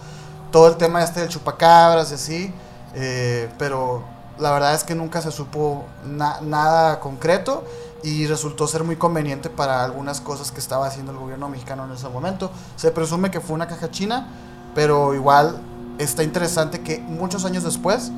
todo 0.51 0.67
el 0.67 0.77
tema 0.77 1.03
este 1.03 1.21
del 1.21 1.27
chupacabras 1.29 2.11
y 2.11 2.13
así, 2.13 2.53
eh, 2.93 3.49
pero 3.57 4.03
la 4.37 4.51
verdad 4.51 4.75
es 4.75 4.83
que 4.83 4.93
nunca 4.93 5.19
se 5.19 5.31
supo 5.31 5.85
na- 6.05 6.39
nada 6.41 6.99
concreto 6.99 7.63
y 8.03 8.27
resultó 8.27 8.67
ser 8.67 8.83
muy 8.83 8.97
conveniente 8.97 9.49
para 9.49 9.83
algunas 9.83 10.21
cosas 10.21 10.51
que 10.51 10.59
estaba 10.59 10.85
haciendo 10.85 11.11
el 11.11 11.17
gobierno 11.17 11.49
mexicano 11.49 11.85
en 11.85 11.91
ese 11.93 12.07
momento. 12.07 12.51
Se 12.75 12.91
presume 12.91 13.31
que 13.31 13.39
fue 13.41 13.55
una 13.55 13.65
caja 13.67 13.89
china, 13.89 14.27
pero 14.75 15.15
igual 15.15 15.59
está 15.97 16.21
interesante 16.21 16.81
que 16.81 16.99
muchos 16.99 17.45
años 17.45 17.63
después 17.63 18.11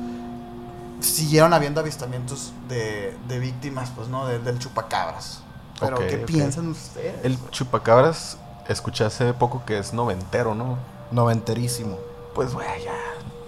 siguieron 1.00 1.54
habiendo 1.54 1.80
avistamientos 1.80 2.52
de, 2.68 3.16
de 3.28 3.38
víctimas, 3.38 3.88
pues, 3.96 4.08
¿no? 4.08 4.26
De- 4.26 4.40
del 4.40 4.58
chupacabras. 4.58 5.38
Pero, 5.80 5.96
Ok, 5.96 6.02
¿qué 6.06 6.18
piensan 6.18 6.68
ustedes? 6.68 7.24
El 7.24 7.36
chupacabras, 7.50 8.36
escuché 8.68 9.04
hace 9.04 9.32
poco 9.34 9.62
que 9.66 9.78
es 9.78 9.92
noventero, 9.92 10.54
¿no? 10.54 10.78
Noventerísimo. 11.10 11.98
Pues, 12.34 12.54
güey, 12.54 12.66
ya. 12.84 12.94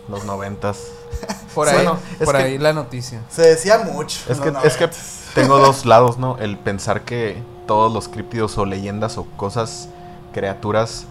Los 0.08 0.24
noventas. 0.24 0.88
Por 1.54 1.68
ahí, 1.68 1.76
bueno, 1.76 1.98
es 2.18 2.26
por 2.26 2.36
que- 2.36 2.42
ahí 2.42 2.58
la 2.58 2.72
noticia. 2.72 3.22
Se 3.30 3.42
decía 3.42 3.78
mucho. 3.78 4.18
Es 4.28 4.40
que, 4.40 4.52
es 4.64 4.76
que 4.76 4.90
90s. 4.90 5.32
tengo 5.34 5.58
dos 5.58 5.86
lados, 5.86 6.18
¿no? 6.18 6.36
El 6.38 6.58
pensar 6.58 7.02
que 7.02 7.40
todos 7.66 7.92
los 7.92 8.08
críptidos 8.08 8.58
o 8.58 8.64
leyendas 8.66 9.16
o 9.18 9.24
cosas, 9.36 9.88
criaturas, 10.32 11.06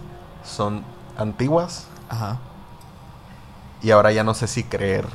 son 0.46 0.84
antiguas. 1.18 1.86
Ajá. 2.10 2.40
Y 3.82 3.92
ahora 3.92 4.12
ya 4.12 4.24
no 4.26 4.34
sé 4.34 4.48
si 4.48 4.64
creer 4.66 5.06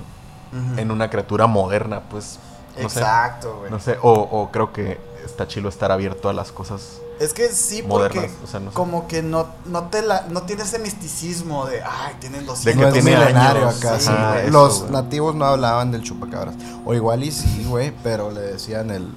en 0.78 0.90
una 0.90 1.10
criatura 1.10 1.46
moderna, 1.46 2.00
pues. 2.10 2.38
No 2.80 2.88
sé. 2.88 3.00
Exacto, 3.00 3.58
güey. 3.58 3.70
No 3.70 3.78
sé. 3.80 3.98
O, 4.02 4.12
o 4.12 4.50
creo 4.50 4.72
que 4.72 4.98
está 5.24 5.46
chido 5.46 5.68
estar 5.68 5.92
abierto 5.92 6.28
a 6.30 6.32
las 6.32 6.50
cosas 6.52 7.00
Es 7.20 7.32
que 7.34 7.48
sí, 7.48 7.82
porque 7.82 8.18
modernas. 8.18 8.38
O 8.44 8.46
sea, 8.46 8.60
no 8.60 8.70
sé. 8.70 8.74
como 8.74 9.08
que 9.08 9.22
no, 9.22 9.46
no 9.66 9.84
te 9.88 10.02
la, 10.02 10.26
no 10.30 10.42
tiene 10.42 10.62
ese 10.62 10.78
misticismo 10.78 11.66
de, 11.66 11.82
ay, 11.82 12.14
tienen 12.20 12.46
200 12.46 12.64
De 12.64 12.72
que 12.72 12.78
no 12.80 12.86
es 12.88 12.92
tiene 13.04 13.10
milenario 13.18 13.68
años. 13.68 13.78
acá, 13.84 13.98
Sí, 13.98 14.04
sí, 14.06 14.10
Ajá, 14.12 14.30
güey. 14.32 14.42
eso, 14.44 14.50
Los 14.52 14.78
güey. 14.80 14.92
nativos 14.92 15.34
no 15.34 15.44
hablaban 15.46 15.90
del 15.90 16.02
chupacabras. 16.02 16.54
O 16.84 16.94
igual 16.94 17.24
y 17.24 17.32
sí, 17.32 17.64
güey, 17.68 17.92
pero 18.02 18.30
le 18.30 18.40
decían 18.40 18.90
el 18.90 19.08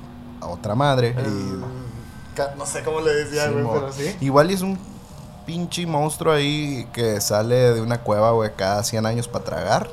a 0.41 0.47
otra 0.47 0.73
madre. 0.75 1.15
El- 1.17 1.27
y- 1.27 2.35
ca- 2.35 2.53
no 2.57 2.65
sé 2.65 2.81
cómo 2.83 3.01
le 3.01 3.13
decía, 3.13 3.45
Sí, 3.47 3.51
güey, 3.53 3.63
mo- 3.63 3.73
pero 3.73 3.93
sí. 3.93 4.15
Igual 4.21 4.49
y 4.51 4.53
es 4.55 4.61
un 4.61 4.79
pinche 5.45 5.85
monstruo 5.85 6.33
ahí 6.33 6.87
que 6.93 7.19
sale 7.21 7.73
de 7.73 7.81
una 7.81 8.01
cueva, 8.01 8.31
güey, 8.31 8.51
cada 8.55 8.83
100 8.83 9.05
años 9.05 9.27
para 9.27 9.45
tragar. 9.45 9.89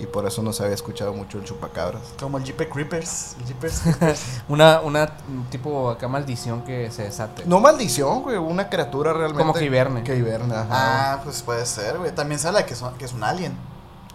Y 0.00 0.06
por 0.06 0.26
eso 0.26 0.42
no 0.42 0.52
se 0.52 0.62
había 0.62 0.74
escuchado 0.74 1.12
mucho 1.12 1.38
el 1.38 1.44
chupacabras. 1.44 2.02
Como 2.20 2.38
el 2.38 2.44
Jeepers 2.44 2.70
Creepers. 2.72 3.36
El 3.40 3.46
Jeepers 3.46 3.80
Creepers. 3.82 4.20
Una, 4.48 4.80
una 4.80 5.10
tipo 5.50 5.90
acá 5.90 6.06
maldición 6.06 6.62
que 6.62 6.90
se 6.90 7.02
desate. 7.02 7.42
No 7.46 7.60
maldición, 7.60 8.22
güey, 8.22 8.36
una 8.36 8.68
criatura 8.68 9.12
realmente. 9.12 9.42
Como 9.42 9.54
que 9.54 9.64
hiberne. 9.64 10.04
Que 10.04 10.16
hiberne, 10.16 10.54
ajá. 10.54 10.68
ah, 10.70 11.20
pues 11.24 11.42
puede 11.42 11.66
ser, 11.66 11.98
güey. 11.98 12.14
También 12.14 12.38
sale 12.38 12.64
que, 12.64 12.74
son, 12.76 12.94
que 12.94 13.04
es 13.04 13.12
un 13.12 13.24
alien. 13.24 13.56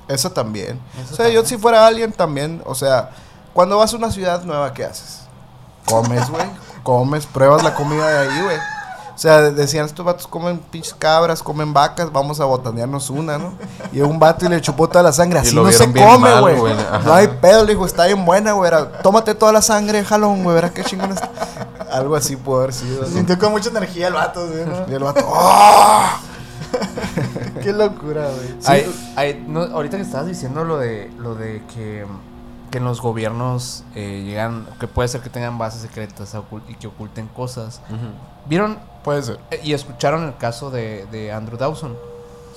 Eso 0.07 0.31
también. 0.31 0.79
Eso 1.01 1.13
o 1.13 1.17
sea, 1.17 1.29
yo 1.29 1.45
si 1.45 1.57
fuera 1.57 1.85
alguien 1.85 2.11
también, 2.11 2.61
o 2.65 2.75
sea, 2.75 3.11
cuando 3.53 3.77
vas 3.77 3.93
a 3.93 3.97
una 3.97 4.11
ciudad 4.11 4.43
nueva, 4.43 4.73
¿qué 4.73 4.85
haces? 4.85 5.21
Comes, 5.85 6.29
güey. 6.29 6.45
comes, 6.83 7.25
pruebas 7.25 7.63
la 7.63 7.73
comida 7.73 8.07
de 8.07 8.29
ahí, 8.29 8.41
güey. 8.43 8.57
O 9.15 9.17
sea, 9.17 9.41
de- 9.41 9.51
decían, 9.51 9.85
estos 9.85 10.03
vatos 10.05 10.25
comen 10.27 10.57
pinches 10.57 10.93
cabras, 10.93 11.43
comen 11.43 11.71
vacas, 11.73 12.11
vamos 12.11 12.39
a 12.39 12.45
botanearnos 12.45 13.09
una, 13.09 13.37
¿no? 13.37 13.53
Y 13.91 14.01
un 14.01 14.17
vato 14.19 14.45
y 14.45 14.49
le 14.49 14.59
chupó 14.59 14.87
toda 14.89 15.03
la 15.03 15.11
sangre. 15.11 15.39
Así 15.39 15.53
lo 15.55 15.63
no 15.63 15.71
se 15.71 15.85
come, 15.91 16.39
güey. 16.41 16.73
No 17.05 17.13
hay 17.13 17.27
pedo, 17.27 17.63
le 17.63 17.73
dijo, 17.73 17.85
está 17.85 18.05
bien 18.07 18.25
buena, 18.25 18.53
güey. 18.53 18.71
Tómate 19.03 19.35
toda 19.35 19.51
la 19.51 19.61
sangre, 19.61 20.03
jalón, 20.03 20.43
güey, 20.43 20.55
verás 20.55 20.71
qué 20.71 20.83
chingón 20.83 21.11
está. 21.11 21.29
Algo 21.91 22.15
así 22.15 22.35
pudo 22.35 22.57
haber 22.61 22.73
sido. 22.73 23.05
Sintió 23.05 23.37
con 23.37 23.51
mucha 23.51 23.69
energía 23.69 24.07
el 24.07 24.13
vato, 24.13 24.47
güey, 24.47 24.65
¿no? 24.65 24.91
Y 24.91 24.93
el 24.95 25.03
vato, 25.03 25.25
¡ah! 25.35 26.19
Qué 27.61 27.71
locura, 27.71 28.23
güey. 28.35 28.55
Hay- 29.15 29.45
no, 29.47 29.61
ahorita 29.61 29.97
que 29.97 30.03
estabas 30.03 30.25
diciendo 30.27 30.63
lo 30.63 30.77
de 30.77 31.11
lo 31.19 31.35
de 31.35 31.61
que, 31.73 32.03
que 32.73 32.79
en 32.79 32.85
los 32.85 33.01
gobiernos 33.01 33.83
eh, 33.93 34.23
llegan, 34.25 34.67
que 34.79 34.87
puede 34.87 35.07
ser 35.07 35.21
que 35.21 35.29
tengan 35.29 35.59
bases 35.59 35.83
secretas 35.83 36.35
y 36.67 36.73
que 36.73 36.87
oculten 36.87 37.27
cosas. 37.27 37.81
¿Vieron 38.47 38.79
Puede 39.03 39.21
ser. 39.21 39.39
eh, 39.51 39.61
y 39.63 39.73
escucharon 39.73 40.23
el 40.23 40.35
caso 40.37 40.71
de, 40.71 41.05
de 41.11 41.31
Andrew 41.31 41.59
Dawson? 41.59 41.95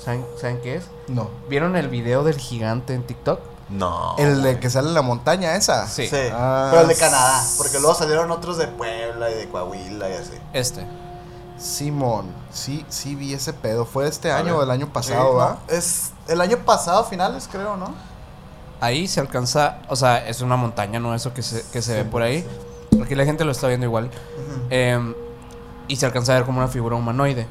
¿Saben, 0.02 0.24
¿Saben 0.40 0.58
qué 0.62 0.76
es? 0.76 0.88
No. 1.08 1.28
¿Vieron 1.50 1.76
el 1.76 1.88
video 1.88 2.24
del 2.24 2.38
gigante 2.38 2.94
en 2.94 3.06
TikTok? 3.06 3.40
No. 3.68 4.14
El 4.16 4.42
de 4.42 4.58
que 4.58 4.70
sale 4.70 4.88
en 4.88 4.94
la 4.94 5.02
montaña 5.02 5.54
esa. 5.54 5.86
Sí. 5.86 6.06
Sí. 6.08 6.16
Ah, 6.32 6.68
pero 6.70 6.82
el 6.84 6.88
de 6.88 6.94
Canadá. 6.96 7.44
Porque 7.58 7.78
luego 7.78 7.94
salieron 7.94 8.30
otros 8.30 8.56
de 8.56 8.68
Puebla 8.68 9.30
y 9.30 9.34
de 9.34 9.48
Coahuila 9.50 10.08
y 10.08 10.12
así. 10.14 10.32
Este. 10.54 10.86
Simón, 11.58 12.26
sí, 12.52 12.86
sí 12.88 13.14
vi 13.14 13.34
ese 13.34 13.52
pedo. 13.52 13.84
¿Fue 13.84 14.08
este 14.08 14.30
A 14.32 14.36
año 14.38 14.52
ver. 14.52 14.54
o 14.54 14.62
el 14.62 14.70
año 14.70 14.92
pasado, 14.92 15.30
Sí, 15.32 15.36
va? 15.36 15.58
no, 15.68 15.74
Es 15.76 16.12
el 16.28 16.40
año 16.40 16.56
pasado, 16.64 17.04
finales, 17.04 17.48
creo, 17.52 17.76
¿no? 17.76 17.94
Ahí 18.81 19.09
se 19.09 19.20
alcanza, 19.20 19.79
o 19.89 19.97
sea, 19.97 20.29
es 20.29 20.41
una 20.41 20.57
montaña, 20.57 21.01
¿no? 21.01 21.14
Eso 21.14 21.33
que 21.33 21.43
se, 21.43 21.64
que 21.72 21.83
se 21.83 21.95
ve 21.95 22.05
por 22.05 22.22
ahí. 22.22 22.45
Aquí 23.03 23.14
la 23.14 23.24
gente 23.24 23.45
lo 23.45 23.53
está 23.53 23.68
viendo 23.68 23.87
igual. 23.87 24.11
Em, 24.70 25.14
y 25.89 25.97
se 25.97 26.07
alcanza 26.07 26.33
a 26.33 26.37
ver 26.37 26.45
como 26.45 26.59
una 26.59 26.68
figura 26.68 26.97
humanoide. 26.97 27.47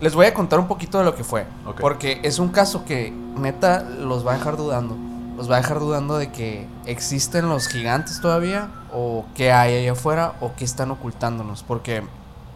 Les 0.00 0.14
voy 0.14 0.26
a 0.26 0.34
contar 0.34 0.58
un 0.58 0.68
poquito 0.68 0.98
de 0.98 1.04
lo 1.04 1.14
que 1.14 1.24
fue. 1.24 1.46
Ok. 1.66 1.80
Porque 1.80 2.20
es 2.22 2.38
un 2.38 2.48
caso 2.48 2.84
que 2.84 3.10
neta 3.10 3.82
los 3.82 4.26
va 4.26 4.34
a 4.34 4.38
dejar 4.38 4.56
dudando. 4.56 4.96
Los 5.36 5.50
va 5.50 5.56
a 5.56 5.60
dejar 5.60 5.80
dudando 5.80 6.16
de 6.16 6.30
que 6.30 6.66
existen 6.86 7.48
los 7.48 7.68
gigantes 7.68 8.20
todavía. 8.20 8.70
O 8.92 9.24
qué 9.34 9.52
hay 9.52 9.76
allá 9.76 9.92
afuera. 9.92 10.34
O 10.40 10.52
qué 10.56 10.64
están 10.64 10.90
ocultándonos. 10.90 11.62
Porque 11.62 12.02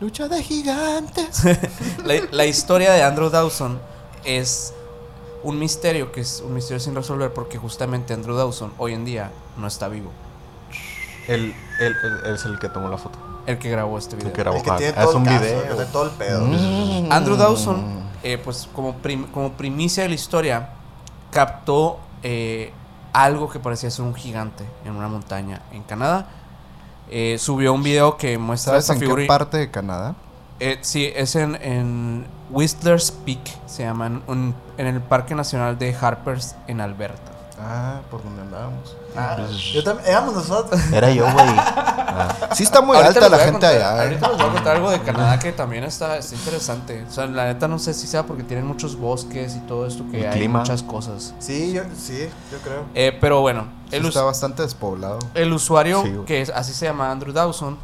Lucha 0.01 0.29
de 0.29 0.43
gigantes. 0.43 1.43
la, 2.05 2.14
la 2.31 2.47
historia 2.47 2.93
de 2.93 3.03
Andrew 3.03 3.31
Dawson 3.31 3.81
es 4.25 4.73
un 5.43 5.59
misterio 5.59 6.11
que 6.12 6.20
es 6.22 6.43
un 6.45 6.55
misterio 6.55 6.80
sin 6.80 6.95
resolver. 6.95 7.32
Porque 7.32 7.59
justamente 7.59 8.12
Andrew 8.14 8.36
Dawson 8.36 8.72
hoy 8.78 8.95
en 8.95 9.05
día 9.05 9.30
no 9.57 9.66
está 9.66 9.89
vivo. 9.89 10.11
Él, 11.28 11.55
él- 11.80 11.97
él 12.24 12.34
es 12.34 12.45
el 12.45 12.59
que 12.59 12.68
tomó 12.68 12.89
la 12.89 12.97
foto. 12.99 13.18
El 13.47 13.59
que 13.59 13.70
grabó 13.70 13.97
este 13.99 14.16
video. 14.16 14.28
El 14.28 14.34
que 14.34 14.43
grabó. 14.43 14.57
El 14.59 14.62
que 14.62 14.70
Ah, 14.70 15.05
es 15.05 15.14
un 15.14 15.22
el 15.26 15.28
caso, 15.28 15.45
video. 15.45 15.57
el 15.62 15.68
que 15.68 15.74
tiene 15.74 15.91
todo 15.93 16.05
el 16.05 16.11
pedo. 16.11 16.41
Mm. 16.45 17.12
Andrew 17.12 17.36
Dawson, 17.36 18.03
eh, 18.22 18.39
pues 18.43 18.68
como, 18.74 18.97
prim- 18.97 19.26
como 19.32 19.53
primicia 19.53 20.03
de 20.03 20.11
la 20.11 20.14
historia, 20.14 20.70
captó 21.30 21.99
eh, 22.22 22.72
algo 23.12 23.49
que 23.49 23.59
parecía 23.59 23.91
ser 23.91 24.05
un 24.05 24.14
gigante 24.14 24.64
en 24.84 24.93
una 24.97 25.09
montaña 25.09 25.62
en 25.72 25.82
Canadá. 25.82 26.26
Eh, 27.11 27.36
subió 27.39 27.72
un 27.72 27.82
video 27.82 28.16
que 28.18 28.36
muestra 28.36 28.72
¿Sabes 28.72 28.84
esta 28.84 28.93
en 28.95 29.01
figura. 29.01 29.22
qué 29.22 29.28
parte 29.28 29.57
de 29.57 29.70
Canadá? 29.70 30.14
Eh, 30.61 30.78
sí, 30.82 31.11
es 31.14 31.34
en, 31.36 31.55
en 31.62 32.26
Whistler's 32.51 33.11
Peak, 33.11 33.40
se 33.66 33.82
llama, 33.84 34.07
en, 34.07 34.22
un- 34.26 34.55
en 34.76 34.86
el 34.86 35.01
Parque 35.01 35.34
Nacional 35.34 35.78
de 35.78 35.94
Harpers 36.01 36.55
en 36.66 36.80
Alberta. 36.80 37.32
Ah, 37.61 38.01
por 38.09 38.22
donde 38.22 38.42
andábamos. 38.42 38.96
Ah, 39.16 39.36
yo 39.74 39.82
también, 39.82 40.09
éramos 40.09 40.32
nosotros. 40.34 40.80
Era 40.92 41.11
yo, 41.11 41.24
güey. 41.32 41.46
Ah, 42.20 42.49
Sí 42.53 42.64
está 42.64 42.80
muy 42.80 42.96
Ahorita 42.96 43.24
alta 43.24 43.28
la 43.28 43.36
gente 43.44 43.53
contar- 43.53 43.74
allá. 43.76 43.96
eh. 43.96 44.01
Ahorita 44.09 44.28
les 44.28 44.36
voy 44.38 44.46
a 44.46 44.53
contar 44.53 44.76
algo 44.76 44.90
de 44.90 45.01
Canadá 45.03 45.38
que 45.38 45.53
también 45.53 45.84
está, 45.84 46.16
está 46.16 46.34
interesante. 46.34 47.05
O 47.09 47.12
sea, 47.12 47.26
la 47.26 47.44
neta 47.44 47.68
no 47.68 47.78
sé 47.78 47.94
si 47.94 48.09
sea 48.09 48.24
porque 48.24 48.42
tienen 48.42 48.66
muchos 48.66 48.96
bosques 48.99 49.55
y 49.55 49.61
todo 49.61 49.86
esto 49.86 50.05
que 50.11 50.22
El 50.22 50.26
hay 50.32 50.38
clima. 50.38 50.61
muchas 50.61 50.82
cosas. 50.82 51.34
Sí, 51.38 51.72
yo, 51.72 51.82
sí, 51.96 52.28
yo 52.51 52.59
creo. 52.59 52.84
Eh, 52.94 53.16
pero 53.20 53.40
bueno, 53.40 53.66
el, 53.92 54.05
está 54.07 54.22
bastante 54.22 54.62
despoblado. 54.62 55.18
el 55.34 55.53
usuario, 55.53 56.03
Sí, 56.03 56.12
que 56.26 56.40
es, 56.42 56.51
así 56.51 56.72
se 56.72 56.86
llama 56.86 57.11
Andrew 57.12 57.32
Dawson, 57.32 57.78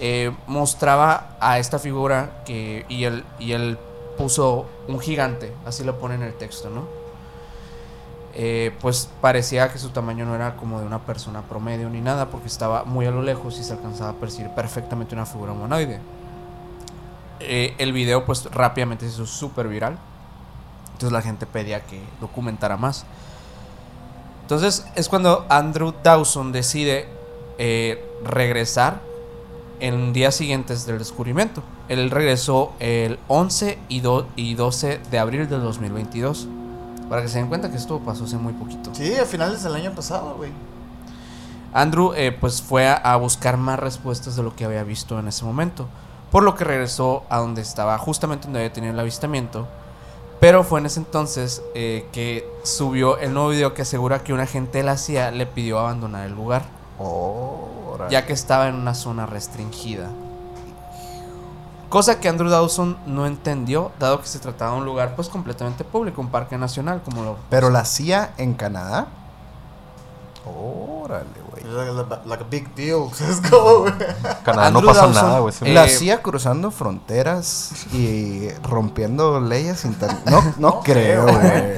eh, 0.00 0.36
mostraba 0.46 1.36
a 1.40 1.58
esta 1.58 1.78
figura 1.78 2.42
que, 2.44 2.84
y, 2.90 3.04
él, 3.04 3.24
y 3.38 3.52
él 3.52 3.78
puso 4.18 4.66
un 4.88 5.00
gigante, 5.00 5.54
así 5.64 5.84
lo 5.84 5.98
pone 5.98 6.16
en 6.16 6.22
el 6.22 6.34
texto, 6.34 6.68
¿no? 6.68 6.82
Eh, 8.34 8.72
pues 8.80 9.08
parecía 9.20 9.72
que 9.72 9.78
su 9.78 9.88
tamaño 9.88 10.24
no 10.24 10.34
era 10.34 10.54
como 10.56 10.78
de 10.80 10.86
una 10.86 11.00
persona 11.00 11.42
promedio 11.42 11.88
ni 11.88 12.00
nada, 12.00 12.30
porque 12.30 12.48
estaba 12.48 12.84
muy 12.84 13.06
a 13.06 13.10
lo 13.10 13.22
lejos 13.22 13.58
y 13.58 13.64
se 13.64 13.72
alcanzaba 13.72 14.10
a 14.10 14.14
percibir 14.14 14.50
perfectamente 14.50 15.14
una 15.14 15.24
figura 15.24 15.52
humanoide. 15.52 16.00
Eh, 17.40 17.74
el 17.78 17.92
video 17.92 18.24
pues 18.24 18.44
rápidamente 18.46 19.06
se 19.06 19.14
hizo 19.14 19.26
súper 19.26 19.68
viral. 19.68 19.98
Entonces 20.92 21.12
la 21.12 21.22
gente 21.22 21.46
pedía 21.46 21.80
que 21.84 22.00
documentara 22.20 22.76
más. 22.76 23.06
Entonces 24.42 24.86
es 24.94 25.08
cuando 25.08 25.46
Andrew 25.48 25.94
Dawson 26.02 26.52
decide 26.52 27.08
eh, 27.58 28.04
regresar 28.24 29.00
en 29.80 30.12
días 30.12 30.34
siguientes 30.34 30.86
del 30.86 30.98
descubrimiento. 30.98 31.62
Él 31.88 32.10
regresó 32.10 32.72
el 32.80 33.18
11 33.28 33.78
y, 33.88 34.00
do- 34.00 34.26
y 34.36 34.54
12 34.54 35.00
de 35.10 35.18
abril 35.18 35.48
del 35.48 35.62
2022. 35.62 36.46
Para 37.08 37.22
que 37.22 37.28
se 37.28 37.38
den 37.38 37.48
cuenta 37.48 37.70
que 37.70 37.76
esto 37.76 37.98
pasó 38.00 38.24
hace 38.24 38.36
muy 38.36 38.52
poquito. 38.52 38.90
Sí, 38.94 39.14
a 39.16 39.24
finales 39.24 39.62
del 39.62 39.74
año 39.74 39.92
pasado, 39.92 40.34
güey. 40.36 40.50
Andrew 41.72 42.12
eh, 42.14 42.32
pues 42.38 42.60
fue 42.62 42.86
a, 42.88 42.94
a 42.94 43.16
buscar 43.16 43.56
más 43.56 43.78
respuestas 43.78 44.36
de 44.36 44.42
lo 44.42 44.54
que 44.54 44.64
había 44.64 44.82
visto 44.84 45.18
en 45.18 45.28
ese 45.28 45.44
momento. 45.44 45.86
Por 46.30 46.42
lo 46.42 46.54
que 46.54 46.64
regresó 46.64 47.22
a 47.30 47.38
donde 47.38 47.62
estaba, 47.62 47.96
justamente 47.98 48.44
donde 48.44 48.60
había 48.60 48.72
tenido 48.72 48.92
el 48.92 49.00
avistamiento. 49.00 49.66
Pero 50.40 50.62
fue 50.64 50.80
en 50.80 50.86
ese 50.86 51.00
entonces 51.00 51.62
eh, 51.74 52.06
que 52.12 52.46
subió 52.62 53.18
el 53.18 53.32
nuevo 53.32 53.48
video 53.48 53.74
que 53.74 53.82
asegura 53.82 54.22
que 54.22 54.32
un 54.32 54.40
agente 54.40 54.78
de 54.78 54.84
la 54.84 54.96
CIA 54.96 55.30
le 55.30 55.46
pidió 55.46 55.78
abandonar 55.80 56.26
el 56.26 56.32
lugar, 56.34 56.62
ya 58.10 58.24
que 58.26 58.32
estaba 58.34 58.68
en 58.68 58.74
una 58.76 58.94
zona 58.94 59.26
restringida. 59.26 60.08
Cosa 61.88 62.20
que 62.20 62.28
Andrew 62.28 62.50
Dawson 62.50 62.98
no 63.06 63.26
entendió, 63.26 63.92
dado 63.98 64.20
que 64.20 64.26
se 64.26 64.38
trataba 64.38 64.72
de 64.72 64.78
un 64.78 64.84
lugar 64.84 65.16
pues 65.16 65.28
completamente 65.28 65.84
público, 65.84 66.20
un 66.20 66.28
parque 66.28 66.58
nacional, 66.58 67.00
como 67.02 67.22
lo... 67.24 67.36
Pero 67.48 67.70
la 67.70 67.84
CIA 67.86 68.34
en 68.36 68.52
Canadá. 68.54 69.06
Órale, 70.44 71.26
güey. 71.50 71.64
Like, 72.26 72.44
a 72.44 72.46
big 72.48 72.74
deal. 72.74 73.08
Como, 73.50 73.80
güey. 73.80 73.92
Canadá 74.44 74.70
no 74.70 74.80
pasa 74.82 75.06
Dawson, 75.06 75.14
nada, 75.26 75.38
güey. 75.40 75.54
eh, 75.62 75.74
La 75.74 75.88
CIA 75.88 76.22
cruzando 76.22 76.70
fronteras 76.70 77.72
y 77.92 78.48
rompiendo 78.62 79.40
leyes. 79.40 79.84
No, 80.26 80.54
no, 80.58 80.80
creo, 80.80 81.24
güey. 81.24 81.74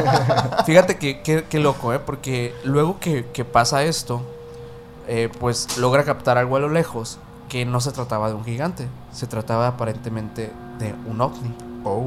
Fíjate 0.66 0.98
que, 0.98 1.20
que- 1.22 1.44
que 1.44 1.58
loco, 1.60 1.92
¿eh? 1.92 1.98
Porque 2.00 2.54
luego 2.64 2.98
que, 2.98 3.26
que 3.26 3.44
pasa 3.44 3.84
esto, 3.84 4.22
eh, 5.06 5.30
pues 5.38 5.78
logra 5.78 6.04
captar 6.04 6.38
algo 6.38 6.56
a 6.56 6.60
lo 6.60 6.68
lejos 6.68 7.18
que 7.48 7.64
no 7.64 7.80
se 7.80 7.92
trataba 7.92 8.28
de 8.28 8.34
un 8.34 8.44
gigante, 8.44 8.88
se 9.18 9.26
trataba 9.26 9.66
aparentemente 9.66 10.52
de 10.78 10.94
un 11.10 11.20
ovni, 11.20 11.52
Oh. 11.84 12.04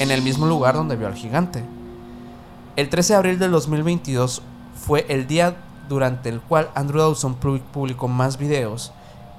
en 0.00 0.10
el 0.10 0.22
mismo 0.22 0.46
lugar 0.46 0.74
donde 0.74 0.96
vio 0.96 1.06
al 1.06 1.14
gigante. 1.14 1.62
El 2.76 2.88
13 2.88 3.12
de 3.12 3.16
abril 3.16 3.38
del 3.38 3.50
2022 3.52 4.42
fue 4.74 5.06
el 5.08 5.26
día 5.26 5.56
durante 5.88 6.28
el 6.28 6.40
cual 6.40 6.70
Andrew 6.74 7.00
Dawson 7.02 7.38
pu- 7.40 7.60
publicó 7.60 8.08
más 8.08 8.36
videos 8.38 8.92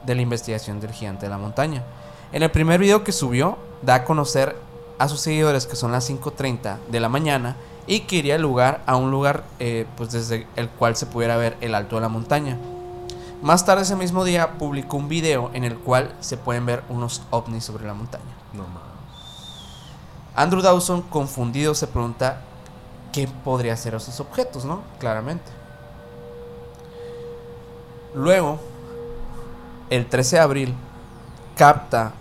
de 0.05 0.15
la 0.15 0.21
investigación 0.21 0.79
del 0.79 0.91
gigante 0.91 1.25
de 1.25 1.29
la 1.31 1.37
montaña. 1.37 1.83
En 2.31 2.43
el 2.43 2.51
primer 2.51 2.79
video 2.79 3.03
que 3.03 3.11
subió, 3.11 3.57
da 3.81 3.95
a 3.95 4.03
conocer 4.05 4.55
a 4.99 5.07
sus 5.09 5.19
seguidores 5.19 5.65
que 5.65 5.75
son 5.75 5.91
las 5.91 6.09
5.30 6.09 6.77
de 6.89 6.99
la 6.99 7.09
mañana 7.09 7.55
y 7.87 8.01
que 8.01 8.15
iría 8.17 8.35
al 8.35 8.41
lugar, 8.41 8.81
a 8.85 8.95
un 8.95 9.11
lugar 9.11 9.43
eh, 9.59 9.85
pues 9.97 10.11
desde 10.11 10.47
el 10.55 10.69
cual 10.69 10.95
se 10.95 11.05
pudiera 11.05 11.35
ver 11.37 11.57
el 11.61 11.75
alto 11.75 11.95
de 11.97 12.01
la 12.01 12.09
montaña. 12.09 12.57
Más 13.45 13.63
tarde 13.63 13.83
ese 13.83 13.95
mismo 13.95 14.23
día 14.23 14.57
publicó 14.57 14.97
un 14.97 15.07
video 15.07 15.51
en 15.53 15.63
el 15.65 15.77
cual 15.77 16.15
se 16.19 16.35
pueden 16.35 16.65
ver 16.65 16.81
unos 16.89 17.21
ovnis 17.29 17.63
sobre 17.63 17.85
la 17.85 17.93
montaña. 17.93 18.23
No 18.53 18.63
mames. 18.63 18.81
Andrew 20.35 20.63
Dawson, 20.63 21.03
confundido, 21.03 21.75
se 21.75 21.85
pregunta 21.85 22.41
qué 23.13 23.27
podría 23.27 23.77
ser 23.77 23.93
esos 23.93 24.19
objetos, 24.19 24.65
¿no? 24.65 24.81
Claramente. 24.97 25.51
Luego, 28.15 28.57
el 29.91 30.07
13 30.07 30.37
de 30.37 30.41
abril, 30.41 30.73
capta 31.55 32.13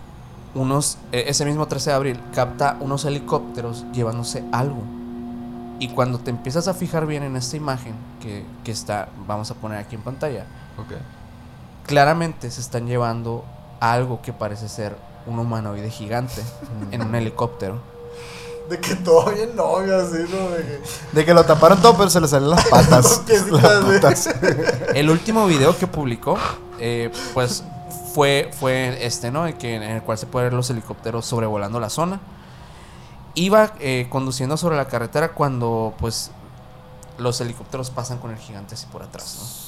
unos, 0.54 0.98
eh, 1.10 1.24
ese 1.28 1.46
mismo 1.46 1.66
13 1.66 1.88
de 1.88 1.96
abril, 1.96 2.20
capta 2.34 2.76
unos 2.80 3.06
helicópteros 3.06 3.86
llevándose 3.94 4.44
algo. 4.52 4.82
Y 5.78 5.88
cuando 5.88 6.18
te 6.18 6.28
empiezas 6.28 6.68
a 6.68 6.74
fijar 6.74 7.06
bien 7.06 7.22
en 7.22 7.34
esta 7.34 7.56
imagen 7.56 7.94
que, 8.20 8.44
que 8.62 8.72
está, 8.72 9.08
vamos 9.26 9.50
a 9.50 9.54
poner 9.54 9.78
aquí 9.78 9.94
en 9.94 10.02
pantalla, 10.02 10.44
Ok. 10.78 10.92
Claramente 11.86 12.50
se 12.50 12.60
están 12.60 12.86
llevando 12.86 13.44
algo 13.80 14.22
que 14.22 14.32
parece 14.32 14.68
ser 14.68 14.96
un 15.26 15.38
humanoide 15.38 15.90
gigante 15.90 16.42
en 16.90 17.02
un 17.02 17.14
helicóptero. 17.14 17.78
De 18.68 18.80
que 18.80 18.96
todo 18.96 19.30
bien 19.30 19.54
novio, 19.54 19.98
así, 19.98 20.24
¿no? 20.30 20.48
De 20.50 20.62
que... 20.62 20.80
De 21.12 21.24
que 21.26 21.34
lo 21.34 21.44
taparon 21.44 21.82
todo, 21.82 21.96
pero 21.98 22.08
se 22.08 22.20
le 22.20 22.28
salían 22.28 22.50
las 22.50 22.64
patas. 22.70 23.22
Las. 23.50 24.26
El 24.94 25.10
último 25.10 25.46
video 25.46 25.76
que 25.76 25.86
publicó, 25.86 26.38
eh, 26.78 27.12
pues 27.34 27.62
fue, 28.14 28.50
fue 28.58 29.04
este, 29.04 29.30
¿no? 29.30 29.44
Que, 29.58 29.74
en 29.74 29.82
el 29.82 30.02
cual 30.02 30.16
se 30.16 30.26
puede 30.26 30.46
ver 30.46 30.54
los 30.54 30.70
helicópteros 30.70 31.26
sobrevolando 31.26 31.78
la 31.78 31.90
zona. 31.90 32.20
Iba 33.34 33.74
eh, 33.80 34.06
conduciendo 34.08 34.56
sobre 34.56 34.76
la 34.76 34.86
carretera 34.86 35.32
cuando, 35.32 35.92
pues, 35.98 36.30
los 37.18 37.40
helicópteros 37.40 37.90
pasan 37.90 38.18
con 38.18 38.30
el 38.30 38.38
gigante 38.38 38.76
así 38.76 38.86
por 38.86 39.02
atrás, 39.02 39.36
¿no? 39.40 39.63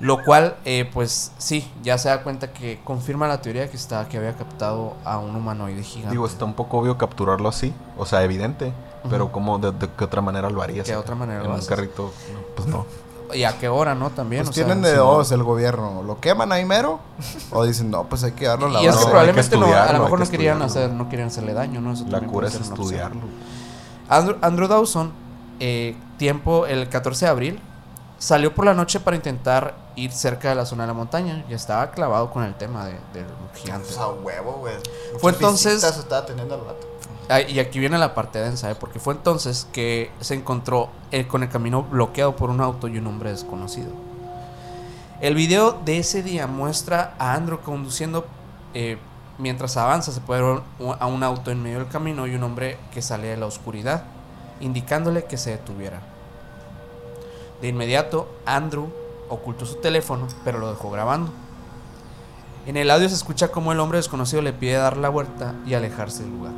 Lo 0.00 0.24
cual, 0.24 0.56
eh, 0.64 0.88
pues, 0.92 1.30
sí, 1.36 1.70
ya 1.82 1.98
se 1.98 2.08
da 2.08 2.22
cuenta 2.22 2.52
que 2.54 2.80
confirma 2.84 3.28
la 3.28 3.42
teoría 3.42 3.68
que, 3.70 3.76
está, 3.76 4.08
que 4.08 4.16
había 4.16 4.34
captado 4.34 4.94
a 5.04 5.18
un 5.18 5.36
humanoide 5.36 5.82
gigante. 5.82 6.12
Digo, 6.12 6.26
está 6.26 6.46
un 6.46 6.54
poco 6.54 6.78
obvio 6.78 6.96
capturarlo 6.96 7.48
así. 7.50 7.74
O 7.98 8.06
sea, 8.06 8.22
evidente. 8.22 8.72
Pero 9.10 9.30
¿cómo, 9.30 9.58
de, 9.58 9.72
de 9.72 9.88
qué 9.96 10.04
otra 10.04 10.22
manera 10.22 10.48
lo 10.50 10.62
harías? 10.62 10.86
¿Qué 10.86 10.96
otra 10.96 11.14
manera 11.14 11.40
En 11.40 11.44
lo 11.48 11.50
un 11.52 11.56
haces? 11.56 11.68
carrito. 11.68 12.12
No, 12.32 12.40
pues 12.56 12.68
no. 12.68 12.86
¿Y 13.34 13.44
a 13.44 13.58
qué 13.58 13.68
hora, 13.68 13.94
no? 13.94 14.10
También. 14.10 14.42
Pues 14.42 14.50
o 14.50 14.52
sea, 14.54 14.64
tienen 14.64 14.82
de 14.82 14.90
sí, 14.90 14.96
dos 14.96 15.30
el 15.32 15.42
gobierno. 15.42 16.02
¿Lo 16.02 16.18
queman 16.18 16.50
ahí 16.52 16.64
mero? 16.64 16.98
O 17.52 17.64
dicen, 17.64 17.90
no, 17.90 18.04
pues 18.04 18.24
hay 18.24 18.32
que 18.32 18.46
darlo 18.46 18.66
a 18.66 18.70
la 18.70 18.82
Y 18.82 18.86
es 18.86 18.94
base. 18.94 19.06
que 19.06 19.12
No, 19.12 19.18
hay 19.20 19.26
que 19.26 19.32
probablemente 19.42 19.56
no, 19.56 19.66
a 19.66 19.92
lo 19.92 20.02
mejor 20.04 20.18
no 20.20 20.28
querían 20.30 20.62
hacer, 20.62 20.90
no 20.90 21.08
querían 21.08 21.28
hacerle 21.28 21.52
daño, 21.54 21.80
¿no? 21.80 21.92
Eso 21.92 22.04
La 22.04 22.12
también 22.12 22.32
cura 22.32 22.48
es 22.48 22.54
estudiarlo. 22.54 23.20
Andrew, 24.08 24.36
Andrew 24.40 24.66
Dawson, 24.68 25.12
eh, 25.60 25.94
tiempo 26.16 26.66
el 26.66 26.88
14 26.88 27.26
de 27.26 27.30
abril, 27.30 27.60
salió 28.18 28.54
por 28.54 28.64
la 28.66 28.74
noche 28.74 29.00
para 29.00 29.16
intentar 29.16 29.74
ir 30.02 30.12
cerca 30.12 30.48
de 30.50 30.54
la 30.54 30.66
zona 30.66 30.84
de 30.84 30.88
la 30.88 30.94
montaña. 30.94 31.44
Ya 31.48 31.56
estaba 31.56 31.90
clavado 31.90 32.30
con 32.30 32.42
el 32.44 32.54
tema 32.54 32.86
de- 32.86 32.98
del 33.12 33.26
gigante. 33.54 33.86
Pues 33.86 33.98
a 33.98 34.08
huevo, 34.08 34.52
güey. 34.60 34.74
Fue 35.20 35.32
entonces- 35.32 35.74
visitas 35.74 35.98
estaba 35.98 36.26
teniendo 36.26 36.54
el 36.56 36.60
vato. 36.62 36.86
Y 37.48 37.60
aquí 37.60 37.78
viene 37.78 37.96
la 37.96 38.12
parte 38.12 38.40
densa, 38.40 38.70
¿eh? 38.72 38.74
porque 38.74 38.98
fue 38.98 39.14
entonces 39.14 39.68
que 39.72 40.10
se 40.20 40.34
encontró 40.34 40.88
eh, 41.12 41.28
con 41.28 41.44
el 41.44 41.48
camino 41.48 41.84
bloqueado 41.84 42.34
por 42.34 42.50
un 42.50 42.60
auto 42.60 42.88
y 42.88 42.98
un 42.98 43.06
hombre 43.06 43.30
desconocido. 43.30 43.92
El 45.20 45.36
video 45.36 45.78
de 45.84 45.98
ese 45.98 46.24
día 46.24 46.48
muestra 46.48 47.14
a 47.20 47.34
Andrew 47.34 47.60
conduciendo 47.60 48.26
eh, 48.74 48.98
mientras 49.38 49.76
avanza. 49.76 50.10
Se 50.10 50.20
puede 50.20 50.42
ver 50.42 50.60
a 50.98 51.06
un 51.06 51.22
auto 51.22 51.52
en 51.52 51.62
medio 51.62 51.78
del 51.78 51.88
camino 51.88 52.26
y 52.26 52.34
un 52.34 52.42
hombre 52.42 52.78
que 52.92 53.00
sale 53.00 53.28
de 53.28 53.36
la 53.36 53.46
oscuridad, 53.46 54.02
indicándole 54.60 55.24
que 55.26 55.36
se 55.36 55.50
detuviera. 55.50 56.00
De 57.62 57.68
inmediato, 57.68 58.28
Andrew 58.46 58.90
ocultó 59.30 59.64
su 59.64 59.76
teléfono, 59.76 60.26
pero 60.44 60.58
lo 60.58 60.68
dejó 60.68 60.90
grabando. 60.90 61.30
En 62.66 62.76
el 62.76 62.90
audio 62.90 63.08
se 63.08 63.14
escucha 63.14 63.48
cómo 63.48 63.72
el 63.72 63.80
hombre 63.80 63.96
desconocido 63.98 64.42
le 64.42 64.52
pide 64.52 64.74
dar 64.74 64.96
la 64.98 65.08
vuelta 65.08 65.54
y 65.66 65.72
alejarse 65.74 66.22
del 66.24 66.32
lugar. 66.32 66.52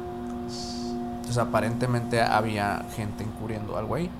Entonces 1.17 1.39
aparentemente 1.39 2.21
había 2.21 2.85
gente 2.97 3.23
encubriendo 3.23 3.77
algo 3.79 3.95
ahí. 3.95 4.11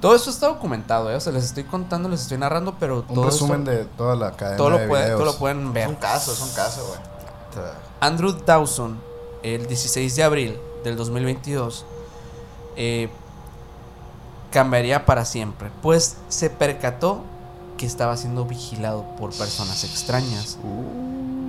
Todo 0.00 0.14
esto 0.14 0.30
está 0.30 0.46
documentado, 0.46 1.10
¿eh? 1.10 1.16
O 1.16 1.20
sea, 1.20 1.32
les 1.32 1.44
estoy 1.44 1.64
contando, 1.64 2.08
les 2.08 2.22
estoy 2.22 2.38
narrando, 2.38 2.74
pero 2.80 3.04
Un 3.08 3.14
todo 3.14 3.24
resumen 3.26 3.60
esto- 3.62 3.70
de 3.72 3.84
toda 3.84 4.14
la 4.16 4.30
cadena 4.32 4.56
todo, 4.56 4.70
lo 4.70 4.78
de 4.78 4.86
puede- 4.88 5.02
videos. 5.04 5.18
todo 5.20 5.32
lo 5.32 5.38
pueden 5.38 5.66
Es 5.68 5.72
ver. 5.74 5.88
un 5.88 5.94
caso, 5.96 6.32
es 6.32 6.40
un 6.40 6.52
caso, 6.54 6.86
güey. 6.86 7.00
Andrew 8.00 8.32
Dawson, 8.46 8.98
el 9.42 9.66
16 9.66 10.14
de 10.16 10.22
abril 10.22 10.58
del 10.84 10.96
2022, 10.96 11.84
eh, 12.76 13.10
cambiaría 14.50 15.04
para 15.04 15.24
siempre, 15.24 15.70
pues 15.82 16.16
se 16.28 16.48
percató 16.48 17.22
que 17.80 17.86
estaba 17.86 18.14
siendo 18.18 18.44
vigilado 18.44 19.06
por 19.16 19.32
personas 19.32 19.84
extrañas, 19.84 20.58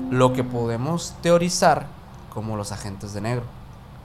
lo 0.10 0.32
que 0.32 0.46
podemos 0.46 1.14
teorizar 1.22 1.88
como 2.34 2.56
los 2.56 2.72
agentes 2.72 3.12
de 3.14 3.20
negro. 3.20 3.44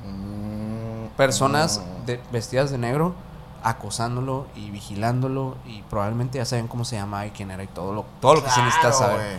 Mm, 0.05 1.15
Personas 1.17 1.81
de- 2.05 2.21
vestidas 2.33 2.73
de 2.73 2.79
negro 2.79 3.15
acosándolo 3.63 4.47
y 4.57 4.71
vigilándolo 4.73 5.55
y 5.67 5.83
probablemente 5.83 6.39
ya 6.39 6.45
saben 6.45 6.67
cómo 6.67 6.85
se 6.85 6.97
llama 6.97 7.27
y 7.27 7.31
quién 7.31 7.53
era 7.53 7.63
y 7.63 7.69
todo 7.69 7.93
lo, 7.93 8.05
todo 8.21 8.35
lo 8.35 8.45
que 8.45 8.51
se 8.51 8.61
necesita 8.61 8.93
saber. 8.93 9.39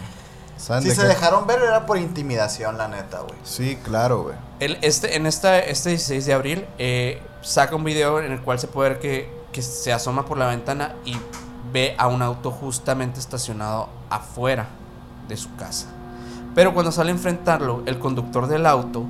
¿Saben 0.55 0.83
Si 0.83 0.89
de 0.89 0.95
se 0.95 1.05
dejaron 1.05 1.45
ver 1.45 1.61
era 1.61 1.85
por 1.85 1.97
intimidación, 1.97 2.77
la 2.77 2.87
neta, 2.87 3.19
güey. 3.19 3.35
Sí, 3.43 3.77
claro, 3.83 4.23
güey. 4.23 4.35
Este, 4.81 5.17
en 5.17 5.25
esta, 5.27 5.59
este 5.59 5.89
16 5.89 6.25
de 6.25 6.33
abril 6.33 6.65
eh, 6.77 7.21
saca 7.41 7.75
un 7.75 7.83
video 7.83 8.21
en 8.21 8.31
el 8.31 8.41
cual 8.41 8.59
se 8.59 8.67
puede 8.67 8.91
ver 8.91 8.99
que, 8.99 9.29
que 9.51 9.61
se 9.61 9.91
asoma 9.91 10.25
por 10.25 10.37
la 10.37 10.47
ventana 10.47 10.95
y 11.05 11.17
ve 11.71 11.95
a 11.97 12.07
un 12.07 12.21
auto 12.21 12.51
justamente 12.51 13.19
estacionado 13.19 13.89
afuera 14.09 14.67
de 15.27 15.37
su 15.37 15.55
casa. 15.55 15.87
Pero 16.55 16.73
cuando 16.73 16.91
sale 16.91 17.11
a 17.11 17.13
enfrentarlo, 17.13 17.83
el 17.85 17.99
conductor 17.99 18.47
del 18.47 18.65
auto 18.65 19.05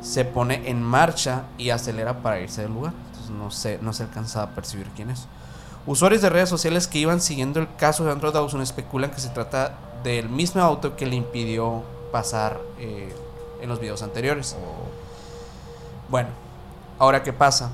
se 0.00 0.24
pone 0.24 0.68
en 0.68 0.82
marcha 0.82 1.42
y 1.56 1.70
acelera 1.70 2.22
para 2.22 2.40
irse 2.40 2.62
del 2.62 2.72
lugar. 2.72 2.92
Entonces 3.06 3.30
no 3.30 3.50
se, 3.50 3.78
no 3.80 3.92
se 3.92 4.04
alcanza 4.04 4.42
a 4.42 4.50
percibir 4.50 4.88
quién 4.96 5.10
es. 5.10 5.26
Usuarios 5.86 6.20
de 6.20 6.28
redes 6.28 6.48
sociales 6.48 6.86
que 6.86 6.98
iban 6.98 7.20
siguiendo 7.20 7.60
el 7.60 7.74
caso 7.76 8.04
de 8.04 8.12
Andrew 8.12 8.32
Dawson 8.32 8.60
especulan 8.60 9.10
que 9.10 9.20
se 9.20 9.28
trata 9.30 9.78
del 10.02 10.28
mismo 10.28 10.60
auto 10.60 10.96
que 10.96 11.06
le 11.06 11.16
impidió 11.16 11.82
pasar 12.12 12.60
eh, 12.78 13.14
en 13.60 13.68
los 13.68 13.80
videos 13.80 14.02
anteriores. 14.02 14.56
Bueno, 16.08 16.28
ahora 16.98 17.22
qué 17.22 17.32
pasa. 17.32 17.70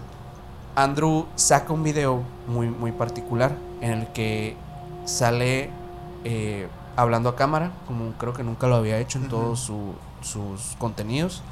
Andrew 0.77 1.27
saca 1.37 1.73
un 1.73 1.83
video 1.83 2.23
muy, 2.49 2.69
muy 2.69 2.93
particular 2.93 3.53
en 3.81 3.93
el 3.93 4.07
que 4.09 4.57
sale 5.05 5.71
eh, 6.25 6.69
hablando 6.97 7.29
a 7.29 7.37
cámara, 7.37 7.71
como 7.87 8.13
creo 8.13 8.33
que 8.33 8.43
nunca 8.43 8.67
lo 8.67 8.77
había 8.77 8.99
hecho 8.99 9.19
en 9.19 9.29
todos 9.29 9.61
su- 9.61 9.95
sus 10.23 10.75
contenidos. 10.79 11.43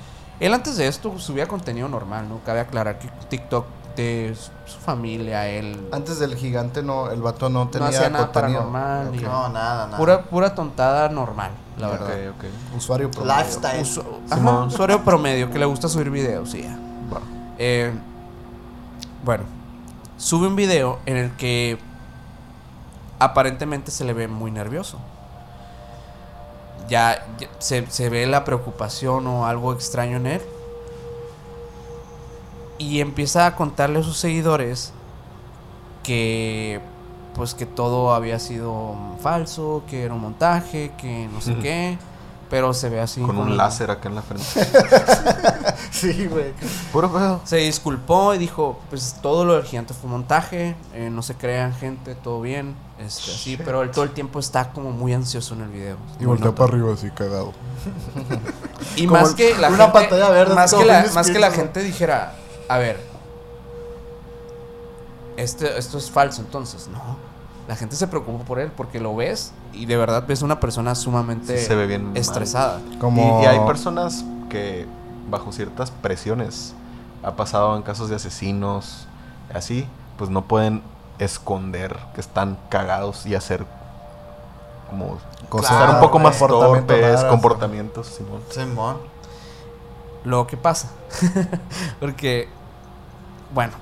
Él 0.40 0.54
antes 0.54 0.76
de 0.76 0.88
esto 0.88 1.18
subía 1.18 1.46
contenido 1.46 1.88
normal, 1.88 2.28
¿no? 2.28 2.40
Cabe 2.44 2.60
aclarar 2.60 2.98
que 2.98 3.08
TikTok 3.28 3.64
de 3.96 4.34
su 4.64 4.78
familia, 4.78 5.46
él... 5.48 5.86
Antes 5.92 6.18
del 6.18 6.34
gigante, 6.34 6.82
no, 6.82 7.10
el 7.10 7.20
vato 7.20 7.50
no 7.50 7.68
tenía 7.68 7.88
hacía 7.88 8.08
nada 8.08 8.32
paranormal, 8.32 9.08
Ok. 9.08 9.12
ni- 9.14 9.20
No, 9.22 9.48
nada, 9.50 9.84
nada. 9.86 9.98
Pura, 9.98 10.22
pura 10.22 10.54
tontada 10.54 11.08
normal, 11.10 11.50
la 11.78 11.88
Ok, 11.88 11.92
verdad. 11.92 12.28
Ok, 12.30 12.34
ok. 12.38 12.76
Usuario 12.78 13.10
promedio. 13.10 13.36
Lifestyle. 13.38 13.82
Usu- 13.82 14.04
ajá, 14.30 14.64
usuario 14.64 15.04
promedio 15.04 15.50
que 15.50 15.58
le 15.58 15.66
gusta 15.66 15.88
subir 15.88 16.08
videos, 16.10 16.50
sí. 16.50 16.62
Va. 17.12 17.20
Eh, 17.58 17.92
bueno, 19.22 19.44
sube 20.16 20.46
un 20.46 20.56
video 20.56 20.98
en 21.06 21.16
el 21.16 21.36
que 21.36 21.78
aparentemente 23.18 23.90
se 23.90 24.04
le 24.04 24.12
ve 24.12 24.28
muy 24.28 24.50
nervioso. 24.50 24.98
Ya, 26.88 27.26
ya 27.38 27.48
se, 27.58 27.86
se 27.90 28.08
ve 28.08 28.26
la 28.26 28.44
preocupación 28.44 29.26
o 29.26 29.46
algo 29.46 29.72
extraño 29.72 30.16
en 30.16 30.26
él. 30.26 30.42
Y 32.78 33.00
empieza 33.00 33.46
a 33.46 33.54
contarle 33.54 34.00
a 34.00 34.02
sus 34.02 34.18
seguidores 34.18 34.92
que 36.02 36.80
pues 37.34 37.54
que 37.54 37.66
todo 37.66 38.12
había 38.14 38.38
sido 38.38 38.94
falso, 39.20 39.82
que 39.88 40.04
era 40.04 40.14
un 40.14 40.20
montaje, 40.20 40.92
que 40.98 41.28
no 41.32 41.40
sé 41.40 41.54
qué, 41.56 41.96
pero 42.52 42.74
se 42.74 42.90
ve 42.90 43.00
así 43.00 43.22
Con 43.22 43.38
un 43.38 43.56
láser 43.56 43.90
acá 43.90 44.10
en 44.10 44.14
la 44.14 44.20
frente. 44.20 44.44
Sí, 45.90 46.26
güey. 46.26 46.52
Puro 46.92 47.10
pedo. 47.10 47.40
se 47.44 47.56
disculpó 47.56 48.34
y 48.34 48.38
dijo, 48.38 48.78
pues 48.90 49.16
todo 49.22 49.44
lo 49.46 49.54
del 49.54 49.62
gigante 49.64 49.94
fue 49.94 50.10
montaje, 50.10 50.76
eh, 50.92 51.08
no 51.10 51.22
se 51.22 51.34
crean 51.34 51.72
gente, 51.74 52.14
todo 52.14 52.40
bien, 52.42 52.74
Este, 52.98 53.30
así, 53.30 53.56
pero 53.56 53.82
él 53.82 53.90
todo 53.90 54.04
el 54.04 54.10
tiempo 54.10 54.38
está 54.38 54.70
como 54.72 54.90
muy 54.90 55.14
ansioso 55.14 55.54
en 55.54 55.62
el 55.62 55.68
video. 55.70 55.96
Y 56.20 56.26
voltea 56.26 56.54
para 56.54 56.72
arriba 56.72 56.92
así 56.92 57.10
cagado. 57.10 57.52
Y 58.96 59.06
Como 59.06 59.20
más 59.20 59.30
el- 59.30 59.36
que 59.36 59.54
la 59.56 59.68
una 59.68 59.76
gente, 59.84 59.92
pantalla 59.92 60.28
verde, 60.30 60.54
más 60.54 60.74
que 60.74 60.84
la, 60.84 61.06
más 61.14 61.30
que 61.30 61.38
la 61.38 61.50
gente 61.52 61.82
dijera, 61.82 62.34
a 62.68 62.76
ver, 62.78 63.00
este, 65.38 65.78
esto 65.78 65.96
es 65.96 66.10
falso, 66.10 66.42
entonces, 66.42 66.88
no. 66.88 67.31
La 67.68 67.76
gente 67.76 67.94
se 67.96 68.06
preocupa 68.08 68.44
por 68.44 68.58
él 68.58 68.70
porque 68.76 68.98
lo 69.00 69.14
ves 69.14 69.52
y 69.72 69.86
de 69.86 69.96
verdad 69.96 70.24
ves 70.26 70.42
una 70.42 70.58
persona 70.60 70.94
sumamente 70.94 71.58
Sí, 71.58 71.64
se 71.66 71.74
ve 71.76 71.86
bien 71.86 72.10
estresada. 72.16 72.80
Como... 72.98 73.40
Y, 73.40 73.44
y 73.44 73.46
hay 73.46 73.60
personas 73.60 74.24
que 74.48 74.86
bajo 75.30 75.52
ciertas 75.52 75.90
presiones 75.90 76.74
ha 77.22 77.36
pasado 77.36 77.76
en 77.76 77.82
casos 77.82 78.08
de 78.08 78.16
asesinos, 78.16 79.06
así, 79.54 79.86
pues 80.18 80.28
no 80.28 80.42
pueden 80.42 80.82
esconder 81.20 81.96
que 82.14 82.20
están 82.20 82.58
cagados 82.68 83.26
y 83.26 83.34
hacer 83.36 83.64
como 84.90 85.18
Cosas- 85.48 85.94
un 85.94 86.00
poco 86.00 86.18
más 86.18 86.36
comportamientos 86.36 86.86
torpes, 86.88 87.02
raras. 87.14 87.24
comportamientos, 87.26 88.06
Simón. 88.08 88.40
Simón. 88.50 88.96
Lo 90.24 90.46
que 90.46 90.56
pasa. 90.56 90.88
porque, 92.00 92.48
bueno, 93.54 93.72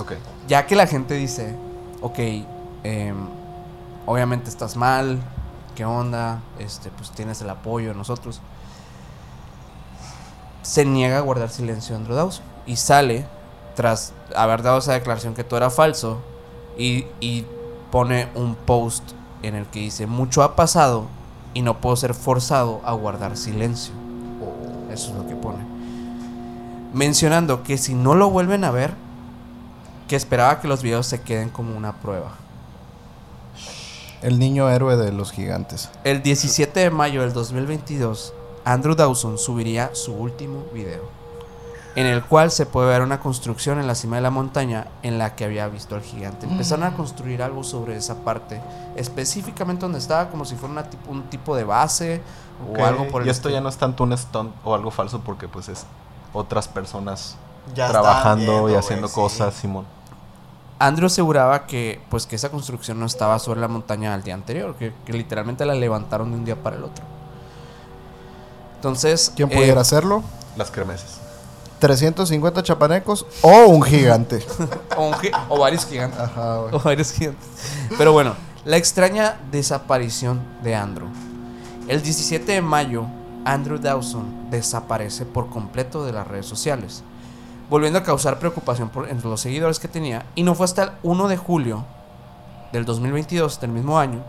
Ok. 0.00 0.12
ya 0.48 0.66
que 0.66 0.74
la 0.76 0.86
gente 0.86 1.14
dice, 1.14 1.54
ok, 2.00 2.18
em, 2.88 3.16
obviamente 4.06 4.48
estás 4.48 4.76
mal, 4.76 5.20
¿qué 5.74 5.84
onda? 5.84 6.40
Este, 6.58 6.90
pues 6.90 7.10
tienes 7.10 7.40
el 7.42 7.50
apoyo 7.50 7.90
de 7.90 7.94
nosotros. 7.94 8.40
Se 10.62 10.84
niega 10.84 11.18
a 11.18 11.20
guardar 11.20 11.50
silencio 11.50 11.96
Andrew 11.96 12.16
Dawson 12.16 12.44
y 12.66 12.76
sale 12.76 13.26
tras 13.74 14.12
haber 14.34 14.62
dado 14.62 14.78
esa 14.78 14.92
declaración 14.92 15.34
que 15.34 15.44
todo 15.44 15.58
era 15.58 15.70
falso 15.70 16.18
y, 16.76 17.06
y 17.20 17.46
pone 17.90 18.28
un 18.34 18.54
post 18.54 19.04
en 19.42 19.54
el 19.54 19.66
que 19.66 19.80
dice 19.80 20.06
mucho 20.06 20.42
ha 20.42 20.56
pasado 20.56 21.06
y 21.54 21.62
no 21.62 21.80
puedo 21.80 21.96
ser 21.96 22.14
forzado 22.14 22.80
a 22.84 22.92
guardar 22.92 23.36
silencio. 23.36 23.92
Eso 24.90 25.10
es 25.10 25.16
lo 25.16 25.28
que 25.28 25.36
pone. 25.36 25.64
Mencionando 26.92 27.62
que 27.62 27.76
si 27.78 27.94
no 27.94 28.14
lo 28.14 28.30
vuelven 28.30 28.64
a 28.64 28.70
ver, 28.70 28.94
que 30.08 30.16
esperaba 30.16 30.60
que 30.60 30.68
los 30.68 30.82
videos 30.82 31.06
se 31.06 31.20
queden 31.20 31.50
como 31.50 31.76
una 31.76 31.92
prueba. 31.92 32.37
El 34.22 34.38
niño 34.38 34.68
héroe 34.68 34.96
de 34.96 35.12
los 35.12 35.30
gigantes. 35.32 35.90
El 36.04 36.22
17 36.22 36.80
de 36.80 36.90
mayo 36.90 37.20
del 37.22 37.32
2022, 37.32 38.32
Andrew 38.64 38.94
Dawson 38.94 39.38
subiría 39.38 39.90
su 39.94 40.12
último 40.12 40.64
video, 40.74 41.02
en 41.94 42.06
el 42.06 42.24
cual 42.24 42.50
se 42.50 42.66
puede 42.66 42.88
ver 42.88 43.02
una 43.02 43.20
construcción 43.20 43.78
en 43.78 43.86
la 43.86 43.94
cima 43.94 44.16
de 44.16 44.22
la 44.22 44.30
montaña 44.30 44.88
en 45.04 45.18
la 45.18 45.36
que 45.36 45.44
había 45.44 45.68
visto 45.68 45.94
al 45.94 46.02
gigante. 46.02 46.46
Empezaron 46.46 46.84
a 46.84 46.94
construir 46.96 47.42
algo 47.42 47.62
sobre 47.62 47.96
esa 47.96 48.16
parte, 48.24 48.60
específicamente 48.96 49.82
donde 49.82 49.98
estaba, 49.98 50.28
como 50.30 50.44
si 50.44 50.56
fuera 50.56 50.72
una 50.72 50.90
tipo- 50.90 51.10
un 51.10 51.22
tipo 51.30 51.54
de 51.54 51.62
base 51.64 52.20
o 52.76 52.84
algo 52.84 53.06
por 53.08 53.22
el 53.22 53.28
y 53.28 53.30
esto 53.30 53.48
ya 53.50 53.60
no 53.60 53.68
es 53.68 53.76
tanto 53.76 54.02
un 54.02 54.16
stunt 54.18 54.52
o 54.64 54.74
algo 54.74 54.90
falso 54.90 55.20
porque 55.20 55.46
pues 55.46 55.68
es 55.68 55.84
otras 56.32 56.66
personas 56.66 57.36
Ya 57.74 57.88
trabajando 57.88 58.44
viendo, 58.64 58.70
y 58.70 58.74
haciendo 58.74 59.08
cosas, 59.08 59.54
Simón. 59.54 59.86
Andrew 60.78 61.06
aseguraba 61.06 61.66
que, 61.66 62.00
pues, 62.08 62.26
que 62.26 62.36
esa 62.36 62.50
construcción 62.50 63.00
no 63.00 63.06
estaba 63.06 63.38
sobre 63.38 63.60
la 63.60 63.68
montaña 63.68 64.14
al 64.14 64.22
día 64.22 64.34
anterior, 64.34 64.74
que, 64.76 64.92
que 65.04 65.12
literalmente 65.12 65.64
la 65.66 65.74
levantaron 65.74 66.30
de 66.30 66.36
un 66.38 66.44
día 66.44 66.56
para 66.62 66.76
el 66.76 66.84
otro. 66.84 67.04
Entonces, 68.76 69.32
¿Quién 69.34 69.50
eh, 69.50 69.54
pudiera 69.56 69.80
hacerlo? 69.80 70.22
Las 70.56 70.70
cremeses. 70.70 71.18
350 71.80 72.62
chapanecos 72.62 73.24
o 73.42 73.66
un 73.66 73.82
gigante. 73.82 74.44
o, 74.96 75.08
un 75.08 75.14
gi- 75.14 75.30
o 75.48 75.58
varios 75.58 75.86
gigantes. 75.86 76.18
Ajá. 76.18 76.60
O 76.60 76.78
varios 76.80 77.12
gigantes. 77.12 77.46
Pero 77.96 78.12
bueno, 78.12 78.34
la 78.64 78.76
extraña 78.76 79.38
desaparición 79.50 80.40
de 80.62 80.74
Andrew. 80.74 81.08
El 81.86 82.02
17 82.02 82.52
de 82.52 82.60
mayo, 82.62 83.06
Andrew 83.44 83.78
Dawson 83.78 84.50
desaparece 84.50 85.24
por 85.24 85.48
completo 85.50 86.04
de 86.04 86.12
las 86.12 86.26
redes 86.26 86.46
sociales, 86.46 87.02
volviendo 87.68 87.98
a 87.98 88.02
causar 88.02 88.38
preocupación 88.38 88.88
por, 88.88 89.08
entre 89.08 89.28
los 89.28 89.40
seguidores 89.40 89.78
que 89.78 89.88
tenía. 89.88 90.26
Y 90.34 90.42
no 90.42 90.54
fue 90.54 90.64
hasta 90.64 90.82
el 90.84 90.90
1 91.02 91.28
de 91.28 91.36
julio 91.36 91.84
del 92.72 92.84
2022, 92.84 93.60
del 93.60 93.70
mismo 93.70 93.98
año, 93.98 94.22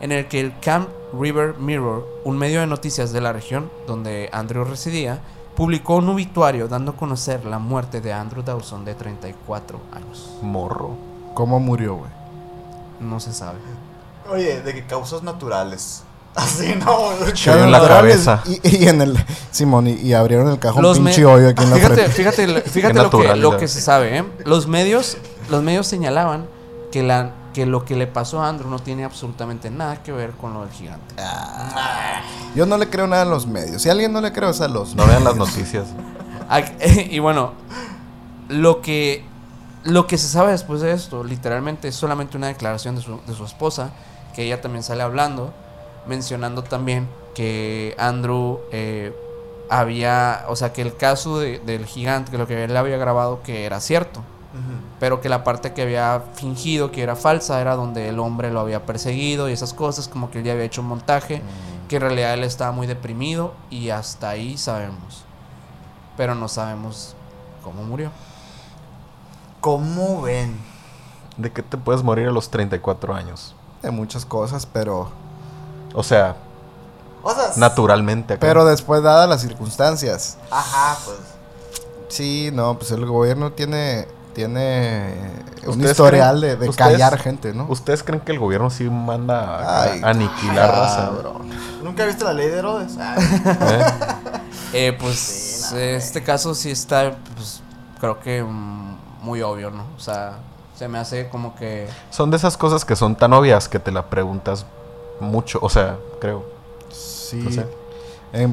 en 0.00 0.12
el 0.12 0.28
que 0.28 0.40
el 0.40 0.58
Camp 0.60 0.88
River 1.18 1.54
Mirror, 1.58 2.06
un 2.24 2.38
medio 2.38 2.60
de 2.60 2.66
noticias 2.66 3.12
de 3.12 3.20
la 3.20 3.32
región 3.32 3.70
donde 3.86 4.28
Andrew 4.32 4.64
residía, 4.64 5.20
publicó 5.56 5.96
un 5.96 6.08
obituario 6.08 6.68
dando 6.68 6.92
a 6.92 6.96
conocer 6.96 7.44
la 7.44 7.58
muerte 7.58 8.00
de 8.00 8.12
Andrew 8.12 8.42
Dawson 8.42 8.84
de 8.84 8.94
34 8.94 9.80
años. 9.92 10.30
Morro. 10.42 10.96
¿Cómo 11.34 11.60
murió, 11.60 11.96
güey? 11.96 12.10
No 13.00 13.20
se 13.20 13.32
sabe. 13.32 13.58
Oye, 14.30 14.62
de 14.62 14.74
que 14.74 14.86
causas 14.86 15.22
naturales. 15.22 16.04
Así 16.34 16.74
no, 16.74 17.10
en 17.54 17.70
la 17.70 17.86
cabeza. 17.86 18.42
Y, 18.44 18.78
y 18.78 18.88
en 18.88 19.00
el. 19.02 19.24
Simón, 19.52 19.86
y, 19.86 19.92
y 19.92 20.14
abrieron 20.14 20.48
el 20.50 20.58
cajón 20.58 20.82
Los 20.82 20.98
pinche 20.98 21.24
hoyo 21.24 21.48
aquí 21.48 21.62
en 21.62 21.70
la 21.70 21.76
fíjate, 21.76 21.94
frente. 21.94 22.12
fíjate, 22.12 22.60
fíjate 22.70 22.94
lo, 22.94 23.10
que, 23.10 23.36
lo 23.36 23.56
que 23.56 23.68
se 23.68 23.80
sabe, 23.80 24.18
¿eh? 24.18 24.24
Los 24.44 24.66
medios, 24.66 25.16
los 25.48 25.62
medios 25.62 25.86
señalaban 25.86 26.46
que, 26.90 27.04
la, 27.04 27.30
que 27.52 27.66
lo 27.66 27.84
que 27.84 27.94
le 27.94 28.08
pasó 28.08 28.42
a 28.42 28.48
Andrew 28.48 28.68
no 28.68 28.80
tiene 28.80 29.04
absolutamente 29.04 29.70
nada 29.70 30.02
que 30.02 30.10
ver 30.10 30.32
con 30.32 30.54
lo 30.54 30.62
del 30.62 30.70
gigante. 30.70 31.14
Yo 32.56 32.66
no 32.66 32.78
le 32.78 32.88
creo 32.90 33.06
nada 33.06 33.22
a 33.22 33.26
los 33.26 33.46
medios. 33.46 33.82
Si 33.82 33.88
a 33.88 33.92
alguien 33.92 34.12
no 34.12 34.20
le 34.20 34.32
creo 34.32 34.50
es 34.50 34.60
a 34.60 34.68
los 34.68 34.94
No 34.96 35.06
vean 35.06 35.22
las 35.24 35.36
noticias. 35.36 35.86
Ah, 36.48 36.62
Y 37.10 37.20
bueno, 37.20 37.52
lo 38.48 38.80
que, 38.82 39.24
lo 39.84 40.06
que 40.08 40.18
se 40.18 40.28
sabe 40.28 40.50
después 40.52 40.80
de 40.80 40.92
esto, 40.92 41.22
literalmente 41.22 41.88
es 41.88 41.94
solamente 41.94 42.36
una 42.36 42.48
declaración 42.48 42.96
de 42.96 43.02
su, 43.02 43.20
de 43.26 43.34
su 43.34 43.44
esposa, 43.44 43.90
que 44.34 44.42
ella 44.44 44.60
también 44.60 44.82
sale 44.82 45.02
hablando, 45.02 45.54
mencionando 46.06 46.62
también 46.62 47.08
que 47.34 47.94
Andrew 47.98 48.60
eh, 48.72 49.12
había, 49.68 50.44
o 50.48 50.56
sea, 50.56 50.72
que 50.72 50.82
el 50.82 50.96
caso 50.96 51.38
de- 51.38 51.58
del 51.60 51.86
gigante, 51.86 52.30
que 52.30 52.38
lo 52.38 52.46
que 52.46 52.64
él 52.64 52.76
había 52.76 52.96
grabado, 52.96 53.42
que 53.42 53.64
era 53.64 53.80
cierto. 53.80 54.22
pero 55.00 55.20
que 55.20 55.28
la 55.28 55.42
parte 55.42 55.72
que 55.72 55.82
había 55.82 56.22
fingido 56.34 56.92
que 56.92 57.02
era 57.02 57.16
falsa 57.16 57.60
era 57.60 57.74
donde 57.74 58.08
el 58.08 58.20
hombre 58.20 58.52
lo 58.52 58.60
había 58.60 58.86
perseguido 58.86 59.48
y 59.48 59.52
esas 59.52 59.74
cosas, 59.74 60.06
como 60.06 60.30
que 60.30 60.38
él 60.38 60.44
ya 60.44 60.52
había 60.52 60.64
hecho 60.64 60.80
un 60.80 60.86
montaje, 60.86 61.42
que 61.88 61.96
en 61.96 62.02
realidad 62.02 62.34
él 62.34 62.44
estaba 62.44 62.70
muy 62.70 62.86
deprimido 62.86 63.52
y 63.68 63.90
hasta 63.90 64.28
ahí 64.30 64.56
sabemos. 64.56 65.24
Pero 66.16 66.36
no 66.36 66.46
sabemos 66.48 67.16
cómo 67.64 67.82
murió. 67.82 68.10
¿Cómo 69.60 70.22
ven? 70.22 70.56
¿De 71.36 71.50
qué 71.50 71.62
te 71.62 71.76
puedes 71.76 72.02
morir 72.02 72.28
a 72.28 72.30
los 72.30 72.50
34 72.50 73.14
años? 73.14 73.54
de 73.82 73.90
muchas 73.90 74.24
cosas, 74.24 74.64
pero. 74.64 75.10
O 75.94 76.02
sea, 76.02 76.36
O 77.22 77.32
sea, 77.34 77.46
s- 77.50 77.58
naturalmente. 77.60 78.34
acá. 78.34 78.40
Pero 78.40 78.64
después, 78.64 79.02
dadas 79.02 79.28
las 79.28 79.40
circunstancias. 79.40 80.36
Ajá, 80.50 80.98
pues. 81.04 81.18
Sí, 82.08 82.50
no, 82.52 82.76
pues 82.78 82.90
el 82.90 83.06
gobierno 83.06 83.52
tiene. 83.52 84.08
Tiene 84.34 85.30
un 85.62 85.70
¿Ustedes 85.80 85.96
creen- 86.00 86.40
de, 86.40 86.56
de 86.56 86.68
ustedes- 86.68 86.76
callar 86.92 87.16
gente, 87.20 87.54
¿no? 87.54 87.66
¿Ustedes 87.68 88.02
creen 88.02 88.20
que 88.20 88.32
el 88.32 88.40
gobierno 88.40 88.68
sí 88.68 88.82
manda 88.90 89.44
a, 89.44 89.82
Ay, 89.84 90.00
a 90.02 90.08
aniquilar 90.08 90.70
raza? 90.72 90.96
cabrón. 91.06 91.50
¿Nunca 91.84 92.04
viste 92.04 92.24
la 92.24 92.32
ley 92.32 92.48
de 92.48 92.58
Herodes? 92.58 92.94
Ah, 92.98 93.14
¿Eh? 93.16 93.84
Eh, 94.72 94.96
pues 95.00 95.16
Sí, 95.70 95.76
este 95.78 96.24
caso 96.24 96.52
sí 96.56 96.72
está, 96.72 97.14
pues 97.36 97.62
creo 98.00 98.18
que 98.18 98.42
muy 98.42 99.40
obvio, 99.42 99.70
¿no? 99.70 99.84
O 99.96 100.00
sea, 100.00 100.38
se 100.76 100.88
me 100.88 100.98
hace 100.98 101.28
como 101.28 101.54
que... 101.54 101.88
Son 102.10 102.28
de 102.32 102.36
esas 102.36 102.56
cosas 102.56 102.84
que 102.84 102.96
son 102.96 103.14
tan 103.14 103.32
obvias 103.34 103.68
que 103.68 103.78
te 103.78 103.92
la 103.92 104.06
preguntas 104.10 104.66
mucho. 105.20 105.58
O 105.62 105.68
sea, 105.68 105.98
creo. 106.20 106.44
Sí. 106.90 107.36
No 107.36 107.50
sé. 107.50 107.66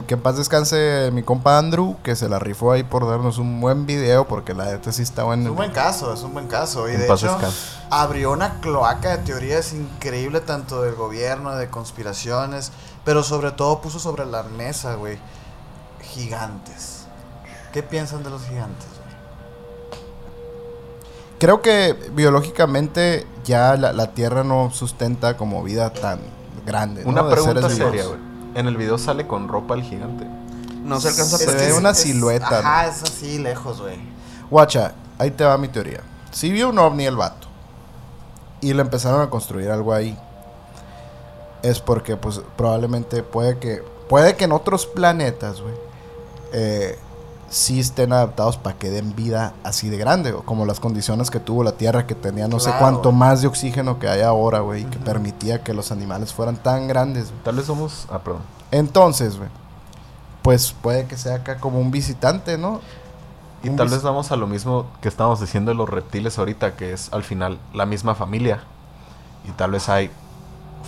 Que 0.06 0.14
en 0.14 0.22
paz 0.22 0.38
descanse 0.38 1.10
mi 1.12 1.24
compa 1.24 1.58
Andrew, 1.58 1.96
que 2.04 2.16
se 2.16 2.30
la 2.30 2.38
rifó 2.38 2.72
ahí 2.72 2.84
por 2.84 3.08
darnos 3.10 3.40
un 3.40 3.60
buen 3.60 3.88
video, 3.88 4.28
porque 4.28 4.54
la 4.54 4.66
neta 4.66 4.92
sí 4.92 5.02
está 5.02 5.22
es 5.24 5.26
bueno. 5.26 5.50
un 5.50 5.56
buen 5.56 5.72
caso, 5.72 6.14
es 6.14 6.22
un 6.22 6.34
buen 6.34 6.46
caso. 6.48 6.88
Y 6.88 6.94
En 6.94 7.02
de 7.02 7.08
paz 7.08 7.24
hecho, 7.24 7.32
descanse. 7.32 7.58
abrió 7.90 8.32
una 8.32 8.60
cloaca 8.60 9.18
de 9.18 9.24
teorías 9.24 9.74
increíble, 9.74 10.40
tanto 10.40 10.84
del 10.84 10.94
gobierno, 10.94 11.56
de 11.56 11.68
conspiraciones, 11.72 12.72
pero 13.04 13.24
sobre 13.24 13.50
todo 13.54 13.82
puso 13.82 13.98
sobre 13.98 14.28
la 14.28 14.44
mesa, 14.44 14.94
güey, 14.94 15.18
gigantes. 16.14 17.06
¿Qué 17.74 17.82
piensan 17.82 18.24
de 18.24 18.30
los 18.30 18.44
gigantes, 18.44 18.86
güey? 18.86 19.02
Creo 21.40 21.64
que 21.64 21.94
biológicamente 22.14 23.26
ya 23.46 23.76
la, 23.78 23.94
la 23.94 24.12
Tierra 24.14 24.44
no 24.44 24.70
sustenta 24.72 25.38
como 25.38 25.64
vida 25.64 25.92
tan 25.92 26.20
grande. 26.66 27.04
¿no? 27.04 27.10
Una 27.10 27.30
pregunta 27.30 27.70
seria, 27.70 28.06
güey. 28.06 28.20
En 28.56 28.68
el 28.68 28.76
video 28.78 28.98
sale 28.98 29.28
con 29.28 29.48
ropa 29.48 29.76
el 29.76 29.84
gigante. 29.84 30.26
No 30.84 31.00
se 31.00 31.10
alcanza 31.10 31.36
a 31.38 31.40
perder. 31.40 31.74
una 31.74 31.92
es- 31.92 31.98
silueta, 32.00 32.60
Ajá, 32.60 32.88
es 32.88 33.04
así, 33.04 33.38
lejos, 33.38 33.82
güey. 33.82 33.98
Guacha, 34.50 34.94
ahí 35.18 35.32
te 35.32 35.44
va 35.46 35.58
mi 35.58 35.68
teoría. 35.68 36.02
Si 36.32 36.52
vio 36.52 36.70
un 36.70 36.80
ovni 36.80 37.06
el 37.06 37.16
vato 37.16 37.48
y 38.62 38.74
le 38.74 38.82
empezaron 38.82 39.22
a 39.22 39.30
construir 39.30 39.70
algo 39.70 39.94
ahí, 39.94 40.18
es 41.64 41.80
porque 41.80 42.18
pues 42.18 42.42
probablemente 42.58 43.24
puede 43.24 43.58
que 43.60 43.84
puede 44.10 44.36
que 44.36 44.46
en 44.46 44.52
otros 44.52 44.86
planetas, 44.88 45.62
güey, 45.62 45.74
eh, 46.54 46.98
sí 47.52 47.82
estén 47.82 48.14
adaptados 48.14 48.57
para 48.57 48.78
que 48.78 48.90
den 48.90 49.14
vida 49.14 49.53
así 49.64 49.90
de 49.90 49.98
grande, 49.98 50.32
o 50.32 50.44
como 50.44 50.65
las 50.65 50.80
condiciones 50.80 51.30
que 51.30 51.40
tuvo 51.40 51.64
la 51.64 51.73
Tierra, 51.73 52.07
que 52.07 52.15
tenía 52.15 52.48
no 52.48 52.60
sé 52.60 52.72
cuánto 52.80 53.11
más 53.11 53.41
de 53.41 53.48
oxígeno 53.48 53.99
que 53.99 54.07
hay 54.07 54.22
ahora, 54.22 54.61
güey, 54.61 54.86
que 54.86 54.98
permitía 54.98 55.61
que 55.61 55.73
los 55.73 55.91
animales 55.91 56.34
fueran 56.34 56.56
tan 56.56 56.88
grandes. 56.88 57.32
Tal 57.44 57.57
vez 57.57 57.65
somos. 57.65 58.07
Ah, 58.10 58.19
perdón. 58.19 58.41
Entonces, 58.72 59.38
güey, 59.38 59.49
pues 60.41 60.72
puede 60.72 61.06
que 61.06 61.18
sea 61.18 61.36
acá 61.36 61.57
como 61.57 61.80
un 61.80 61.91
visitante, 61.91 62.57
¿no? 62.57 62.80
Y 63.64 63.69
Un 63.69 63.76
tal 63.76 63.90
vez 63.90 64.02
vamos 64.02 64.32
a 64.32 64.38
lo 64.38 64.48
mismo 64.48 64.88
que 65.02 65.10
estábamos 65.10 65.41
diciendo 65.41 65.72
de 65.72 65.76
los 65.76 65.90
reptiles 65.90 66.40
ahorita, 66.40 66.78
que 66.78 66.94
es 66.94 67.11
al 67.11 67.23
final 67.23 67.60
la 67.73 67.86
misma 67.86 68.15
familia. 68.15 68.64
Y 69.48 69.52
tal 69.52 69.72
vez 69.72 69.90
hay 69.90 70.10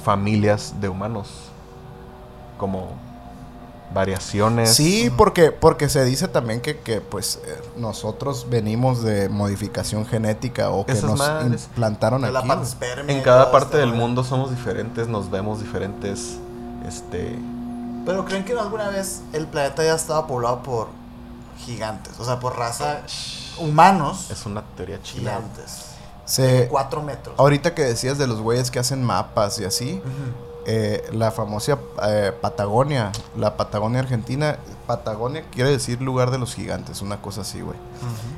familias 0.01 0.75
de 0.79 0.87
humanos. 0.87 1.29
Como 2.57 2.87
variaciones. 3.93 4.73
Sí, 4.73 5.11
porque, 5.15 5.51
porque 5.51 5.89
se 5.89 6.03
dice 6.05 6.27
también 6.27 6.61
que, 6.61 6.79
que, 6.79 7.01
pues 7.01 7.39
eh, 7.45 7.61
nosotros 7.77 8.47
venimos 8.49 9.03
de 9.03 9.29
modificación 9.29 10.05
genética 10.05 10.69
o 10.71 10.85
que 10.85 10.93
Esas 10.93 11.09
nos 11.09 11.19
madres. 11.19 11.65
implantaron 11.65 12.21
De 12.21 12.31
la 12.31 12.39
aquí. 12.39 12.49
En 13.07 13.21
cada 13.21 13.51
parte 13.51 13.65
este 13.67 13.77
del 13.79 13.93
mundo 13.93 14.23
somos 14.23 14.49
diferentes, 14.49 15.07
nos 15.07 15.29
vemos 15.29 15.59
diferentes. 15.59 16.37
Este. 16.87 17.37
Pero 18.05 18.25
creen 18.25 18.43
que 18.43 18.53
alguna 18.53 18.89
vez 18.89 19.21
el 19.31 19.47
planeta 19.47 19.83
ya 19.83 19.95
estaba 19.95 20.27
poblado 20.27 20.61
por 20.63 20.87
gigantes, 21.65 22.19
o 22.19 22.25
sea, 22.25 22.39
por 22.39 22.57
raza 22.57 23.01
humanos 23.59 24.29
Es 24.31 24.45
una 24.45 24.61
teoría 24.75 25.01
chila. 25.01 25.31
gigantes. 25.39 25.85
Se, 26.25 26.67
Cuatro 26.69 27.01
metros. 27.03 27.35
ahorita 27.37 27.73
que 27.75 27.83
decías 27.83 28.17
de 28.17 28.27
los 28.27 28.41
güeyes 28.41 28.71
que 28.71 28.79
hacen 28.79 29.03
mapas 29.03 29.59
y 29.59 29.65
así, 29.65 30.01
Ujú. 30.03 30.52
Eh, 30.65 31.03
la 31.11 31.31
famosa 31.31 31.77
eh, 32.07 32.31
Patagonia, 32.41 33.11
la 33.37 33.55
Patagonia 33.57 33.99
Argentina, 33.99 34.57
Patagonia 34.87 35.43
quiere 35.51 35.69
decir 35.71 36.01
lugar 36.01 36.31
de 36.31 36.37
los 36.37 36.53
gigantes, 36.55 37.01
una 37.01 37.21
cosa 37.21 37.41
así, 37.41 37.61
güey. 37.61 37.77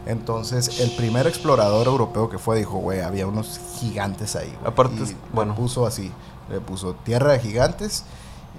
Entonces, 0.06 0.80
el 0.80 0.92
primer 0.96 1.28
explorador 1.28 1.88
europeo 1.88 2.30
que 2.30 2.38
fue 2.38 2.58
dijo, 2.58 2.78
güey, 2.78 3.02
había 3.02 3.28
unos 3.28 3.60
gigantes 3.80 4.36
ahí, 4.36 4.54
güey. 4.60 4.72
Aparte 4.72 4.96
Y 5.04 5.18
bueno. 5.34 5.56
puso 5.56 5.86
así, 5.86 6.12
le 6.50 6.60
puso 6.60 6.94
tierra 6.94 7.32
de 7.34 7.40
gigantes 7.40 8.04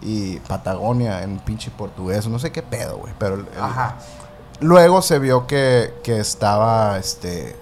y 0.00 0.38
Patagonia 0.40 1.22
en 1.22 1.38
pinche 1.38 1.70
portugués, 1.70 2.26
no 2.28 2.38
sé 2.38 2.52
qué 2.52 2.62
pedo, 2.62 2.98
güey, 2.98 3.12
pero 3.18 3.36
el- 3.36 3.46
Ajá. 3.60 3.96
luego 4.60 5.00
se 5.02 5.18
vio 5.18 5.46
que, 5.46 5.94
que 6.02 6.18
estaba, 6.20 6.98
este, 6.98 7.56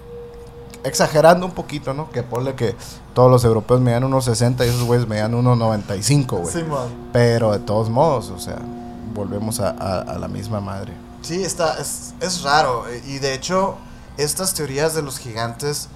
exagerando 0.85 1.45
un 1.45 1.51
poquito, 1.53 1.93
¿no? 1.93 2.09
Que 2.11 2.23
ponle 2.23 2.55
que 2.55 2.75
todos 3.13 3.29
los 3.31 3.43
europeos 3.43 3.81
medían 3.81 4.03
unos 4.03 4.25
60 4.25 4.65
y 4.65 4.69
esos 4.69 4.83
güeyes 4.83 5.07
medían 5.07 5.33
unos 5.33 5.57
95, 5.57 6.37
güey. 6.37 6.53
Simón. 6.53 6.89
Pero 7.11 7.51
de 7.51 7.59
todos 7.59 7.89
modos, 7.89 8.29
o 8.29 8.39
sea, 8.39 8.57
volvemos 9.13 9.59
a, 9.59 9.69
a- 9.71 10.01
a 10.01 10.17
la 10.19 10.27
misma 10.27 10.59
madre. 10.61 10.93
Sí, 11.21 11.43
está, 11.43 11.77
es, 11.79 12.13
es 12.21 12.43
raro. 12.43 12.83
Y 13.07 13.19
de 13.19 13.33
hecho, 13.33 13.75
estas 14.17 14.53
teorías 14.53 14.93
de 14.93 15.01
los 15.01 15.17
gigantes 15.17 15.89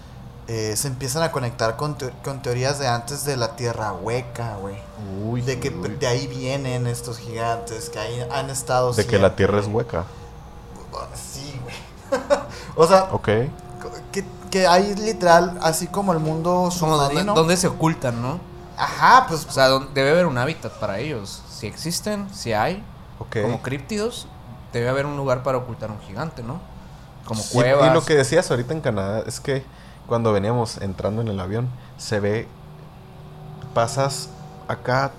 eh, 0.48 0.74
se 0.76 0.88
empiezan 0.88 1.22
a 1.22 1.32
conectar 1.32 1.76
con, 1.76 1.96
teo- 1.98 2.12
con 2.24 2.42
teorías 2.42 2.80
de 2.80 2.88
antes 2.88 3.24
de 3.26 3.38
la 3.38 3.56
Tierra 3.56 3.94
hueca, 3.94 4.56
güey. 4.56 4.76
Uy, 5.24 5.42
De 5.42 5.60
que 5.60 5.70
uy. 5.70 5.90
de 6.00 6.08
ahí 6.08 6.26
vienen 6.26 6.88
estos 6.88 7.20
gigantes, 7.20 7.90
que 7.92 8.00
ahí 8.00 8.26
han 8.32 8.50
estado 8.50 8.92
De 8.94 9.06
que 9.06 9.20
la 9.20 9.36
tierra 9.36 9.60
es 9.60 9.68
hueca. 9.68 10.06
Sí, 11.14 11.54
güey. 11.64 12.22
o 12.76 12.88
sea, 12.88 13.10
Ok. 13.12 13.30
Que, 14.50 14.68
hay 14.68 14.96
literal, 14.96 15.58
así 15.62 15.88
como 15.88 16.14
el 16.14 16.20
mundo 16.20 16.52
donde, 16.52 16.76
submarino. 16.76 17.34
donde 17.34 17.58
se 17.58 17.68
ocultan, 17.68 18.22
¿no? 18.22 18.40
Ajá, 18.78 19.26
pues 19.28 19.46
O 19.46 19.52
sea, 19.52 19.70
debe 19.94 20.12
haber 20.12 20.26
un 20.26 20.38
hábitat 20.38 20.72
para 20.74 21.00
ellos. 21.00 21.42
Si 21.52 21.68
existen, 21.68 22.28
si 22.34 22.54
hay, 22.54 22.84
Ok. 23.20 23.42
como 23.42 23.62
críptidos, 23.62 24.28
debe 24.72 24.88
haber 24.90 25.06
un 25.06 25.18
lugar 25.18 25.44
para 25.44 25.58
ocultar 25.58 25.92
un 25.92 26.00
gigante, 26.02 26.44
¿no? 26.44 26.60
Como 27.26 27.42
Y- 27.42 27.54
cuevas. 27.54 27.92
Y, 27.92 27.94
lo 27.94 28.04
que 28.06 28.16
decías 28.16 28.50
ahorita 28.50 28.74
en 28.74 28.82
Canadá 28.82 29.24
es 29.28 29.40
que 29.40 29.64
cuando 30.08 30.32
veníamos 30.32 30.78
entrando 30.78 31.22
en 31.22 31.28
el 31.28 31.40
avión, 31.40 31.68
se 31.98 32.20
ve, 32.20 32.48
pasas 33.74 34.30
acá 34.68 35.12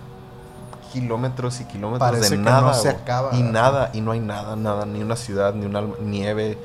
kilómetros 0.92 1.60
y 1.60 1.64
kilómetros 1.64 2.10
Parece 2.10 2.30
de 2.30 2.36
que 2.36 2.42
nada. 2.42 2.60
no 2.62 2.74
se 2.74 2.90
güey. 2.90 3.02
acaba. 3.02 3.34
Y 3.34 3.42
nada, 3.42 3.90
y 3.92 4.00
no 4.00 4.10
hay 4.12 4.20
nada, 4.20 4.56
nada, 4.56 4.86
ni 4.86 5.02
una 5.02 5.16
ciudad, 5.16 5.54
ni 5.54 5.66
una 5.66 5.82
nieve, 6.00 6.58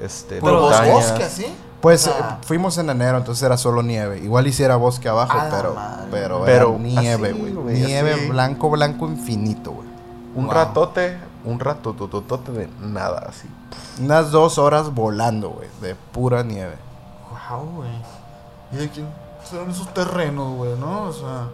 este, 0.00 0.40
pero 0.40 0.60
bosques, 0.60 1.32
¿sí? 1.32 1.46
Pues 1.82 2.06
eh, 2.06 2.12
fuimos 2.46 2.78
en 2.78 2.88
enero, 2.88 3.18
entonces 3.18 3.42
era 3.42 3.56
solo 3.58 3.82
nieve. 3.82 4.20
Igual 4.20 4.46
hiciera 4.46 4.76
bosque 4.76 5.08
abajo, 5.08 5.36
pero, 5.50 5.74
madre. 5.74 6.06
pero, 6.10 6.42
Pero 6.46 6.68
era 6.70 6.78
nieve, 6.78 7.32
güey. 7.32 7.52
güey, 7.52 7.80
Nieve 7.80 8.12
así. 8.14 8.28
blanco, 8.28 8.70
blanco 8.70 9.06
infinito, 9.08 9.72
güey. 9.72 9.88
Un 10.36 10.44
Wow. 10.46 10.54
ratote, 10.54 11.18
un 11.44 11.58
ratototote 11.60 12.52
de 12.52 12.68
nada, 12.80 13.26
así. 13.28 13.48
Unas 14.00 14.30
dos 14.30 14.56
horas 14.58 14.94
volando, 14.94 15.50
güey, 15.50 15.68
de 15.80 15.94
pura 15.94 16.42
nieve. 16.42 16.76
Wow, 17.50 17.66
güey. 17.76 17.90
¿Y 18.72 18.76
de 18.76 18.88
quién 18.88 19.08
serán 19.44 19.68
esos 19.70 19.92
terrenos, 19.92 20.54
güey, 20.56 20.78
no? 20.78 21.02
O 21.08 21.12
sea, 21.12 21.48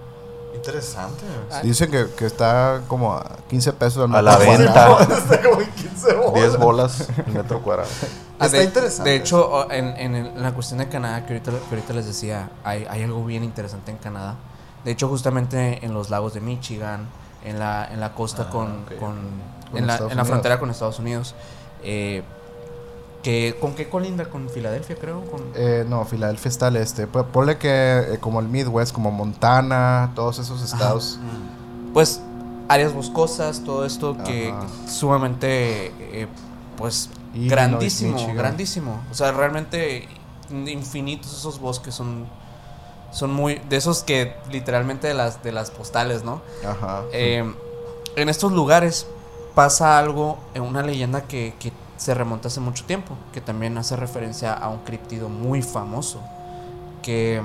interesante, 0.59 1.25
güey. 1.51 1.63
Dicen 1.63 1.91
que, 1.91 2.07
que 2.17 2.27
está 2.27 2.83
como 2.89 3.13
a 3.15 3.25
15 3.49 3.73
pesos 3.73 3.99
al 4.11 4.15
A 4.29 4.39
metro 4.39 4.53
la 4.53 4.57
cuadrado. 4.57 4.99
venta. 4.99 5.15
Está 5.19 5.43
como 5.49 5.61
en 5.63 5.71
15 5.71 6.15
bolas. 6.15 6.35
10 6.35 6.59
bolas 6.59 7.09
en 7.27 7.33
metro 7.35 7.63
cuadrado. 7.63 7.89
Ah, 8.39 8.47
Está 8.47 8.59
de, 8.59 8.65
interesante. 8.65 9.11
De 9.11 9.17
hecho, 9.17 9.71
en, 9.71 9.87
en 9.97 10.15
el- 10.15 10.27
en 10.29 10.43
la 10.43 10.53
cuestión 10.53 10.79
de 10.79 10.89
Canadá, 10.89 11.27
que 11.27 11.33
ahorita, 11.35 11.51
que 11.51 11.75
ahorita 11.75 11.93
les 11.95 12.07
decía, 12.07 12.51
hay, 12.65 12.87
hay 12.89 13.03
algo 13.03 13.25
bien 13.25 13.43
interesante 13.45 13.91
en 13.91 13.97
Canadá. 13.99 14.35
De 14.85 14.91
hecho, 14.93 15.09
justamente 15.09 15.85
en 15.85 15.93
los 15.95 16.09
lagos 16.11 16.35
de 16.35 16.41
Michigan, 16.41 17.09
en 17.45 17.59
la, 17.59 17.89
en 17.93 18.01
la 18.01 18.15
costa 18.15 18.47
Ah, 18.49 18.51
con, 18.51 18.67
ok. 18.83 18.89
con- 18.99 19.17
Con 19.71 19.79
en, 19.79 19.87
la, 19.87 19.95
Estados 19.95 20.13
en 20.13 20.17
la 20.17 20.23
Unidos. 20.23 20.29
frontera 20.29 20.59
con 20.61 20.71
Estados 20.71 20.99
Unidos, 20.99 21.35
eh, 21.83 22.23
que, 23.23 23.57
¿con 23.61 23.75
qué 23.75 23.89
colinda? 23.89 24.27
Con 24.27 24.49
Filadelfia, 24.49 24.97
creo. 24.97 25.25
Con, 25.25 25.43
Eh, 25.55 25.85
no, 25.89 26.05
Filadelfia 26.05 26.49
está 26.49 26.69
al 26.69 26.77
este. 26.77 27.07
Pues 27.07 27.25
ponle 27.33 27.59
que 27.59 27.69
eh, 28.15 28.19
como 28.21 28.41
el 28.41 28.49
Midwest, 28.49 28.93
como 28.93 29.11
Montana, 29.11 30.13
todos 30.15 30.39
esos 30.39 30.63
estados. 30.63 31.19
pues 31.93 32.21
áreas 32.69 32.93
boscosas, 32.93 33.63
todo 33.65 33.85
esto 33.85 34.17
que 34.25 34.53
sumamente, 34.87 35.87
eh, 35.99 36.29
pues, 36.77 37.11
grandísimo, 37.35 38.13
Michigan. 38.13 38.37
grandísimo. 38.37 39.01
O 39.11 39.15
sea, 39.15 39.33
realmente 39.33 40.07
infinitos 40.51 41.33
esos 41.33 41.59
bosques 41.59 41.95
son, 41.95 42.27
son 43.11 43.33
muy, 43.33 43.61
de 43.69 43.77
esos 43.77 44.03
que 44.03 44.35
literalmente 44.53 45.09
de 45.09 45.15
las, 45.15 45.43
de 45.43 45.53
las 45.53 45.71
postales, 45.71 46.25
¿no? 46.25 46.43
Ajá. 46.67 47.05
Eh, 47.13 47.51
en 48.17 48.29
estos 48.29 48.53
lugares 48.53 49.07
pasa 49.55 49.99
algo, 49.99 50.39
en 50.55 50.63
una 50.63 50.83
leyenda 50.83 51.23
que, 51.23 51.55
que 51.59 51.73
se 51.99 52.15
remonta 52.15 52.49
hace 52.49 52.61
mucho 52.61 52.85
tiempo, 52.87 53.15
que 53.33 53.43
también 53.43 53.77
hace 53.77 53.95
referencia 53.97 54.55
a 54.55 54.71
un 54.71 54.79
críptido 54.79 55.29
muy 55.29 55.61
famoso, 55.61 56.21
que 57.03 57.43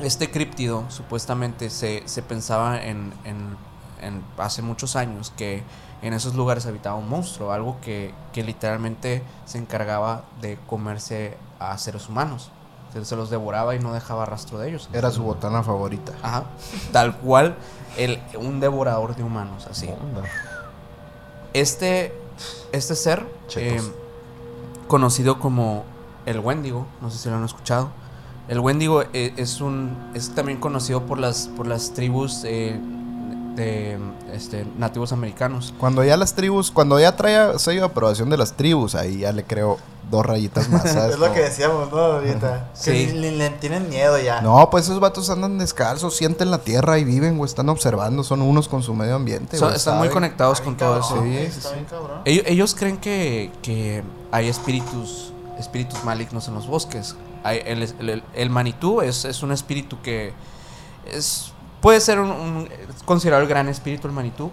este 0.00 0.30
críptido 0.30 0.84
supuestamente 0.88 1.70
se, 1.70 2.02
se 2.06 2.20
pensaba 2.22 2.82
en, 2.82 3.14
en- 3.24 3.56
en 4.02 4.22
hace 4.36 4.60
muchos 4.60 4.96
años 4.96 5.32
que 5.36 5.62
en 6.02 6.12
esos 6.12 6.34
lugares 6.34 6.66
habitaba 6.66 6.96
un 6.96 7.08
monstruo, 7.08 7.52
algo 7.52 7.78
que, 7.80 8.12
que 8.34 8.42
literalmente 8.44 9.22
se 9.46 9.56
encargaba 9.56 10.24
de 10.42 10.58
comerse 10.66 11.38
a 11.58 11.78
seres 11.78 12.08
humanos. 12.10 12.50
Se, 12.92 13.02
se 13.04 13.16
los 13.16 13.30
devoraba 13.30 13.74
y 13.74 13.78
no 13.78 13.92
dejaba 13.94 14.26
rastro 14.26 14.58
de 14.58 14.68
ellos. 14.68 14.90
Era 14.92 15.10
su 15.10 15.22
botana 15.22 15.62
favorita. 15.62 16.12
Ajá. 16.22 16.44
Tal 16.92 17.16
cual 17.16 17.56
el, 17.96 18.20
un 18.38 18.60
devorador 18.60 19.16
de 19.16 19.22
humanos, 19.22 19.66
así. 19.70 19.88
Onda. 19.88 20.22
Este, 21.54 22.12
este 22.72 22.94
ser, 22.94 23.26
eh, 23.56 23.80
conocido 24.88 25.38
como 25.38 25.84
el 26.26 26.40
Wendigo, 26.40 26.86
no 27.00 27.10
sé 27.10 27.18
si 27.18 27.28
lo 27.28 27.36
han 27.36 27.44
escuchado. 27.44 27.90
El 28.48 28.60
Wendigo 28.60 29.02
eh, 29.12 29.32
es 29.36 29.60
un 29.60 29.96
es 30.14 30.34
también 30.34 30.60
conocido 30.60 31.06
por 31.06 31.18
las 31.18 31.48
por 31.48 31.66
las 31.66 31.94
tribus 31.94 32.42
eh, 32.44 32.78
de 33.56 33.98
este, 34.32 34.66
nativos 34.78 35.12
americanos. 35.12 35.72
Cuando 35.78 36.02
ya 36.04 36.16
las 36.16 36.34
tribus, 36.34 36.70
cuando 36.70 36.98
ya 36.98 37.16
trae 37.16 37.58
sello 37.58 37.80
de 37.80 37.86
aprobación 37.86 38.30
de 38.30 38.36
las 38.36 38.54
tribus, 38.56 38.94
ahí 38.94 39.18
ya 39.20 39.32
le 39.32 39.44
creo 39.44 39.78
dos 40.10 40.26
rayitas 40.26 40.68
más. 40.68 40.82
¿sabes? 40.92 41.14
Es 41.14 41.18
lo 41.18 41.32
que 41.32 41.40
decíamos, 41.40 41.90
¿no? 41.90 41.98
Ahorita. 41.98 42.68
Sí. 42.74 42.90
Que 43.06 43.12
le, 43.14 43.30
le 43.32 43.50
tienen 43.50 43.88
miedo 43.88 44.18
ya. 44.18 44.40
No, 44.40 44.68
pues 44.70 44.84
esos 44.84 45.00
vatos 45.00 45.30
andan 45.30 45.56
descalzos, 45.58 46.16
sienten 46.16 46.50
la 46.50 46.58
tierra 46.58 46.98
y 46.98 47.04
viven, 47.04 47.38
güey, 47.38 47.48
están 47.48 47.68
observando, 47.68 48.24
son 48.24 48.42
unos 48.42 48.68
con 48.68 48.82
su 48.82 48.92
medio 48.94 49.14
ambiente. 49.14 49.58
Güey, 49.58 49.74
están 49.74 49.98
muy 49.98 50.08
conectados 50.08 50.58
Está 50.58 50.64
con 50.64 50.76
todo 50.76 50.98
eso. 51.00 51.22
Sí, 51.22 51.36
Está 51.36 51.68
sí. 51.68 51.74
bien 51.74 51.86
cabrón. 51.86 52.20
Ellos, 52.24 52.44
ellos 52.48 52.74
creen 52.74 52.96
que, 52.98 53.50
que 53.62 54.02
hay 54.32 54.48
espíritus 54.48 55.32
espíritus 55.58 56.02
malignos 56.04 56.48
en 56.48 56.54
los 56.54 56.66
bosques. 56.66 57.14
Hay- 57.44 57.62
el, 57.64 57.82
el- 57.82 58.24
el 58.34 58.50
manitú 58.50 59.00
es, 59.00 59.24
es 59.24 59.42
un 59.44 59.52
espíritu 59.52 60.02
que 60.02 60.32
es 61.06 61.52
puede 61.84 62.00
ser 62.00 62.18
un, 62.18 62.66
considerado 63.04 63.42
el 63.42 63.48
gran 63.48 63.68
espíritu 63.68 64.08
el 64.08 64.14
manitú, 64.14 64.50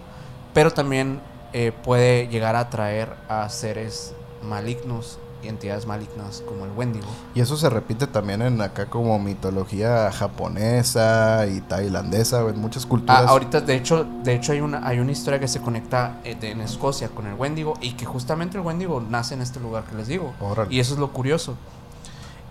pero 0.52 0.70
también 0.70 1.18
eh, 1.54 1.72
puede 1.82 2.28
llegar 2.28 2.56
a 2.56 2.60
atraer 2.60 3.14
a 3.26 3.48
seres 3.48 4.12
malignos 4.42 5.18
entidades 5.42 5.86
malignas 5.86 6.42
como 6.46 6.66
el 6.66 6.70
Wendigo. 6.72 7.06
Y 7.34 7.40
eso 7.40 7.56
se 7.56 7.70
repite 7.70 8.06
también 8.06 8.42
en 8.42 8.60
acá 8.60 8.86
como 8.86 9.18
mitología 9.18 10.12
japonesa 10.12 11.46
y 11.48 11.60
tailandesa, 11.62 12.42
en 12.48 12.60
muchas 12.60 12.84
culturas. 12.84 13.24
Ah, 13.26 13.30
ahorita, 13.30 13.60
de 13.62 13.74
hecho, 13.76 14.04
de 14.22 14.34
hecho 14.34 14.52
hay 14.52 14.60
una, 14.60 14.86
hay 14.86 14.98
una 15.00 15.10
historia 15.10 15.40
que 15.40 15.48
se 15.48 15.60
conecta 15.60 16.18
eh, 16.24 16.36
de- 16.38 16.50
en 16.50 16.60
Escocia 16.60 17.08
con 17.08 17.26
el 17.26 17.34
Wendigo 17.34 17.74
y 17.80 17.94
que 17.94 18.04
justamente 18.04 18.56
el 18.58 18.62
Wendigo 18.64 19.00
nace 19.00 19.32
en 19.34 19.40
este 19.40 19.58
lugar 19.58 19.84
que 19.84 19.96
les 19.96 20.06
digo. 20.06 20.32
Órale. 20.40 20.72
Y 20.72 20.78
eso 20.80 20.92
es 20.94 21.00
lo 21.00 21.12
curioso. 21.12 21.56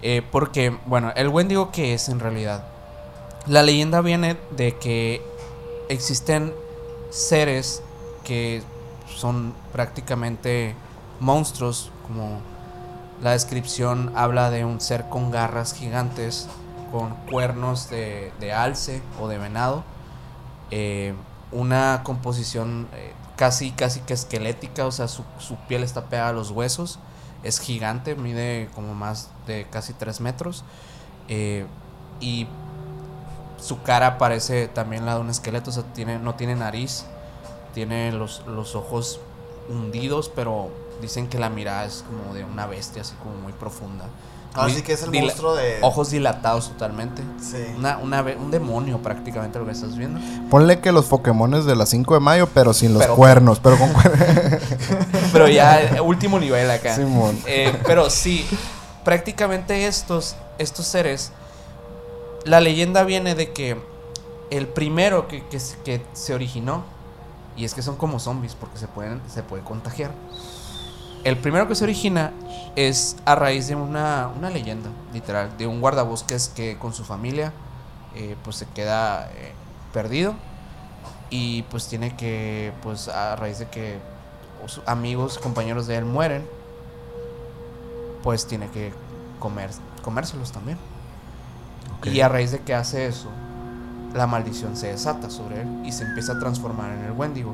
Eh, 0.02 0.22
porque, 0.32 0.76
bueno, 0.88 1.14
el 1.16 1.28
Wendigo, 1.30 1.72
¿qué 1.72 1.94
es 1.94 2.10
en 2.10 2.20
realidad? 2.20 2.66
La 3.48 3.64
leyenda 3.64 4.02
viene 4.02 4.38
de 4.52 4.78
que 4.78 5.22
existen 5.90 6.54
seres 7.10 7.82
que 8.24 8.62
son 9.08 9.54
prácticamente 9.72 10.76
monstruos, 11.20 11.92
como 12.08 12.40
la 13.22 13.32
descripción 13.32 14.12
habla 14.16 14.50
de 14.50 14.66
un 14.66 14.80
ser 14.80 15.10
con 15.10 15.32
garras 15.32 15.74
gigantes, 15.74 16.48
con 16.92 17.16
cuernos 17.32 17.90
de, 17.90 18.32
de 18.40 18.54
alce 18.54 19.02
o 19.20 19.28
de 19.28 19.38
venado, 19.38 19.84
eh, 20.70 21.14
una 21.52 22.02
composición 22.04 22.88
eh, 22.94 23.14
casi, 23.36 23.72
casi 23.72 24.02
que 24.02 24.14
esquelética, 24.14 24.86
o 24.86 24.92
sea, 24.92 25.08
su, 25.08 25.24
piel 25.68 25.84
está 25.84 26.06
pegada 26.06 26.30
a 26.30 26.34
los 26.34 26.52
huesos, 26.52 27.00
es 27.44 27.60
gigante, 27.60 28.16
mide 28.16 28.70
como 28.76 28.94
más 28.94 29.30
de 29.48 29.68
casi 29.70 29.94
3 29.94 30.22
metros, 30.22 30.64
eh, 31.28 31.66
y 32.20 32.48
su 33.62 33.82
cara 33.84 34.18
parece 34.18 34.68
también 34.68 35.06
la 35.06 35.16
de 35.16 35.22
un 35.22 35.30
esqueleto, 35.30 35.70
o 35.70 35.74
sea, 35.74 35.84
tiene, 35.94 36.20
no 36.20 36.36
tiene 36.36 36.56
nariz, 36.56 37.06
tiene 37.74 38.12
los, 38.12 38.44
los 38.48 38.76
ojos 38.76 39.20
hundidos, 39.70 40.30
pero 40.36 40.70
dicen 41.02 41.28
que 41.28 41.40
la 41.40 41.50
mirada 41.50 41.86
es 41.86 42.04
como 42.08 42.34
de 42.34 42.44
una 42.44 42.66
bestia, 42.68 43.02
así 43.04 43.14
como 43.22 43.36
muy 43.36 43.54
profunda. 43.54 44.06
Ahora 44.54 44.68
Muy 44.68 44.76
sí 44.78 44.82
que 44.84 44.92
es 44.92 45.04
el 45.04 45.12
monstruo 45.12 45.56
de. 45.56 45.78
Ojos 45.82 46.10
dilatados 46.10 46.68
totalmente. 46.68 47.22
Sí. 47.42 47.56
Una, 47.78 47.98
una 48.00 48.22
un 48.22 48.52
demonio 48.52 48.98
prácticamente 48.98 49.58
lo 49.58 49.66
que 49.66 49.72
estás 49.72 49.96
viendo. 49.96 50.20
Ponle 50.50 50.82
que 50.82 50.92
los 50.92 51.06
Pokémones 51.06 51.64
de 51.64 51.74
la 51.78 51.86
5 51.86 52.16
de 52.16 52.20
mayo, 52.20 52.50
pero 52.54 52.74
sin 52.74 52.94
los 52.94 53.02
Pero- 53.02 53.16
cuernos, 53.16 53.62
pero 53.62 53.78
con 53.78 53.94
cuernos. 53.94 54.20
Pero 55.32 55.48
ya 55.48 55.82
eh, 55.82 56.02
último 56.02 56.38
nivel 56.38 56.70
acá. 56.70 56.94
Simón. 56.98 57.40
Eh, 57.46 57.74
pero 57.86 58.10
sí, 58.10 58.46
prácticamente 59.06 59.88
estos, 59.88 60.36
estos 60.58 60.86
seres, 60.86 61.32
la 62.46 62.60
leyenda 62.62 63.04
viene 63.04 63.36
de 63.36 63.52
que 63.52 63.78
el 64.50 64.68
primero 64.68 65.28
que, 65.28 65.44
se- 65.60 66.34
originó, 66.34 66.84
y 67.56 67.66
es 67.66 67.74
que 67.74 67.82
son 67.82 67.96
como 67.96 68.20
zombies 68.20 68.56
porque 68.56 68.78
se 68.78 68.88
pueden, 68.88 69.22
se 69.30 69.44
puede 69.44 69.64
contagiar. 69.64 70.12
El 71.24 71.38
primero 71.38 71.68
que 71.68 71.76
se 71.76 71.84
origina 71.84 72.32
es 72.76 73.16
a 73.26 73.36
raíz 73.36 73.68
de 73.68 73.76
una, 73.76 74.30
una 74.38 74.50
leyenda, 74.50 74.90
literal, 75.14 75.56
de 75.58 75.68
un 75.68 75.80
guardabosques 75.80 76.50
que 76.50 76.78
con 76.80 76.94
su 76.94 77.04
familia 77.04 77.54
eh, 78.16 78.36
pues 78.44 78.56
se 78.56 78.66
queda 78.68 79.30
eh, 79.36 79.54
perdido 79.94 80.34
y 81.30 81.62
pues 81.64 81.88
tiene 81.88 82.16
que, 82.16 82.74
pues 82.82 83.08
a 83.08 83.36
raíz 83.36 83.60
de 83.60 83.68
que 83.70 84.00
amigos, 84.86 85.38
compañeros 85.38 85.86
de 85.88 85.98
él 85.98 86.06
mueren, 86.06 86.46
pues 88.24 88.48
tiene 88.48 88.70
que 88.70 88.92
comer, 89.40 89.70
comérselos 90.04 90.52
también. 90.52 90.78
Y 92.04 92.22
a 92.22 92.30
raíz 92.30 92.52
de 92.52 92.60
que 92.60 92.74
hace 92.74 93.06
eso, 93.08 93.30
la 94.14 94.28
maldición 94.28 94.76
se 94.76 94.88
desata 94.88 95.30
sobre 95.30 95.62
él 95.62 95.68
y 95.86 95.92
se 95.92 96.04
empieza 96.04 96.34
a 96.34 96.40
transformar 96.40 96.92
en 96.92 97.04
el 97.06 97.12
Wendigo. 97.12 97.54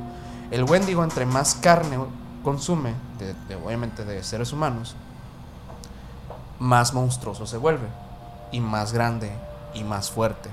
El 0.51 0.63
Wendigo, 0.63 1.03
entre 1.03 1.25
más 1.25 1.55
carne 1.55 1.97
consume, 2.43 2.93
de, 3.19 3.33
de- 3.47 3.55
obviamente 3.63 4.05
de 4.05 4.23
seres 4.23 4.53
humanos, 4.53 4.95
más 6.59 6.93
monstruoso 6.93 7.45
se 7.45 7.57
vuelve. 7.57 7.87
Y 8.51 8.61
más 8.61 8.93
grande, 8.93 9.29
y 9.73 9.83
más 9.83 10.09
fuerte, 10.09 10.49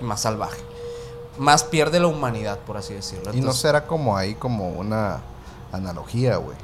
y 0.00 0.04
más 0.04 0.20
salvaje. 0.22 0.60
Más 1.38 1.62
pierde 1.64 2.00
la 2.00 2.08
humanidad, 2.08 2.58
por 2.58 2.76
así 2.76 2.94
decirlo. 2.94 3.32
Y 3.32 3.40
no 3.40 3.52
será 3.52 3.86
como 3.86 4.16
ahí 4.16 4.34
como 4.34 4.70
una 4.70 5.20
analogía, 5.72 6.36
güey. 6.38 6.56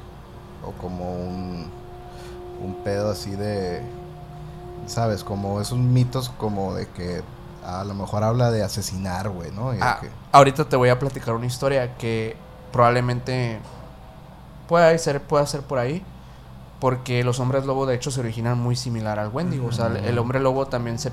O 0.66 0.72
como 0.72 1.12
un, 1.14 1.70
un 2.62 2.74
pedo 2.84 3.10
así 3.12 3.30
de, 3.30 3.82
¿sabes? 4.86 5.24
Como 5.24 5.60
esos 5.60 5.78
mitos 5.78 6.30
como 6.30 6.74
de 6.74 6.88
que 6.88 7.22
a 7.64 7.84
lo 7.84 7.94
mejor 7.94 8.24
habla 8.24 8.50
de 8.50 8.62
asesinar, 8.62 9.28
güey, 9.28 9.50
¿no? 9.52 9.74
Y 9.74 9.78
Ah, 9.80 9.98
que- 10.00 10.08
ahorita 10.32 10.68
te 10.68 10.76
voy 10.76 10.88
a 10.88 10.98
platicar 10.98 11.34
una 11.34 11.46
historia 11.46 11.96
que 11.96 12.36
probablemente 12.72 13.60
pueda 14.68 14.96
ser, 14.98 15.22
pueda 15.22 15.46
ser 15.46 15.62
por 15.62 15.78
ahí. 15.78 16.02
Porque 16.80 17.22
los 17.24 17.40
hombres 17.40 17.66
lobo 17.66 17.84
de 17.84 17.94
hecho 17.94 18.10
se 18.10 18.20
originan 18.20 18.58
muy 18.58 18.74
similar 18.74 19.18
al 19.18 19.28
Wendigo. 19.28 19.66
O 19.66 19.72
sea, 19.72 19.88
el- 19.88 20.18
hombre 20.18 20.40
lobo 20.40 20.66
también 20.66 20.98
se 20.98 21.12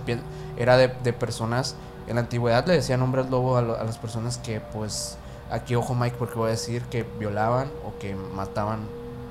era 0.56 0.78
de, 0.78 0.88
de 0.88 1.12
personas. 1.12 1.76
En 2.08 2.16
la 2.16 2.22
antigüedad 2.22 2.66
le 2.66 2.74
decían 2.74 3.02
hombres 3.02 3.30
lobo 3.30 3.58
a, 3.58 3.62
lo- 3.62 3.78
a 3.78 3.84
las 3.84 3.98
personas 3.98 4.38
que, 4.38 4.62
pues, 4.62 5.18
aquí 5.52 5.76
ojo 5.76 5.94
Mike, 5.94 6.16
porque 6.18 6.36
voy 6.36 6.48
a 6.48 6.52
decir 6.52 6.84
que 6.84 7.04
violaban 7.20 7.70
o 7.86 8.00
que 8.00 8.16
mataban 8.16 8.80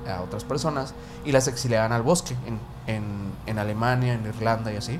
a 0.09 0.21
otras 0.21 0.43
personas 0.43 0.93
y 1.25 1.31
las 1.31 1.47
exiliaban 1.47 1.91
al 1.91 2.01
bosque 2.03 2.35
en, 2.45 2.59
en, 2.93 3.03
en 3.45 3.59
Alemania, 3.59 4.13
en 4.13 4.25
Irlanda 4.25 4.71
y 4.73 4.77
así. 4.77 4.99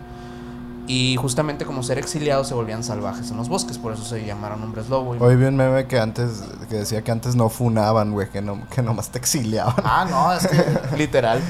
Y 0.89 1.17
justamente 1.17 1.65
como 1.65 1.83
ser 1.83 1.97
exiliados 1.97 2.47
se 2.47 2.53
volvían 2.53 2.81
salvajes 2.81 3.29
en 3.31 3.35
los 3.37 3.49
bosques, 3.49 3.77
por 3.77 3.91
eso 3.91 4.05
se 4.05 4.25
llamaron 4.25 4.63
hombres 4.63 4.87
lobo. 4.87 5.15
y- 5.15 5.19
Hoy 5.21 5.35
vi 5.35 5.43
un 5.45 5.57
meme 5.57 5.85
que 5.85 5.99
antes, 5.99 6.43
que 6.69 6.75
decía 6.75 7.01
que 7.01 7.11
antes 7.11 7.35
no 7.35 7.49
funaban, 7.49 8.13
güey, 8.13 8.29
que, 8.29 8.41
no, 8.41 8.61
que 8.73 8.81
nomás 8.81 9.09
te 9.09 9.17
exiliaban. 9.17 9.75
Ah, 9.83 10.05
no, 10.09 10.31
es 10.31 10.47
que. 10.47 10.63
Literal. 10.97 11.41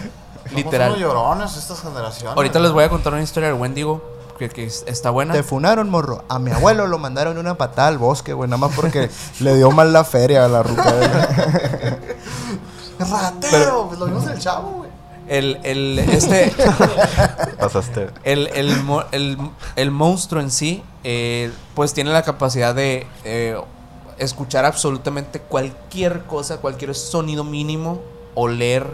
Somos 0.48 0.56
Literal. 0.64 0.90
unos 0.90 1.02
llorones 1.02 1.56
estas 1.56 1.82
generaciones. 1.82 2.36
Ahorita 2.36 2.58
les 2.60 2.72
voy 2.72 2.84
a 2.86 2.90
contar 2.90 3.14
una 3.14 3.22
historia 3.22 3.50
del 3.50 3.60
Wendigo 3.62 4.02
que, 4.40 4.50
que 4.50 4.66
es- 4.66 4.84
está 4.88 5.12
buena. 5.12 5.34
Te 5.34 5.44
funaron, 5.44 5.90
morro. 5.92 6.24
A 6.30 6.40
mi 6.40 6.50
abuelo 6.50 6.88
lo 6.88 6.98
mandaron 6.98 7.38
una 7.38 7.56
patada 7.60 7.90
al 7.90 8.00
bosque, 8.00 8.34
güey, 8.34 8.50
nada 8.50 8.58
más 8.60 8.72
porque 8.76 9.12
le 9.40 9.56
dio 9.56 9.70
mal 9.70 9.94
la 9.94 10.04
feria 10.04 10.46
a 10.46 10.48
la 10.48 10.64
ruca. 10.64 10.84
¡Ratero! 13.00 13.86
pues 13.88 14.00
lo 14.00 14.06
vimos 14.08 14.24
en 14.26 14.30
el 14.32 14.40
chavo, 14.40 14.70
güey. 14.78 14.90
El, 15.28 15.60
el, 15.64 16.00
este, 16.00 16.54
Pasaste. 17.60 18.10
el, 18.24 18.48
el, 18.54 18.84
mo- 18.84 19.04
el, 19.12 19.38
el 19.76 19.92
monstruo 19.92 20.42
en 20.42 20.50
sí, 20.52 20.84
eh, 21.04 21.52
pues 21.76 21.94
tiene 21.94 22.12
la 22.12 22.24
capacidad 22.24 22.74
de 22.74 23.06
eh, 23.26 23.60
escuchar 24.20 24.64
absolutamente 24.66 25.40
cualquier 25.42 26.24
cosa, 26.24 26.58
cualquier 26.58 26.96
sonido 26.96 27.44
mínimo, 27.44 28.00
oler 28.36 28.88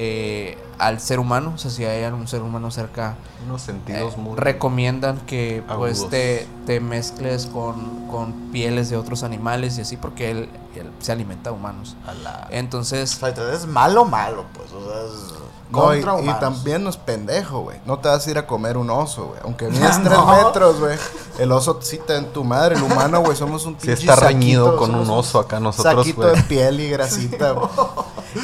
eh, 0.00 0.56
al 0.78 1.00
ser 1.00 1.18
humano. 1.18 1.52
O 1.54 1.58
sea, 1.58 1.70
si 1.72 1.84
hay 1.84 2.04
algún 2.04 2.28
ser 2.28 2.42
humano 2.42 2.70
cerca, 2.70 3.16
Unos 3.46 3.62
sentidos 3.62 4.14
Eh, 4.14 4.18
muy. 4.18 4.36
recomiendan 4.36 5.18
que 5.20 5.62
pues 5.76 6.08
te, 6.10 6.46
te 6.66 6.80
mezcles 6.80 7.46
con, 7.46 8.06
con 8.08 8.32
pieles 8.52 8.90
de 8.90 8.96
otros 8.96 9.22
animales 9.22 9.76
y 9.78 9.80
así 9.82 9.96
porque 9.96 10.30
él, 10.30 10.48
él 10.76 10.90
se 11.00 11.12
alimenta 11.12 11.50
de 11.50 11.56
humanos. 11.56 11.96
A 12.06 12.14
la- 12.14 12.46
Entonces, 12.50 13.16
O 13.22 13.32
sea, 13.34 13.52
es 13.54 13.66
malo, 13.66 14.04
malo, 14.04 14.44
pues. 14.54 14.70
O 14.72 14.84
sea, 14.88 15.00
es. 15.04 15.34
No, 15.70 15.94
y, 15.94 16.00
Contra 16.00 16.16
y 16.18 16.22
humanos. 16.24 16.40
también 16.40 16.82
no 16.84 16.88
es 16.90 16.96
pendejo, 16.96 17.60
güey. 17.60 17.78
No 17.84 17.98
te 17.98 18.08
vas 18.08 18.26
a 18.26 18.30
ir 18.30 18.38
a 18.38 18.46
comer 18.46 18.76
un 18.78 18.88
oso, 18.90 19.26
güey. 19.26 19.40
Aunque 19.44 19.66
mides 19.70 19.98
No. 19.98 20.04
tres 20.08 20.44
metros, 20.44 20.80
güey. 20.80 20.98
El 21.38 21.52
oso 21.52 21.78
sí 21.82 22.00
te 22.06 22.16
en 22.16 22.26
tu 22.32 22.42
madre. 22.44 22.76
El 22.76 22.82
humano, 22.82 23.20
güey, 23.20 23.36
somos 23.36 23.66
un 23.66 23.74
Si 23.78 23.86
pinche 23.88 24.00
está 24.02 24.16
reñido 24.16 24.64
saquito, 24.66 24.78
con 24.80 24.94
un 24.94 25.10
oso 25.10 25.38
acá 25.38 25.60
nosotros, 25.60 25.94
Saquito 26.06 26.22
güey. 26.22 26.36
de 26.36 26.42
piel 26.44 26.80
y 26.80 26.88
grasita, 26.90 27.50
güey. 27.52 27.68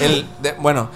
el 0.00 0.28
de- 0.42 0.52
bueno, 0.52 0.88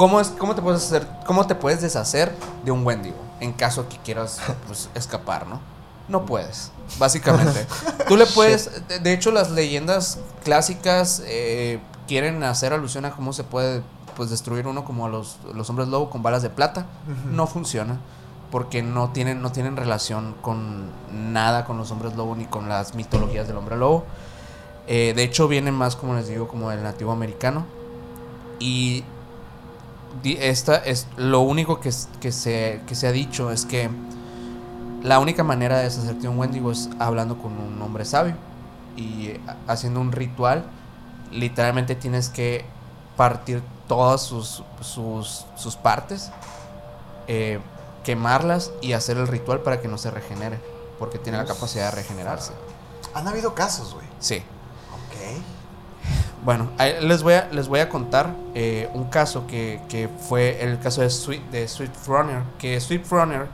¿cómo, 0.00 0.18
es, 0.18 0.28
¿cómo 0.28 0.54
te 0.54 0.62
puedes 0.62 0.82
hacer, 0.82 1.06
cómo 1.26 1.46
te 1.46 1.54
puedes 1.54 1.82
deshacer 1.82 2.34
de 2.64 2.70
un 2.70 2.86
Wendigo 2.86 3.18
en 3.38 3.52
caso 3.52 3.86
que 3.86 3.98
quieras 3.98 4.40
pues, 4.66 4.88
escapar, 4.94 5.46
¿no? 5.46 5.60
No 6.08 6.24
puedes, 6.24 6.72
básicamente. 6.98 7.66
Tú 8.08 8.16
le 8.16 8.24
puedes, 8.24 8.70
de, 8.88 9.12
hecho 9.12 9.30
las 9.30 9.50
leyendas 9.50 10.18
clásicas 10.42 11.22
eh, 11.26 11.80
quieren 12.08 12.42
hacer 12.44 12.72
alusión 12.72 13.04
a 13.04 13.10
cómo 13.10 13.34
se 13.34 13.44
puede 13.44 13.82
pues 14.16 14.30
destruir 14.30 14.66
uno 14.66 14.86
como 14.86 15.04
a 15.04 15.10
los, 15.10 15.36
los 15.52 15.68
hombres 15.68 15.88
lobo 15.88 16.08
con 16.08 16.22
balas 16.22 16.40
de 16.40 16.48
plata. 16.48 16.86
No 17.30 17.46
funciona 17.46 17.98
porque 18.50 18.82
no 18.82 19.10
tienen, 19.10 19.42
no 19.42 19.52
tienen 19.52 19.76
relación 19.76 20.34
con 20.40 20.88
nada 21.12 21.66
con 21.66 21.76
los 21.76 21.90
hombres 21.90 22.16
lobo 22.16 22.34
ni 22.36 22.46
con 22.46 22.70
las 22.70 22.94
mitologías 22.94 23.46
del 23.46 23.58
hombre 23.58 23.76
lobo. 23.76 24.06
Eh, 24.86 25.12
de 25.14 25.22
hecho, 25.24 25.46
vienen 25.46 25.74
más, 25.74 25.94
como 25.94 26.14
les 26.14 26.26
digo, 26.26 26.48
como 26.48 26.70
del 26.70 26.82
nativo 26.82 27.12
americano. 27.12 27.66
Y 28.58 29.04
esta 30.24 30.76
es 30.76 31.06
lo 31.16 31.40
único 31.40 31.80
que, 31.80 31.92
se, 31.92 32.80
que 32.86 32.94
se 32.94 33.06
ha 33.06 33.12
dicho 33.12 33.50
es 33.50 33.64
que 33.64 33.88
la 35.02 35.18
única 35.18 35.42
manera 35.44 35.78
de 35.78 35.84
deshacerte 35.84 36.22
de 36.22 36.28
un 36.28 36.38
Wendigo 36.38 36.70
es 36.72 36.90
hablando 36.98 37.38
con 37.38 37.52
un 37.58 37.80
hombre 37.80 38.04
sabio 38.04 38.34
y 38.96 39.32
ha- 39.46 39.56
haciendo 39.72 40.00
un 40.00 40.12
ritual. 40.12 40.64
Literalmente 41.32 41.94
tienes 41.94 42.28
que 42.28 42.64
partir 43.16 43.62
todas 43.88 44.20
sus, 44.22 44.62
sus, 44.82 45.46
sus 45.56 45.76
partes, 45.76 46.30
eh, 47.28 47.60
quemarlas 48.04 48.72
y 48.80 48.92
hacer 48.92 49.16
el 49.16 49.26
ritual 49.28 49.60
para 49.60 49.80
que 49.80 49.88
no 49.88 49.96
se 49.98 50.10
regenere, 50.10 50.58
porque 50.98 51.18
tiene 51.18 51.38
la 51.38 51.44
capacidad 51.44 51.90
de 51.90 51.96
regenerarse. 51.96 52.52
Han 53.14 53.26
habido 53.28 53.54
casos, 53.54 53.94
güey. 53.94 54.06
Sí. 54.18 54.42
Bueno, 56.42 56.70
les 57.02 57.22
voy 57.22 57.34
a, 57.34 57.48
les 57.52 57.68
voy 57.68 57.80
a 57.80 57.88
contar 57.88 58.34
eh, 58.54 58.88
un 58.94 59.04
caso 59.04 59.46
que, 59.46 59.80
que 59.88 60.08
fue 60.08 60.62
el 60.64 60.78
caso 60.78 61.02
de 61.02 61.10
Swift, 61.10 61.42
de 61.50 61.68
Swift 61.68 62.06
Runner. 62.06 62.42
Que 62.58 62.80
Swift 62.80 63.10
Runner, 63.10 63.46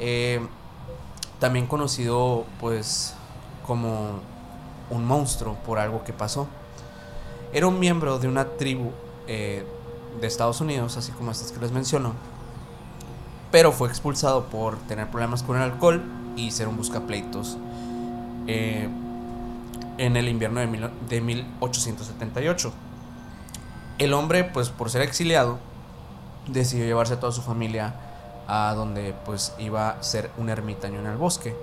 eh, 0.00 0.40
también 1.38 1.66
conocido 1.66 2.46
pues 2.58 3.14
como 3.66 4.20
un 4.88 5.04
monstruo 5.04 5.56
por 5.66 5.78
algo 5.78 6.04
que 6.04 6.12
pasó. 6.12 6.46
Era 7.52 7.66
un 7.66 7.78
miembro 7.78 8.18
de 8.18 8.28
una 8.28 8.46
tribu 8.46 8.92
eh, 9.26 9.66
de 10.20 10.26
Estados 10.26 10.60
Unidos, 10.60 10.96
así 10.96 11.12
como 11.12 11.32
estas 11.32 11.52
que 11.52 11.60
les 11.60 11.70
menciono. 11.70 12.14
Pero 13.50 13.72
fue 13.72 13.88
expulsado 13.88 14.44
por 14.44 14.76
tener 14.88 15.08
problemas 15.08 15.42
con 15.42 15.56
el 15.56 15.62
alcohol 15.62 16.02
y 16.36 16.50
ser 16.50 16.68
un 16.68 16.78
buscapleitos. 16.78 17.58
Eh, 18.46 18.88
en 19.98 20.16
el 20.16 20.28
invierno 20.28 20.60
de, 20.60 20.66
mil- 20.66 20.90
de 21.08 21.20
1878. 21.20 22.72
El 23.98 24.14
hombre, 24.14 24.44
pues 24.44 24.70
por 24.70 24.90
ser 24.90 25.02
exiliado, 25.02 25.58
decidió 26.48 26.84
llevarse 26.84 27.14
a 27.14 27.20
toda 27.20 27.32
su 27.32 27.42
familia 27.42 27.94
a 28.48 28.74
donde 28.74 29.14
pues 29.24 29.54
iba 29.58 29.90
a 29.90 30.02
ser 30.02 30.30
un 30.38 30.48
ermitaño 30.48 30.98
en 31.00 31.06
el 31.06 31.16
bosque. 31.16 31.54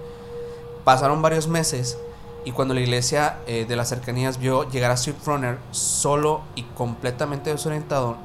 Pasaron 0.85 1.21
varios 1.21 1.47
meses 1.47 1.97
y 2.45 2.51
cuando 2.51 2.73
la 2.73 2.79
iglesia 2.79 3.37
eh, 3.47 3.65
de 3.67 3.75
las 3.75 3.89
cercanías 3.89 4.37
vio 4.37 4.69
llegar 4.69 4.91
a 4.91 4.95
Runner 5.25 5.57
solo 5.71 6.41
y 6.55 6.63
completamente 6.63 7.49
desorientado, 7.51 8.15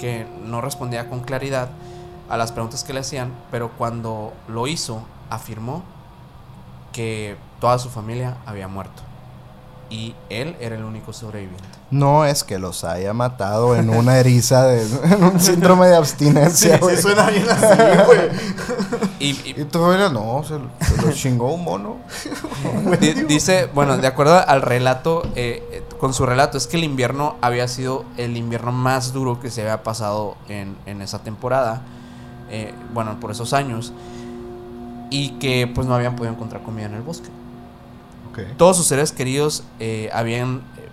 que 0.00 0.26
no 0.42 0.60
respondía 0.60 1.08
con 1.10 1.20
claridad 1.20 1.68
a 2.28 2.36
las 2.38 2.50
preguntas 2.52 2.82
que 2.82 2.94
le 2.94 3.00
hacían, 3.00 3.32
pero 3.50 3.70
cuando 3.72 4.32
lo 4.48 4.66
hizo, 4.66 5.02
afirmó 5.28 5.82
que 6.92 7.36
toda 7.60 7.78
su 7.78 7.90
familia 7.90 8.38
había 8.46 8.66
muerto 8.66 9.02
y 9.94 10.12
él 10.28 10.56
era 10.60 10.74
el 10.74 10.82
único 10.82 11.12
sobreviviente. 11.12 11.62
No 11.92 12.24
es 12.24 12.42
que 12.42 12.58
los 12.58 12.82
haya 12.82 13.12
matado 13.12 13.76
en 13.76 13.90
una 13.90 14.18
eriza, 14.18 14.64
de, 14.64 14.82
en 15.04 15.22
un 15.22 15.38
síndrome 15.38 15.86
de 15.86 15.94
abstinencia, 15.96 16.74
sí 16.74 16.80
güey. 16.80 16.96
suena 16.96 17.30
bien 17.30 17.46
así, 17.48 18.04
güey. 18.06 18.20
Y, 19.20 19.28
y- 19.50 19.66
familia, 19.70 20.08
no, 20.08 20.42
se, 20.42 20.54
se 20.84 21.00
lo 21.00 21.12
chingó 21.12 21.52
un 21.54 21.62
mono. 21.62 21.96
Di- 23.00 23.12
dice, 23.24 23.68
bueno, 23.72 23.96
de 23.96 24.06
acuerdo 24.08 24.36
al 24.44 24.62
relato, 24.62 25.22
eh, 25.36 25.62
eh, 25.70 25.82
con 26.00 26.12
su 26.12 26.26
relato, 26.26 26.58
es 26.58 26.66
que 26.66 26.76
el 26.76 26.82
invierno 26.84 27.36
había 27.40 27.68
sido 27.68 28.04
el 28.16 28.36
invierno 28.36 28.72
más 28.72 29.12
duro 29.12 29.38
que 29.38 29.50
se 29.50 29.60
había 29.62 29.84
pasado 29.84 30.34
en, 30.48 30.76
en 30.86 31.02
esa 31.02 31.20
temporada, 31.20 31.82
eh, 32.50 32.74
bueno, 32.92 33.20
por 33.20 33.30
esos 33.30 33.52
años, 33.52 33.92
y 35.10 35.30
que 35.38 35.70
pues 35.72 35.86
no 35.86 35.94
habían 35.94 36.16
podido 36.16 36.34
encontrar 36.34 36.62
comida 36.64 36.86
en 36.86 36.94
el 36.94 37.02
bosque. 37.02 37.28
Todos 38.56 38.76
sus 38.76 38.86
seres 38.86 39.12
queridos 39.12 39.64
eh, 39.80 40.10
habían 40.12 40.58
eh, 40.76 40.88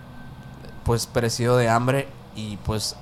pues 0.84 1.08
perecido 1.08 1.58
de 1.58 1.70
hambre 1.70 2.08
y 2.36 2.58
pues 2.58 2.96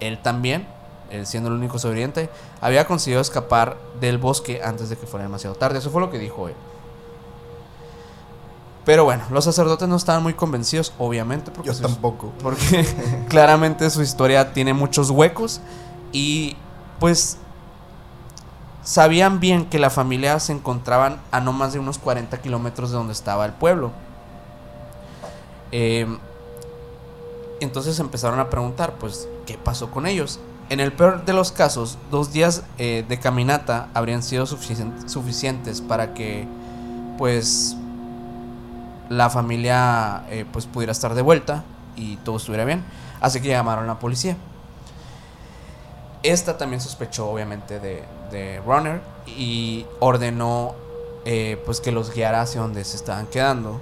él 0.00 0.18
también, 0.22 0.66
él 1.10 1.26
siendo 1.26 1.48
el 1.48 1.56
único 1.56 1.78
sobreviviente, 1.78 2.30
había 2.60 2.86
conseguido 2.86 3.20
escapar 3.20 3.76
del 4.00 4.18
bosque 4.18 4.60
antes 4.62 4.88
de 4.88 4.96
que 4.96 5.06
fuera 5.06 5.24
demasiado 5.24 5.56
tarde. 5.56 5.78
Eso 5.78 5.90
fue 5.90 6.00
lo 6.00 6.10
que 6.10 6.18
dijo 6.18 6.48
él. 6.48 6.54
Pero 8.84 9.04
bueno, 9.04 9.24
los 9.30 9.44
sacerdotes 9.44 9.86
no 9.86 9.96
estaban 9.96 10.22
muy 10.22 10.32
convencidos, 10.32 10.94
obviamente, 10.98 11.50
porque, 11.50 11.72
Yo 11.72 11.78
tampoco. 11.78 12.32
porque 12.42 12.86
claramente 13.28 13.90
su 13.90 14.00
historia 14.00 14.54
tiene 14.54 14.72
muchos 14.72 15.10
huecos 15.10 15.60
y 16.10 16.56
pues 16.98 17.36
sabían 18.88 19.38
bien 19.38 19.66
que 19.66 19.78
la 19.78 19.90
familia 19.90 20.40
se 20.40 20.50
encontraban 20.50 21.20
a 21.30 21.42
no 21.42 21.52
más 21.52 21.74
de 21.74 21.78
unos 21.78 21.98
40 21.98 22.40
kilómetros 22.40 22.90
de 22.90 22.96
donde 22.96 23.12
estaba 23.12 23.44
el 23.44 23.52
pueblo. 23.52 23.90
Eh, 25.72 26.06
entonces 27.60 28.00
empezaron 28.00 28.40
a 28.40 28.48
preguntar, 28.48 28.94
pues, 28.94 29.28
¿qué 29.44 29.58
pasó 29.58 29.90
con 29.90 30.06
ellos? 30.06 30.40
En 30.70 30.80
el 30.80 30.90
peor 30.94 31.26
de 31.26 31.34
los 31.34 31.52
casos, 31.52 31.98
dos 32.10 32.32
días 32.32 32.62
eh, 32.78 33.04
de 33.06 33.20
caminata 33.20 33.88
habrían 33.92 34.22
sido 34.22 34.46
suficien- 34.46 35.06
suficientes 35.06 35.82
para 35.82 36.14
que, 36.14 36.48
pues, 37.18 37.76
la 39.10 39.28
familia, 39.28 40.24
eh, 40.30 40.46
pues, 40.50 40.64
pudiera 40.64 40.92
estar 40.92 41.12
de 41.12 41.20
vuelta 41.20 41.62
y 41.94 42.16
todo 42.16 42.38
estuviera 42.38 42.64
bien. 42.64 42.82
Así 43.20 43.42
que 43.42 43.48
llamaron 43.48 43.84
a 43.84 43.88
la 43.88 43.98
policía. 43.98 44.38
Esta 46.22 46.56
también 46.56 46.80
sospechó, 46.80 47.28
obviamente, 47.28 47.80
de, 47.80 48.02
de 48.30 48.60
Runner 48.66 49.00
y 49.26 49.86
ordenó, 50.00 50.74
eh, 51.24 51.60
pues, 51.64 51.80
que 51.80 51.92
los 51.92 52.14
guiara 52.14 52.42
hacia 52.42 52.60
donde 52.60 52.84
se 52.84 52.96
estaban 52.96 53.26
quedando. 53.26 53.80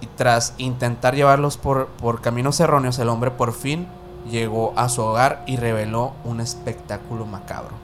Y 0.00 0.06
tras 0.06 0.54
intentar 0.58 1.14
llevarlos 1.14 1.56
por, 1.56 1.86
por 1.86 2.20
caminos 2.20 2.60
erróneos, 2.60 2.98
el 2.98 3.08
hombre 3.08 3.30
por 3.30 3.52
fin 3.52 3.88
llegó 4.30 4.72
a 4.76 4.88
su 4.88 5.02
hogar 5.02 5.42
y 5.46 5.56
reveló 5.56 6.12
un 6.24 6.40
espectáculo 6.40 7.26
macabro. 7.26 7.74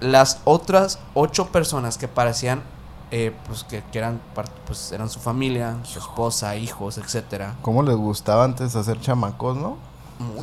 Las 0.00 0.40
otras 0.44 0.98
ocho 1.12 1.48
personas 1.48 1.98
que 1.98 2.08
parecían, 2.08 2.62
eh, 3.10 3.34
pues 3.46 3.64
que, 3.64 3.82
que 3.92 3.98
eran, 3.98 4.20
pues 4.66 4.92
eran 4.92 5.10
su 5.10 5.20
familia, 5.20 5.76
su 5.82 5.98
esposa, 5.98 6.56
hijos, 6.56 6.96
etcétera. 6.96 7.56
¿Cómo 7.60 7.82
les 7.82 7.96
gustaba 7.96 8.44
antes 8.44 8.76
hacer 8.76 8.98
chamacos, 9.00 9.56
no? 9.56 9.89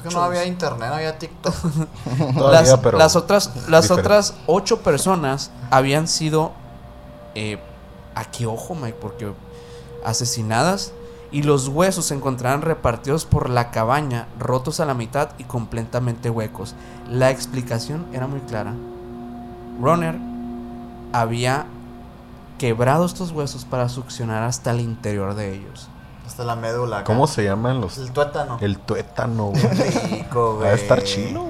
Que 0.02 0.10
no 0.10 0.24
había 0.24 0.46
internet, 0.46 0.90
no 0.90 0.96
había 0.96 1.20
TikTok. 1.20 1.54
Todavía, 2.36 2.72
las, 2.72 2.80
pero 2.80 2.98
las 2.98 3.16
otras, 3.16 3.48
las 3.70 3.84
diferente. 3.84 3.94
otras 3.94 4.34
ocho 4.48 4.82
personas 4.82 5.52
habían 5.70 6.08
sido, 6.08 6.52
eh, 7.36 7.60
aquí 8.16 8.46
ojo 8.46 8.74
Mike, 8.74 8.98
porque 9.00 9.32
asesinadas 10.04 10.94
y 11.32 11.44
los 11.44 11.68
huesos 11.68 12.06
se 12.06 12.16
encontraban 12.16 12.62
repartidos 12.62 13.26
por 13.26 13.50
la 13.50 13.70
cabaña, 13.72 14.28
rotos 14.40 14.80
a 14.80 14.86
la 14.86 14.94
mitad 14.94 15.30
y 15.38 15.44
completamente 15.44 16.30
huecos. 16.30 16.74
La 17.10 17.30
explicación 17.30 18.06
era 18.14 18.28
muy 18.28 18.40
clara. 18.42 18.74
Runner 19.82 20.18
había 21.14 21.66
quebrado 22.58 23.06
estos 23.06 23.32
huesos 23.32 23.66
para 23.66 23.90
succionar 23.90 24.44
hasta 24.44 24.72
el 24.72 24.80
interior 24.80 25.36
de 25.36 25.54
ellos. 25.54 25.90
Hasta 26.28 26.44
la 26.44 26.56
médula. 26.56 26.98
acá. 26.98 27.06
¿Cómo 27.06 27.26
se 27.26 27.44
llaman 27.44 27.82
los...? 27.82 27.98
El 27.98 28.12
tuétano. 28.12 28.58
El 28.62 28.78
tuétano, 28.80 29.46
güey. 29.48 29.64
rico, 30.12 30.52
Va 30.56 30.60
güey. 30.60 30.70
a 30.70 30.74
estar 30.74 31.02
chilo. 31.04 31.46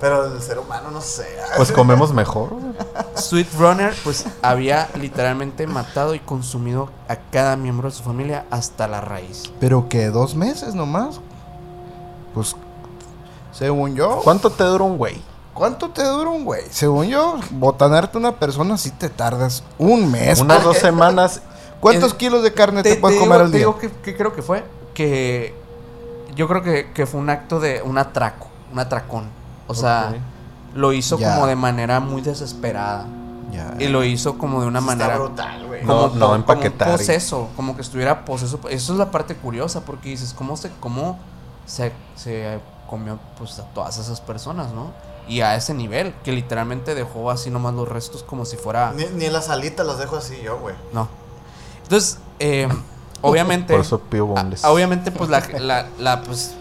Pero 0.00 0.32
el 0.34 0.40
ser 0.40 0.58
humano, 0.58 0.90
no 0.90 1.02
sé. 1.02 1.26
Pues 1.58 1.70
comemos 1.72 2.10
mejor, 2.14 2.50
güey. 2.54 2.72
Sweet 3.16 3.48
Runner 3.58 3.94
pues 4.02 4.24
había 4.40 4.88
literalmente 4.94 5.66
matado 5.66 6.14
y 6.14 6.20
consumido 6.20 6.88
a 7.06 7.16
cada 7.16 7.56
miembro 7.56 7.90
de 7.90 7.94
su 7.94 8.02
familia 8.02 8.46
hasta 8.50 8.88
la 8.88 9.02
raíz. 9.02 9.52
Pero 9.60 9.90
que 9.90 10.08
dos 10.08 10.34
meses 10.34 10.74
nomás. 10.74 11.20
Pues, 12.32 12.56
según 13.52 13.94
yo, 13.94 14.20
¿Cuánto 14.24 14.48
te 14.50 14.64
dura 14.64 14.84
un 14.84 14.96
güey? 14.96 15.20
¿cuánto 15.52 15.90
te 15.90 16.02
dura 16.02 16.30
un 16.30 16.44
güey? 16.46 16.62
Según 16.70 17.08
yo, 17.08 17.38
botanarte 17.50 18.16
una 18.16 18.32
persona 18.36 18.78
sí 18.78 18.90
te 18.92 19.10
tardas 19.10 19.62
un 19.76 20.10
mes. 20.10 20.40
Unas 20.40 20.62
dos 20.64 20.78
semanas. 20.78 21.42
¿Cuántos 21.80 22.14
kilos 22.14 22.42
de 22.42 22.52
carne 22.52 22.82
te, 22.82 22.96
puedes 22.96 23.16
digo- 23.18 23.26
comer 23.26 23.40
al 23.42 23.50
te 23.50 23.56
día? 23.58 23.66
digo 23.66 23.78
que, 23.78 23.90
que 23.90 24.16
creo 24.16 24.34
que 24.34 24.42
fue 24.42 24.64
que 24.94 25.54
yo 26.34 26.46
creo 26.48 26.62
que, 26.62 26.92
que 26.92 27.06
fue 27.06 27.20
un 27.20 27.30
acto 27.30 27.58
de 27.60 27.82
un 27.82 27.98
atraco, 27.98 28.48
un 28.72 28.78
atracón. 28.78 29.28
O 29.66 29.74
sea, 29.74 30.14
lo 30.74 30.92
hizo 30.92 31.18
Ya. 31.18 31.34
como 31.34 31.46
de 31.46 31.56
manera 31.56 32.00
muy 32.00 32.22
desesperada. 32.22 33.06
Ya. 33.52 33.74
Y 33.80 33.88
lo 33.88 34.04
hizo 34.04 34.38
como 34.38 34.60
de 34.60 34.68
una 34.68 34.78
Está 34.78 34.90
manera 34.96 35.16
brutal, 35.18 35.66
güey. 35.66 35.82
No, 35.84 36.08
como, 36.10 36.14
no 36.16 36.34
empaquetar 36.36 36.86
como 36.88 36.98
poseso, 36.98 37.48
como 37.56 37.74
que 37.74 37.82
estuviera 37.82 38.24
poseso. 38.24 38.60
Eso 38.68 38.92
es 38.92 38.98
la 38.98 39.10
parte 39.10 39.34
curiosa, 39.34 39.80
porque 39.84 40.08
dices, 40.10 40.34
¿cómo 40.36 40.56
se, 40.56 40.70
cómo 40.78 41.18
se, 41.66 41.92
se 42.14 42.60
comió 42.88 43.18
pues, 43.38 43.58
a 43.58 43.64
todas 43.74 43.98
esas 43.98 44.20
personas, 44.20 44.72
no? 44.72 44.92
Y 45.28 45.40
a 45.40 45.56
ese 45.56 45.74
nivel, 45.74 46.14
que 46.24 46.30
literalmente 46.32 46.94
dejó 46.94 47.30
así 47.30 47.50
nomás 47.50 47.74
los 47.74 47.88
restos 47.88 48.22
como 48.22 48.44
si 48.44 48.56
fuera... 48.56 48.92
Ni, 48.94 49.04
ni 49.06 49.28
las 49.30 49.48
alitas 49.48 49.84
las 49.86 49.98
dejo 49.98 50.16
así 50.16 50.40
yo, 50.42 50.58
güey. 50.58 50.74
No. 50.92 51.08
Entonces, 51.90 52.18
eh, 52.38 52.68
obviamente... 53.20 53.72
Por 53.74 53.80
eso 53.82 53.98
pío 53.98 54.26
boneless. 54.26 54.64
Ah, 54.64 54.70
obviamente, 54.70 55.10
pues 55.10 55.28
la, 55.28 55.42
la, 55.58 55.86
la, 55.98 56.22
pues 56.22 56.54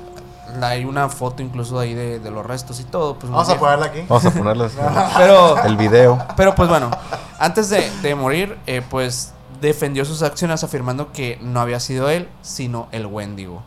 la- 0.59 0.69
hay 0.69 0.85
una 0.85 1.07
foto 1.07 1.43
incluso 1.43 1.77
ahí 1.77 1.93
de, 1.93 2.17
de 2.19 2.31
los 2.31 2.43
restos 2.43 2.79
y 2.79 2.83
todo. 2.83 3.13
Pues, 3.13 3.31
Vamos 3.31 3.47
a 3.47 3.59
ponerla 3.59 3.85
aquí. 3.85 3.99
Vamos 4.09 4.25
a 4.25 4.31
ponerles 4.31 4.71
Pero, 5.17 5.61
el 5.63 5.77
video. 5.77 6.17
pero 6.35 6.55
pues 6.55 6.67
bueno, 6.67 6.89
antes 7.37 7.69
de, 7.69 7.87
de 8.01 8.15
morir, 8.15 8.57
eh, 8.65 8.81
pues 8.89 9.33
defendió 9.61 10.03
sus 10.03 10.23
acciones 10.23 10.63
afirmando 10.63 11.11
que 11.11 11.37
no 11.43 11.61
había 11.61 11.79
sido 11.79 12.09
él, 12.09 12.27
sino 12.41 12.87
el 12.91 13.05
Wendigo, 13.05 13.61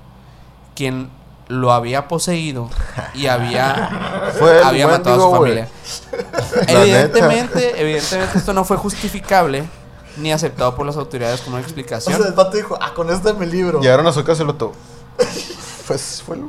quien 0.75 1.11
lo 1.47 1.71
había 1.73 2.09
poseído 2.09 2.71
y 3.15 3.27
había, 3.29 4.33
Fue 4.39 4.65
había 4.65 4.89
matado 4.89 5.29
a 5.29 5.31
su 5.31 5.37
familia. 5.37 5.69
Evidentemente, 6.67 7.81
evidentemente 7.81 8.39
esto 8.39 8.53
no 8.53 8.65
fue 8.65 8.77
justificable 8.79 9.65
ni 10.17 10.33
aceptado 10.33 10.75
por 10.75 10.87
las 10.87 10.97
autoridades 10.97 11.41
como 11.41 11.57
una 11.57 11.63
O 11.63 11.67
explicación. 11.67 12.17
sea, 12.17 12.27
el 12.27 12.33
vato 12.35 12.57
dijo, 12.57 12.77
ah, 12.81 12.93
con 12.95 13.11
este 13.11 13.31
es 13.31 13.37
mi 13.37 13.47
libro. 13.47 13.81
Llegaron 13.81 14.07
a 14.07 14.13
su 14.13 14.23
casa 14.25 14.43
y 14.43 14.47
lo 14.47 14.55
to... 14.55 14.73
Pues 15.87 16.23
fue 16.25 16.37
el... 16.37 16.45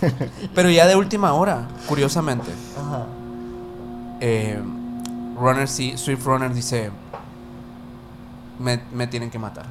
Pero 0.54 0.68
ya 0.70 0.86
de 0.88 0.96
última 0.96 1.32
hora, 1.34 1.68
curiosamente, 1.86 2.50
Ajá. 2.76 3.06
eh, 4.20 4.60
Runner 5.38 5.68
sí, 5.68 5.96
Swift 5.96 6.24
Runner 6.26 6.52
dice, 6.52 6.90
me, 8.58 8.82
me 8.92 9.06
tienen 9.06 9.30
que 9.30 9.38
matar. 9.38 9.66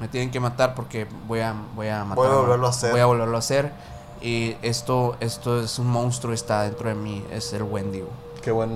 me 0.00 0.08
tienen 0.08 0.30
que 0.30 0.38
matar 0.38 0.74
porque 0.74 1.06
voy 1.26 1.40
a, 1.40 1.54
voy 1.74 1.88
a 1.88 2.04
matar. 2.04 2.16
Voy 2.16 2.26
a 2.28 2.36
volverlo 2.40 2.66
a 2.66 2.70
hacer. 2.70 2.90
Voy 2.92 3.00
a 3.00 3.06
volverlo 3.06 3.36
a 3.36 3.38
hacer. 3.38 3.72
Y 4.20 4.56
esto, 4.62 5.16
esto 5.20 5.60
es 5.60 5.78
un 5.78 5.86
monstruo, 5.86 6.34
está 6.34 6.62
dentro 6.62 6.88
de 6.90 6.94
mí, 6.94 7.24
es 7.30 7.52
el 7.54 7.62
Wendigo. 7.62 8.08
Qué 8.42 8.50
buen, 8.50 8.70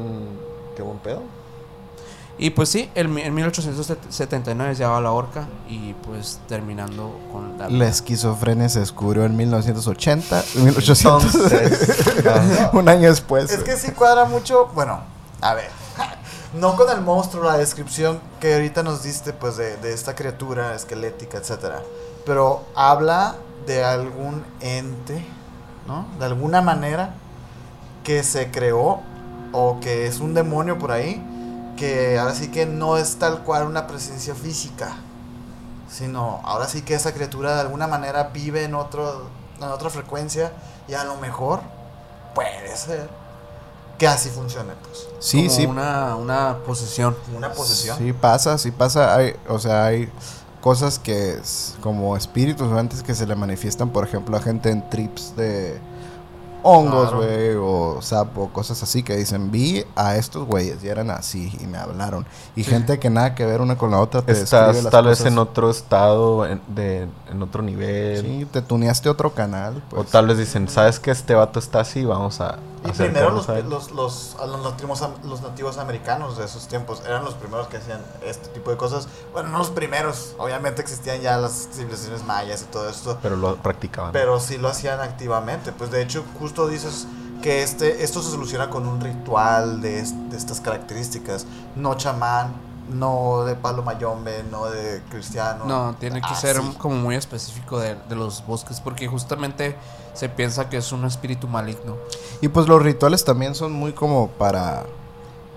qué 0.74 0.82
buen 0.82 0.98
pedo. 0.98 1.22
Y 2.42 2.48
pues 2.50 2.70
sí, 2.70 2.90
en, 2.94 3.12
mi- 3.12 3.20
en 3.20 3.34
1879 3.34 4.74
llegaba 4.74 4.98
la 5.02 5.12
horca 5.12 5.46
y 5.68 5.92
pues 5.92 6.40
terminando 6.48 7.14
con 7.30 7.58
la... 7.58 7.68
La 7.68 7.86
esquizofrenia 7.86 8.66
se 8.70 8.80
descubrió 8.80 9.26
en 9.26 9.36
1980, 9.36 10.44
1800, 10.56 11.34
Entonces, 11.34 12.26
ah, 12.26 12.70
un 12.72 12.88
año 12.88 13.10
después. 13.10 13.50
Es 13.52 13.62
que 13.62 13.76
sí 13.76 13.92
cuadra 13.92 14.24
mucho. 14.24 14.70
Bueno, 14.74 15.00
a 15.40 15.54
ver. 15.54 15.68
No 16.52 16.74
con 16.74 16.90
el 16.90 17.00
monstruo, 17.00 17.44
la 17.44 17.56
descripción 17.58 18.18
que 18.40 18.54
ahorita 18.54 18.82
nos 18.82 19.04
diste, 19.04 19.32
pues, 19.32 19.56
de, 19.56 19.76
de 19.76 19.92
esta 19.92 20.16
criatura 20.16 20.74
esquelética, 20.74 21.38
etcétera. 21.38 21.80
Pero 22.26 22.64
habla 22.74 23.36
de 23.68 23.84
algún 23.84 24.42
ente, 24.60 25.24
¿no? 25.86 26.06
De 26.18 26.24
alguna 26.24 26.60
manera 26.60 27.14
que 28.02 28.24
se 28.24 28.50
creó 28.50 28.98
o 29.52 29.78
que 29.80 30.08
es 30.08 30.18
un 30.18 30.34
demonio 30.34 30.76
por 30.76 30.90
ahí, 30.90 31.24
que 31.80 32.18
ahora 32.18 32.34
sí 32.34 32.48
que 32.48 32.66
no 32.66 32.98
es 32.98 33.16
tal 33.16 33.42
cual 33.42 33.66
una 33.66 33.86
presencia 33.86 34.34
física, 34.34 34.96
sino 35.90 36.42
ahora 36.44 36.68
sí 36.68 36.82
que 36.82 36.92
esa 36.92 37.14
criatura 37.14 37.54
de 37.54 37.62
alguna 37.62 37.86
manera 37.86 38.24
vive 38.34 38.64
en, 38.64 38.74
otro, 38.74 39.28
en 39.56 39.64
otra 39.64 39.88
frecuencia 39.88 40.52
y 40.86 40.92
a 40.92 41.04
lo 41.04 41.16
mejor 41.16 41.60
puede 42.34 42.76
ser 42.76 43.08
que 43.96 44.06
así 44.06 44.28
funcione, 44.28 44.74
pues. 44.82 45.08
sí, 45.20 45.46
como 45.46 45.50
sí, 45.50 45.66
Una, 45.66 46.16
una 46.16 46.58
posesión. 46.66 47.16
Una 47.34 47.50
posesión. 47.50 47.96
Sí 47.96 48.12
pasa, 48.12 48.58
sí 48.58 48.70
pasa. 48.70 49.16
Hay, 49.16 49.34
o 49.48 49.58
sea, 49.58 49.86
hay 49.86 50.12
cosas 50.60 50.98
que 50.98 51.32
es 51.32 51.76
como 51.80 52.14
espíritus 52.14 52.70
o 52.70 52.78
antes 52.78 53.02
que 53.02 53.14
se 53.14 53.26
le 53.26 53.36
manifiestan, 53.36 53.88
por 53.88 54.06
ejemplo, 54.06 54.36
a 54.36 54.42
gente 54.42 54.70
en 54.70 54.88
trips 54.90 55.34
de 55.34 55.80
hongos, 56.62 57.14
güey, 57.14 57.54
o 57.56 57.98
sapo, 58.00 58.50
cosas 58.52 58.82
así 58.82 59.02
que 59.02 59.16
dicen, 59.16 59.50
vi 59.50 59.84
a 59.96 60.16
estos 60.16 60.46
güeyes 60.46 60.82
y 60.82 60.88
eran 60.88 61.10
así 61.10 61.52
y 61.60 61.66
me 61.66 61.78
hablaron. 61.78 62.26
Y 62.56 62.64
gente 62.64 62.98
que 62.98 63.10
nada 63.10 63.34
que 63.34 63.44
ver 63.46 63.60
una 63.60 63.76
con 63.76 63.90
la 63.90 64.00
otra 64.00 64.22
te 64.22 64.32
estás 64.32 64.82
las 64.82 64.92
tal 64.92 65.06
vez 65.06 65.24
en 65.24 65.38
otro 65.38 65.70
estado, 65.70 66.46
en, 66.46 66.60
de, 66.68 67.08
en 67.30 67.42
otro 67.42 67.62
nivel. 67.62 68.20
Sí, 68.20 68.46
te 68.50 68.62
tuneaste 68.62 69.08
otro 69.08 69.34
canal, 69.34 69.82
pues. 69.90 70.02
O 70.02 70.04
tal 70.04 70.28
vez 70.28 70.38
dicen, 70.38 70.68
¿sabes 70.68 71.00
que 71.00 71.10
este 71.10 71.34
vato 71.34 71.58
está 71.58 71.80
así? 71.80 72.04
Vamos 72.04 72.40
a 72.40 72.58
Y 72.84 72.92
primero 72.92 73.30
los, 73.30 73.48
acercarnos 73.48 73.48
a 73.50 73.58
él". 73.58 73.68
los, 73.68 73.90
los, 73.90 74.36
los, 74.48 74.62
nativos, 74.62 75.02
los 75.24 75.42
nativos 75.42 75.78
americanos 75.78 76.38
de 76.38 76.44
esos 76.46 76.66
tiempos 76.66 77.02
eran 77.06 77.24
los 77.24 77.34
primeros 77.34 77.68
que 77.68 77.76
hacían 77.76 78.00
este 78.24 78.48
tipo 78.48 78.70
de 78.70 78.76
cosas. 78.76 79.06
Bueno, 79.32 79.50
no 79.50 79.58
los 79.58 79.70
primeros, 79.70 80.34
obviamente 80.38 80.80
existían 80.80 81.20
ya 81.20 81.36
las 81.36 81.68
civilizaciones 81.72 82.24
mayas 82.24 82.62
y 82.62 82.64
todo 82.66 82.88
esto, 82.88 83.18
Pero 83.22 83.36
lo 83.36 83.56
practicaban. 83.56 84.12
pero 84.12 84.40
sí 84.40 84.56
lo 84.58 84.68
hacían 84.68 85.00
activamente. 85.00 85.72
Pues 85.72 85.90
de 85.90 86.00
hecho, 86.02 86.24
justo 86.38 86.68
dices 86.68 87.06
que 87.42 87.62
este, 87.62 88.02
esto 88.04 88.22
se 88.22 88.30
soluciona 88.30 88.70
con 88.70 88.86
un 88.86 89.00
ritual 89.00 89.80
de, 89.80 90.02
de 90.02 90.36
estas 90.36 90.60
características. 90.60 91.46
No 91.76 91.94
chamán, 91.96 92.54
no 92.92 93.44
de 93.44 93.54
palo 93.54 93.82
mayombe, 93.82 94.42
no 94.50 94.66
de 94.66 95.00
cristiano. 95.10 95.64
No, 95.66 95.94
tiene 95.98 96.20
que 96.20 96.26
Ah, 96.30 96.34
ser 96.34 96.56
sí. 96.56 96.74
como 96.78 96.96
muy 96.96 97.14
específico 97.14 97.78
de, 97.78 97.96
de 98.08 98.16
los 98.16 98.44
bosques 98.46 98.80
porque 98.80 99.06
justamente 99.08 99.76
se 100.14 100.28
piensa 100.28 100.68
que 100.68 100.76
es 100.78 100.92
un 100.92 101.04
espíritu 101.04 101.48
maligno. 101.48 101.96
Y 102.40 102.48
pues 102.48 102.66
los 102.68 102.82
rituales 102.82 103.24
también 103.24 103.54
son 103.54 103.72
muy 103.72 103.92
como 103.92 104.28
para 104.28 104.84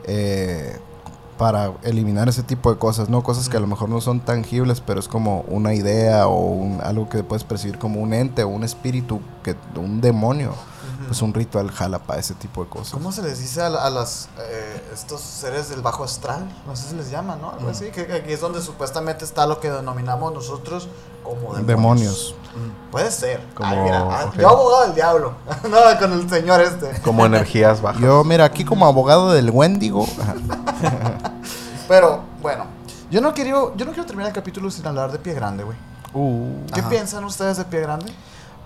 eh, 0.06 0.78
para 1.38 1.74
eliminar 1.82 2.30
ese 2.30 2.44
tipo 2.44 2.72
de 2.72 2.78
cosas, 2.78 3.10
¿no? 3.10 3.24
Cosas 3.24 3.50
que 3.50 3.58
a 3.58 3.60
lo 3.60 3.66
mejor 3.68 3.90
no 3.90 4.00
son 4.02 4.20
tangibles, 4.20 4.82
pero 4.82 5.00
es 5.00 5.08
como 5.08 5.42
una 5.48 5.74
idea 5.74 6.28
o 6.28 6.38
un- 6.46 6.80
algo 6.82 7.10
que 7.10 7.24
puedes 7.24 7.44
percibir 7.44 7.80
como 7.80 8.00
un 8.02 8.14
ente 8.14 8.44
o 8.44 8.48
un 8.50 8.64
espíritu, 8.64 9.20
que 9.44 9.56
un 9.76 10.00
demonio. 10.00 10.54
Pues 11.08 11.22
un 11.22 11.34
ritual 11.34 11.70
jala 11.72 12.00
para 12.00 12.20
ese 12.20 12.34
tipo 12.34 12.64
de 12.64 12.70
cosas. 12.70 12.94
¿Cómo 12.94 13.12
se 13.12 13.22
les 13.22 13.40
dice 13.40 13.62
a, 13.62 13.68
a 13.68 13.90
las, 13.90 14.30
eh, 14.40 14.84
estos 14.94 15.22
seres 15.22 15.70
del 15.70 15.82
bajo 15.82 16.04
astral? 16.04 16.44
No 16.68 16.76
sé 16.76 16.90
si 16.90 16.96
les 16.96 17.10
llaman, 17.12 17.42
¿no? 17.42 17.52
Algo 17.52 17.70
así, 17.70 17.92
que, 17.92 18.06
que 18.08 18.14
aquí 18.14 18.32
es 18.34 18.42
donde 18.42 18.62
supuestamente 18.62 19.26
está 19.26 19.46
lo 19.46 19.60
que 19.60 19.70
denominamos 19.72 20.34
nosotros 20.34 20.88
como 21.24 21.40
demonios. 21.56 21.68
Demonios. 21.68 22.36
Puede 22.92 23.10
ser. 23.12 23.44
Como- 23.56 23.70
Ay, 23.70 23.80
mira, 23.80 24.00
ah. 24.10 24.32
Yo 24.38 24.50
abogado 24.50 24.84
del 24.86 24.96
diablo. 24.96 25.34
no, 25.70 26.00
con 26.00 26.14
el 26.14 26.30
señor 26.30 26.62
este. 26.62 27.02
Como 27.02 27.26
energías 27.26 27.82
bajas. 27.82 28.02
Yo, 28.02 28.24
mira, 28.24 28.46
aquí 28.46 28.64
como 28.66 28.86
abogado 28.86 29.32
del 29.32 29.50
Wendigo, 29.50 30.06
Pero, 31.88 32.22
bueno. 32.42 32.66
Yo 33.12 33.22
no, 33.22 33.34
quiero, 33.34 33.76
yo 33.76 33.86
no 33.86 33.92
quiero 33.92 34.06
terminar 34.08 34.30
el 34.30 34.34
capítulo 34.34 34.72
sin 34.72 34.88
hablar 34.88 35.12
de 35.12 35.20
Pie 35.20 35.34
Grande, 35.34 35.64
güey. 35.64 35.78
uh, 36.14 36.66
¿Qué 36.74 36.80
Ajá. 36.80 36.90
piensan 36.90 37.24
ustedes 37.26 37.58
de 37.58 37.66
Pie 37.66 37.82
Grande? 37.82 38.12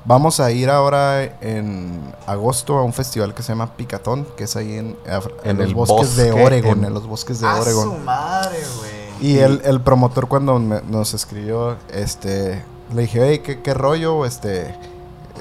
Vamos 0.08 0.40
a 0.40 0.50
ir 0.52 0.70
ahora 0.70 1.22
en 1.42 2.00
agosto 2.28 2.78
a 2.78 2.84
un 2.84 2.94
festival 2.94 3.34
que 3.34 3.44
se 3.44 3.50
llama 3.50 3.76
Picatón, 3.76 4.26
que 4.38 4.46
es 4.46 4.56
ahí 4.56 4.76
en, 4.78 4.96
en 5.44 5.60
En 5.62 5.74
los 5.74 5.74
bosques 5.74 6.16
de 6.16 6.32
bosque, 6.32 6.46
Oregon, 6.46 6.78
en- 6.80 6.86
en 6.86 6.94
los 6.94 7.06
bosques 7.06 7.42
de 7.42 7.48
A 7.48 7.62
su 7.62 7.92
madre, 8.06 8.58
güey. 8.78 8.92
Y 9.20 9.40
el, 9.40 9.62
el 9.66 9.82
promotor 9.82 10.30
cuando 10.30 10.60
me- 10.60 10.82
nos 10.84 11.14
escribió, 11.14 11.76
este, 11.92 12.64
le 12.94 13.02
dije, 13.02 13.20
hey, 13.22 13.40
¿qué, 13.40 13.62
qué 13.62 13.74
rollo? 13.74 14.26
Este, 14.26 14.76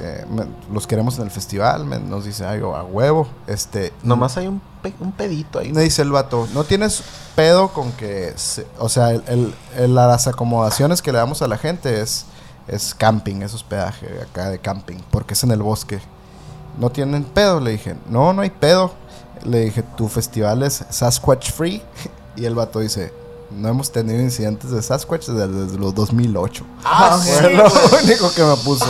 eh, 0.01 0.25
me- 0.29 0.47
los 0.73 0.89
queremos 0.89 1.17
en 1.19 1.25
el 1.27 1.31
festival. 1.31 1.85
Me- 1.85 2.01
nos 2.01 2.25
dice, 2.25 2.45
ay, 2.45 2.59
a 2.61 2.83
huevo. 2.83 3.29
Este, 3.47 3.93
Nomás 4.03 4.37
hay 4.37 4.49
un, 4.49 4.61
pe- 4.83 4.95
un 4.99 5.13
pedito 5.13 5.61
ahí. 5.61 5.73
me 5.73 5.83
dice 5.83 6.03
el 6.03 6.11
vato, 6.11 6.49
no 6.55 6.65
tienes 6.65 7.05
pedo 7.37 7.69
con 7.69 7.93
que, 7.93 8.33
se- 8.35 8.67
o 8.81 8.89
sea, 8.89 9.11
el, 9.13 9.23
el- 9.29 9.55
el- 9.77 9.95
las 9.95 10.27
acomodaciones 10.27 11.03
que 11.03 11.13
le 11.13 11.19
damos 11.19 11.41
a 11.43 11.47
la 11.47 11.57
gente 11.57 12.01
es, 12.01 12.27
es 12.69 12.95
camping, 12.95 13.43
es 13.43 13.55
hospedaje 13.55 14.07
acá 14.23 14.49
de 14.51 14.59
camping, 14.59 14.97
porque 15.11 15.35
es 15.35 15.45
en 15.45 15.51
el 15.53 15.63
bosque. 15.63 16.01
No 16.79 16.91
tienen 16.91 17.25
pedo, 17.25 17.61
le 17.61 17.73
dije, 17.73 17.97
no, 18.09 18.33
no 18.33 18.43
hay 18.43 18.51
pedo. 18.51 18.93
Le 19.45 19.61
dije, 19.61 19.83
tu 19.97 20.09
festival 20.09 20.63
es 20.63 20.85
Sasquatch 20.91 21.51
Free. 21.53 21.83
Y 22.37 22.45
el 22.45 22.55
vato 22.55 22.81
dice, 22.81 23.15
no 23.51 23.69
hemos 23.69 23.91
tenido 23.91 24.21
incidentes 24.21 24.71
de 24.71 24.83
Sasquatch 24.83 25.29
desde, 25.29 25.49
desde 25.49 25.79
los 25.79 25.95
2008. 25.95 26.65
Ah, 26.85 27.19
sí, 27.23 27.31
Fue 27.33 27.51
lo 27.55 27.65
único 28.05 28.31
que 28.35 28.43
me 28.45 28.57
puso. 28.57 28.85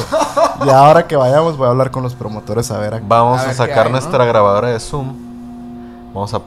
Y 0.64 0.68
ahora 0.70 1.06
que 1.06 1.14
vayamos 1.14 1.56
voy 1.56 1.68
a 1.68 1.70
hablar 1.70 1.92
con 1.92 2.02
los 2.02 2.16
promotores 2.16 2.68
a 2.72 2.78
ver 2.78 2.94
a- 2.94 3.00
Vamos 3.06 3.38
A 3.38 3.42
a, 3.42 3.46
ver 3.46 3.52
qué 3.52 3.56
sacar 3.58 3.78
hay, 3.78 3.84
¿no? 3.84 3.90
nuestra 4.00 4.24
grabadora 4.24 4.70
de 4.70 4.80
Zoom. 4.80 5.14
Vamos 6.12 6.34
a 6.34 6.40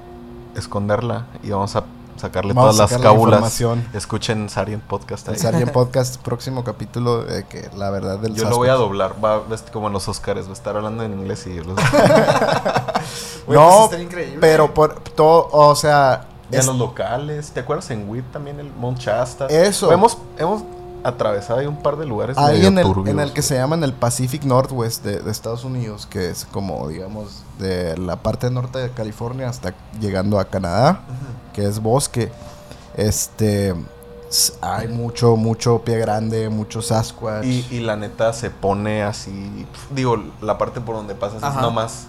esconderla 0.58 1.28
y 1.42 1.52
vamos 1.52 1.74
a 1.78 1.84
sacarle 2.20 2.54
Vamos 2.54 2.76
todas 2.76 2.78
las 2.78 2.90
sacar 2.92 3.04
cábulas. 3.14 3.62
Escuchen 3.94 4.50
Sarient 4.50 4.84
Podcast 4.84 5.28
ahí. 5.30 5.36
el 5.36 5.40
Sargent 5.40 5.72
Podcast, 5.74 6.18
próximo 6.22 6.64
capítulo, 6.64 7.24
de 7.24 7.46
que 7.46 7.70
la 7.76 7.90
verdad 7.90 8.20
del 8.20 8.36
Yo 8.36 8.50
lo 8.50 8.58
voy 8.58 8.68
a 8.68 8.72
Sasquatch. 8.74 8.88
doblar, 8.88 9.16
va 9.24 9.44
como 9.72 9.88
en 9.88 9.94
los 9.94 10.08
Oscars, 10.08 10.46
va 10.46 10.50
a 10.52 10.54
estar 10.54 10.76
hablando 10.76 11.04
en 11.04 11.14
inglés 11.14 11.48
y 11.48 11.58
los, 11.60 11.76
no, 13.48 13.88
pues 13.90 14.02
increíble. 14.02 14.38
pero 14.40 14.74
por 14.74 15.00
todo, 15.02 15.48
o 15.52 15.76
sea, 15.76 16.26
y 16.52 16.56
en 16.56 16.60
es- 16.62 16.66
los 16.68 16.78
locales. 16.78 17.52
¿Te 17.52 17.60
acuerdas 17.62 17.90
en 17.92 18.10
WIT 18.10 18.32
también 18.32 18.60
el 18.60 18.72
Mount 18.74 19.00
Shasta? 19.00 19.48
Eso. 19.48 19.92
Hemos, 19.92 20.18
hemos 20.38 20.64
atravesado 21.04 21.60
ahí 21.60 21.66
un 21.66 21.78
par 21.82 21.98
de 21.98 22.06
lugares 22.06 22.38
ahí 22.38 22.58
medio 22.58 22.68
en 22.68 22.78
el, 22.78 23.08
en 23.08 23.20
el 23.20 23.34
que 23.34 23.42
se 23.42 23.56
llama 23.56 23.76
en 23.76 23.84
el 23.84 23.94
Pacific 23.94 24.44
Northwest 24.44 25.04
de, 25.04 25.20
de 25.22 25.32
Estados 25.32 25.64
Unidos, 25.64 26.06
que 26.06 26.30
es 26.30 26.46
como, 26.46 26.88
digamos, 26.88 27.44
de 27.58 27.98
la 27.98 28.18
parte 28.18 28.50
norte 28.50 28.80
de 28.80 28.90
California 28.92 29.48
hasta 29.50 29.74
llegando 30.00 30.40
a 30.40 30.46
Canadá, 30.46 31.02
que 31.54 31.66
es 31.66 31.80
bosque. 31.80 32.32
Este, 32.98 33.74
hay 34.62 34.88
mucho, 34.90 35.36
mucho 35.38 35.80
pie 35.84 35.98
grande, 35.98 36.50
mucho 36.50 36.82
Sasquatch. 36.82 37.46
Y, 37.46 37.66
y 37.72 37.80
la 37.80 37.96
neta 37.96 38.34
se 38.34 38.50
pone 38.50 39.04
así. 39.04 39.66
Digo, 39.92 40.18
la 40.42 40.58
parte 40.58 40.82
por 40.82 40.96
donde 40.96 41.16
pasas 41.16 41.42
Ajá. 41.44 41.56
es 41.60 41.62
nomás 41.62 42.06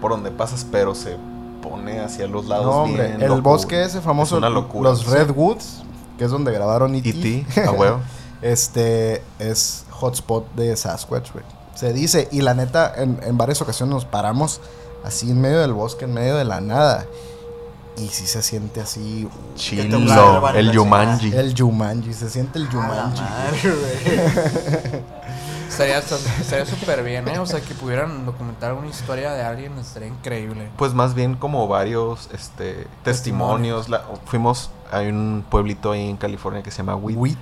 por 0.00 0.10
donde 0.10 0.30
pasas, 0.30 0.66
pero 0.70 0.94
se 0.94 1.16
pone 1.62 2.00
hacia 2.00 2.26
los 2.26 2.46
lados. 2.46 2.66
no, 2.66 2.82
hombre, 2.82 3.16
bien 3.16 3.22
el 3.22 3.40
bosque 3.40 3.82
ese 3.82 4.00
famoso, 4.00 4.36
Es 4.36 4.38
una 4.38 4.50
locura. 4.50 4.90
los 4.90 5.06
Redwoods, 5.06 5.82
que 6.18 6.24
es 6.24 6.30
donde 6.30 6.52
grabaron 6.52 6.94
E.T. 6.94 7.08
E.T., 7.08 7.64
a 7.64 7.72
huevo. 7.72 8.00
este 8.42 9.22
es 9.38 9.84
hotspot 9.90 10.52
de 10.54 10.76
Sasquatch, 10.76 11.32
güey. 11.32 11.44
Se 11.74 11.92
dice, 11.92 12.28
y 12.32 12.40
la 12.40 12.54
neta, 12.54 12.92
en, 12.96 13.20
en 13.22 13.36
varias 13.36 13.60
ocasiones 13.60 13.94
nos 13.94 14.04
paramos 14.04 14.60
así 15.04 15.30
en 15.30 15.40
medio 15.40 15.60
del 15.60 15.72
bosque, 15.72 16.04
en 16.06 16.14
medio 16.14 16.36
de 16.36 16.44
la 16.44 16.60
nada. 16.60 17.06
Y 17.98 18.08
sí 18.08 18.26
se 18.26 18.42
siente 18.42 18.80
así 18.82 19.26
observan 19.54 20.06
Chilo, 20.06 20.48
el 20.54 20.70
Yumanji. 20.70 21.32
el 21.34 21.54
Jumanji, 21.56 22.12
se 22.12 22.28
siente 22.28 22.58
el 22.58 22.68
güey. 22.68 22.92
Estaría 25.68 26.00
súper 26.66 27.02
bien, 27.02 27.26
¿eh? 27.28 27.38
O 27.38 27.46
sea, 27.46 27.60
que 27.60 27.74
pudieran 27.74 28.24
documentar 28.24 28.72
una 28.74 28.86
historia 28.88 29.32
de 29.32 29.42
alguien 29.42 29.76
estaría 29.78 30.08
increíble. 30.08 30.68
Pues 30.76 30.94
más 30.94 31.14
bien 31.14 31.34
como 31.34 31.68
varios 31.68 32.28
este, 32.32 32.86
testimonios. 33.02 33.88
La- 33.88 34.04
fuimos 34.26 34.70
a 34.90 35.00
un 35.00 35.44
pueblito 35.48 35.92
ahí 35.92 36.08
en 36.08 36.16
California 36.16 36.62
que 36.62 36.70
se 36.70 36.78
llama 36.78 36.96
Wheat. 36.96 37.18
Wheat. 37.18 37.38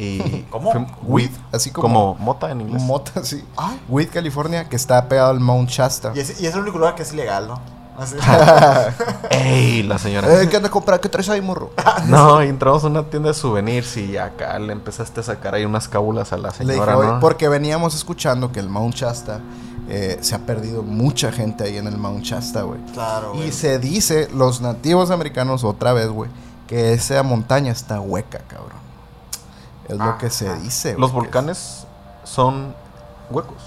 Y 0.00 0.46
¿Cómo? 0.48 0.72
Wheat, 1.02 1.30
así 1.52 1.70
como, 1.70 2.14
como, 2.14 2.14
mota 2.14 2.50
en 2.50 2.62
inglés. 2.62 2.82
mota, 2.82 3.22
sí. 3.22 3.44
Ay. 3.56 3.78
Wheat, 3.86 4.08
California, 4.08 4.66
que 4.66 4.76
está 4.76 5.06
pegado 5.08 5.30
al 5.30 5.40
Mount 5.40 5.68
Shasta. 5.68 6.12
Y 6.14 6.20
es, 6.20 6.40
y 6.40 6.46
es 6.46 6.54
el 6.54 6.60
único 6.60 6.78
lugar 6.78 6.94
que 6.94 7.02
es 7.02 7.12
ilegal, 7.12 7.48
¿no? 7.48 7.60
Así. 7.98 8.16
¡Ey! 9.30 9.82
La 9.82 9.98
señora. 9.98 10.40
Eh, 10.40 10.48
¿Qué 10.48 10.56
andas 10.56 10.70
a 10.70 10.72
comprar? 10.72 11.00
¿Qué 11.00 11.10
traes 11.10 11.28
ahí, 11.28 11.42
morro? 11.42 11.72
No, 12.06 12.42
y 12.42 12.48
entramos 12.48 12.82
a 12.84 12.86
una 12.86 13.02
tienda 13.02 13.28
de 13.28 13.34
souvenirs 13.34 13.98
y 13.98 14.16
acá 14.16 14.58
le 14.58 14.72
empezaste 14.72 15.20
a 15.20 15.22
sacar 15.22 15.54
ahí 15.54 15.66
unas 15.66 15.86
cábulas 15.86 16.32
a 16.32 16.38
la 16.38 16.48
Le 16.60 16.72
dije, 16.72 16.84
señora, 16.86 17.12
¿no? 17.12 17.20
porque 17.20 17.48
veníamos 17.50 17.94
escuchando 17.94 18.52
que 18.52 18.60
el 18.60 18.70
Mount 18.70 18.94
Shasta 18.94 19.40
eh, 19.90 20.16
se 20.22 20.34
ha 20.34 20.38
perdido 20.46 20.82
mucha 20.82 21.30
gente 21.30 21.64
ahí 21.64 21.76
en 21.76 21.86
el 21.86 21.98
Mount 21.98 22.24
Shasta, 22.24 22.62
güey. 22.62 22.80
Claro, 22.94 23.34
güey. 23.34 23.48
Y 23.48 23.52
se 23.52 23.78
dice, 23.78 24.30
los 24.32 24.62
nativos 24.62 25.10
americanos, 25.10 25.62
otra 25.62 25.92
vez, 25.92 26.08
güey, 26.08 26.30
que 26.66 26.94
esa 26.94 27.22
montaña 27.22 27.70
está 27.70 28.00
hueca, 28.00 28.38
cabrón. 28.48 28.79
Es 29.92 29.98
lo 29.98 30.18
que 30.18 30.30
se 30.30 30.54
dice. 30.56 30.94
Los 30.98 31.12
güey, 31.12 31.24
volcanes 31.24 31.86
son 32.24 32.74
huecos, 33.30 33.62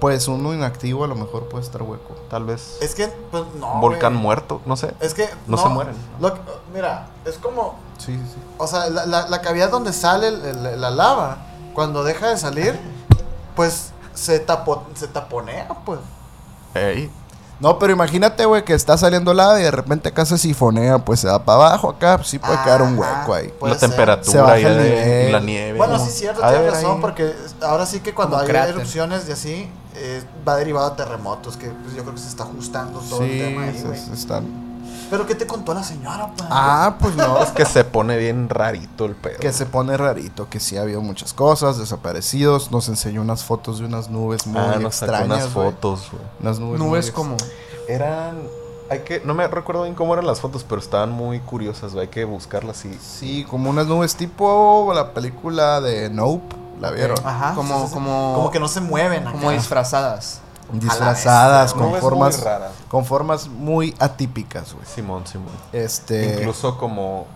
Pues 0.00 0.28
uno 0.28 0.52
inactivo 0.54 1.04
a 1.04 1.06
lo 1.06 1.14
mejor 1.14 1.48
puede 1.48 1.64
estar 1.64 1.82
hueco. 1.82 2.14
tal 2.28 2.44
vez. 2.44 2.76
Es 2.82 2.94
que, 2.94 3.08
pues, 3.30 3.44
no. 3.58 3.74
Un 3.74 3.80
volcán 3.80 4.12
güey. 4.14 4.22
muerto, 4.22 4.60
no 4.66 4.76
sé. 4.76 4.94
Es 5.00 5.14
que. 5.14 5.28
No 5.46 5.56
se 5.56 5.68
mueren. 5.68 5.94
lo 6.20 6.34
que- 6.34 6.40
mira, 6.74 7.06
es 7.24 7.38
como. 7.38 7.76
Sí, 7.98 8.12
sí, 8.14 8.22
sí. 8.34 8.40
O 8.58 8.66
sea, 8.66 8.90
la, 8.90 9.06
la, 9.06 9.28
la 9.28 9.40
cavidad 9.40 9.70
donde 9.70 9.92
sale 9.92 10.28
el- 10.28 10.44
el- 10.44 10.80
la 10.80 10.90
lava, 10.90 11.38
cuando 11.74 12.04
deja 12.04 12.28
de 12.28 12.36
salir, 12.36 12.78
pues 13.54 13.92
se, 14.14 14.38
tapo, 14.40 14.84
se 14.94 15.08
taponea, 15.08 15.68
pues. 15.84 16.00
Ey, 16.74 17.10
No, 17.58 17.78
pero 17.78 17.92
imagínate, 17.92 18.44
güey, 18.44 18.64
que 18.64 18.74
está 18.74 18.98
saliendo 18.98 19.32
lava 19.32 19.58
y 19.58 19.62
de 19.62 19.70
repente 19.70 20.10
acá 20.10 20.26
se 20.26 20.36
sifonea, 20.36 20.98
pues 20.98 21.20
se 21.20 21.26
va 21.28 21.42
para 21.42 21.66
abajo 21.68 21.88
acá, 21.88 22.16
pues 22.18 22.28
sí 22.28 22.38
puede 22.38 22.62
quedar 22.62 22.82
un 22.82 22.98
hueco 22.98 23.32
ahí. 23.34 23.52
La 23.62 23.70
ser. 23.70 23.80
Se 23.80 23.86
temperatura 23.88 24.42
baja 24.42 24.60
y, 24.60 24.64
el 24.64 24.76
de- 24.76 25.28
la 25.32 25.40
nieve. 25.40 25.78
Bueno, 25.78 25.96
¿no? 25.96 26.04
sí, 26.04 26.10
cierto, 26.10 26.42
tienes 26.42 26.70
razón, 26.72 26.96
ahí- 26.96 27.00
porque 27.00 27.32
ahora 27.62 27.86
sí 27.86 28.00
que 28.00 28.12
cuando 28.14 28.36
Como 28.36 28.42
hay 28.46 28.48
cráter. 28.50 28.74
erupciones 28.74 29.26
y 29.28 29.32
así, 29.32 29.70
eh, 29.94 30.22
va 30.46 30.56
derivado 30.56 30.86
a 30.88 30.96
terremotos, 30.96 31.56
que 31.56 31.68
pues, 31.70 31.94
yo 31.94 32.02
creo 32.02 32.14
que 32.14 32.20
se 32.20 32.28
está 32.28 32.42
ajustando 32.42 32.98
todo 33.00 33.22
el 33.22 33.38
tema 33.38 33.62
ahí, 33.64 33.78
se- 33.78 33.86
güey. 33.86 33.98
se 34.00 34.12
están... 34.12 34.65
Pero 35.08 35.26
¿qué 35.26 35.34
te 35.34 35.46
contó 35.46 35.72
la 35.72 35.82
señora? 35.84 36.30
Ah, 36.50 36.96
pues 37.00 37.14
no. 37.14 37.38
Es 37.42 37.50
que 37.50 37.64
se 37.64 37.84
pone 37.84 38.16
bien 38.16 38.48
rarito 38.48 39.04
el 39.04 39.14
pedo. 39.14 39.38
que 39.38 39.52
se 39.52 39.64
pone 39.66 39.96
rarito, 39.96 40.48
que 40.48 40.58
sí 40.60 40.76
ha 40.76 40.82
habido 40.82 41.00
muchas 41.00 41.32
cosas, 41.32 41.78
desaparecidos. 41.78 42.70
Nos 42.72 42.88
enseñó 42.88 43.20
unas 43.22 43.44
fotos 43.44 43.78
de 43.78 43.84
unas 43.84 44.10
nubes 44.10 44.46
muy 44.46 44.60
ah, 44.60 44.78
nos 44.80 44.96
sacó 44.96 45.12
extrañas. 45.12 45.38
unas 45.44 45.48
fotos, 45.52 46.08
güey. 46.10 46.22
Unas 46.40 46.58
nubes, 46.58 46.80
Nubes 46.80 47.10
como. 47.12 47.36
Eran. 47.88 48.36
Hay 48.90 49.00
que. 49.00 49.20
No 49.24 49.34
me 49.34 49.46
recuerdo 49.48 49.82
bien 49.82 49.94
cómo 49.94 50.12
eran 50.14 50.26
las 50.26 50.40
fotos, 50.40 50.64
pero 50.68 50.80
estaban 50.80 51.10
muy 51.12 51.38
curiosas, 51.40 51.92
güey. 51.92 52.06
Hay 52.06 52.10
que 52.10 52.24
buscarlas 52.24 52.84
y. 52.84 52.94
Sí, 52.94 53.44
como 53.48 53.70
unas 53.70 53.86
nubes 53.86 54.16
tipo 54.16 54.90
la 54.94 55.12
película 55.14 55.80
de 55.80 56.10
Nope. 56.10 56.56
¿La 56.80 56.90
vieron? 56.90 57.16
Ajá. 57.24 57.54
Como- 57.54 57.74
sí, 57.76 57.80
sí, 57.82 57.86
sí. 57.88 57.94
como- 57.94 58.34
Como 58.34 58.50
que 58.50 58.60
no 58.60 58.68
se 58.68 58.80
mueven 58.82 59.22
acá. 59.26 59.32
Como 59.38 59.50
disfrazadas. 59.50 60.40
Disfrazadas, 60.72 61.74
con 61.74 61.94
formas, 61.96 62.44
con 62.88 63.04
formas 63.04 63.48
muy 63.48 63.94
atípicas, 63.98 64.72
güey. 64.72 64.86
Simón, 64.86 65.26
Simón. 65.26 65.54
Este, 65.72 66.34
Incluso 66.38 66.78
como. 66.78 67.26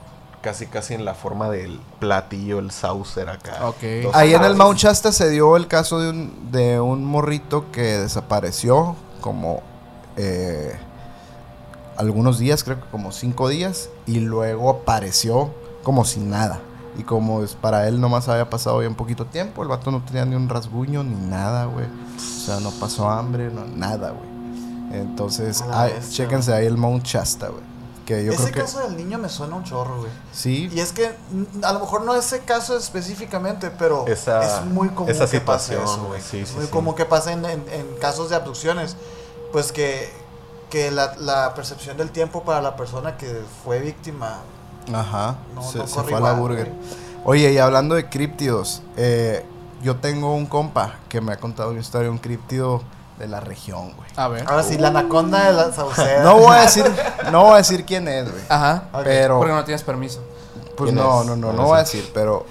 Casi, 0.43 0.67
casi 0.67 0.95
en 0.95 1.05
la 1.05 1.13
forma 1.13 1.51
del 1.51 1.79
platillo, 1.99 2.61
el 2.61 2.71
saucer 2.71 3.29
acá. 3.29 3.69
Ok. 3.69 3.83
Dos 4.05 4.15
Ahí 4.15 4.33
en 4.33 4.43
el. 4.43 4.55
Mount 4.57 4.79
Shasta 4.79 5.13
se 5.13 5.29
dio 5.29 5.57
el 5.57 5.67
caso 5.67 6.01
de 6.01 6.11
un, 6.11 6.51
de 6.51 6.81
un 6.81 7.05
morrito 7.05 7.71
que 7.71 7.99
desapareció 7.99 8.97
como 9.21 9.63
eh, 10.17 10.79
algunos 11.97 12.39
días, 12.39 12.65
creo 12.65 12.81
que 12.81 12.89
como 12.91 13.13
cinco 13.13 13.49
días, 13.49 13.91
y 14.07 14.21
luego 14.21 14.71
apareció 14.71 15.53
como 15.83 16.05
sin 16.05 16.31
nada. 16.31 16.61
Y 17.01 17.03
como 17.05 17.43
es 17.43 17.55
para 17.55 17.89
él 17.89 17.99
nomás 18.01 18.29
había 18.29 18.51
pasado 18.51 18.79
bien 18.79 18.95
poquito 18.95 19.25
tiempo, 19.25 19.63
el 19.63 19.69
vato 19.69 19.91
no 19.91 20.03
tenía 20.05 20.25
ni 20.27 20.37
un 20.37 20.49
rasguño 20.51 21.03
ni 21.03 21.15
nada, 21.15 21.65
güey. 21.65 21.87
O 21.87 22.21
sea, 22.21 22.61
no 22.61 22.71
pasó 22.73 23.09
hambre, 23.09 23.51
no, 23.51 23.65
nada, 23.65 24.11
güey. 24.11 24.29
Entonces, 25.01 25.63
A 25.63 25.67
la 25.67 25.81
ay, 25.83 25.93
bestia, 25.95 26.25
chéquense 26.27 26.53
ahí 26.53 26.67
el 26.67 26.77
Mount 26.77 27.05
Shasta, 27.05 27.49
güey. 27.49 27.63
Que 28.05 28.25
yo 28.25 28.33
ese 28.33 28.43
creo 28.43 28.55
que... 28.55 28.61
caso 28.63 28.81
del 28.81 28.97
niño 28.97 29.19
me 29.19 29.29
suena 29.29 29.55
un 29.57 29.63
chorro, 29.65 29.99
güey. 30.01 30.11
Sí, 30.33 30.69
Y 30.73 30.81
es 30.81 30.93
que 30.93 31.09
mm, 31.31 31.65
a 31.65 31.73
lo 31.73 31.81
mejor 31.81 32.03
no 32.03 32.15
ese 32.17 32.41
caso 32.41 32.77
específicamente, 32.77 33.71
pero 33.71 34.07
Esa- 34.07 34.61
es 34.61 34.67
muy 34.67 34.89
común 34.89 35.11
esa 35.11 35.27
que 35.31 35.41
pase 35.41 35.75
eso, 35.81 35.97
güey, 35.99 36.09
güey. 36.09 36.21
sí, 36.21 36.45
sí, 36.45 36.55
muy 36.57 36.65
sí. 36.67 36.71
común 36.71 36.95
que 36.97 37.05
pase 37.05 37.33
en, 37.33 37.45
en- 37.45 37.65
en 37.71 37.87
casos 38.01 38.29
de 38.31 38.37
abducciones, 38.37 38.97
pues 39.53 39.71
que, 39.73 40.13
que 40.71 40.91
la, 40.91 41.15
la 41.19 41.55
percepción 41.55 41.97
del 41.97 42.11
tiempo 42.11 42.43
para 42.43 42.61
la 42.61 42.75
persona 42.77 43.17
que 43.17 43.43
fue 43.65 43.79
víctima 43.79 44.39
Ajá, 44.95 45.37
No, 45.55 45.63
se, 45.63 45.79
no 45.79 45.87
se 45.87 46.03
fue 46.03 46.15
a 46.15 46.21
la 46.21 46.33
burger. 46.35 46.67
güey. 46.67 47.01
Oye, 47.25 47.53
y 47.53 47.59
hablando 47.59 47.95
de 47.95 48.09
críptidos, 48.09 48.83
eh, 48.97 49.45
yo 49.83 49.97
tengo 49.97 50.35
un 50.35 50.47
compa 50.47 50.95
que 51.09 51.21
me 51.21 51.33
ha 51.33 51.37
contado 51.37 51.71
una 51.71 51.81
historia 51.81 52.05
de 52.07 52.11
un 52.11 52.19
críptido 52.19 52.83
de 53.19 53.29
la 53.29 53.41
región, 53.41 53.93
güey. 53.95 54.09
A 54.17 54.29
ver. 54.29 54.45
Ahora 54.49 54.63
sí, 54.63 54.79
la 54.79 54.89
anaconda 54.89 55.45
de 55.47 55.53
la 55.53 55.73
sauceda. 55.73 56.23
No 56.25 56.39
voy 56.39 56.57
a 56.57 56.63
decir, 56.63 56.85
no 57.31 57.43
voy 57.45 57.55
a 57.55 57.57
decir 57.59 57.85
quién 57.85 58.09
es, 58.09 58.31
güey. 58.31 58.43
Ajá. 58.49 58.85
Pero, 59.05 59.39
Porque 59.39 59.53
no 59.53 59.65
tienes 59.65 59.83
permiso. 59.83 60.21
pues 60.77 60.91
¿Quién 60.91 60.95
no, 61.05 61.21
es? 61.21 61.27
no, 61.27 61.37
no, 61.37 61.53
No 61.53 61.65
voy 61.67 61.77
a 61.77 61.81
decir, 61.81 62.11
pero 62.15 62.47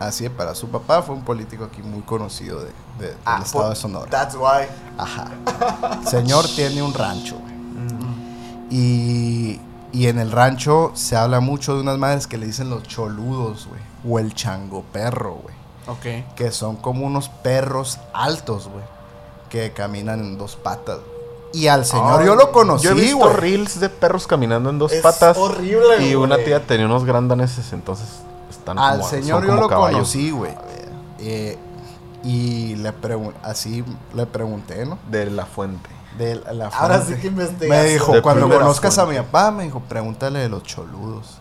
así 0.00 0.28
para 0.30 0.54
su 0.54 0.68
papá 0.70 1.02
fue 1.02 1.14
un 1.14 1.22
político 1.22 1.64
aquí 1.64 1.82
muy 1.82 2.00
conocido 2.00 2.60
de, 2.60 2.70
de- 2.98 3.08
del 3.08 3.16
Ah, 3.26 3.40
estado 3.44 3.68
de 3.68 3.76
Sonora. 3.76 4.10
That's 4.10 4.34
why. 4.34 4.66
Ajá. 4.96 5.28
Señor 6.08 6.46
tiene 6.56 6.82
un 6.82 6.94
rancho, 6.94 7.36
güey. 7.38 7.52
Y, 8.70 9.60
y 9.92 10.06
en 10.08 10.18
el 10.18 10.32
rancho 10.32 10.90
se 10.94 11.16
habla 11.16 11.40
mucho 11.40 11.74
de 11.74 11.82
unas 11.82 11.98
madres 11.98 12.26
que 12.26 12.38
le 12.38 12.46
dicen 12.46 12.70
los 12.70 12.82
choludos, 12.84 13.66
güey. 13.68 13.80
O 14.08 14.18
el 14.18 14.34
chango 14.34 14.82
perro, 14.92 15.34
güey. 15.42 15.54
Ok. 15.88 16.34
que 16.36 16.52
son 16.52 16.76
como 16.76 17.04
unos 17.06 17.28
perros 17.28 17.98
altos, 18.14 18.68
güey, 18.68 18.84
que 19.50 19.72
caminan 19.72 20.20
en 20.20 20.38
dos 20.38 20.54
patas. 20.54 20.98
Y 21.52 21.66
al 21.66 21.84
señor 21.84 22.24
yo 22.24 22.34
lo 22.36 22.52
conocí, 22.52 22.84
Yo 22.84 22.92
he 22.92 22.94
visto 22.94 23.32
reels 23.32 23.80
de 23.80 23.88
perros 23.90 24.26
caminando 24.28 24.70
en 24.70 24.78
dos 24.78 24.92
Es 24.92 25.02
patas. 25.02 25.36
horrible, 25.36 26.08
Y 26.08 26.14
una 26.14 26.38
tía 26.38 26.64
tenía 26.66 26.86
unos 26.86 27.04
grandaneses, 27.04 27.72
entonces 27.72 28.08
están 28.48 28.78
Al 28.78 28.98
como- 28.98 29.10
señor 29.10 29.44
yo 29.46 29.56
lo 29.56 29.68
caballos. 29.68 29.94
conocí, 29.98 30.30
güey. 30.30 30.54
Eh, 31.18 31.58
y 32.24 32.76
le 32.76 32.92
pregun- 32.94 33.34
así 33.42 33.84
le 34.14 34.26
pregunté, 34.26 34.86
¿no? 34.86 34.98
De 35.10 35.28
la 35.30 35.46
fuente. 35.46 35.90
De 36.18 36.36
la, 36.36 36.52
la 36.52 36.66
Ahora 36.68 37.00
sí 37.02 37.14
que 37.16 37.30
Me 37.30 37.42
investigación. 37.44 37.86
dijo, 37.92 38.12
De 38.12 38.22
cuando 38.22 38.48
conozcas 38.48 38.98
a 38.98 39.06
mi 39.06 39.16
papá, 39.16 39.50
me 39.50 39.64
dijo, 39.64 39.80
pregúntale 39.80 40.40
de 40.40 40.48
los 40.48 40.62
choludos. 40.62 41.38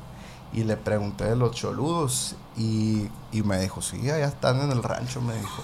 Y 0.54 0.64
le 0.64 0.76
pregunté 0.78 1.26
de 1.26 1.36
los 1.36 1.52
choludos. 1.52 2.36
Y, 2.58 3.10
y 3.32 3.44
me 3.44 3.60
dijo, 3.60 3.82
sí, 3.82 4.10
allá 4.10 4.28
están 4.28 4.60
en 4.62 4.72
el 4.72 4.84
rancho, 4.84 5.22
me 5.22 5.34
dijo. 5.36 5.62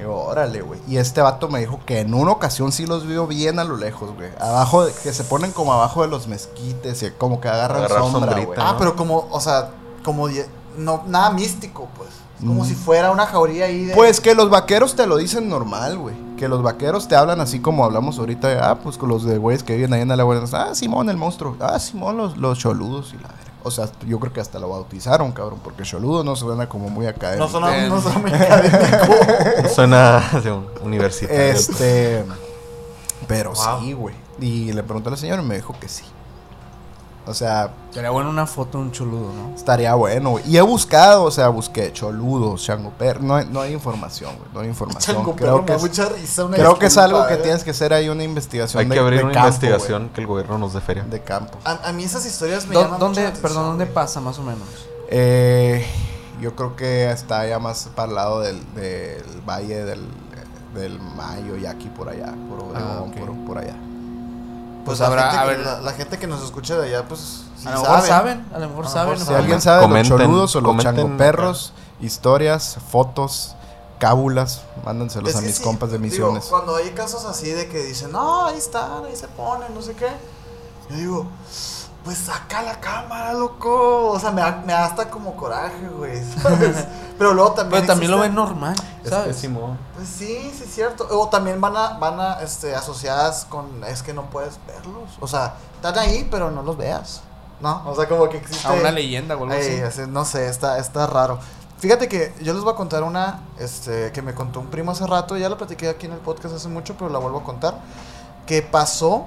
Y 0.00 0.04
órale, 0.04 0.60
güey. 0.62 0.78
Y 0.86 0.98
este 0.98 1.20
vato 1.20 1.48
me 1.48 1.58
dijo 1.60 1.80
que 1.84 2.00
en 2.00 2.14
una 2.14 2.30
ocasión 2.32 2.70
sí 2.70 2.86
los 2.86 3.06
vio 3.06 3.26
bien 3.26 3.58
a 3.58 3.64
lo 3.64 3.76
lejos, 3.76 4.14
güey. 4.14 4.30
Abajo, 4.40 4.84
de- 4.84 4.92
que 4.92 5.12
se 5.12 5.24
ponen 5.24 5.50
como 5.52 5.72
abajo 5.72 6.02
de 6.02 6.08
los 6.08 6.28
mezquites 6.28 7.02
y 7.02 7.10
como 7.12 7.40
que 7.40 7.48
agarran 7.48 7.78
Agarrar 7.78 7.98
sombra, 8.00 8.32
sombrita. 8.36 8.68
Ah, 8.68 8.72
¿no? 8.72 8.78
pero 8.78 8.94
como, 8.94 9.26
o 9.30 9.40
sea, 9.40 9.70
como 10.04 10.28
no 10.76 11.02
nada 11.06 11.30
místico, 11.30 11.88
pues. 11.96 12.10
Como 12.40 12.62
Mm. 12.62 12.66
si 12.66 12.74
fuera 12.74 13.10
una 13.10 13.26
jauría 13.26 13.64
ahí 13.66 13.86
de 13.86 13.94
Pues 13.94 14.20
que 14.20 14.34
los 14.34 14.48
vaqueros 14.50 14.94
te 14.94 15.06
lo 15.06 15.16
dicen 15.16 15.48
normal, 15.48 15.98
güey. 15.98 16.14
Que 16.36 16.46
los 16.48 16.62
vaqueros 16.62 17.08
te 17.08 17.16
hablan 17.16 17.40
así 17.40 17.58
como 17.60 17.84
hablamos 17.84 18.18
ahorita. 18.18 18.48
de, 18.48 18.58
ah, 18.60 18.78
pues 18.82 18.96
con 18.96 19.08
los 19.08 19.24
de 19.24 19.38
güeyes 19.38 19.62
que 19.64 19.74
viven 19.74 19.92
ahí 19.92 20.02
en 20.02 20.08
la 20.16 20.22
buena. 20.24 20.44
Ah, 20.52 20.74
Simón, 20.74 21.10
el 21.10 21.16
monstruo. 21.16 21.56
Ah, 21.60 21.78
Simón, 21.80 22.16
los, 22.16 22.36
los 22.36 22.58
choludos 22.58 23.12
y 23.12 23.16
la 23.16 23.28
verga. 23.28 23.38
O 23.64 23.72
sea, 23.72 23.88
yo 24.06 24.20
creo 24.20 24.32
que 24.32 24.40
hasta 24.40 24.60
lo 24.60 24.68
bautizaron, 24.68 25.32
cabrón. 25.32 25.58
Porque 25.64 25.82
choludo 25.82 26.22
no 26.22 26.36
suena 26.36 26.68
como 26.68 26.88
muy 26.90 27.06
académico. 27.06 27.46
no 27.46 27.50
son 27.52 27.70
Bien. 27.70 27.88
no 27.88 28.00
son 28.00 28.22
muy 28.22 28.32
académico. 28.32 29.68
Suena 29.74 30.22
de 30.42 30.52
un 30.52 30.66
universitario. 30.84 31.42
Este. 31.42 32.24
Pero 33.26 33.52
Wow. 33.52 33.80
sí, 33.80 33.92
güey. 33.94 34.14
Y 34.40 34.72
le 34.72 34.82
pregunté 34.84 35.08
a 35.08 35.10
la 35.10 35.16
señora 35.18 35.42
y 35.42 35.44
me 35.44 35.56
dijo 35.56 35.74
que 35.80 35.88
sí. 35.88 36.04
O 37.28 37.34
sea, 37.34 37.70
Sería 37.90 38.08
bueno 38.08 38.30
una 38.30 38.46
foto 38.46 38.78
de 38.78 38.84
un 38.84 38.90
choludo, 38.92 39.32
¿no? 39.34 39.54
estaría 39.54 39.94
bueno, 39.94 40.30
güey. 40.30 40.44
Y 40.50 40.56
he 40.56 40.62
buscado, 40.62 41.24
o 41.24 41.30
sea, 41.30 41.48
busqué 41.48 41.92
choludos, 41.92 42.64
chango 42.64 42.90
perro. 42.90 43.20
No, 43.22 43.34
hay- 43.36 43.46
no 43.50 43.60
hay 43.60 43.72
información, 43.74 44.34
güey. 44.38 44.48
No 44.54 44.60
hay 44.60 44.68
información. 44.68 45.16
Chango 45.16 45.36
creo 45.36 45.56
perro, 45.56 45.66
que 45.66 45.72
me 45.72 45.76
es- 45.76 45.82
mucha 45.82 46.08
risa. 46.08 46.44
una 46.46 46.56
Creo 46.56 46.78
que 46.78 46.86
es 46.86 46.96
algo 46.96 47.26
que 47.26 47.36
tienes 47.36 47.64
que 47.64 47.72
hacer 47.72 47.92
ahí 47.92 48.08
una 48.08 48.24
investigación. 48.24 48.80
Hay 48.80 48.88
de- 48.88 48.94
que 48.94 49.00
abrir 49.00 49.18
de 49.18 49.24
una 49.26 49.34
campo, 49.34 49.48
investigación 49.48 50.08
que 50.14 50.20
el 50.22 50.26
gobierno 50.26 50.56
nos 50.56 50.72
dé 50.72 50.80
feria. 50.80 51.02
de 51.04 51.20
campo. 51.22 51.58
A, 51.64 51.88
a 51.88 51.92
mí 51.92 52.02
esas 52.04 52.24
historias 52.24 52.66
me 52.66 52.74
¿Dó- 52.74 52.82
llaman 52.84 52.98
¿Dónde, 52.98 53.20
mucho 53.20 53.32
perdón, 53.42 53.44
atención, 53.58 53.64
dónde 53.78 53.86
pasa 53.86 54.20
más 54.22 54.38
o 54.38 54.42
menos? 54.42 54.66
Eh, 55.10 55.86
yo 56.40 56.56
creo 56.56 56.76
que 56.76 57.10
está 57.10 57.46
ya 57.46 57.58
más 57.58 57.88
para 57.94 58.08
el 58.08 58.14
lado 58.14 58.40
del, 58.40 58.60
del 58.74 59.22
valle 59.46 59.84
del, 59.84 60.00
del 60.74 60.98
Mayo 60.98 61.56
y 61.58 61.66
aquí 61.66 61.88
por 61.94 62.08
allá, 62.08 62.34
por 62.48 62.60
Obregón, 62.60 62.76
Ah, 62.76 63.04
por, 63.18 63.34
por 63.46 63.58
allá. 63.58 63.74
Pues, 64.88 64.98
Pues 64.98 65.00
la, 65.00 65.06
habrá- 65.06 65.30
gente 65.30 65.36
a 65.38 65.42
que, 65.42 65.48
ver. 65.56 65.66
la, 65.66 65.80
la 65.80 65.92
gente 65.92 66.18
que 66.18 66.26
nos 66.26 66.42
escucha 66.42 66.76
de 66.78 66.88
allá, 66.88 67.06
pues 67.08 67.44
sí 67.60 67.66
a 67.68 67.72
lo 67.72 67.82
mejor 67.82 68.00
saben. 68.02 68.46
a 68.54 68.58
lo 68.58 68.68
mejor 68.68 68.84
A 68.84 68.88
lo 68.88 68.92
saben. 68.94 69.12
mejor 69.12 69.18
¿no? 69.26 69.32
Si 69.32 69.34
alguien 69.34 69.60
sabe 69.60 69.82
Comenten, 69.82 70.10
los 70.12 70.20
choludos 70.20 70.56
o 70.56 70.60
los 70.60 70.68
comenten 70.68 70.96
changoperros, 70.96 71.72
historias, 72.00 72.78
fotos, 72.90 73.54
cábulas, 73.98 74.62
mándenselos 74.84 75.30
Es 75.30 75.36
a 75.36 75.40
mis 75.40 75.56
sí, 75.56 75.62
compas 75.62 75.90
de 75.90 75.98
digo, 75.98 76.08
misiones. 76.10 76.44
cuando 76.46 76.76
hay 76.76 76.90
casos 76.90 77.24
así 77.24 77.50
de 77.50 77.68
que 77.68 77.78
dicen, 77.84 78.12
no, 78.12 78.46
ahí 78.46 78.56
están, 78.58 79.04
ahí 79.04 79.16
se 79.16 79.28
ponen, 79.28 79.74
no 79.74 79.82
sé 79.82 79.94
qué. 79.94 80.08
Yo 80.90 80.96
digo, 80.96 81.26
pues 82.04 82.16
saca 82.18 82.62
la 82.62 82.80
cámara, 82.80 83.34
loco. 83.34 84.10
O 84.10 84.18
sea, 84.20 84.30
me 84.30 84.40
da, 84.40 84.62
me 84.64 84.72
da 84.72 84.86
hasta 84.86 85.10
como 85.10 85.36
coraje, 85.36 85.88
güey. 85.96 86.22
¿sabes? 86.42 86.76
Pero 87.18 87.34
luego 87.34 87.52
también. 87.52 87.82
Pero 87.82 87.92
también 87.92 88.10
lo 88.10 88.20
ven 88.20 88.34
normal. 88.34 88.74
Es 89.00 89.06
Es 89.06 89.10
¿Sabes? 89.10 89.36
Simón. 89.36 89.78
Pues 89.94 90.08
sí, 90.08 90.52
sí 90.54 90.64
es 90.64 90.74
cierto. 90.74 91.06
O 91.10 91.28
también 91.28 91.60
van 91.60 91.76
a, 91.76 91.98
van 91.98 92.20
a, 92.20 92.40
este, 92.42 92.74
asociadas 92.74 93.44
con, 93.44 93.82
es 93.84 94.02
que 94.02 94.14
no 94.14 94.30
puedes 94.30 94.58
verlos. 94.66 95.10
O 95.20 95.26
sea, 95.26 95.54
están 95.74 95.98
ahí, 95.98 96.26
pero 96.30 96.50
no 96.50 96.62
los 96.62 96.76
veas. 96.76 97.22
¿No? 97.60 97.82
O 97.86 97.94
sea, 97.96 98.06
como 98.06 98.28
que 98.28 98.36
existe... 98.36 98.68
A 98.68 98.72
una 98.72 98.92
leyenda 98.92 99.36
o 99.36 99.42
algo 99.42 99.54
así. 99.54 99.80
así, 99.80 100.02
no 100.06 100.24
sé, 100.24 100.48
está, 100.48 100.78
está 100.78 101.08
raro. 101.08 101.40
Fíjate 101.78 102.08
que 102.08 102.32
yo 102.40 102.54
les 102.54 102.62
voy 102.62 102.72
a 102.72 102.76
contar 102.76 103.02
una 103.02 103.40
este, 103.58 104.10
que 104.12 104.22
me 104.22 104.34
contó 104.34 104.60
un 104.60 104.66
primo 104.66 104.92
hace 104.92 105.06
rato, 105.06 105.36
ya 105.36 105.48
la 105.48 105.56
platiqué 105.56 105.88
aquí 105.88 106.06
en 106.06 106.12
el 106.12 106.18
podcast 106.18 106.54
hace 106.54 106.68
mucho, 106.68 106.94
pero 106.96 107.10
la 107.10 107.18
vuelvo 107.18 107.38
a 107.38 107.44
contar. 107.44 107.78
Que 108.46 108.62
pasó, 108.62 109.26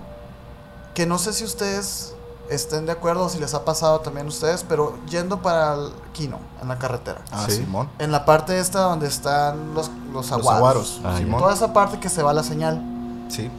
que 0.94 1.06
no 1.06 1.18
sé 1.18 1.32
si 1.34 1.44
ustedes 1.44 2.14
estén 2.53 2.86
de 2.86 2.91
acuerdo 2.91 3.30
si 3.30 3.40
les 3.40 3.53
ha 3.53 3.64
pasado 3.65 4.02
también 4.02 4.26
a 4.28 4.30
ustedes, 4.30 4.64
pero 4.68 4.98
yendo 5.10 5.41
para 5.41 5.73
el 5.76 5.91
Quino, 6.14 6.40
en 6.61 6.68
la 6.68 6.78
carretera. 6.78 7.22
Ah, 7.32 7.45
Sí. 7.48 7.57
Simón. 7.57 7.90
En 7.99 8.11
la 8.11 8.26
parte 8.26 8.60
esta 8.60 8.82
donde 8.82 9.07
están 9.07 9.73
los, 9.73 9.90
los 10.14 10.30
Los 10.30 10.32
aguaros. 10.32 10.57
aguaros. 10.57 11.02
Ah. 11.03 11.15
Simón. 11.18 11.40
Toda 11.41 11.53
esa 11.53 11.73
parte 11.73 11.99
que 11.99 12.10
se 12.10 12.22
va 12.23 12.34
la 12.34 12.44
señal. 12.44 12.82
Sí. 13.30 13.49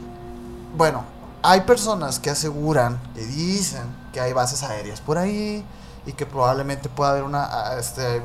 Bueno, 0.77 1.03
hay 1.41 1.61
personas 1.61 2.19
que 2.19 2.29
aseguran, 2.29 2.99
que 3.15 3.25
dicen 3.25 3.83
que 4.13 4.19
hay 4.21 4.33
bases 4.33 4.63
aéreas 4.63 5.01
por 5.01 5.17
ahí 5.17 5.65
y 6.05 6.13
que 6.13 6.25
probablemente 6.25 6.89
pueda 6.89 7.11
haber 7.11 7.23
una, 7.23 7.43
ah, 7.45 7.75
este, 7.79 8.21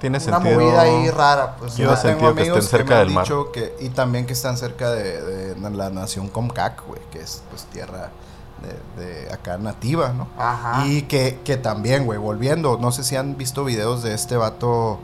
Tiene 0.00 0.18
una 0.18 0.38
sentido. 0.38 0.60
movida 0.60 0.80
ahí 0.80 1.10
rara. 1.10 1.56
Pues, 1.56 1.76
Yo 1.76 1.94
tengo 1.94 2.34
que 2.34 2.42
estén 2.42 2.50
amigos 2.52 2.64
cerca 2.68 2.94
me 2.94 3.00
han 3.00 3.06
del 3.06 3.14
mar. 3.14 3.24
dicho 3.24 3.52
que 3.52 3.76
y 3.80 3.88
también 3.90 4.26
que 4.26 4.32
están 4.32 4.56
cerca 4.56 4.90
de, 4.90 5.54
de 5.54 5.70
la 5.70 5.90
nación 5.90 6.28
Comcac, 6.28 6.86
güey, 6.86 7.00
que 7.10 7.20
es 7.20 7.42
pues 7.50 7.64
tierra 7.64 8.10
de, 8.96 9.04
de 9.04 9.32
acá 9.32 9.58
nativa, 9.58 10.12
¿no? 10.12 10.28
Ajá. 10.38 10.86
Y 10.86 11.02
que, 11.02 11.40
que 11.44 11.56
también, 11.56 12.04
güey, 12.06 12.18
volviendo, 12.18 12.78
no 12.78 12.92
sé 12.92 13.04
si 13.04 13.16
han 13.16 13.36
visto 13.36 13.64
videos 13.64 14.02
de 14.02 14.14
este 14.14 14.36
vato, 14.36 15.00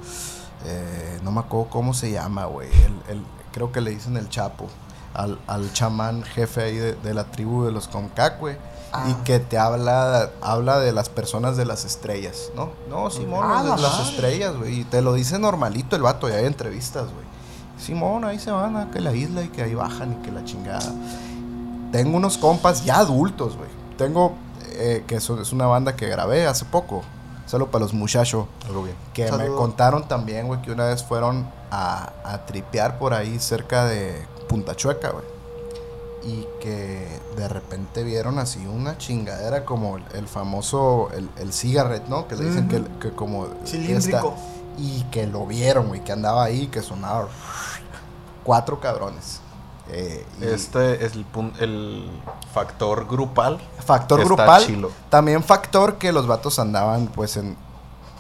eh, 0.66 1.18
no 1.22 1.32
me 1.32 1.40
acuerdo 1.40 1.68
cómo 1.70 1.94
se 1.94 2.10
llama, 2.10 2.44
güey, 2.46 2.68
el, 3.08 3.16
el- 3.16 3.24
creo 3.52 3.70
que 3.72 3.80
le 3.80 3.90
dicen 3.90 4.16
el 4.16 4.28
Chapo, 4.28 4.66
al, 5.14 5.38
al 5.46 5.72
chamán 5.74 6.22
jefe 6.22 6.62
ahí 6.62 6.76
de, 6.76 6.94
de 6.94 7.12
la 7.14 7.24
tribu 7.24 7.64
de 7.64 7.72
los 7.72 7.86
Comcac, 7.88 8.38
güey. 8.40 8.56
Ah. 8.94 9.06
Y 9.08 9.14
que 9.24 9.38
te 9.40 9.56
habla, 9.58 10.30
habla 10.42 10.78
de 10.78 10.92
las 10.92 11.08
personas 11.08 11.56
de 11.56 11.64
las 11.64 11.84
estrellas, 11.86 12.50
¿no? 12.54 12.70
No, 12.90 13.10
Simón, 13.10 13.40
Ah, 13.46 13.62
los 13.62 13.76
de 13.76 13.82
la 13.82 13.88
las 13.88 14.08
estrellas, 14.08 14.54
güey. 14.56 14.80
Y 14.80 14.84
te 14.84 15.00
lo 15.02 15.14
dice 15.14 15.38
normalito 15.38 15.96
el 15.96 16.02
vato, 16.02 16.28
y 16.28 16.32
hay 16.32 16.44
entrevistas, 16.46 17.04
güey. 17.04 17.24
Simón, 17.78 18.24
ahí 18.24 18.38
se 18.38 18.50
van 18.50 18.76
a 18.76 18.90
que 18.90 19.00
la 19.00 19.14
isla 19.14 19.42
y 19.42 19.48
que 19.48 19.62
ahí 19.62 19.74
bajan 19.74 20.12
y 20.12 20.16
que 20.24 20.30
la 20.30 20.44
chingada. 20.44 20.92
Tengo 21.92 22.16
unos 22.16 22.38
compas 22.38 22.84
ya 22.84 22.98
adultos, 22.98 23.56
güey. 23.56 23.68
Tengo, 23.98 24.32
eh, 24.72 25.04
que 25.06 25.16
eso 25.16 25.40
es 25.40 25.52
una 25.52 25.66
banda 25.66 25.94
que 25.94 26.08
grabé 26.08 26.46
hace 26.46 26.64
poco. 26.64 27.02
Solo 27.46 27.70
para 27.70 27.84
los 27.84 27.92
muchachos. 27.92 28.46
Que 29.12 29.30
me 29.36 29.44
contaron 29.56 30.08
también, 30.08 30.46
güey, 30.46 30.62
que 30.62 30.72
una 30.72 30.86
vez 30.86 31.04
fueron 31.04 31.46
a, 31.70 32.12
a 32.24 32.46
tripear 32.46 32.98
por 32.98 33.12
ahí 33.14 33.38
cerca 33.38 33.84
de 33.84 34.24
Punta 34.48 34.74
Chueca, 34.74 35.10
güey. 35.10 35.24
Y 36.24 36.46
que 36.60 37.06
de 37.36 37.48
repente 37.48 38.04
vieron 38.04 38.38
así 38.38 38.64
una 38.64 38.96
chingadera 38.96 39.64
como 39.64 39.98
el, 39.98 40.04
el 40.14 40.28
famoso, 40.28 41.10
el, 41.14 41.28
el 41.36 41.52
cigarette, 41.52 42.06
¿no? 42.08 42.26
Que 42.28 42.36
le 42.36 42.44
dicen 42.44 42.68
que, 42.68 42.82
que 43.00 43.10
como... 43.14 43.48
Cilíndrico. 43.66 44.16
esta- 44.36 44.52
y 44.78 45.02
que 45.10 45.26
lo 45.26 45.44
vieron, 45.46 45.88
güey, 45.88 46.02
que 46.02 46.12
andaba 46.12 46.44
ahí, 46.44 46.68
que 46.68 46.80
sonaba... 46.80 47.28
Cuatro 48.44 48.80
cabrones. 48.80 49.40
Eh, 49.90 50.24
Este 50.40 51.04
es 51.04 51.12
el, 51.14 51.26
el 51.60 52.10
factor 52.54 53.06
grupal. 53.06 53.60
factor 53.84 54.20
está 54.20 54.34
grupal. 54.34 54.64
chilo. 54.66 54.90
También 55.10 55.42
factor 55.42 55.96
que 55.96 56.12
los 56.12 56.26
vatos 56.26 56.58
andaban, 56.58 57.08
pues, 57.08 57.36
en 57.36 57.56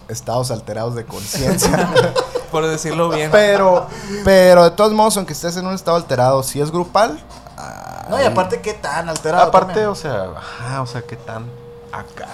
estados 0.08 0.50
alterados 0.50 0.94
de 0.94 1.04
conciencia. 1.06 1.90
Por 2.50 2.66
decirlo 2.66 3.08
bien. 3.08 3.30
Pero, 3.30 3.86
pero 4.24 4.64
de 4.64 4.70
todos 4.72 4.92
modos, 4.92 5.16
aunque 5.16 5.32
estés 5.32 5.56
en 5.56 5.66
un 5.66 5.74
estado 5.74 5.96
alterado, 5.96 6.42
si 6.42 6.60
es 6.60 6.70
grupal. 6.70 7.18
ah, 7.56 8.04
No, 8.10 8.20
y 8.20 8.24
aparte, 8.26 8.60
¿qué 8.60 8.74
tan 8.74 9.08
alterado? 9.08 9.44
Aparte, 9.44 9.68
también? 9.68 9.88
o 9.88 9.94
sea, 9.94 10.24
ajá, 10.36 10.82
o 10.82 10.86
sea, 10.86 11.00
qué 11.02 11.16
tan 11.16 11.46
acá. 11.92 12.28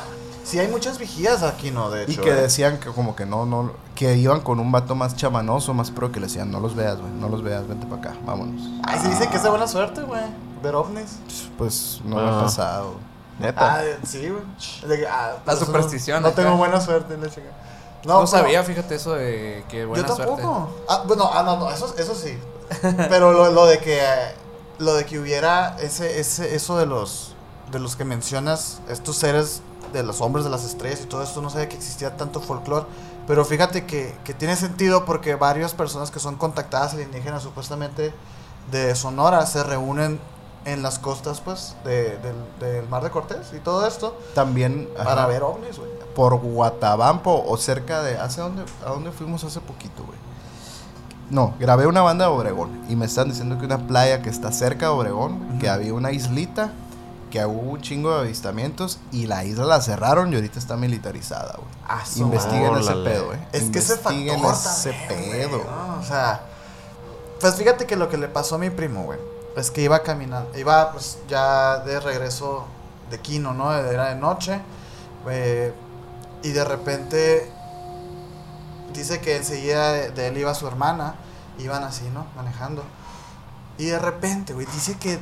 Sí, 0.48 0.58
hay 0.58 0.68
muchas 0.68 0.98
vigías 0.98 1.42
aquí, 1.42 1.70
¿no? 1.70 1.90
De 1.90 2.04
Y 2.08 2.12
hecho. 2.12 2.22
que 2.22 2.30
¿eh? 2.30 2.34
decían 2.34 2.78
que 2.80 2.88
como 2.90 3.14
que 3.14 3.26
no, 3.26 3.44
no, 3.44 3.72
que 3.94 4.16
iban 4.16 4.40
con 4.40 4.60
un 4.60 4.72
vato 4.72 4.94
más 4.94 5.14
chamanoso, 5.14 5.74
más 5.74 5.90
pro, 5.90 6.10
que 6.10 6.20
le 6.20 6.26
decían, 6.26 6.50
no 6.50 6.58
los 6.58 6.74
veas, 6.74 6.98
güey, 6.98 7.12
no 7.12 7.28
los 7.28 7.42
veas, 7.42 7.68
vente 7.68 7.86
para 7.86 8.00
acá, 8.12 8.14
vámonos. 8.24 8.62
Ay, 8.84 8.98
se 9.00 9.08
dice 9.08 9.28
que 9.28 9.36
es 9.36 9.42
de 9.42 9.50
buena 9.50 9.66
suerte, 9.68 10.00
güey. 10.02 10.22
Ver 10.62 10.74
ovnis. 10.74 11.18
Pues 11.58 12.00
no 12.04 12.16
me 12.16 12.22
Ah. 12.22 12.38
ha 12.38 12.42
pasado. 12.44 12.94
Neta. 13.38 13.76
Ah, 13.76 13.82
sí, 14.04 14.28
güey. 14.30 14.42
Ah, 15.08 15.32
La 15.36 15.44
por 15.44 15.54
eso 15.54 15.66
superstición 15.66 16.22
No, 16.22 16.28
no 16.30 16.34
tengo 16.34 16.56
buena 16.56 16.80
suerte 16.80 17.12
en 17.14 17.20
la 17.20 17.28
chica. 17.28 17.48
No, 18.04 18.14
pero- 18.14 18.26
sabía, 18.26 18.62
fíjate 18.62 18.94
eso 18.94 19.12
de 19.14 19.64
que 19.68 19.84
buena 19.84 20.06
Yo 20.08 20.14
tampoco. 20.14 20.40
suerte. 20.40 20.84
Ah, 20.88 21.02
bueno, 21.06 21.30
ah, 21.32 21.42
no, 21.42 21.56
no, 21.58 21.70
eso, 21.70 21.94
eso 21.98 22.14
sí. 22.14 22.38
Pero 23.08 23.32
lo, 23.32 23.50
lo 23.52 23.66
de 23.66 23.78
que 23.80 23.98
eh, 23.98 24.34
lo 24.78 24.94
de 24.94 25.04
que 25.04 25.18
hubiera 25.18 25.76
ese, 25.80 26.18
ese, 26.20 26.54
eso 26.54 26.78
de 26.78 26.86
los 26.86 27.34
de 27.70 27.78
los 27.80 27.96
que 27.96 28.04
mencionas, 28.04 28.80
estos 28.88 29.16
seres 29.16 29.60
de 29.92 30.02
los 30.02 30.20
hombres 30.20 30.44
de 30.44 30.50
las 30.50 30.64
estrellas 30.64 31.00
y 31.02 31.06
todo 31.06 31.22
esto, 31.22 31.40
no 31.42 31.50
sabía 31.50 31.68
que 31.68 31.76
existía 31.76 32.16
tanto 32.16 32.40
folclore. 32.40 32.86
Pero 33.26 33.44
fíjate 33.44 33.84
que, 33.84 34.16
que 34.24 34.32
tiene 34.34 34.56
sentido 34.56 35.04
porque 35.04 35.34
varias 35.34 35.74
personas 35.74 36.10
que 36.10 36.18
son 36.18 36.36
contactadas 36.36 36.94
alienígenas 36.94 37.42
supuestamente 37.42 38.12
de 38.70 38.94
Sonora 38.94 39.44
se 39.46 39.62
reúnen 39.62 40.18
en 40.64 40.82
las 40.82 40.98
costas 40.98 41.40
pues 41.40 41.76
de- 41.84 42.18
del, 42.18 42.34
del 42.60 42.88
Mar 42.88 43.02
de 43.02 43.10
Cortés 43.10 43.52
y 43.56 43.58
todo 43.60 43.86
esto 43.86 44.18
También 44.34 44.88
ajá, 44.96 45.04
para 45.04 45.26
ver 45.26 45.42
ovnis, 45.42 45.78
güey. 45.78 45.90
por 46.14 46.36
Guatabampo 46.36 47.44
o 47.46 47.56
cerca 47.56 48.02
de... 48.02 48.18
¿hace 48.18 48.40
dónde, 48.40 48.64
¿A 48.84 48.90
dónde 48.90 49.10
fuimos 49.12 49.44
hace 49.44 49.60
poquito, 49.60 50.04
güey? 50.04 50.18
No, 51.30 51.54
grabé 51.58 51.86
una 51.86 52.00
banda 52.00 52.26
de 52.26 52.30
Obregón 52.32 52.82
y 52.88 52.96
me 52.96 53.04
están 53.06 53.28
diciendo 53.28 53.58
que 53.58 53.66
una 53.66 53.86
playa 53.86 54.22
que 54.22 54.30
está 54.30 54.50
cerca 54.52 54.86
de 54.86 54.92
Obregón, 54.92 55.58
que 55.58 55.68
había 55.68 55.92
una 55.92 56.10
islita, 56.12 56.72
que 57.28 57.44
hubo 57.44 57.72
un 57.72 57.80
chingo 57.80 58.14
de 58.14 58.20
avistamientos 58.20 58.98
y 59.12 59.26
la 59.26 59.44
isla 59.44 59.64
la 59.64 59.80
cerraron 59.80 60.32
y 60.32 60.36
ahorita 60.36 60.58
está 60.58 60.76
militarizada, 60.76 61.54
güey. 61.56 61.68
Ah, 61.88 62.02
Investiguen 62.16 62.74
ese 62.76 62.94
pedo, 62.94 63.34
eh. 63.34 63.48
Es 63.52 63.70
que 63.70 63.78
ese 63.78 63.96
factor 63.96 64.12
Investiguen 64.14 64.50
ese 64.52 64.92
también, 64.92 65.30
pedo. 65.32 65.58
güey, 65.58 65.64
¿no? 65.70 66.00
O 66.00 66.04
sea, 66.04 66.40
pues 67.40 67.54
fíjate 67.54 67.86
que 67.86 67.96
lo 67.96 68.08
que 68.08 68.16
le 68.18 68.28
pasó 68.28 68.56
a 68.56 68.58
mi 68.58 68.70
primo, 68.70 69.04
güey, 69.04 69.18
es 69.56 69.70
que 69.70 69.82
iba 69.82 70.02
caminando, 70.02 70.56
iba 70.58 70.92
pues 70.92 71.18
ya 71.28 71.78
de 71.78 72.00
regreso 72.00 72.66
de 73.10 73.18
Quino, 73.20 73.54
¿no? 73.54 73.72
Era 73.74 74.10
de 74.10 74.16
noche, 74.16 74.60
eh, 75.28 75.72
y 76.42 76.50
de 76.50 76.64
repente 76.64 77.50
dice 78.92 79.20
que 79.20 79.36
enseguida 79.36 79.92
de, 79.92 80.10
de 80.10 80.28
él 80.28 80.38
iba 80.38 80.54
su 80.54 80.66
hermana, 80.66 81.14
iban 81.58 81.82
así, 81.84 82.08
¿no? 82.12 82.26
Manejando. 82.36 82.84
Y 83.78 83.86
de 83.86 83.98
repente, 83.98 84.54
güey, 84.54 84.66
dice 84.66 84.96
que 84.98 85.18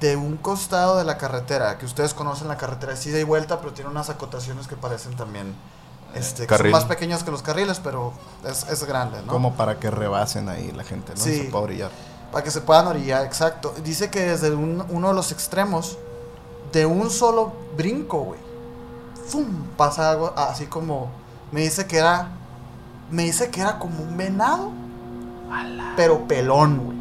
de 0.00 0.16
un 0.16 0.36
costado 0.36 0.96
de 0.98 1.04
la 1.04 1.16
carretera, 1.18 1.78
que 1.78 1.86
ustedes 1.86 2.14
conocen 2.14 2.48
la 2.48 2.56
carretera, 2.56 2.92
es 2.92 3.06
ida 3.06 3.18
y 3.18 3.24
vuelta, 3.24 3.60
pero 3.60 3.72
tiene 3.72 3.90
unas 3.90 4.10
acotaciones 4.10 4.66
que 4.66 4.76
parecen 4.76 5.16
también, 5.16 5.54
este, 6.14 6.42
que 6.42 6.48
son 6.48 6.58
Carril. 6.58 6.72
más 6.72 6.84
pequeños 6.84 7.24
que 7.24 7.30
los 7.30 7.42
carriles, 7.42 7.80
pero 7.82 8.12
es, 8.44 8.66
es 8.68 8.84
grande, 8.84 9.20
¿no? 9.22 9.28
Como 9.32 9.54
para 9.54 9.78
que 9.78 9.90
rebasen 9.90 10.48
ahí 10.48 10.70
la 10.72 10.84
gente, 10.84 11.12
¿no? 11.14 11.20
Sí. 11.22 11.36
Se 11.38 11.44
pueda 11.44 11.64
brillar. 11.64 11.90
Para 12.32 12.42
que 12.44 12.50
se 12.50 12.60
puedan 12.60 12.86
orillar, 12.88 13.24
exacto. 13.24 13.72
Dice 13.84 14.10
que 14.10 14.20
desde 14.22 14.52
un- 14.52 14.84
uno 14.90 15.08
de 15.08 15.14
los 15.14 15.30
extremos, 15.32 15.96
de 16.72 16.84
un 16.86 17.10
solo 17.10 17.52
brinco, 17.76 18.18
güey, 18.18 18.40
¡fum! 19.28 19.46
pasa 19.76 20.10
algo 20.10 20.32
así 20.36 20.66
como. 20.66 21.10
Me 21.52 21.60
dice 21.62 21.86
que 21.86 21.98
era. 21.98 22.28
Me 23.10 23.22
dice 23.22 23.50
que 23.50 23.60
era 23.60 23.78
como 23.78 24.02
un 24.02 24.16
venado, 24.16 24.72
pero 25.96 26.26
pelón, 26.26 26.78
güey. 26.84 26.93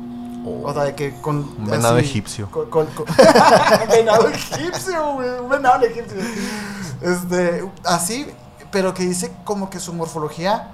O 0.45 0.74
sea, 0.74 0.84
de 0.84 0.95
que 0.95 1.20
con. 1.22 1.38
Un 1.38 1.65
venado 1.70 1.95
así, 1.98 2.06
egipcio. 2.06 2.49
con- 2.52 2.70
con- 2.70 2.88
con- 2.88 3.06
venado 3.90 4.28
egipcio, 4.30 5.14
güey. 5.14 5.30
Un 5.40 5.49
venado 5.49 5.86
egipcio. 5.86 6.18
Este, 7.02 7.70
así, 7.86 8.28
pero 8.72 8.94
que 8.94 9.03
dice 9.03 9.34
como 9.45 9.70
que 9.70 9.80
su 9.80 9.94
morfología. 9.94 10.72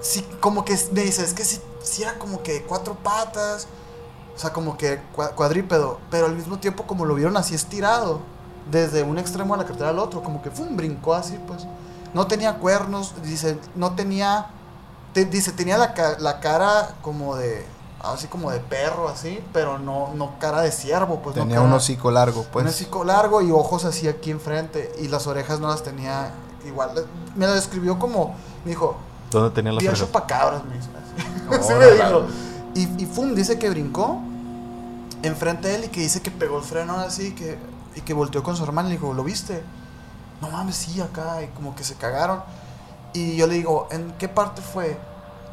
Sí, 0.00 0.26
como 0.40 0.64
que 0.64 0.78
me 0.92 1.02
dice, 1.02 1.22
es 1.24 1.34
que 1.34 1.44
sí, 1.44 1.60
sí 1.82 2.02
era 2.02 2.14
como 2.18 2.42
que 2.42 2.62
cuatro 2.62 2.94
patas. 2.94 3.66
O 4.34 4.38
sea, 4.38 4.52
como 4.52 4.76
que 4.78 5.00
cua- 5.14 5.34
cuadrípedo. 5.34 5.98
Pero 6.10 6.26
al 6.26 6.34
mismo 6.36 6.58
tiempo, 6.58 6.84
como 6.86 7.04
lo 7.04 7.14
vieron 7.14 7.36
así 7.36 7.54
estirado. 7.54 8.20
Desde 8.70 9.02
un 9.02 9.18
extremo 9.18 9.54
de 9.54 9.62
la 9.62 9.66
carretera 9.66 9.90
al 9.90 9.98
otro. 9.98 10.22
Como 10.22 10.40
que 10.42 10.50
fue 10.50 10.66
un 10.66 10.76
brincó 10.76 11.14
así, 11.14 11.38
pues. 11.46 11.66
No 12.14 12.26
tenía 12.26 12.54
cuernos. 12.58 13.14
Dice, 13.22 13.58
no 13.74 13.94
tenía. 13.96 14.46
te- 15.12 15.24
dice, 15.24 15.52
tenía 15.52 15.76
la, 15.76 15.94
la 16.20 16.40
cara 16.40 16.94
como 17.02 17.36
de. 17.36 17.66
Así 18.00 18.28
como 18.28 18.50
de 18.50 18.60
perro, 18.60 19.08
así. 19.08 19.42
Pero 19.52 19.78
no, 19.78 20.12
no 20.14 20.38
cara 20.38 20.60
de 20.62 20.70
ciervo, 20.70 21.20
pues. 21.20 21.34
no 21.36 21.42
Tenía 21.42 21.56
cara- 21.56 21.68
un 21.68 21.74
hocico 21.74 22.10
largo, 22.10 22.44
pues. 22.52 22.62
un 22.64 22.68
hocico 22.70 23.04
largo 23.04 23.42
y 23.42 23.50
ojos 23.50 23.84
así 23.84 24.06
aquí 24.08 24.30
enfrente. 24.30 24.92
Y 25.00 25.08
las 25.08 25.26
orejas 25.26 25.58
no 25.60 25.68
las 25.68 25.82
tenía 25.82 26.30
igual. 26.66 26.90
Me 27.34 27.46
lo 27.46 27.54
describió 27.54 27.98
como. 27.98 28.34
Me 28.64 28.70
dijo, 28.70 28.96
¿Dónde 29.30 29.50
tenía 29.50 29.72
las 29.72 29.82
orejas? 29.82 29.98
chupacabras, 29.98 30.62
dice. 30.72 30.88
Así 31.60 31.72
me 31.74 31.86
dijo. 31.92 32.26
Y, 32.74 33.02
y 33.02 33.06
Fum 33.06 33.34
dice 33.34 33.58
que 33.58 33.68
brincó 33.70 34.20
enfrente 35.22 35.68
de 35.68 35.74
él 35.76 35.84
y 35.84 35.88
que 35.88 36.00
dice 36.00 36.22
que 36.22 36.30
pegó 36.30 36.58
el 36.58 36.62
freno 36.64 36.96
así 37.00 37.34
que, 37.34 37.58
y 37.96 38.02
que 38.02 38.14
volteó 38.14 38.42
con 38.44 38.56
su 38.56 38.62
hermano 38.62 38.88
y 38.88 38.92
le 38.92 38.98
dijo, 38.98 39.12
¿lo 39.14 39.24
viste? 39.24 39.62
No 40.40 40.48
mames, 40.50 40.76
sí, 40.76 41.00
acá. 41.00 41.42
Y 41.42 41.48
como 41.48 41.74
que 41.74 41.82
se 41.82 41.94
cagaron. 41.96 42.42
Y 43.14 43.34
yo 43.36 43.46
le 43.48 43.54
digo, 43.54 43.88
¿en 43.90 44.12
qué 44.18 44.28
parte 44.28 44.62
fue? 44.62 44.96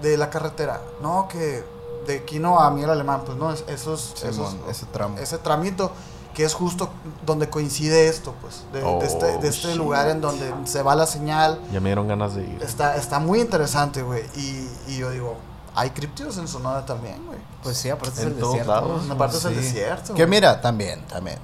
de 0.01 0.17
la 0.17 0.29
carretera. 0.29 0.81
No, 1.01 1.29
que 1.29 1.63
de 2.05 2.23
Quino 2.25 2.59
a 2.59 2.69
Miel 2.71 2.89
Alemán, 2.89 3.21
pues 3.25 3.37
no, 3.37 3.51
es- 3.51 3.63
esos, 3.67 4.13
Simón, 4.15 4.31
esos- 4.33 4.55
ese 4.69 4.85
tramo. 4.87 5.17
ese 5.19 5.37
tramito 5.37 5.91
que 6.33 6.43
es 6.43 6.53
justo 6.53 6.89
donde 7.25 7.49
coincide 7.49 8.07
esto, 8.09 8.33
pues, 8.41 8.63
de, 8.73 8.79
de 8.81 8.85
Oh, 8.85 9.01
este, 9.01 9.37
de 9.37 9.47
este 9.47 9.73
lugar 9.75 10.09
en 10.09 10.19
donde 10.19 10.53
se 10.65 10.81
va 10.83 10.93
la 10.95 11.05
señal. 11.07 11.61
Ya 11.71 11.79
me 11.79 11.89
dieron 11.89 12.07
ganas 12.09 12.35
de 12.35 12.43
ir. 12.43 12.61
Está, 12.61 12.97
está 12.97 13.19
muy 13.19 13.39
interesante, 13.39 14.01
güey. 14.01 14.23
Y, 14.35 14.69
y 14.87 14.97
yo 14.97 15.11
digo, 15.11 15.35
hay 15.73 15.91
criptidos 15.91 16.37
en 16.37 16.47
Sonora 16.49 16.85
también, 16.85 17.25
güey. 17.25 17.39
Pues 17.63 17.77
sí, 17.77 17.89
aparte 17.89 18.19
es 18.19 18.25
En 18.25 18.33
el 18.33 18.37
todos 18.39 18.51
desierto. 18.53 18.71
lados. 18.73 19.05
Una 19.05 19.17
parte 19.17 19.37
sí. 19.37 19.39
es 19.39 19.45
el 19.45 19.55
desierto. 19.55 20.13
Que 20.13 20.27
mira, 20.27 20.59
también, 20.59 21.01
también. 21.07 21.39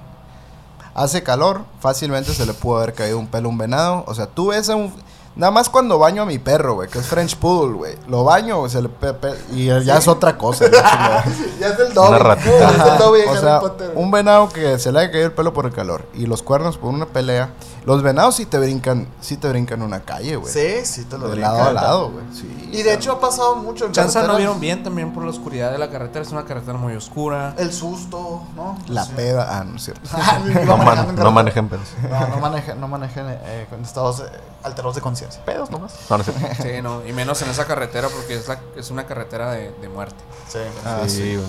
Hace 0.94 1.24
calor, 1.24 1.62
fácilmente 1.80 2.34
se 2.34 2.46
le 2.46 2.54
pudo 2.54 2.78
haber 2.78 2.94
caído 2.94 3.18
un 3.18 3.28
pelo 3.28 3.48
a 3.48 3.52
un 3.52 3.58
venado. 3.58 4.04
O 4.08 4.14
sea, 4.14 4.28
tú 4.28 4.48
ves 4.48 4.70
a 4.70 4.76
un. 4.76 4.94
Nada 5.36 5.52
más 5.52 5.70
cuando 5.70 5.98
baño 5.98 6.24
a 6.24 6.26
mi 6.26 6.40
perro, 6.40 6.74
güey, 6.76 6.90
que 6.90 7.00
es 7.00 7.06
French 7.08 7.38
Poodle, 7.38 7.74
güey. 7.76 7.96
Lo 8.08 8.24
baño, 8.26 8.68
se 8.68 8.82
le 8.82 8.90
pe- 8.90 9.14
pe- 9.14 9.34
y 9.52 9.66
ya 9.68 9.98
es 9.98 10.08
otra 10.08 10.38
cosa. 10.38 10.66
Ya 11.60 11.68
es 11.68 11.80
el 11.80 11.94
doble. 11.94 12.10
Una 12.10 12.20
ratita. 12.20 12.70
Es 12.72 12.80
el 12.92 12.98
doble 12.98 13.22
de 13.22 13.28
o 13.30 13.38
sea, 13.40 13.62
un 13.96 14.10
venado 14.12 14.50
que 14.50 14.80
se 14.80 14.92
le 14.92 15.00
haya 15.00 15.12
caído 15.12 15.28
el 15.28 15.32
pelo 15.34 15.54
por 15.54 15.66
el 15.68 15.72
calor 15.72 16.06
y 16.16 16.26
los 16.26 16.42
cuernos 16.42 16.78
por 16.78 16.90
una 16.90 17.06
pelea. 17.06 17.52
Los 17.86 18.02
venados 18.04 18.36
sí 18.36 18.46
te 18.46 18.58
brincan, 18.60 19.08
sí 19.22 19.38
te 19.38 19.48
brincan 19.50 19.82
una 19.84 20.02
calle, 20.02 20.36
güey. 20.36 20.52
Sí, 20.52 20.86
sí 20.86 21.06
te 21.06 21.18
lo 21.18 21.26
De 21.28 21.34
brincan. 21.34 21.54
lado 21.54 21.70
a 21.70 21.74
lado, 21.74 22.12
güey. 22.12 22.26
Sí. 22.34 22.70
Y 22.72 22.82
de 22.84 22.94
hecho 22.94 23.12
ha 23.14 23.20
pasado 23.20 23.56
mucho 23.56 23.86
en 23.86 23.92
Chanza 23.92 24.24
no 24.24 24.36
vieron 24.38 24.60
bien 24.60 24.84
también 24.84 25.14
por 25.14 25.24
la 25.24 25.30
oscuridad 25.30 25.72
de 25.72 25.78
la 25.78 25.90
carretera. 25.90 26.24
Es 26.26 26.32
una 26.32 26.46
carretera 26.46 26.78
muy 26.78 26.96
oscura. 26.96 27.54
El 27.58 27.72
susto, 27.72 28.44
¿no? 28.56 28.78
La 28.88 29.06
Sí. 29.06 29.14
peda. 29.16 29.48
Ah, 29.60 29.64
no 29.64 29.76
es 29.78 29.84
cierto. 29.84 30.10
No, 30.66 30.78
man- 30.78 30.86
manejando 30.86 31.12
en 31.22 31.24
no 31.24 31.32
manejen 31.32 31.70
pedos. 31.70 31.88
No, 32.10 32.28
no 32.28 32.38
manejen, 32.38 32.80
no 32.82 32.88
manejen 32.88 33.26
eh, 33.30 33.68
con 33.70 33.82
estados 33.82 34.20
eh, 34.22 34.24
alterados 34.64 34.96
de 34.96 35.02
conciencia. 35.02 35.21
Pedos 35.46 35.70
nomás. 35.72 35.94
No, 36.10 36.18
no. 36.18 36.24
Sí, 36.24 36.82
no, 36.82 37.06
y 37.08 37.14
menos 37.14 37.42
en 37.42 37.50
esa 37.50 37.66
carretera 37.66 38.08
porque 38.10 38.36
es, 38.36 38.48
la, 38.48 38.60
es 38.76 38.92
una 38.92 39.06
carretera 39.06 39.52
de, 39.52 39.72
de 39.82 39.90
muerte. 39.90 40.16
Sí. 40.48 40.60
Ah, 40.86 41.04
sí. 41.08 41.40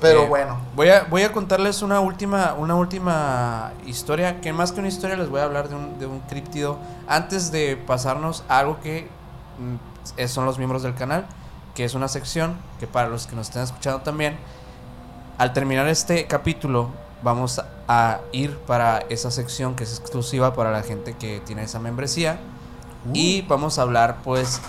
Pero 0.00 0.24
Eh, 0.24 0.28
bueno. 0.28 0.58
Voy 0.74 0.88
a, 0.90 1.04
voy 1.04 1.22
a 1.22 1.32
contarles 1.32 1.80
una 1.82 2.00
última, 2.00 2.54
una 2.54 2.74
última 2.74 3.72
historia, 3.86 4.40
que 4.40 4.52
más 4.52 4.72
que 4.72 4.80
una 4.80 4.88
historia 4.88 5.16
les 5.16 5.28
voy 5.28 5.40
a 5.40 5.44
hablar 5.44 5.68
de 5.68 5.76
un, 5.76 5.98
de 5.98 6.06
un 6.06 6.20
críptido, 6.20 6.78
antes 7.08 7.52
de 7.52 7.76
pasarnos 7.76 8.42
a 8.48 8.58
algo 8.58 8.80
que 8.80 9.08
mm, 9.58 10.20
es- 10.20 10.30
son 10.32 10.44
los 10.46 10.58
miembros 10.58 10.82
del 10.82 10.94
canal, 10.94 11.26
que 11.74 11.84
es 11.84 11.94
una 11.94 12.08
sección 12.08 12.56
que 12.80 12.86
para 12.86 13.08
los 13.08 13.26
que 13.26 13.34
nos 13.36 13.48
estén 13.48 13.62
escuchando 13.62 14.00
también, 14.02 14.36
al 15.38 15.52
terminar 15.52 15.88
este 15.88 16.26
capítulo 16.26 16.90
vamos 17.22 17.60
a 17.88 18.18
ir 18.32 18.58
para 18.58 18.98
esa 19.08 19.30
sección 19.30 19.74
que 19.74 19.84
es 19.84 19.98
exclusiva 19.98 20.54
para 20.54 20.70
la 20.70 20.82
gente 20.82 21.14
que 21.14 21.40
tiene 21.40 21.62
esa 21.64 21.78
membresía 21.80 22.38
y 23.12 23.42
vamos 23.42 23.78
a 23.78 23.82
hablar 23.82 24.18
pues 24.24 24.60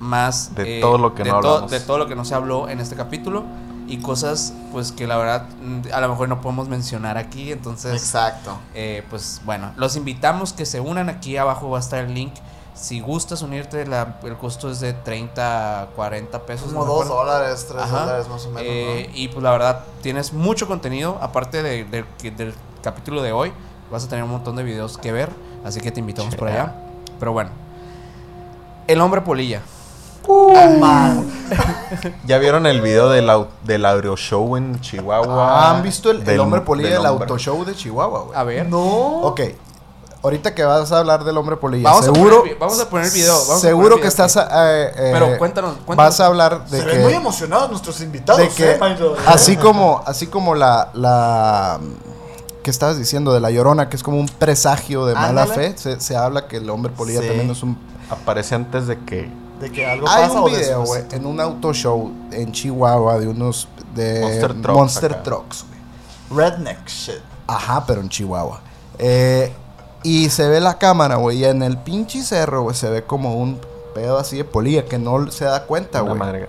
más 0.00 0.50
eh, 0.56 0.62
De 0.62 0.80
todo 0.80 0.98
lo 0.98 1.14
que 1.14 1.22
de 1.24 1.30
no 1.30 1.40
to- 1.40 1.60
de 1.68 1.80
todo 1.80 1.98
lo 1.98 2.06
que 2.06 2.14
no 2.16 2.24
se 2.24 2.34
habló 2.34 2.68
en 2.68 2.80
este 2.80 2.96
capítulo 2.96 3.44
y 3.88 3.98
cosas 3.98 4.52
pues 4.72 4.90
que 4.92 5.06
la 5.06 5.16
verdad 5.16 5.46
mm, 5.62 5.92
a 5.92 6.00
lo 6.00 6.08
mejor 6.08 6.28
no 6.28 6.40
podemos 6.40 6.68
mencionar 6.68 7.18
aquí 7.18 7.52
entonces 7.52 7.92
Exacto. 7.94 8.58
eh, 8.74 9.04
pues 9.10 9.40
bueno 9.44 9.72
los 9.76 9.96
invitamos 9.96 10.52
que 10.52 10.66
se 10.66 10.80
unan 10.80 11.08
aquí 11.08 11.36
abajo 11.36 11.70
va 11.70 11.78
a 11.78 11.80
estar 11.80 12.04
el 12.04 12.14
link 12.14 12.32
si 12.74 13.00
gustas 13.00 13.42
unirte 13.42 13.86
la- 13.86 14.16
el 14.24 14.36
costo 14.36 14.70
es 14.70 14.80
de 14.80 14.92
30 14.92 15.88
40 15.94 16.40
pesos 16.46 16.72
Como 16.72 16.80
no 16.80 16.86
me 16.86 16.92
dos 16.98 17.04
acuerdo. 17.10 17.24
dólares, 17.32 17.66
tres 17.68 17.82
Ajá. 17.82 18.00
dólares 18.00 18.28
más 18.28 18.46
o 18.46 18.48
menos. 18.48 18.62
Eh, 18.66 19.10
y 19.14 19.28
pues 19.28 19.42
la 19.42 19.50
verdad 19.52 19.80
tienes 20.00 20.32
mucho 20.32 20.66
contenido 20.66 21.18
aparte 21.20 21.62
de- 21.62 21.84
de- 21.84 22.04
que- 22.18 22.30
del 22.30 22.54
capítulo 22.82 23.22
de 23.22 23.32
hoy 23.32 23.52
vas 23.90 24.04
a 24.04 24.08
tener 24.08 24.24
un 24.24 24.30
montón 24.30 24.56
de 24.56 24.62
videos 24.64 24.96
que 24.98 25.12
ver 25.12 25.30
así 25.64 25.80
que 25.80 25.92
te 25.92 26.00
invitamos 26.00 26.34
por 26.34 26.48
allá 26.48 26.74
pero 27.20 27.32
bueno 27.32 27.50
el 28.86 29.00
hombre 29.00 29.20
polilla. 29.22 29.60
Ah, 30.28 30.68
man. 30.78 31.26
¿Ya 32.24 32.38
vieron 32.38 32.66
el 32.66 32.80
video 32.80 33.08
del, 33.10 33.28
au- 33.28 33.48
del 33.64 33.84
audio 33.84 34.16
show 34.16 34.56
en 34.56 34.80
Chihuahua? 34.80 35.48
Ah, 35.66 35.70
¿Han 35.76 35.82
visto 35.82 36.10
el, 36.10 36.18
el 36.18 36.24
Del- 36.24 36.40
hombre 36.40 36.60
polilla 36.60 36.90
del, 36.90 37.06
hombre. 37.06 37.24
auto 37.24 37.38
show 37.38 37.64
de 37.64 37.74
Chihuahua, 37.74 38.20
güey? 38.24 38.38
a 38.38 38.44
ver 38.44 38.68
No. 38.68 38.80
Ok. 39.22 39.40
Ahorita 40.24 40.54
que 40.54 40.62
vas 40.64 40.92
a 40.92 41.00
hablar 41.00 41.24
del 41.24 41.36
hombre 41.36 41.56
polilla, 41.56 41.90
Vamos 41.90 42.02
a 42.08 42.12
seguro, 42.12 42.38
poner 42.38 42.54
vi- 42.54 42.60
vamos 42.60 42.80
a 42.80 42.88
poner 42.88 43.06
el 43.08 43.12
video, 43.12 43.34
vamos 43.34 43.50
a 43.56 43.58
seguro 43.58 43.88
poner 43.96 44.02
que 44.02 44.06
estás, 44.08 44.36
eh, 44.36 44.40
eh, 44.46 45.10
Pero 45.12 45.36
cuéntanos, 45.36 45.74
cuéntanos. 45.84 45.96
vas 45.96 46.20
a 46.20 46.26
hablar 46.26 46.64
de 46.68 46.78
Se 46.78 46.84
que, 46.86 46.92
ven 46.92 47.02
muy 47.02 47.14
emocionados 47.14 47.70
nuestros 47.70 48.00
invitados. 48.00 48.40
de 48.40 48.48
que 48.50 48.70
eh, 48.70 48.78
así 49.26 49.56
como, 49.56 50.00
así 50.06 50.28
como 50.28 50.54
la, 50.54 50.90
la, 50.94 51.80
que 52.62 52.70
estabas 52.70 52.98
diciendo 52.98 53.32
de 53.34 53.40
la 53.40 53.50
llorona, 53.50 53.88
que 53.88 53.96
es 53.96 54.04
como 54.04 54.16
un 54.20 54.28
presagio 54.28 55.06
de 55.06 55.14
mala 55.14 55.42
Ándale. 55.42 55.54
fe, 55.72 55.74
se, 55.76 55.98
se 56.00 56.16
habla 56.16 56.46
que 56.46 56.58
el 56.58 56.70
hombre 56.70 56.92
polilla 56.96 57.20
Sí. 57.20 57.26
también 57.26 57.50
es 57.50 57.60
un 57.64 57.76
Aparece 58.12 58.54
antes 58.54 58.86
de 58.86 58.98
que. 59.00 59.30
De 59.60 59.70
que 59.70 59.86
algo 59.86 60.08
Hay 60.08 60.26
pasa 60.26 60.40
un 60.40 60.44
o 60.44 60.54
video, 60.54 60.84
güey, 60.84 61.02
en 61.12 61.24
un 61.26 61.40
auto 61.40 61.72
show 61.72 62.10
en 62.32 62.50
Chihuahua 62.52 63.18
de 63.18 63.28
unos 63.28 63.68
de 63.94 64.20
Monster 64.20 64.52
Trucks 64.62 64.76
Monster 64.78 65.12
acá. 65.12 65.22
Trucks, 65.22 65.64
güey. 66.28 66.44
Redneck 66.50 66.86
shit. 66.88 67.20
Ajá, 67.46 67.84
pero 67.86 68.00
en 68.00 68.08
Chihuahua. 68.08 68.60
Eh, 68.98 69.52
y 70.02 70.30
se 70.30 70.48
ve 70.48 70.60
la 70.60 70.78
cámara, 70.78 71.16
güey, 71.16 71.38
y 71.38 71.44
en 71.44 71.62
el 71.62 71.78
pinche 71.78 72.22
cerro, 72.24 72.62
güey, 72.62 72.74
se 72.74 72.90
ve 72.90 73.04
como 73.04 73.36
un 73.36 73.60
pedo 73.94 74.18
así 74.18 74.36
de 74.38 74.44
polilla 74.44 74.84
que 74.86 74.98
no 74.98 75.30
se 75.30 75.44
da 75.44 75.64
cuenta, 75.64 76.00
güey. 76.00 76.16
madre- 76.16 76.48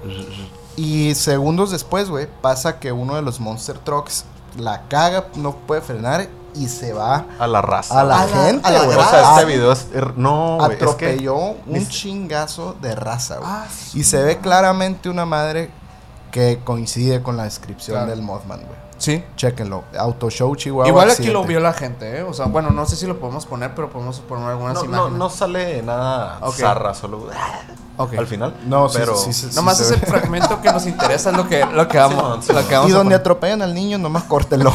Y 0.76 1.14
segundos 1.14 1.70
después, 1.70 2.10
güey, 2.10 2.28
pasa 2.42 2.80
que 2.80 2.92
uno 2.92 3.16
de 3.16 3.22
los 3.22 3.40
Monster 3.40 3.78
Trucks 3.78 4.26
la 4.58 4.84
caga, 4.88 5.28
no 5.36 5.56
puede 5.56 5.82
frenar 5.82 6.28
y 6.56 6.68
se 6.68 6.94
va 6.94 7.26
A 7.40 7.48
la 7.48 7.62
raza. 7.62 8.00
a 8.00 8.04
la 8.04 8.22
A 8.22 8.26
la- 8.28 8.32
gente, 8.46 8.68
a 8.68 8.72
la 8.72 8.84
güey. 8.84 8.92
grada. 8.98 9.08
O 9.08 9.12
sea, 9.12 9.32
este 9.40 9.46
video 9.46 9.72
es. 9.72 9.88
er- 9.94 10.14
No, 10.16 10.58
güey. 10.60 10.72
Es 10.72 10.78
que. 10.78 10.84
atropelló 10.86 11.36
un 11.38 11.58
ni- 11.68 11.88
chingazo 11.88 12.76
de 12.82 12.96
raza, 12.96 13.38
güey. 13.38 13.50
Ah, 13.52 13.66
y 13.94 14.04
se 14.04 14.22
ve 14.24 14.38
claramente 14.40 15.10
una 15.10 15.26
madre 15.26 15.70
que 16.32 16.60
coincide 16.64 17.22
con 17.22 17.38
la 17.38 17.44
descripción 17.44 17.98
Claro. 17.98 18.10
del 18.12 18.22
Mothman, 18.22 18.60
güey. 18.62 18.80
Sí. 19.04 19.22
Chéquenlo. 19.36 19.84
Auto 20.00 20.30
Show 20.30 20.56
Chihuahua. 20.56 20.88
Igual 20.88 21.04
aquí 21.10 21.12
accidente. 21.12 21.34
lo 21.34 21.44
vio 21.44 21.60
la 21.60 21.74
gente, 21.74 22.20
¿eh? 22.20 22.24
O 22.24 22.34
sea, 22.34 22.46
bueno, 22.46 22.70
no 22.70 22.86
sé 22.86 22.96
si 22.96 23.06
lo 23.06 23.20
podemos 23.20 23.46
poner, 23.46 23.76
pero 23.76 23.90
podemos 23.90 24.22
poner 24.22 24.48
algunas 24.52 24.76
No, 24.76 24.86
imágenes. 24.86 25.12
no 25.20 25.30
sale 25.30 25.84
nada 25.84 26.38
Ok. 26.42 26.56
zarra, 26.56 26.94
solo. 26.94 27.28
Ok. 27.98 28.14
Al 28.18 28.26
final. 28.28 28.56
No, 28.66 28.88
sí, 28.88 28.98
pero. 29.00 29.16
sí, 29.18 29.34
sí, 29.34 29.50
sí, 29.50 29.56
Nomás 29.58 29.78
se 29.78 29.84
ese 29.84 29.98
ve. 29.98 30.08
fragmento 30.08 30.62
que 30.62 30.72
nos 30.72 30.86
interesa 30.88 31.32
es 31.32 31.36
lo 31.38 31.48
que, 31.50 31.66
lo 31.66 31.86
que 31.90 31.98
vamos, 31.98 32.46
Sí, 32.46 32.54
lo 32.54 32.66
que 32.66 32.76
vamos 32.76 32.90
Y 32.90 32.94
a 32.94 32.98
donde 32.98 33.16
atropellan 33.16 33.62
al 33.62 33.74
niño, 33.74 33.98
nomás 33.98 34.24
córtenlo. 34.24 34.72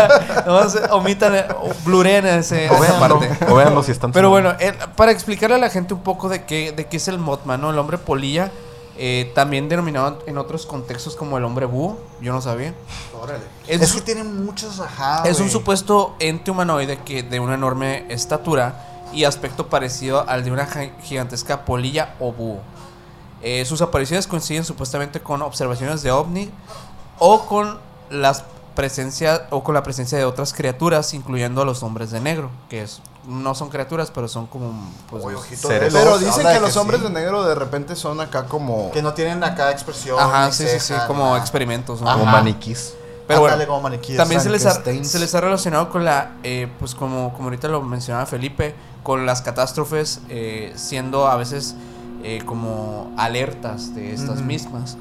Nomás 0.46 0.78
omitan, 0.90 1.34
eh, 1.34 1.46
o 1.62 1.70
blureen 1.84 2.26
ese, 2.26 2.68
O 2.70 2.74
esa 2.84 2.98
véanlo, 2.98 3.18
parte. 3.20 3.46
o 3.50 3.54
véanlo 3.56 3.82
si 3.82 3.92
están. 3.92 4.12
Pero 4.12 4.28
bueno, 4.30 4.52
eh, 4.60 4.72
para 4.94 5.10
explicarle 5.10 5.56
a 5.56 5.58
la 5.58 5.70
gente 5.70 5.94
un 5.94 6.02
poco 6.02 6.28
de 6.28 6.44
qué, 6.44 6.72
de 6.72 6.86
qué 6.86 6.98
es 6.98 7.08
el 7.08 7.18
Mothman, 7.18 7.60
¿no? 7.60 7.70
El 7.70 7.78
hombre 7.78 7.98
polilla, 7.98 8.50
eh, 8.96 9.30
también 9.34 9.68
denominado 9.68 10.18
en 10.26 10.36
otros 10.38 10.66
contextos 10.66 11.16
como 11.16 11.38
el 11.38 11.44
hombre 11.44 11.66
búho, 11.66 11.98
yo 12.20 12.32
no 12.32 12.40
sabía. 12.40 12.74
Órale. 13.20 13.44
Es 13.66 13.92
que 13.92 14.00
tienen 14.00 14.44
muchos 14.44 14.78
ajá. 14.80 15.22
Es 15.26 15.40
un 15.40 15.48
supuesto 15.50 16.14
ente 16.18 16.50
humanoide 16.50 16.98
que 16.98 17.22
de 17.22 17.40
una 17.40 17.54
enorme 17.54 18.04
estatura 18.12 18.86
y 19.12 19.24
aspecto 19.24 19.68
parecido 19.68 20.28
al 20.28 20.44
de 20.44 20.52
una 20.52 20.66
gi- 20.66 20.92
gigantesca 21.02 21.64
polilla 21.64 22.14
o 22.20 22.32
búho. 22.32 22.60
Eh, 23.42 23.64
sus 23.64 23.80
apariciones 23.80 24.26
coinciden 24.26 24.64
supuestamente 24.64 25.20
con 25.20 25.40
observaciones 25.42 26.02
de 26.02 26.10
ovni 26.10 26.50
o 27.18 27.46
con 27.46 27.78
las 28.10 28.44
presencia 28.80 29.46
o 29.50 29.62
con 29.62 29.74
la 29.74 29.82
presencia 29.82 30.16
de 30.16 30.24
otras 30.24 30.54
criaturas, 30.54 31.12
incluyendo 31.12 31.60
a 31.60 31.64
los 31.66 31.82
hombres 31.82 32.10
de 32.10 32.20
negro, 32.20 32.50
que 32.70 32.82
es 32.82 33.02
no 33.28 33.54
son 33.54 33.68
criaturas, 33.68 34.10
pero 34.10 34.26
son 34.26 34.46
como 34.46 34.72
pues, 35.10 35.22
Oye, 35.22 35.36
Seres. 35.54 35.92
de 35.92 35.98
Pero 35.98 36.18
dicen 36.18 36.46
que 36.46 36.60
los 36.60 36.74
hombres 36.78 37.00
sí. 37.00 37.06
de 37.06 37.12
negro 37.12 37.44
de 37.44 37.54
repente 37.54 37.94
son 37.94 38.20
acá 38.20 38.46
como... 38.46 38.90
Que 38.92 39.02
no 39.02 39.12
tienen 39.12 39.44
acá 39.44 39.70
expresión. 39.70 40.18
ajá, 40.18 40.50
sí, 40.50 40.66
sí, 40.66 40.80
sí, 40.80 40.94
como 41.06 41.24
nada. 41.24 41.38
experimentos. 41.38 42.00
Como 42.00 42.24
maniquís. 42.24 42.94
Pero 43.28 43.40
bueno, 43.40 43.52
Ándale, 43.52 43.68
como 43.68 43.82
maniquíes. 43.82 44.16
También 44.16 44.40
se 44.40 44.48
les, 44.48 44.64
ha, 44.64 44.70
Frankensteins. 44.70 45.08
se 45.08 45.18
les 45.18 45.34
ha 45.34 45.40
relacionado 45.42 45.90
con 45.90 46.04
la, 46.04 46.32
eh, 46.42 46.72
pues 46.78 46.94
como, 46.94 47.32
como 47.34 47.44
ahorita 47.44 47.68
lo 47.68 47.82
mencionaba 47.82 48.24
Felipe, 48.24 48.74
con 49.02 49.26
las 49.26 49.42
catástrofes 49.42 50.20
eh, 50.30 50.72
siendo 50.74 51.28
a 51.28 51.36
veces 51.36 51.76
eh, 52.24 52.42
como 52.46 53.12
alertas 53.18 53.94
de 53.94 54.14
estas 54.14 54.40
mismas. 54.40 54.96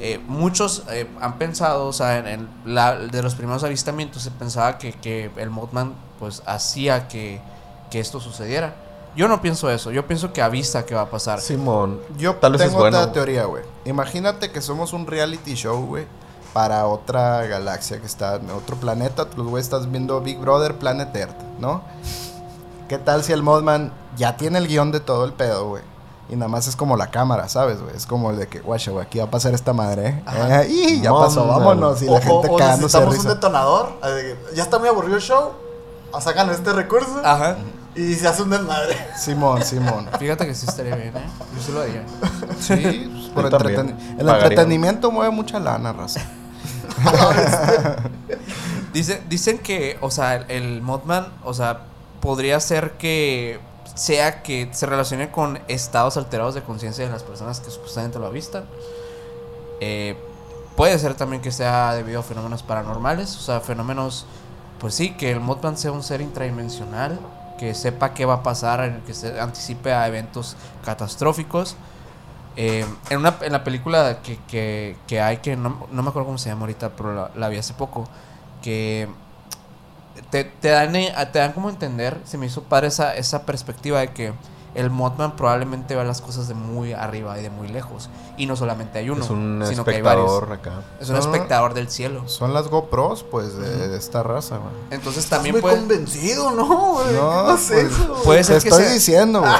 Eh, 0.00 0.20
muchos 0.26 0.84
eh, 0.90 1.08
han 1.20 1.38
pensado, 1.38 1.86
o 1.86 1.92
sea, 1.92 2.18
en, 2.18 2.26
en 2.26 2.48
la, 2.66 2.96
de 2.96 3.22
los 3.22 3.34
primeros 3.34 3.64
avistamientos 3.64 4.22
se 4.22 4.30
pensaba 4.30 4.76
que, 4.78 4.92
que 4.92 5.30
el 5.36 5.50
Mothman 5.50 5.94
pues 6.18 6.42
hacía 6.46 7.08
que, 7.08 7.40
que 7.90 8.00
esto 8.00 8.20
sucediera. 8.20 8.74
Yo 9.16 9.28
no 9.28 9.40
pienso 9.40 9.70
eso, 9.70 9.90
yo 9.90 10.06
pienso 10.06 10.34
que 10.34 10.42
avisa 10.42 10.84
que 10.84 10.94
va 10.94 11.02
a 11.02 11.10
pasar. 11.10 11.40
Simón. 11.40 12.00
Yo 12.18 12.34
Tal 12.36 12.52
vez 12.52 12.60
tengo 12.60 12.72
es 12.72 12.78
bueno. 12.78 12.98
otra 12.98 13.12
teoría, 13.12 13.46
güey. 13.46 13.62
Imagínate 13.86 14.52
que 14.52 14.60
somos 14.60 14.92
un 14.92 15.06
reality 15.06 15.54
show, 15.54 15.86
güey, 15.86 16.06
para 16.52 16.86
otra 16.86 17.46
galaxia 17.46 17.98
que 17.98 18.06
está 18.06 18.36
en 18.36 18.50
otro 18.50 18.76
planeta. 18.76 19.26
Los 19.34 19.46
güey 19.46 19.62
estás 19.62 19.90
viendo 19.90 20.20
Big 20.20 20.38
Brother 20.38 20.74
Planet 20.74 21.16
Earth, 21.16 21.40
¿no? 21.58 21.82
¿Qué 22.90 22.98
tal 22.98 23.24
si 23.24 23.32
el 23.32 23.42
Modman 23.42 23.90
ya 24.18 24.36
tiene 24.36 24.58
el 24.58 24.68
guion 24.68 24.92
de 24.92 25.00
todo 25.00 25.24
el 25.24 25.32
pedo, 25.32 25.68
güey? 25.70 25.82
Y 26.28 26.34
nada 26.36 26.48
más 26.48 26.66
es 26.66 26.74
como 26.74 26.96
la 26.96 27.08
cámara, 27.10 27.48
¿sabes, 27.48 27.80
güey? 27.80 27.94
Es 27.96 28.04
como 28.06 28.30
el 28.32 28.36
de 28.38 28.48
que, 28.48 28.58
guacha, 28.60 28.90
güey, 28.90 29.06
aquí 29.06 29.18
va 29.18 29.24
a 29.26 29.30
pasar 29.30 29.54
esta 29.54 29.72
madre, 29.72 30.08
¿eh? 30.08 30.22
Ajá. 30.26 30.64
Y 30.68 31.00
ya 31.00 31.10
Modman. 31.12 31.28
pasó, 31.28 31.46
vámonos. 31.46 32.02
Y 32.02 32.06
la 32.06 32.12
o- 32.12 32.20
gente 32.20 32.48
o 32.50 32.56
cagándose 32.56 32.98
de 32.98 33.04
necesitamos 33.06 33.14
un 33.14 33.22
risa. 33.22 33.34
detonador. 33.34 33.92
Ya 34.54 34.62
está 34.64 34.78
muy 34.78 34.88
aburrido 34.88 35.16
el 35.16 35.22
show. 35.22 35.52
Sacan 36.20 36.50
este 36.50 36.72
recurso. 36.72 37.20
Ajá. 37.24 37.56
Y 37.94 38.14
se 38.14 38.26
hace 38.26 38.42
un 38.42 38.50
desmadre. 38.50 38.96
Simón, 39.18 39.62
Simón. 39.62 40.08
Fíjate 40.18 40.46
que 40.46 40.54
sí 40.54 40.66
estaría 40.68 40.96
bien, 40.96 41.16
¿eh? 41.16 41.22
Yo 41.56 41.62
sí 41.62 41.72
lo 41.72 41.80
haría. 41.82 42.04
Sí, 42.60 43.30
por 43.34 43.44
Yo 43.44 43.50
también. 43.58 43.80
entreten- 43.80 44.10
El 44.18 44.26
Pagaría. 44.26 44.46
entretenimiento 44.48 45.10
mueve 45.10 45.30
mucha 45.30 45.58
lana, 45.60 45.92
raza. 45.92 46.20
Dice- 48.92 49.22
dicen 49.28 49.58
que, 49.58 49.98
o 50.00 50.10
sea, 50.10 50.36
el, 50.36 50.50
el 50.50 50.82
Mothman, 50.82 51.26
o 51.44 51.52
sea, 51.54 51.80
podría 52.20 52.58
ser 52.60 52.92
que 52.92 53.60
sea 53.96 54.42
que 54.42 54.68
se 54.72 54.86
relacione 54.86 55.30
con 55.30 55.58
estados 55.68 56.16
alterados 56.18 56.54
de 56.54 56.62
conciencia 56.62 57.06
de 57.06 57.10
las 57.10 57.22
personas 57.22 57.60
que 57.60 57.70
supuestamente 57.70 58.18
lo 58.18 58.26
avistan. 58.26 58.64
Eh, 59.80 60.16
puede 60.76 60.98
ser 60.98 61.14
también 61.14 61.40
que 61.40 61.50
sea 61.50 61.94
debido 61.94 62.20
a 62.20 62.22
fenómenos 62.22 62.62
paranormales, 62.62 63.34
o 63.36 63.40
sea, 63.40 63.60
fenómenos, 63.60 64.26
pues 64.78 64.94
sí, 64.94 65.14
que 65.14 65.32
el 65.32 65.40
Mothman 65.40 65.78
sea 65.78 65.92
un 65.92 66.02
ser 66.02 66.20
intradimensional, 66.20 67.18
que 67.58 67.74
sepa 67.74 68.12
qué 68.12 68.26
va 68.26 68.34
a 68.34 68.42
pasar, 68.42 69.00
que 69.06 69.14
se 69.14 69.40
anticipe 69.40 69.92
a 69.92 70.06
eventos 70.06 70.56
catastróficos. 70.84 71.76
Eh, 72.58 72.86
en, 73.08 73.18
una, 73.18 73.36
en 73.40 73.52
la 73.52 73.64
película 73.64 74.20
que, 74.22 74.38
que, 74.46 74.96
que 75.06 75.22
hay, 75.22 75.38
que 75.38 75.56
no, 75.56 75.86
no 75.90 76.02
me 76.02 76.10
acuerdo 76.10 76.26
cómo 76.26 76.38
se 76.38 76.50
llama 76.50 76.62
ahorita, 76.62 76.90
pero 76.90 77.14
la, 77.14 77.30
la 77.34 77.48
vi 77.48 77.56
hace 77.56 77.72
poco, 77.72 78.08
que 78.62 79.08
te, 80.30 80.44
te 80.44 80.68
dan, 80.68 80.94
eh, 80.96 81.12
te 81.32 81.38
dan 81.38 81.52
como 81.52 81.68
a 81.68 81.70
entender, 81.72 82.20
se 82.24 82.38
me 82.38 82.46
hizo 82.46 82.62
padre 82.62 82.88
esa, 82.88 83.14
esa 83.16 83.44
perspectiva 83.46 84.00
de 84.00 84.08
que 84.12 84.32
el 84.74 84.90
Mothman 84.90 85.36
probablemente 85.36 85.94
ve 85.96 86.04
las 86.04 86.20
cosas 86.20 86.48
de 86.48 86.54
muy 86.54 86.92
arriba 86.92 87.38
y 87.38 87.42
de 87.42 87.48
muy 87.48 87.66
lejos. 87.66 88.10
Y 88.36 88.44
no 88.44 88.56
solamente 88.56 88.98
hay 88.98 89.08
uno, 89.08 89.24
es 89.24 89.30
un 89.30 89.64
sino 89.66 89.86
que 89.86 89.94
hay 89.94 90.02
varios. 90.02 90.30
espectador 90.30 90.52
acá. 90.52 90.82
Es 91.00 91.08
un 91.08 91.14
No. 91.14 91.20
espectador 91.22 91.72
del 91.72 91.88
cielo. 91.88 92.28
Son 92.28 92.52
las 92.52 92.68
GoPros, 92.68 93.22
pues, 93.24 93.56
de, 93.56 93.88
de 93.88 93.96
esta 93.96 94.22
raza, 94.22 94.58
güey. 94.58 94.74
Entonces 94.90 95.24
Estás 95.24 95.38
también 95.38 95.54
muy 95.54 95.62
puede, 95.62 95.78
convencido, 95.78 96.50
¿no, 96.50 96.66
güey? 96.92 97.06
No, 97.14 97.46
¿Qué 97.46 97.54
es 97.54 97.66
pues, 97.68 97.70
eso, 97.90 98.20
puede 98.22 98.38
Te 98.40 98.44
ser 98.44 98.62
que 98.62 98.68
estoy 98.68 98.84
se, 98.84 98.92
diciendo, 98.92 99.40
güey. 99.40 99.52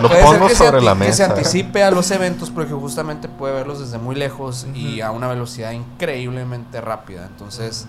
Lo 0.00 0.08
puede 0.08 0.20
ser 0.22 0.32
pongo 0.32 0.46
que 0.46 0.54
se 0.54 0.64
sobre 0.64 0.80
la 0.82 0.92
que 0.92 0.98
se 1.00 1.06
mesa. 1.08 1.24
anticipe 1.24 1.82
a 1.82 1.90
los 1.90 2.08
eventos 2.12 2.50
porque 2.50 2.72
justamente 2.72 3.28
puede 3.28 3.54
verlos 3.54 3.80
desde 3.80 3.98
muy 3.98 4.14
lejos 4.14 4.68
y 4.76 5.00
a 5.00 5.10
una 5.10 5.26
velocidad 5.26 5.72
increíblemente 5.72 6.80
rápida. 6.80 7.26
Entonces, 7.26 7.86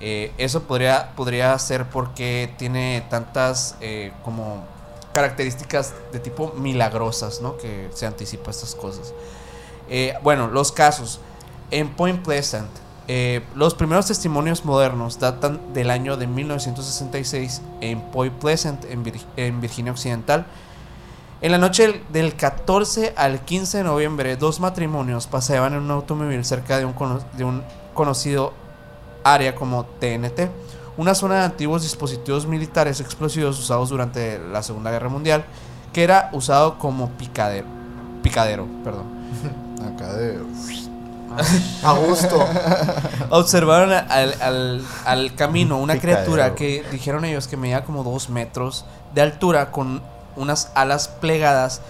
eh, 0.00 0.32
eso 0.38 0.62
podría, 0.64 1.12
podría 1.16 1.58
ser 1.58 1.86
porque 1.88 2.52
tiene 2.58 3.04
tantas 3.10 3.76
eh, 3.80 4.12
como 4.24 4.64
características 5.12 5.94
de 6.12 6.18
tipo 6.18 6.52
milagrosas, 6.56 7.40
¿no? 7.40 7.56
Que 7.56 7.88
se 7.94 8.06
anticipa 8.06 8.50
estas 8.50 8.74
cosas. 8.74 9.12
Eh, 9.88 10.14
bueno, 10.22 10.48
los 10.48 10.72
casos. 10.72 11.20
En 11.70 11.88
Point 11.90 12.22
Pleasant, 12.24 12.68
los 13.54 13.74
primeros 13.74 14.06
testimonios 14.06 14.64
modernos 14.64 15.18
datan 15.18 15.60
del 15.74 15.90
año 15.90 16.16
de 16.16 16.26
1966 16.26 17.62
en 17.80 18.00
Point 18.00 18.34
Pleasant, 18.34 18.84
en, 18.86 19.04
Vir- 19.04 19.24
en 19.36 19.60
Virginia 19.60 19.92
Occidental. 19.92 20.46
En 21.40 21.52
la 21.52 21.58
noche 21.58 21.86
del- 21.86 22.02
del 22.12 22.34
14 22.36 23.12
al 23.16 23.40
15 23.44 23.78
de 23.78 23.84
noviembre, 23.84 24.36
dos 24.36 24.60
matrimonios 24.60 25.26
paseaban 25.26 25.74
en 25.74 25.80
un 25.80 25.90
automóvil 25.90 26.44
cerca 26.44 26.78
de 26.78 26.84
un, 26.86 26.94
de 27.36 27.44
un 27.44 27.62
conocido 27.92 28.52
área 29.24 29.54
como 29.54 29.84
TNT, 29.84 30.48
una 30.96 31.14
zona 31.14 31.36
de 31.40 31.44
antiguos 31.46 31.82
dispositivos 31.82 32.46
militares 32.46 33.00
explosivos 33.00 33.58
usados 33.58 33.88
durante 33.88 34.38
la 34.38 34.62
Segunda 34.62 34.90
Guerra 34.92 35.08
Mundial, 35.08 35.44
que 35.92 36.04
era 36.04 36.28
usado 36.32 36.78
como 36.78 37.08
picadero. 37.10 37.66
Picadero, 38.22 38.66
perdón. 38.84 39.06
Acá 39.94 40.12
de. 40.14 40.38
A 41.82 41.92
gusto. 41.94 42.46
Observaron 43.30 43.92
al, 43.92 44.40
al- 44.40 44.84
al 45.04 45.34
camino 45.34 45.78
una 45.78 45.94
Picadero. 45.94 46.18
criatura 46.20 46.54
que 46.54 46.84
dijeron 46.92 47.24
ellos 47.24 47.48
que 47.48 47.56
medía 47.56 47.84
como 47.84 48.04
dos 48.04 48.28
metros 48.30 48.84
de 49.14 49.22
altura 49.22 49.72
con 49.72 50.00
unas 50.36 50.70
alas 50.76 51.08
plegadas, 51.08 51.80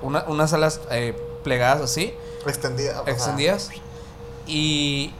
una- 0.00 0.24
unas 0.26 0.52
alas 0.54 0.80
eh, 0.90 1.14
plegadas 1.44 1.82
así, 1.82 2.14
Extendida. 2.46 3.02
o 3.02 3.04
sea, 3.04 3.12
extendidas, 3.12 3.70
y 4.46 5.12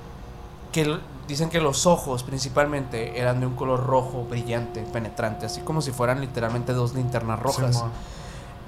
que 0.72 0.96
dicen 1.32 1.50
que 1.50 1.60
los 1.60 1.86
ojos 1.86 2.22
principalmente 2.22 3.18
eran 3.20 3.40
de 3.40 3.46
un 3.46 3.54
color 3.56 3.84
rojo 3.86 4.24
brillante, 4.24 4.82
penetrante, 4.82 5.46
así 5.46 5.60
como 5.60 5.80
si 5.82 5.90
fueran 5.92 6.20
literalmente 6.20 6.72
dos 6.72 6.94
linternas 6.94 7.38
rojas. 7.40 7.76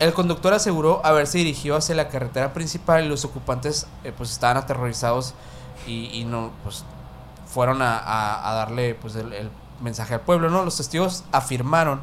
El 0.00 0.12
conductor 0.12 0.52
aseguró 0.52 1.00
haberse 1.04 1.38
dirigido 1.38 1.76
hacia 1.76 1.94
la 1.94 2.08
carretera 2.08 2.52
principal 2.52 3.04
y 3.04 3.08
los 3.08 3.24
ocupantes 3.24 3.86
eh, 4.02 4.12
pues 4.16 4.30
estaban 4.32 4.56
aterrorizados 4.56 5.34
y, 5.86 6.06
y 6.12 6.24
no 6.24 6.50
pues 6.64 6.84
fueron 7.46 7.80
a, 7.82 7.98
a- 7.98 8.50
a 8.50 8.54
darle 8.54 8.94
pues 8.96 9.14
el, 9.14 9.32
el 9.32 9.50
mensaje 9.80 10.14
al 10.14 10.20
pueblo, 10.20 10.50
¿no? 10.50 10.64
Los 10.64 10.76
testigos 10.76 11.22
afirmaron 11.30 12.00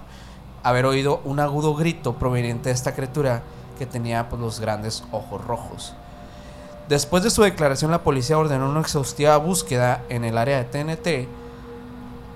haber 0.63 0.85
oído 0.85 1.21
un 1.25 1.39
agudo 1.39 1.75
grito 1.75 2.13
proveniente 2.15 2.69
de 2.69 2.75
esta 2.75 2.93
criatura 2.95 3.41
que 3.77 3.85
tenía 3.85 4.29
pues 4.29 4.41
los 4.41 4.59
grandes 4.59 5.03
ojos 5.11 5.43
rojos. 5.43 5.93
Después 6.91 7.23
de 7.23 7.29
su 7.29 7.41
declaración 7.41 7.89
la 7.89 8.03
policía 8.03 8.37
ordenó 8.37 8.69
una 8.69 8.81
exhaustiva 8.81 9.37
búsqueda 9.37 10.03
en 10.09 10.25
el 10.25 10.37
área 10.37 10.57
de 10.61 10.65
TNT 10.65 11.29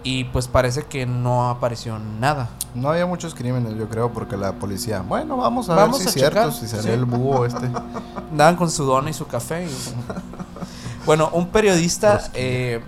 y 0.02 0.24
pues 0.24 0.48
parece 0.48 0.84
que 0.84 1.06
no 1.06 1.50
apareció 1.50 2.00
nada. 2.00 2.48
No 2.74 2.88
había 2.90 3.06
muchos 3.06 3.36
crímenes, 3.36 3.76
yo 3.76 3.90
creo, 3.90 4.14
porque 4.14 4.38
la 4.38 4.54
policía. 4.54 5.02
Bueno, 5.02 5.36
vamos 5.36 5.68
a 5.70 5.76
Vamos 5.76 6.00
ver 6.00 6.08
a 6.08 6.12
si 6.12 6.20
es 6.20 6.30
cierto, 6.32 6.52
si 6.54 6.68
salió 6.70 6.84
sí. 6.84 6.90
el 6.92 7.04
búho 7.04 7.46
este. 7.46 7.70
Andaban 8.32 8.56
con 8.56 8.72
su 8.72 8.86
dona 8.86 9.10
y 9.10 9.14
su 9.14 9.28
café. 9.28 9.66
y- 9.66 11.06
bueno, 11.06 11.30
un 11.34 11.48
periodista, 11.50 12.22
eh, 12.34 12.82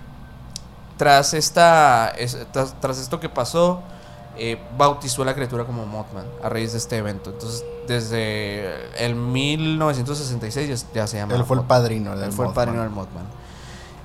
tras, 0.96 1.34
esta, 1.34 2.12
es- 2.12 2.38
tras, 2.54 2.76
tras 2.80 2.98
esto 2.98 3.20
que 3.20 3.28
pasó, 3.28 3.82
eh, 4.40 4.58
bautizó 4.78 5.22
a 5.24 5.26
la 5.26 5.34
criatura 5.36 5.66
como 5.66 5.86
Mothman 5.86 6.26
a 6.44 6.50
raíz 6.50 6.72
de 6.74 6.78
este 6.78 6.98
evento. 6.98 7.30
Entonces, 7.32 7.64
desde 7.88 9.04
el 9.04 9.16
1966 9.16 10.86
ya, 10.94 11.02
ya 11.02 11.08
se 11.08 11.18
llama. 11.18 11.36
Él 11.36 11.44
fue 11.44 11.58
el 11.58 11.64
padrino 11.64 12.16
del 12.16 12.26
Él 12.26 12.32
fue 12.32 12.46
el 12.46 12.50
Mothman. 12.50 12.54
padrino 12.66 12.82
del 12.84 12.92
Mothman. 12.92 13.26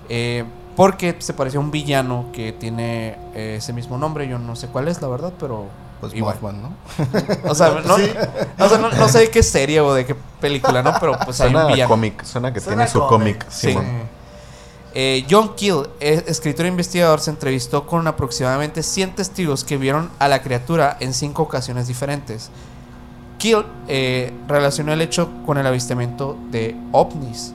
Eh, 0.09 0.44
porque 0.76 1.16
se 1.18 1.34
parecía 1.34 1.59
a 1.59 1.62
un 1.62 1.70
villano 1.70 2.26
que 2.32 2.52
tiene 2.52 3.18
eh, 3.34 3.56
ese 3.59 3.72
mismo 3.72 3.98
nombre. 3.98 4.26
Yo 4.28 4.38
no 4.38 4.56
sé 4.56 4.68
cuál 4.68 4.88
es, 4.88 5.00
la 5.02 5.09
verdad, 5.09 5.32
pero. 5.38 5.66
Pues 6.00 6.14
igual. 6.14 6.36
Mothman, 6.40 6.62
¿no? 6.62 6.70
O 7.50 7.54
sea, 7.54 7.68
no, 7.86 7.94
o 7.94 8.68
sea, 8.68 8.78
no, 8.78 8.90
no 8.90 9.09
sé 9.09 9.18
de 9.20 9.30
qué 9.30 9.42
serie 9.42 9.80
o 9.80 9.94
de 9.94 10.04
qué 10.06 10.16
película, 10.40 10.82
¿no? 10.82 10.92
Pero 10.98 11.16
pues 11.24 11.40
hay 11.40 11.48
un 11.48 11.52
Suena 11.54 11.66
villano. 11.68 11.88
cómic, 11.90 12.24
suena 12.24 12.52
que 12.52 12.60
Suena 12.60 12.86
tiene 12.86 12.90
su 12.90 12.98
cómic, 13.06 13.38
cómic. 13.38 13.46
sí. 13.50 13.68
Simón. 13.68 13.84
Eh, 14.94 15.27
John 15.31 15.55
Keel, 15.55 15.89
escritor 16.01 16.66
e 16.66 16.69
investigador, 16.69 17.20
se 17.20 17.31
entrevistó 17.31 17.86
con 17.86 18.06
aproximadamente 18.06 18.82
100 18.82 19.14
testigos 19.14 19.64
que 19.64 19.77
vieron 19.78 20.10
a 20.19 20.28
la 20.28 20.43
criatura 20.43 20.97
en 21.01 21.14
cinco 21.14 21.43
ocasiones 21.43 21.89
diferentes. 21.89 22.51
Keel 23.39 23.64
eh, 23.89 24.32
relacionó 24.47 24.93
el 24.93 25.01
hecho 25.01 25.28
con 25.47 25.59
el 25.59 25.66
avistamiento 25.66 26.36
de 26.51 26.77
ovnis. 26.93 27.55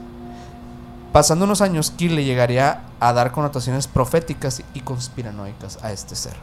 Pasando 1.12 1.44
unos 1.46 1.60
años, 1.62 1.90
Keel 1.96 2.14
le 2.16 2.24
llegaría 2.24 2.82
a 3.00 3.12
dar 3.12 3.32
connotaciones 3.32 3.86
proféticas 3.86 4.62
y 4.74 4.80
conspiranoicas 4.80 5.78
a 5.82 5.92
este 5.92 6.14
ser. 6.16 6.34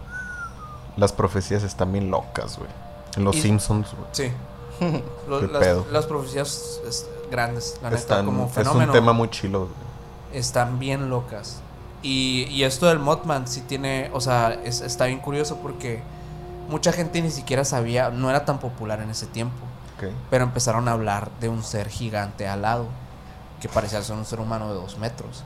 Las 0.98 1.12
profecías 1.12 1.62
están 1.64 1.92
bien 1.92 2.10
locas, 2.10 2.58
güey. 2.58 2.70
En 3.18 3.26
los 3.26 3.36
Y- 3.36 3.42
Simpsons, 3.42 3.90
güey. 3.92 4.08
Sí. 4.14 4.32
Las, 5.92 6.06
profecías 6.06 6.80
es- 6.88 7.06
grandes, 7.32 7.78
la 7.82 7.90
neta, 7.90 8.02
Están- 8.02 8.26
como 8.26 8.46
es 8.48 8.52
fenómeno. 8.54 8.92
un 8.92 8.98
tema 8.98 9.14
muy 9.14 9.30
chilo. 9.30 9.60
güey. 9.60 9.85
Están 10.38 10.80
bien 10.80 11.10
locas. 11.10 11.62
Y, 12.02 12.44
y 12.50 12.64
esto 12.64 12.86
del 12.88 13.00
Mothman 13.00 13.48
sí 13.48 13.62
tiene, 13.62 14.12
o 14.14 14.22
sea, 14.22 14.54
es- 14.64 14.82
está 14.82 15.06
bien 15.06 15.20
curioso 15.20 15.58
porque 15.58 16.04
mucha 16.70 16.92
gente 16.92 17.22
ni 17.22 17.32
siquiera 17.32 17.64
sabía, 17.66 18.10
no 18.12 18.30
era 18.30 18.46
tan 18.46 18.60
popular 18.60 19.00
en 19.02 19.10
ese 19.10 19.26
tiempo, 19.26 19.58
pero 20.30 20.44
empezaron 20.44 20.88
a 20.88 20.92
hablar 20.92 21.30
de 21.40 21.50
un 21.50 21.64
ser 21.64 21.90
gigante 21.90 22.48
al 22.48 22.62
lado, 22.62 22.86
que 23.62 23.70
parecía 23.70 24.02
ser 24.04 24.16
un 24.16 24.26
ser 24.26 24.40
humano 24.40 24.68
de 24.68 24.76
dos 24.76 24.98
metros. 25.00 25.44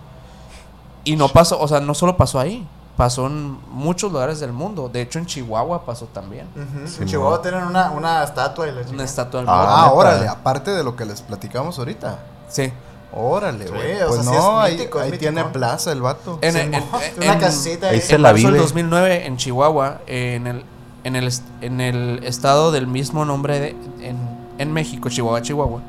Y 1.05 1.15
no 1.15 1.29
pasó, 1.29 1.59
o 1.59 1.67
sea, 1.67 1.79
no 1.79 1.93
solo 1.93 2.17
pasó 2.17 2.39
ahí, 2.39 2.67
pasó 2.97 3.27
en 3.27 3.57
muchos 3.71 4.11
lugares 4.11 4.39
del 4.41 4.51
mundo. 4.51 4.89
De 4.89 5.01
hecho, 5.01 5.17
en 5.19 5.25
Chihuahua 5.25 5.85
pasó 5.85 6.07
también. 6.07 6.47
Sí, 6.85 7.01
en 7.03 7.07
Chihuahua 7.07 7.41
tienen 7.41 7.63
una, 7.63 7.91
una 7.91 8.23
estatua 8.23 8.67
y 8.67 8.71
la 8.73 8.81
Una 8.91 9.03
estatua 9.05 9.39
del 9.39 9.49
Ah. 9.49 9.85
Ah, 9.85 9.91
órale, 9.93 10.27
aparte 10.27 10.71
de 10.71 10.83
lo 10.83 10.95
que 10.97 11.05
les 11.05 11.21
platicamos 11.21 11.79
ahorita. 11.79 12.19
Sí. 12.49 12.73
Órale, 13.11 13.65
Sí, 13.65 13.73
güey. 13.73 14.01
o 14.03 14.07
pues 14.07 14.21
sea, 14.21 14.23
sí 14.33 14.37
no, 14.37 14.59
es 14.65 14.71
ahí, 14.71 14.77
mítico, 14.77 15.01
es 15.01 15.11
ahí 15.11 15.17
tiene 15.17 15.43
plaza 15.45 15.91
el 15.91 16.01
vato. 16.01 16.37
En, 16.41 16.53
Sí, 16.53 16.59
en- 16.59 16.73
en- 16.75 16.83
una 17.17 17.33
en- 17.33 17.39
casita 17.39 17.87
Ahí 17.89 17.95
ahí. 17.95 18.01
se 18.01 18.15
en 18.15 18.21
la 18.21 18.33
del 18.33 18.45
vive. 18.45 18.57
2009 18.59 19.25
en 19.25 19.37
Chihuahua, 19.37 20.01
en 20.07 20.47
el 20.47 20.63
en 21.05 21.15
el 21.15 21.31
en 21.61 21.81
el 21.81 22.19
estado 22.23 22.71
del 22.71 22.85
mismo 22.87 23.25
nombre 23.25 23.59
de- 23.59 23.69
en, 24.01 24.17
en 24.57 24.71
México, 24.73 25.09
Chihuahua, 25.09 25.41
Chihuahua, 25.41 25.81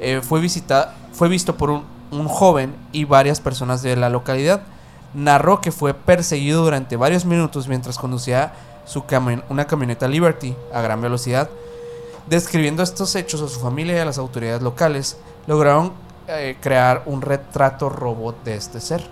eh, 0.00 0.20
fue 0.22 0.40
visita, 0.40 0.94
fue 1.12 1.28
visto 1.28 1.56
por 1.56 1.70
un, 1.70 1.84
un 2.10 2.26
joven 2.26 2.74
y 2.90 3.04
varias 3.04 3.40
personas 3.40 3.82
de 3.82 3.94
la 3.96 4.08
localidad. 4.08 4.62
Narró 5.14 5.60
que 5.60 5.70
fue 5.72 5.94
perseguido 5.94 6.64
durante 6.64 6.96
varios 6.96 7.24
minutos 7.26 7.68
mientras 7.68 7.96
conducía 7.98 8.52
su 8.86 9.02
cami- 9.04 9.42
una 9.50 9.66
camioneta 9.66 10.08
Liberty 10.08 10.56
a 10.74 10.80
gran 10.80 11.00
velocidad. 11.00 11.48
Describiendo 12.28 12.82
estos 12.82 13.14
hechos 13.14 13.40
a 13.42 13.48
su 13.48 13.60
familia 13.60 13.96
y 13.96 13.98
a 14.00 14.04
las 14.04 14.18
autoridades 14.18 14.62
locales, 14.62 15.16
lograron 15.46 15.92
eh, 16.28 16.56
crear 16.60 17.02
un 17.06 17.22
retrato 17.22 17.88
robot 17.88 18.42
de 18.44 18.56
este 18.56 18.80
ser. 18.80 19.06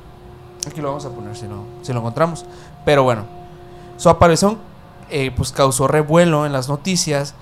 Aquí 0.67 0.81
lo 0.81 0.89
vamos 0.89 1.05
a 1.05 1.11
poner 1.11 1.37
si 1.37 1.47
lo, 1.47 1.65
si 1.83 1.93
lo 1.93 1.99
encontramos. 2.01 2.45
Pero 2.85 3.03
bueno, 3.03 3.25
su 3.97 4.09
aparición 4.09 4.59
eh, 5.11 5.31
pues 5.37 5.53
causó 5.53 5.87
revuelo 5.87 6.47
en 6.47 6.53
las 6.53 6.69
noticias 6.69 7.35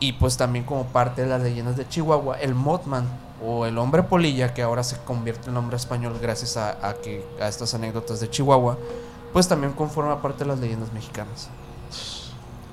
y 0.00 0.12
pues 0.12 0.36
también 0.36 0.64
como 0.64 0.84
parte 0.84 1.22
de 1.22 1.28
las 1.28 1.42
leyendas 1.42 1.76
de 1.76 1.86
Chihuahua, 1.88 2.38
el 2.40 2.54
Mothman 2.54 3.04
o 3.44 3.66
el 3.66 3.78
hombre 3.78 4.02
polilla, 4.02 4.54
que 4.54 4.62
ahora 4.62 4.82
se 4.84 4.96
convierte 4.98 5.50
en 5.50 5.56
hombre 5.56 5.76
español 5.76 6.18
gracias 6.20 6.56
a, 6.56 6.70
a 6.88 6.94
que, 6.94 7.24
a 7.40 7.48
estas 7.48 7.74
anécdotas 7.74 8.20
de 8.20 8.28
Chihuahua, 8.30 8.78
pues 9.32 9.46
también 9.48 9.72
conforma 9.72 10.20
parte 10.22 10.40
de 10.44 10.46
las 10.50 10.58
leyendas 10.60 10.92
mexicanas. 10.92 11.48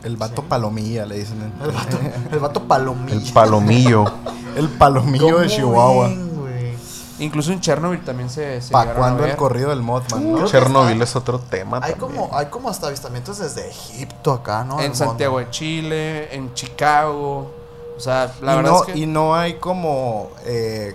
El 0.03 0.17
vato 0.17 0.41
Sí. 0.43 0.47
palomilla, 0.47 1.05
le 1.05 1.17
dicen. 1.17 1.41
en- 1.41 1.61
El 1.67 1.71
vato, 1.71 1.97
el 2.31 2.39
vato 2.39 2.63
palomillo. 2.63 3.17
El 3.19 3.33
palomillo. 3.33 4.05
El 4.55 4.69
palomillo 4.69 5.25
de 5.25 5.31
¿Cómo 5.33 5.45
Chihuahua. 5.47 6.07
ven? 6.07 6.25
Incluso 7.17 7.53
en 7.53 7.61
Chernobyl 7.61 8.03
también 8.03 8.29
se... 8.29 8.61
se 8.61 8.71
¿Pa' 8.73 8.81
llegaron 8.81 8.97
a 9.03 9.07
cuándo 9.07 9.25
el 9.25 9.35
corrido 9.37 9.69
del 9.69 9.81
Mothman? 9.81 10.33
no? 10.33 10.37
Que 10.39 10.45
Chernobyl 10.51 11.01
es 11.01 11.15
otro 11.15 11.39
tema 11.39 11.79
Hay 11.81 11.93
también. 11.93 12.21
como, 12.23 12.37
hay 12.37 12.47
como 12.47 12.69
hasta 12.69 12.87
avistamientos 12.87 13.37
desde 13.37 13.69
Egipto 13.69 14.33
acá, 14.33 14.65
¿no? 14.65 14.79
En 14.81 14.87
El 14.91 14.95
Santiago 14.95 15.35
mundo. 15.35 15.45
de 15.45 15.51
Chile, 15.51 16.35
en 16.35 16.53
Chicago. 16.53 17.51
O 17.95 17.99
sea, 18.01 18.33
la 18.41 18.53
y, 18.53 18.55
verdad 18.57 18.71
no, 18.71 18.79
es 18.79 18.85
que... 18.87 18.97
y 18.97 19.05
no 19.05 19.33
hay 19.33 19.53
como 19.55 20.29
eh, 20.43 20.93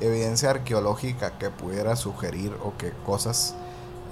evidencia 0.00 0.50
arqueológica 0.50 1.38
que 1.38 1.50
pudiera 1.50 1.94
sugerir 1.94 2.52
o 2.64 2.76
que 2.76 2.92
cosas 3.06 3.54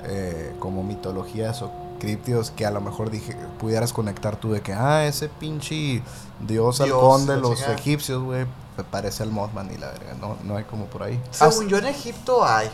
eh, 0.05 0.55
como 0.61 0.85
mitologías 0.85 1.61
o 1.63 1.73
críptidos 1.99 2.53
que 2.53 2.67
a 2.67 2.71
lo 2.71 2.81
mejor 2.81 3.11
dije 3.11 3.35
pudieras 3.59 3.93
conectar 3.93 4.37
tú 4.37 4.53
de 4.53 4.61
que 4.61 4.73
ah 4.73 5.05
ese 5.07 5.29
pinche 5.29 5.75
dios, 6.39 6.79
Dios, 6.79 6.81
halcón 6.81 7.27
de 7.27 7.37
los 7.39 7.61
egipcios 7.63 8.23
güey 8.23 8.47
parece 8.85 9.23
al 9.23 9.31
Mothman 9.31 9.71
y 9.75 9.79
la 9.79 9.89
verga 9.89 10.15
no 10.21 10.37
no 10.45 10.57
hay 10.57 10.65
como 10.65 10.87
por 10.87 11.03
ahí 11.03 11.21
Según 11.31 11.69
yo 11.69 11.79
en 11.79 11.87
Egipto 11.87 12.45
hay. 12.45 12.69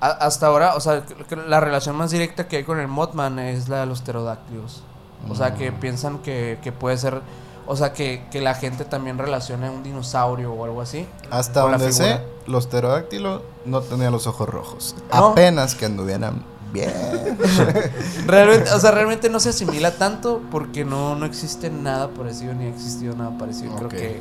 A- 0.00 0.08
hasta 0.26 0.46
ahora, 0.48 0.74
o 0.74 0.80
sea, 0.80 1.04
la 1.46 1.60
relación 1.60 1.94
más 1.96 2.10
directa 2.10 2.48
que 2.48 2.56
hay 2.56 2.64
con 2.64 2.80
el 2.80 2.88
Mothman 2.88 3.38
es 3.38 3.68
la 3.68 3.80
de 3.80 3.86
los 3.86 4.00
pterodáctilos. 4.02 4.82
O 5.28 5.34
sea, 5.36 5.54
que 5.54 5.70
Mm. 5.70 5.74
piensan 5.80 6.18
que, 6.18 6.58
que 6.62 6.72
puede 6.72 6.98
ser... 6.98 7.20
O 7.64 7.76
sea, 7.76 7.92
que, 7.92 8.24
que 8.32 8.40
la 8.40 8.54
gente 8.54 8.84
también 8.84 9.18
relaciona 9.18 9.70
un 9.70 9.84
dinosaurio 9.84 10.52
o 10.52 10.64
algo 10.64 10.80
así. 10.80 11.06
hasta 11.30 11.60
donde 11.60 11.92
sé 11.92 12.20
los 12.48 12.66
pterodáctilos 12.66 13.40
no 13.64 13.80
tenían 13.82 14.10
los 14.10 14.26
ojos 14.26 14.48
rojos 14.48 14.96
No. 15.14 15.26
apenas 15.28 15.76
que 15.76 15.84
anduvieran 15.86 16.42
bien 16.72 16.92
Realmente, 18.26 18.70
o 18.72 18.80
sea, 18.80 18.90
realmente 18.90 19.28
no 19.30 19.38
se 19.38 19.50
asimila 19.50 19.92
tanto 19.92 20.42
porque 20.50 20.84
no, 20.84 21.14
no 21.14 21.24
existe 21.26 21.70
nada 21.70 22.08
parecido 22.08 22.52
ni 22.54 22.64
ha 22.64 22.68
existido 22.68 23.14
nada 23.14 23.36
parecido. 23.38 23.76
Creo 23.76 23.88
que 23.88 24.20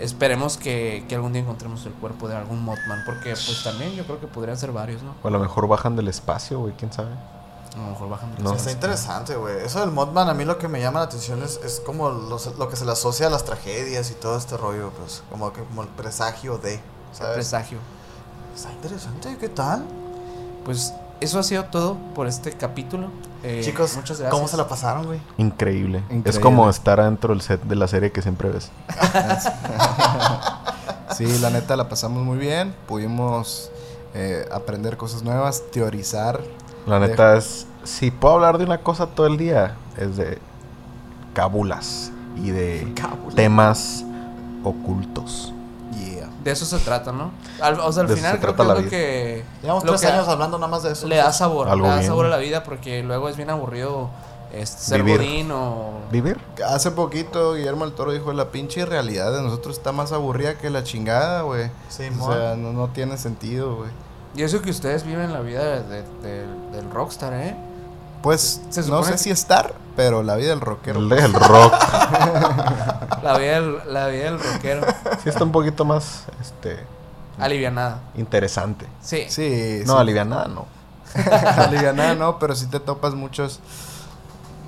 esperemos 0.00 0.56
que, 0.56 1.04
que 1.08 1.14
algún 1.14 1.32
día 1.32 1.42
encontremos 1.42 1.84
el 1.86 1.92
cuerpo 1.92 2.28
de 2.28 2.36
algún 2.36 2.62
Mothman. 2.64 3.02
Porque 3.04 3.30
pues 3.30 3.62
también 3.64 3.92
yo 3.92 4.04
creo 4.04 4.20
que 4.20 4.26
podrían 4.26 4.56
ser 4.56 4.72
varios, 4.72 5.02
¿no? 5.02 5.14
O 5.22 5.28
a 5.28 5.30
lo 5.30 5.38
mejor 5.38 5.68
bajan 5.68 5.96
del 5.96 6.08
espacio, 6.08 6.60
güey, 6.60 6.74
quién 6.74 6.92
sabe. 6.92 7.10
A 7.74 7.78
lo 7.78 7.86
mejor 7.88 8.08
bajan 8.10 8.34
de 8.36 8.42
No. 8.42 8.52
Está 8.52 8.70
interesante, 8.70 9.34
güey. 9.36 9.64
Eso 9.64 9.80
del 9.80 9.90
Mothman 9.92 10.28
a 10.28 10.34
mí 10.34 10.44
lo 10.44 10.58
que 10.58 10.68
me 10.68 10.80
llama 10.80 10.98
la 11.00 11.06
atención 11.06 11.42
es, 11.42 11.58
es 11.64 11.80
como 11.80 12.10
los- 12.10 12.58
lo 12.58 12.68
que 12.68 12.76
se 12.76 12.84
le 12.84 12.92
asocia 12.92 13.28
a 13.28 13.30
las 13.30 13.44
tragedias 13.44 14.10
y 14.10 14.14
todo 14.14 14.36
este 14.36 14.56
rollo, 14.58 14.90
pues 14.98 15.22
como, 15.30 15.52
que, 15.52 15.62
como 15.64 15.82
el 15.82 15.88
presagio 15.88 16.58
de, 16.58 16.80
¿sabes? 17.12 17.34
presagio. 17.34 17.78
Está 18.54 18.70
interesante, 18.72 19.36
¿qué 19.40 19.48
tal? 19.48 19.84
Pues 20.66 20.92
eso 21.22 21.38
ha 21.38 21.42
sido 21.42 21.64
todo 21.64 21.96
por 22.14 22.26
este 22.26 22.52
capítulo. 22.52 23.08
Eh, 23.42 23.60
Chicos, 23.64 23.96
muchas 23.96 24.18
gracias. 24.18 24.30
¿cómo 24.30 24.48
se 24.48 24.56
la 24.56 24.68
pasaron, 24.68 25.06
güey? 25.06 25.20
Increíble. 25.38 25.98
Increíble. 26.04 26.30
Es 26.30 26.38
como 26.38 26.68
estar 26.68 27.00
adentro 27.00 27.32
del 27.34 27.42
set 27.42 27.62
de 27.62 27.76
la 27.76 27.88
serie 27.88 28.12
que 28.12 28.22
siempre 28.22 28.50
ves. 28.50 28.70
Sí, 31.16 31.26
la 31.40 31.50
neta 31.50 31.76
la 31.76 31.90
pasamos 31.90 32.22
muy 32.24 32.38
bien. 32.38 32.74
Pudimos 32.88 33.70
eh, 34.14 34.48
aprender 34.50 34.96
cosas 34.96 35.22
nuevas, 35.22 35.62
teorizar. 35.70 36.40
La 36.86 36.98
neta 36.98 37.36
es, 37.36 37.66
si 37.84 38.10
puedo 38.10 38.34
hablar 38.34 38.58
de 38.58 38.64
una 38.64 38.78
cosa 38.78 39.06
todo 39.06 39.26
el 39.26 39.36
día, 39.36 39.76
es 39.98 40.16
de 40.16 40.38
cábulas 41.34 42.10
y 42.36 42.50
de 42.50 42.92
temas 43.34 44.04
ocultos. 44.64 45.52
De 46.44 46.50
eso 46.50 46.64
se 46.66 46.78
trata, 46.78 47.12
¿no? 47.12 47.30
Al- 47.60 47.78
o 47.80 47.92
sea, 47.92 48.02
al 48.02 48.08
De 48.08 48.16
final 48.16 48.40
creo 48.40 48.56
que 48.56 48.62
es 48.62 48.68
lo 48.68 48.74
que 48.90 49.44
Llevamos 49.62 49.84
lo 49.84 49.90
tres 49.92 50.00
que 50.02 50.06
años 50.08 50.26
hablando 50.28 50.58
nada 50.58 50.70
más 50.70 50.82
de 50.82 50.92
eso. 50.92 51.06
le 51.06 51.16
da 51.16 51.32
sabor, 51.32 51.68
Algo 51.68 51.84
le 51.86 51.90
da 51.90 51.98
bien. 51.98 52.08
sabor 52.08 52.26
a 52.26 52.28
la 52.28 52.38
vida 52.38 52.62
porque 52.64 53.02
luego 53.02 53.28
es 53.28 53.36
bien 53.36 53.50
aburrido 53.50 54.10
este, 54.52 54.82
ser 54.82 55.02
Vivir. 55.02 55.18
godín 55.18 55.50
o 55.52 55.92
¿Vivir? 56.10 56.38
Hace 56.68 56.90
poquito 56.90 57.54
Guillermo 57.54 57.84
el 57.86 57.92
Toro 57.92 58.12
dijo, 58.12 58.32
la 58.32 58.50
pinche 58.50 58.84
realidad 58.84 59.32
de 59.32 59.40
nosotros 59.40 59.76
está 59.78 59.92
más 59.92 60.12
aburrida 60.12 60.58
que 60.58 60.68
la 60.68 60.84
chingada, 60.84 61.42
güey. 61.42 61.70
Sí, 61.88 62.04
o 62.20 62.30
sea, 62.32 62.54
no, 62.56 62.72
no 62.72 62.88
tiene 62.88 63.16
sentido, 63.18 63.76
güey. 63.76 63.90
y 64.34 64.42
eso 64.42 64.60
que 64.62 64.70
ustedes 64.70 65.04
viven 65.04 65.32
la 65.32 65.40
vida 65.40 65.62
de- 65.62 65.82
de- 65.82 66.02
del- 66.22 66.72
del 66.72 66.90
rockstar, 66.90 67.32
¿eh? 67.34 67.54
Pues 68.22 68.60
Se 68.70 68.82
no 68.82 69.02
sé 69.02 69.18
si 69.18 69.30
estar, 69.30 69.74
pero 69.96 70.22
la 70.22 70.36
vida 70.36 70.50
del 70.50 70.60
rockero. 70.60 71.00
El 71.00 71.08
del 71.08 71.32
rock. 71.34 71.74
La 73.22 73.38
vida 73.38 73.60
del, 73.60 73.76
la 73.92 74.06
vida 74.08 74.24
del 74.24 74.40
rockero 74.40 74.84
Sí 75.22 75.28
está 75.28 75.44
un 75.44 75.52
poquito 75.52 75.84
más, 75.84 76.24
este, 76.40 76.76
alivianada. 77.38 78.00
interesante. 78.16 78.86
Sí. 79.00 79.26
Sí, 79.28 79.82
No, 79.86 79.94
sí. 79.94 79.98
alivianada 80.00 80.48
no. 80.48 80.66
Alivianada, 81.56 82.14
no, 82.16 82.38
pero 82.40 82.56
sí 82.56 82.66
te 82.66 82.80
topas 82.80 83.14
muchos 83.14 83.60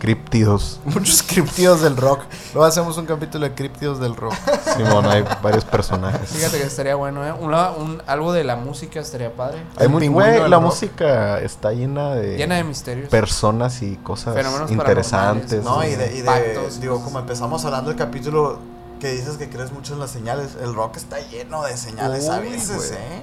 Críptidos. 0.05 0.81
muchos 0.85 1.23
criptidos 1.23 1.81
del 1.81 1.97
rock. 1.97 2.21
Luego 2.53 2.67
hacemos 2.67 2.99
un 2.99 3.07
capítulo 3.07 3.47
de 3.49 3.55
criptidos 3.55 3.99
del 4.01 4.15
rock. 4.15 4.35
Simón, 4.77 5.07
hay 5.07 5.25
varios 5.43 5.65
personajes. 5.65 6.29
Fíjate 6.29 6.59
que 6.59 6.65
estaría 6.65 6.95
bueno, 6.95 7.27
¿eh? 7.27 7.33
Un, 7.33 7.51
la- 7.51 7.71
un- 7.71 8.03
algo 8.07 8.35
de 8.35 8.45
la 8.45 8.55
música 8.57 9.01
estaría 9.01 9.35
padre. 9.35 9.63
Hay 9.79 9.89
muy, 9.89 10.07
güey, 10.09 10.47
la 10.47 10.57
rock. 10.59 10.67
música 10.67 11.41
está 11.41 11.73
llena 11.73 12.15
de, 12.17 12.37
Llena 12.37 12.57
de 12.57 12.65
misterios. 12.65 13.09
personas 13.09 13.81
y 13.81 13.97
cosas 13.97 14.35
Fenómenos 14.35 14.71
interesantes. 14.71 15.65
No, 15.65 15.83
y 15.83 15.95
de, 15.95 16.15
y 16.17 16.21
de- 16.21 16.25
Pactos. 16.25 16.81
digo, 16.83 17.03
como 17.03 17.19
empezamos 17.21 17.65
hablando 17.65 17.89
del 17.89 17.99
capítulo 17.99 18.59
que 19.01 19.11
dices 19.11 19.39
que 19.39 19.49
crees 19.49 19.73
mucho 19.73 19.95
en 19.95 20.01
las 20.01 20.11
señales, 20.11 20.51
el 20.63 20.75
rock 20.75 20.99
está 20.99 21.19
lleno 21.31 21.63
de 21.65 21.79
señales 21.79 22.29
a 22.29 22.41
veces, 22.41 22.77
güey. 22.77 22.91
¿eh? 22.93 23.23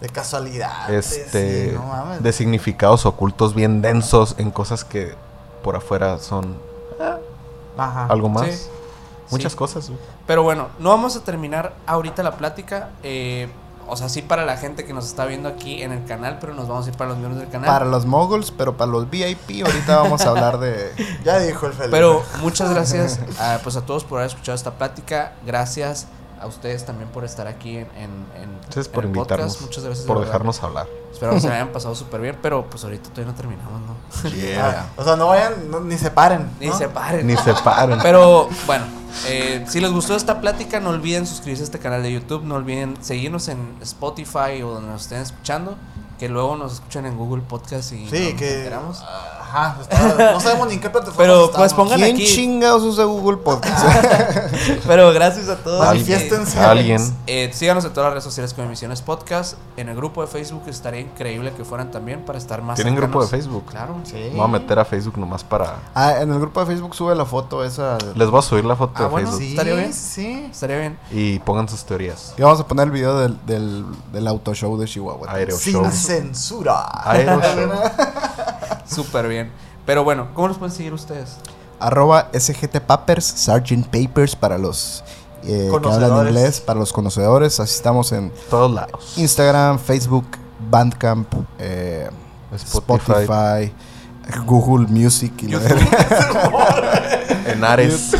De 0.00 0.08
casualidad. 0.08 0.88
este, 0.94 1.72
no 1.74 1.82
mames. 1.84 2.22
de 2.22 2.32
significados 2.32 3.04
ocultos 3.04 3.54
bien 3.54 3.82
densos 3.82 4.36
en 4.38 4.50
cosas 4.50 4.84
que 4.84 5.14
por 5.68 5.76
afuera 5.76 6.18
son 6.18 6.56
Ajá. 7.76 8.06
algo 8.08 8.30
más. 8.30 8.46
Sí. 8.48 8.68
Muchas 9.32 9.52
Sí. 9.52 9.58
cosas. 9.58 9.90
Pero 10.26 10.42
bueno, 10.42 10.68
no 10.78 10.88
vamos 10.88 11.14
a 11.14 11.20
terminar 11.20 11.74
ahorita 11.86 12.22
la 12.22 12.38
plática. 12.38 12.88
eh, 13.02 13.50
o 13.86 13.96
sea, 13.96 14.08
sí 14.08 14.22
para 14.22 14.46
la 14.46 14.56
gente 14.56 14.86
que 14.86 14.94
nos 14.94 15.04
está 15.06 15.26
viendo 15.26 15.46
aquí 15.46 15.82
en 15.82 15.92
el 15.92 16.04
canal, 16.06 16.38
pero 16.40 16.54
nos 16.54 16.68
vamos 16.68 16.86
a 16.86 16.90
ir 16.90 16.96
para 16.96 17.10
los 17.10 17.18
miembros 17.18 17.40
del 17.40 17.50
canal. 17.50 17.66
Para 17.68 17.84
los 17.84 18.06
moguls, 18.06 18.50
pero 18.50 18.78
para 18.78 18.90
los 18.90 19.10
VIP, 19.10 19.62
ahorita 19.66 19.96
vamos 20.02 20.22
a 20.22 20.30
hablar 20.30 20.58
de. 20.58 20.90
Ya 21.24 21.38
dijo 21.38 21.66
el 21.66 21.72
Felipe. 21.74 21.90
Pero 21.96 22.22
muchas 22.42 22.70
gracias 22.70 23.20
a, 23.38 23.58
pues 23.62 23.76
a 23.76 23.82
todos 23.84 24.04
por 24.04 24.20
haber 24.20 24.30
escuchado 24.30 24.56
esta 24.56 24.72
plática. 24.72 25.32
Gracias 25.44 26.06
a 26.40 26.46
ustedes 26.46 26.84
también 26.86 27.08
por 27.10 27.24
estar 27.24 27.46
aquí 27.46 27.76
en, 27.78 27.86
en, 27.96 28.10
en- 28.42 28.58
Gracias 28.62 28.86
en 28.86 28.92
por 28.92 29.04
el 29.04 29.10
invitarnos. 29.10 29.52
podcast. 29.56 29.62
Muchas 29.68 29.84
gracias. 29.84 30.06
por 30.06 30.18
de 30.20 30.24
dejarnos 30.26 30.62
hablar. 30.62 30.86
Espero 31.12 31.32
que 31.32 31.40
se 31.40 31.48
hayan 31.52 31.68
pasado 31.72 31.94
súper 31.94 32.20
bien, 32.20 32.38
pero 32.42 32.68
pues 32.68 32.84
ahorita 32.84 33.10
todavía 33.10 33.32
no 33.32 33.34
terminamos, 33.34 33.80
¿no? 33.82 34.30
Yeah. 34.30 34.90
O 34.96 35.04
sea, 35.04 35.16
no 35.16 35.28
vayan, 35.28 35.70
no- 35.70 35.80
ni 35.80 35.96
se 35.98 36.10
paren. 36.10 36.50
Ni 36.60 36.68
¿no? 36.68 36.78
se 36.78 36.88
paren. 36.88 37.26
Ni 37.26 37.36
se 37.36 37.54
paren. 37.54 37.98
Pero 38.02 38.48
bueno, 38.66 38.84
eh, 39.26 39.64
si 39.68 39.80
les 39.80 39.90
gustó 39.92 40.14
esta 40.14 40.40
plática, 40.40 40.80
no 40.80 40.90
olviden 40.90 41.26
suscribirse 41.26 41.62
a 41.62 41.66
este 41.66 41.78
canal 41.78 42.02
de 42.02 42.12
YouTube, 42.12 42.44
no 42.44 42.54
olviden 42.56 42.96
seguirnos 43.02 43.48
en 43.48 43.76
Spotify 43.82 44.62
o 44.62 44.70
donde 44.74 44.90
nos 44.90 45.02
estén 45.02 45.20
escuchando, 45.22 45.76
que 46.18 46.28
luego 46.28 46.56
nos 46.56 46.74
escuchan 46.74 47.06
en 47.06 47.16
Google 47.16 47.42
Podcast 47.42 47.92
y 47.92 48.08
Sí, 48.08 48.30
nos 48.30 48.38
que. 48.38 48.58
enteramos. 48.58 49.02
Ajá, 49.50 49.76
está- 49.80 50.32
no 50.32 50.40
sabemos 50.40 50.68
ni 50.68 50.74
en 50.74 50.80
qué 50.80 50.90
plataforma. 50.90 51.16
Pero, 51.22 51.50
pues, 51.50 51.72
pongan- 51.74 51.96
¿Quién 51.98 52.16
aquí- 52.16 52.26
chingados 52.26 52.82
usa 52.82 53.04
Google 53.04 53.38
Podcast? 53.38 53.84
Pero 54.86 55.12
gracias 55.12 55.48
a 55.48 55.56
todos. 55.56 55.84
Manifiéstense. 55.86 56.58
Eh, 56.58 56.62
Alguien. 56.62 57.16
eh, 57.26 57.50
síganos 57.54 57.84
en 57.84 57.92
todas 57.92 58.06
las 58.08 58.12
redes 58.14 58.24
sociales 58.24 58.52
como 58.54 58.66
Emisiones 58.66 59.00
Podcast. 59.02 59.54
En 59.76 59.88
el 59.88 59.96
grupo 59.96 60.20
de 60.20 60.26
Facebook 60.28 60.62
estaría 60.66 61.00
increíble 61.00 61.52
que 61.56 61.64
fueran 61.64 61.90
también 61.90 62.24
para 62.24 62.38
estar 62.38 62.60
más 62.62 62.76
¿Tienen 62.76 62.94
grupo 62.94 63.22
de. 63.22 63.28
Facebook? 63.28 63.64
Claro. 63.70 63.96
Sí. 64.04 64.30
Voy 64.34 64.44
a 64.44 64.48
meter 64.48 64.78
a 64.78 64.84
Facebook 64.84 65.16
nomás 65.18 65.44
para. 65.44 65.76
ah, 65.94 66.14
en 66.20 66.30
el 66.32 66.38
grupo 66.40 66.60
de 66.60 66.66
Facebook 66.66 66.94
sube 66.94 67.14
la 67.14 67.24
foto 67.24 67.64
esa. 67.64 67.96
Les 68.14 68.28
voy 68.30 68.38
a 68.40 68.42
subir 68.42 68.64
la 68.64 68.76
foto 68.76 68.92
Ah, 68.96 69.02
de 69.04 69.08
bueno, 69.08 69.28
Facebook 69.28 69.44
Sí, 69.46 69.50
Estaría 69.52 69.74
bien. 69.74 69.92
Sí. 69.94 70.48
Estaría 70.50 70.78
bien. 70.78 70.98
y 71.10 71.38
pongan 71.40 71.68
sus 71.68 71.84
teorías. 71.84 72.34
Y 72.36 72.42
vamos 72.42 72.60
a 72.60 72.66
poner 72.66 72.84
el 72.86 72.90
video 72.92 73.18
del, 73.18 73.38
del, 73.46 73.84
del 74.12 74.26
auto 74.28 74.52
show 74.54 74.76
de 74.78 74.86
Chihuahua. 74.86 75.28
Aero 75.32 75.56
Sin 75.56 75.72
Show. 75.74 75.90
censura. 75.90 76.84
Aero 77.04 77.40
Show. 77.54 77.70
Súper 78.94 79.28
bien. 79.28 79.50
Pero 79.86 80.04
bueno, 80.04 80.28
¿cómo 80.34 80.48
los 80.48 80.58
pueden 80.58 80.74
seguir 80.74 80.92
ustedes? 80.92 81.36
Arroba 81.80 82.28
SGT 82.32 82.80
Papers, 82.80 83.24
Sgt. 83.24 83.86
Papers 83.86 84.34
para 84.36 84.58
los 84.58 85.04
eh, 85.44 85.70
que 85.82 85.88
hablan 85.88 86.26
inglés, 86.26 86.60
para 86.60 86.78
los 86.78 86.92
conocedores. 86.92 87.60
Así 87.60 87.74
estamos 87.74 88.12
en 88.12 88.32
Todos 88.50 88.72
lados. 88.72 89.14
Instagram, 89.16 89.78
Facebook, 89.78 90.26
Bandcamp, 90.70 91.32
eh, 91.58 92.10
Spotify. 92.54 93.22
Spotify, 93.22 93.72
Google 94.44 94.86
Music 94.88 95.32
y. 95.42 95.54
En 97.46 97.64
Ares. 97.64 98.12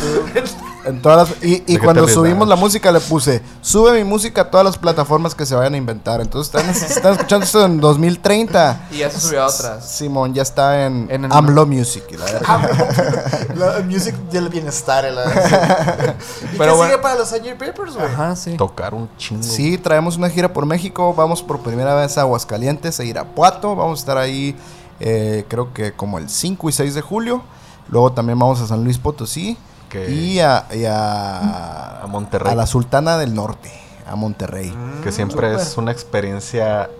En 0.89 1.03
todas 1.03 1.31
las- 1.31 1.39
y 1.43 1.79
cuando 1.79 2.09
subimos 2.09 2.49
la 2.49 2.57
música 2.57 2.91
le 2.93 3.01
puse, 3.01 3.43
sube 3.61 3.93
mi 3.93 4.05
música 4.05 4.43
a 4.43 4.51
todas 4.51 4.65
las 4.65 4.79
plataformas 4.79 5.35
que 5.35 5.45
se 5.47 5.55
vayan 5.55 5.75
a 5.75 5.77
inventar. 5.77 6.21
Entonces 6.21 6.55
están, 6.55 6.71
están 6.97 7.13
escuchando 7.13 7.45
esto 7.45 7.65
en 7.65 7.81
2030. 7.81 8.89
Y 8.91 8.99
ya 8.99 9.11
se 9.11 9.21
subió 9.21 9.43
a 9.43 9.47
otras. 9.47 9.89
Simón 9.91 10.35
ya 10.35 10.43
está 10.43 10.87
en, 10.87 11.07
En 11.11 11.25
el- 11.27 11.33
AMLO 11.33 11.67
Music. 11.67 12.05
la. 12.19 12.29
La 13.57 13.81
music 13.85 14.15
del 14.31 14.49
bienestar. 14.49 15.05
la- 15.13 15.25
¿Y 16.53 16.57
Pero 16.57 16.73
qué 16.73 16.77
bueno. 16.77 16.85
sigue 16.85 16.99
para 16.99 17.15
los 17.17 17.29
Sgt. 17.29 17.59
Papers, 17.59 17.95
güey? 17.95 18.07
Ajá, 18.07 18.37
sí. 18.37 18.57
Tocar 18.57 18.95
un 18.95 19.09
chingo. 19.17 19.43
Sí, 19.43 19.79
traemos 19.79 20.17
una 20.17 20.31
gira 20.31 20.53
por 20.53 20.65
México. 20.67 21.13
Vamos 21.15 21.43
por 21.43 21.61
primera 21.61 21.95
vez 21.95 22.17
a 22.19 22.23
Aguascalientes, 22.23 22.99
a 23.01 23.05
Irapuato. 23.05 23.75
Vamos 23.77 23.99
a 23.99 24.01
estar 24.01 24.19
ahí, 24.19 24.57
eh, 25.01 25.45
creo 25.49 25.73
que 25.73 25.93
como 25.93 26.19
el 26.19 26.29
5 26.29 26.69
y 26.69 26.73
6 26.73 26.95
de 26.95 27.01
julio. 27.01 27.43
Luego 27.89 28.13
también 28.13 28.39
vamos 28.39 28.61
a 28.61 28.67
San 28.67 28.85
Luis 28.85 28.99
Potosí. 28.99 29.57
Que- 29.89 30.11
Y, 30.11 30.41
a, 30.41 30.67
y 30.75 30.85
a, 30.85 32.03
A 32.03 32.07
Monterrey. 32.07 32.53
a 32.53 32.55
la 32.55 32.67
Sultana 32.67 33.17
del 33.19 33.35
Norte, 33.35 33.71
a 34.11 34.17
Monterrey. 34.17 34.75
Que 35.03 35.13
siempre 35.13 35.55
es 35.55 35.77
una 35.77 35.93
experiencia 35.93 36.91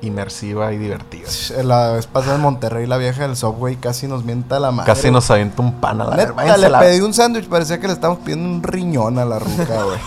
inmersiva 0.00 0.72
y 0.72 0.78
divertida. 0.78 1.28
La 1.64 1.90
vez 1.90 2.06
pasada 2.06 2.36
en 2.36 2.40
Monterrey, 2.42 2.86
la 2.86 2.98
vieja 2.98 3.22
del 3.22 3.36
Subway 3.36 3.76
casi 3.76 4.06
nos 4.06 4.24
mienta 4.24 4.60
la 4.60 4.70
madre. 4.70 4.92
Casi 4.92 5.10
nos 5.10 5.28
avienta 5.30 5.60
un 5.60 5.72
pan 5.80 6.00
a 6.00 6.04
la 6.04 6.16
Neta, 6.16 6.56
le 6.56 6.68
la- 6.68 6.78
pedí 6.78 7.00
un 7.00 7.12
sándwich, 7.12 7.48
parecía 7.48 7.80
que 7.80 7.88
le 7.88 7.94
estábamos 7.94 8.22
pidiendo 8.22 8.48
un 8.48 8.62
riñón 8.62 9.18
a 9.18 9.24
la 9.24 9.38
ruca, 9.40 9.82
güey. 9.84 9.98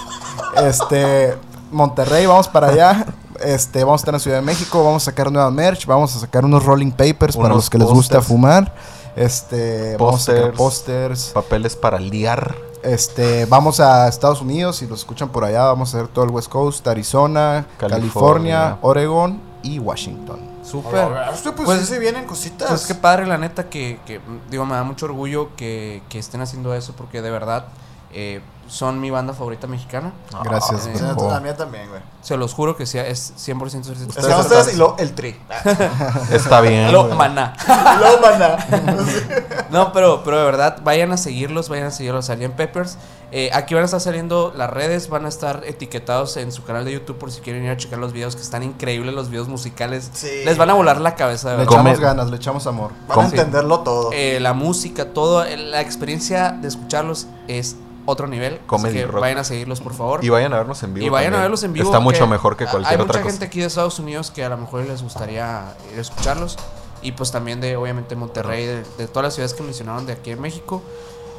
Este, 0.68 1.36
Monterrey, 1.72 2.26
vamos 2.26 2.48
para 2.48 2.68
allá. 2.68 3.06
Este, 3.44 3.84
vamos 3.84 4.00
a 4.00 4.04
estar 4.04 4.14
en 4.14 4.20
Ciudad 4.20 4.38
de 4.38 4.44
México, 4.46 4.84
vamos 4.84 5.04
a 5.04 5.06
sacar 5.06 5.32
nueva 5.32 5.50
merch, 5.50 5.86
vamos 5.86 6.16
a 6.16 6.20
sacar 6.20 6.46
unos 6.46 6.64
rolling 6.64 6.92
papers 6.92 7.36
para 7.36 7.50
los 7.54 7.70
que 7.70 7.78
les 7.78 7.88
gusta 7.88 8.22
fumar. 8.22 8.74
Este, 9.16 9.98
vamos 9.98 10.28
a 10.28 10.34
sacar 10.34 10.54
Pósters. 10.54 10.58
pósters. 10.58 11.32
Papeles 11.34 11.76
para 11.76 12.00
liar. 12.00 12.56
Este, 12.84 13.46
vamos 13.46 13.80
a 13.80 14.08
Estados 14.08 14.42
Unidos, 14.42 14.78
si 14.78 14.88
los 14.88 15.00
escuchan 15.00 15.30
por 15.30 15.44
allá, 15.44 15.66
vamos 15.66 15.94
a 15.94 16.00
hacer 16.00 16.08
todo 16.08 16.26
el 16.26 16.32
West 16.32 16.50
Coast, 16.50 16.88
Arizona, 16.88 17.68
California, 17.78 17.98
California. 18.00 18.78
Oregon 18.82 19.42
y 19.62 19.80
Washington. 19.80 20.40
Súper. 20.64 21.10
Pues, 21.44 21.54
pues, 21.66 21.80
sí 21.82 21.86
se 21.86 22.00
vienen 22.00 22.26
cositas. 22.26 22.70
Pues 22.70 22.86
qué 22.86 22.96
padre, 22.96 23.28
la 23.28 23.38
neta, 23.38 23.70
que, 23.70 24.00
que, 24.06 24.20
digo, 24.50 24.66
me 24.66 24.76
da 24.76 24.84
mucho 24.84 25.06
orgullo 25.06 25.56
que, 25.56 26.02
que 26.10 26.18
estén 26.18 26.42
haciendo 26.42 26.74
eso 26.74 26.94
porque 26.94 27.22
de 27.22 27.30
verdad 27.30 27.66
eh, 28.14 28.42
son 28.72 29.02
mi 29.02 29.12
banda 29.12 29.34
favorita 29.34 29.68
mexicana. 29.68 30.14
Gracias, 30.46 30.88
Ah, 30.96 31.08
Bembo. 31.08 31.30
La 31.30 31.42
mía 31.42 31.58
también, 31.58 31.90
güey. 31.90 32.02
Se 32.22 32.38
los 32.38 32.54
juro 32.54 32.78
que 32.78 32.86
sí, 32.86 32.98
es 32.98 33.34
100% 33.36 33.70
cierto. 33.84 34.04
Ustedes, 34.08 34.38
ustedes 34.40 34.74
y 34.74 34.78
luego 34.78 34.96
el 34.98 35.12
tri. 35.14 35.36
Está 36.32 36.62
bien. 36.62 36.90
Lo 36.92 37.06
güey. 37.06 37.18
maná. 37.18 37.54
Luego, 38.00 38.22
maná. 38.22 38.58
No, 39.72 39.94
pero, 39.94 40.22
pero 40.24 40.38
de 40.40 40.44
verdad, 40.46 40.80
vayan 40.84 41.12
a 41.14 41.18
seguirlos, 41.18 41.70
vayan 41.70 41.88
a 41.88 41.92
seguirlos 41.92 42.30
a 42.30 42.36
Sgt. 42.36 42.50
Peppers. 42.56 42.98
Eh, 43.32 43.50
aquí 43.54 43.74
van 43.74 43.84
a 43.84 43.86
estar 43.86 44.02
saliendo 44.02 44.52
las 44.56 44.70
redes, 44.70 45.08
van 45.08 45.26
a 45.26 45.30
estar 45.30 45.64
etiquetados 45.66 46.36
en 46.36 46.52
su 46.52 46.64
canal 46.66 46.84
de 46.84 46.92
YouTube 46.92 47.18
por 47.18 47.32
si 47.32 47.40
quieren 47.40 47.64
ir 47.64 47.72
a 47.72 47.78
checar 47.78 47.98
los 48.00 48.12
videos, 48.12 48.36
que 48.36 48.42
están 48.42 48.64
increíbles 48.64 49.14
los 49.16 49.30
videos 49.30 49.48
musicales. 49.48 50.10
Sí. 50.14 50.28
Les 50.44 50.58
van 50.58 50.70
a 50.70 50.74
volar 50.74 51.00
la 51.00 51.16
cabeza, 51.16 51.52
de 51.52 51.56
Le 51.56 51.60
verdad. 51.64 51.74
echamos 51.74 51.94
Come- 51.96 52.06
ganas, 52.06 52.30
le 52.30 52.36
echamos 52.36 52.68
amor. 52.68 52.92
Van 53.08 53.20
a 53.20 53.26
entenderlo 53.26 53.80
todo. 53.80 54.10
Eh, 54.12 54.40
la 54.42 54.52
música, 54.54 55.14
todo, 55.14 55.46
eh, 55.46 55.56
la 55.56 55.80
experiencia 55.80 56.52
de 56.52 56.68
escucharlos 56.68 57.28
es 57.48 57.78
otro 58.06 58.28
nivel. 58.28 58.54
Así 58.56 58.64
Comedy 58.68 58.94
que 59.00 59.06
rock. 59.08 59.22
vayan 59.22 59.38
a 59.38 59.44
seguirlos, 59.44 59.82
por 59.82 59.94
favor. 59.94 60.24
Y 60.24 60.30
vayan 60.30 60.54
a 60.54 60.58
verlos 60.58 60.82
en 60.84 60.94
vivo. 60.94 61.06
Y 61.06 61.10
vayan 61.10 61.34
a 61.36 61.40
verlos 61.42 61.64
en 61.64 61.74
vivo. 61.74 61.86
Está 61.86 62.00
mucho 62.00 62.28
mejor 62.28 62.58
que 62.58 62.66
cualquier 62.66 62.88
Hay 62.90 62.96
otra 62.96 63.06
mucha 63.08 63.22
cosa. 63.22 63.32
gente 63.32 63.46
aquí 63.46 63.60
de 63.60 63.66
Estados 63.68 64.00
Unidos 64.00 64.32
que 64.32 64.44
a 64.44 64.50
lo 64.50 64.58
mejor 64.58 64.86
les 64.86 65.02
gustaría 65.04 65.74
ir 65.92 65.98
a 65.98 66.02
escucharlos. 66.02 66.58
Y 67.04 67.14
pues 67.14 67.32
también 67.32 67.60
de, 67.62 67.76
obviamente, 67.78 68.16
Monterrey, 68.16 68.66
de, 68.66 68.84
de 68.98 69.08
todas 69.08 69.24
las 69.24 69.34
ciudades 69.34 69.54
que 69.56 69.64
mencionaron 69.64 70.06
de 70.06 70.14
aquí 70.14 70.32
en 70.32 70.40
México. 70.42 70.82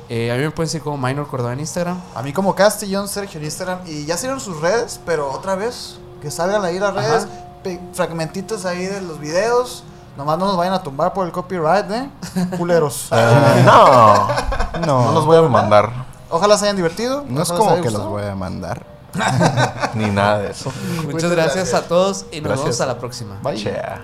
Eh, 0.08 0.30
a 0.32 0.34
mí 0.36 0.42
me 0.42 0.50
pueden 0.50 0.68
seguir 0.68 0.82
como 0.82 0.98
Minor 0.98 1.28
Córdoba 1.28 1.52
en 1.52 1.60
Instagram. 1.60 2.00
A 2.14 2.22
mí 2.22 2.32
como 2.32 2.54
Castellón, 2.54 3.06
Sergio 3.08 3.38
en 3.38 3.44
Instagram. 3.46 3.78
Y 3.86 4.04
ya 4.04 4.16
salieron 4.16 4.40
sus 4.40 4.60
redes, 4.60 5.00
pero 5.06 5.30
otra 5.30 5.54
vez, 5.54 5.98
que 6.20 6.30
salgan 6.30 6.64
ahí 6.64 6.78
las 6.78 6.92
redes. 6.94 7.26
pe- 7.62 7.80
Fragmentitos 7.92 8.64
ahí 8.64 8.86
de 8.86 9.00
los 9.02 9.20
videos. 9.20 9.84
Nomás 10.16 10.36
no 10.38 10.46
nos 10.46 10.56
vayan 10.58 10.74
a 10.74 10.82
tumbar 10.82 11.12
por 11.14 11.24
el 11.26 11.32
copyright, 11.32 11.90
¿eh? 11.90 12.10
Culeros. 12.58 13.06
Ah, 13.12 13.62
no. 13.64 14.52
No, 14.86 15.04
No 15.06 15.12
los 15.12 15.26
voy 15.26 15.36
a 15.36 15.42
mandar. 15.42 15.92
Ojalá 16.32 16.58
se 16.58 16.64
hayan 16.64 16.76
divertido. 16.76 17.24
no 17.28 17.42
es 17.42 17.52
como 17.52 17.80
que 17.80 17.90
los 17.90 18.06
voy 18.06 18.24
a 18.24 18.34
mandar. 18.34 18.86
Ni 19.94 20.06
nada 20.06 20.38
de 20.38 20.50
eso. 20.50 20.72
Muchas 21.04 21.30
gracias 21.30 21.74
a 21.74 21.82
todos 21.82 22.24
y 22.32 22.36
nos 22.40 22.44
Gracias. 22.48 22.64
vemos 22.64 22.80
a 22.80 22.86
la 22.86 22.98
próxima. 22.98 23.38
Bye. 23.42 23.56
Chea. 23.56 24.00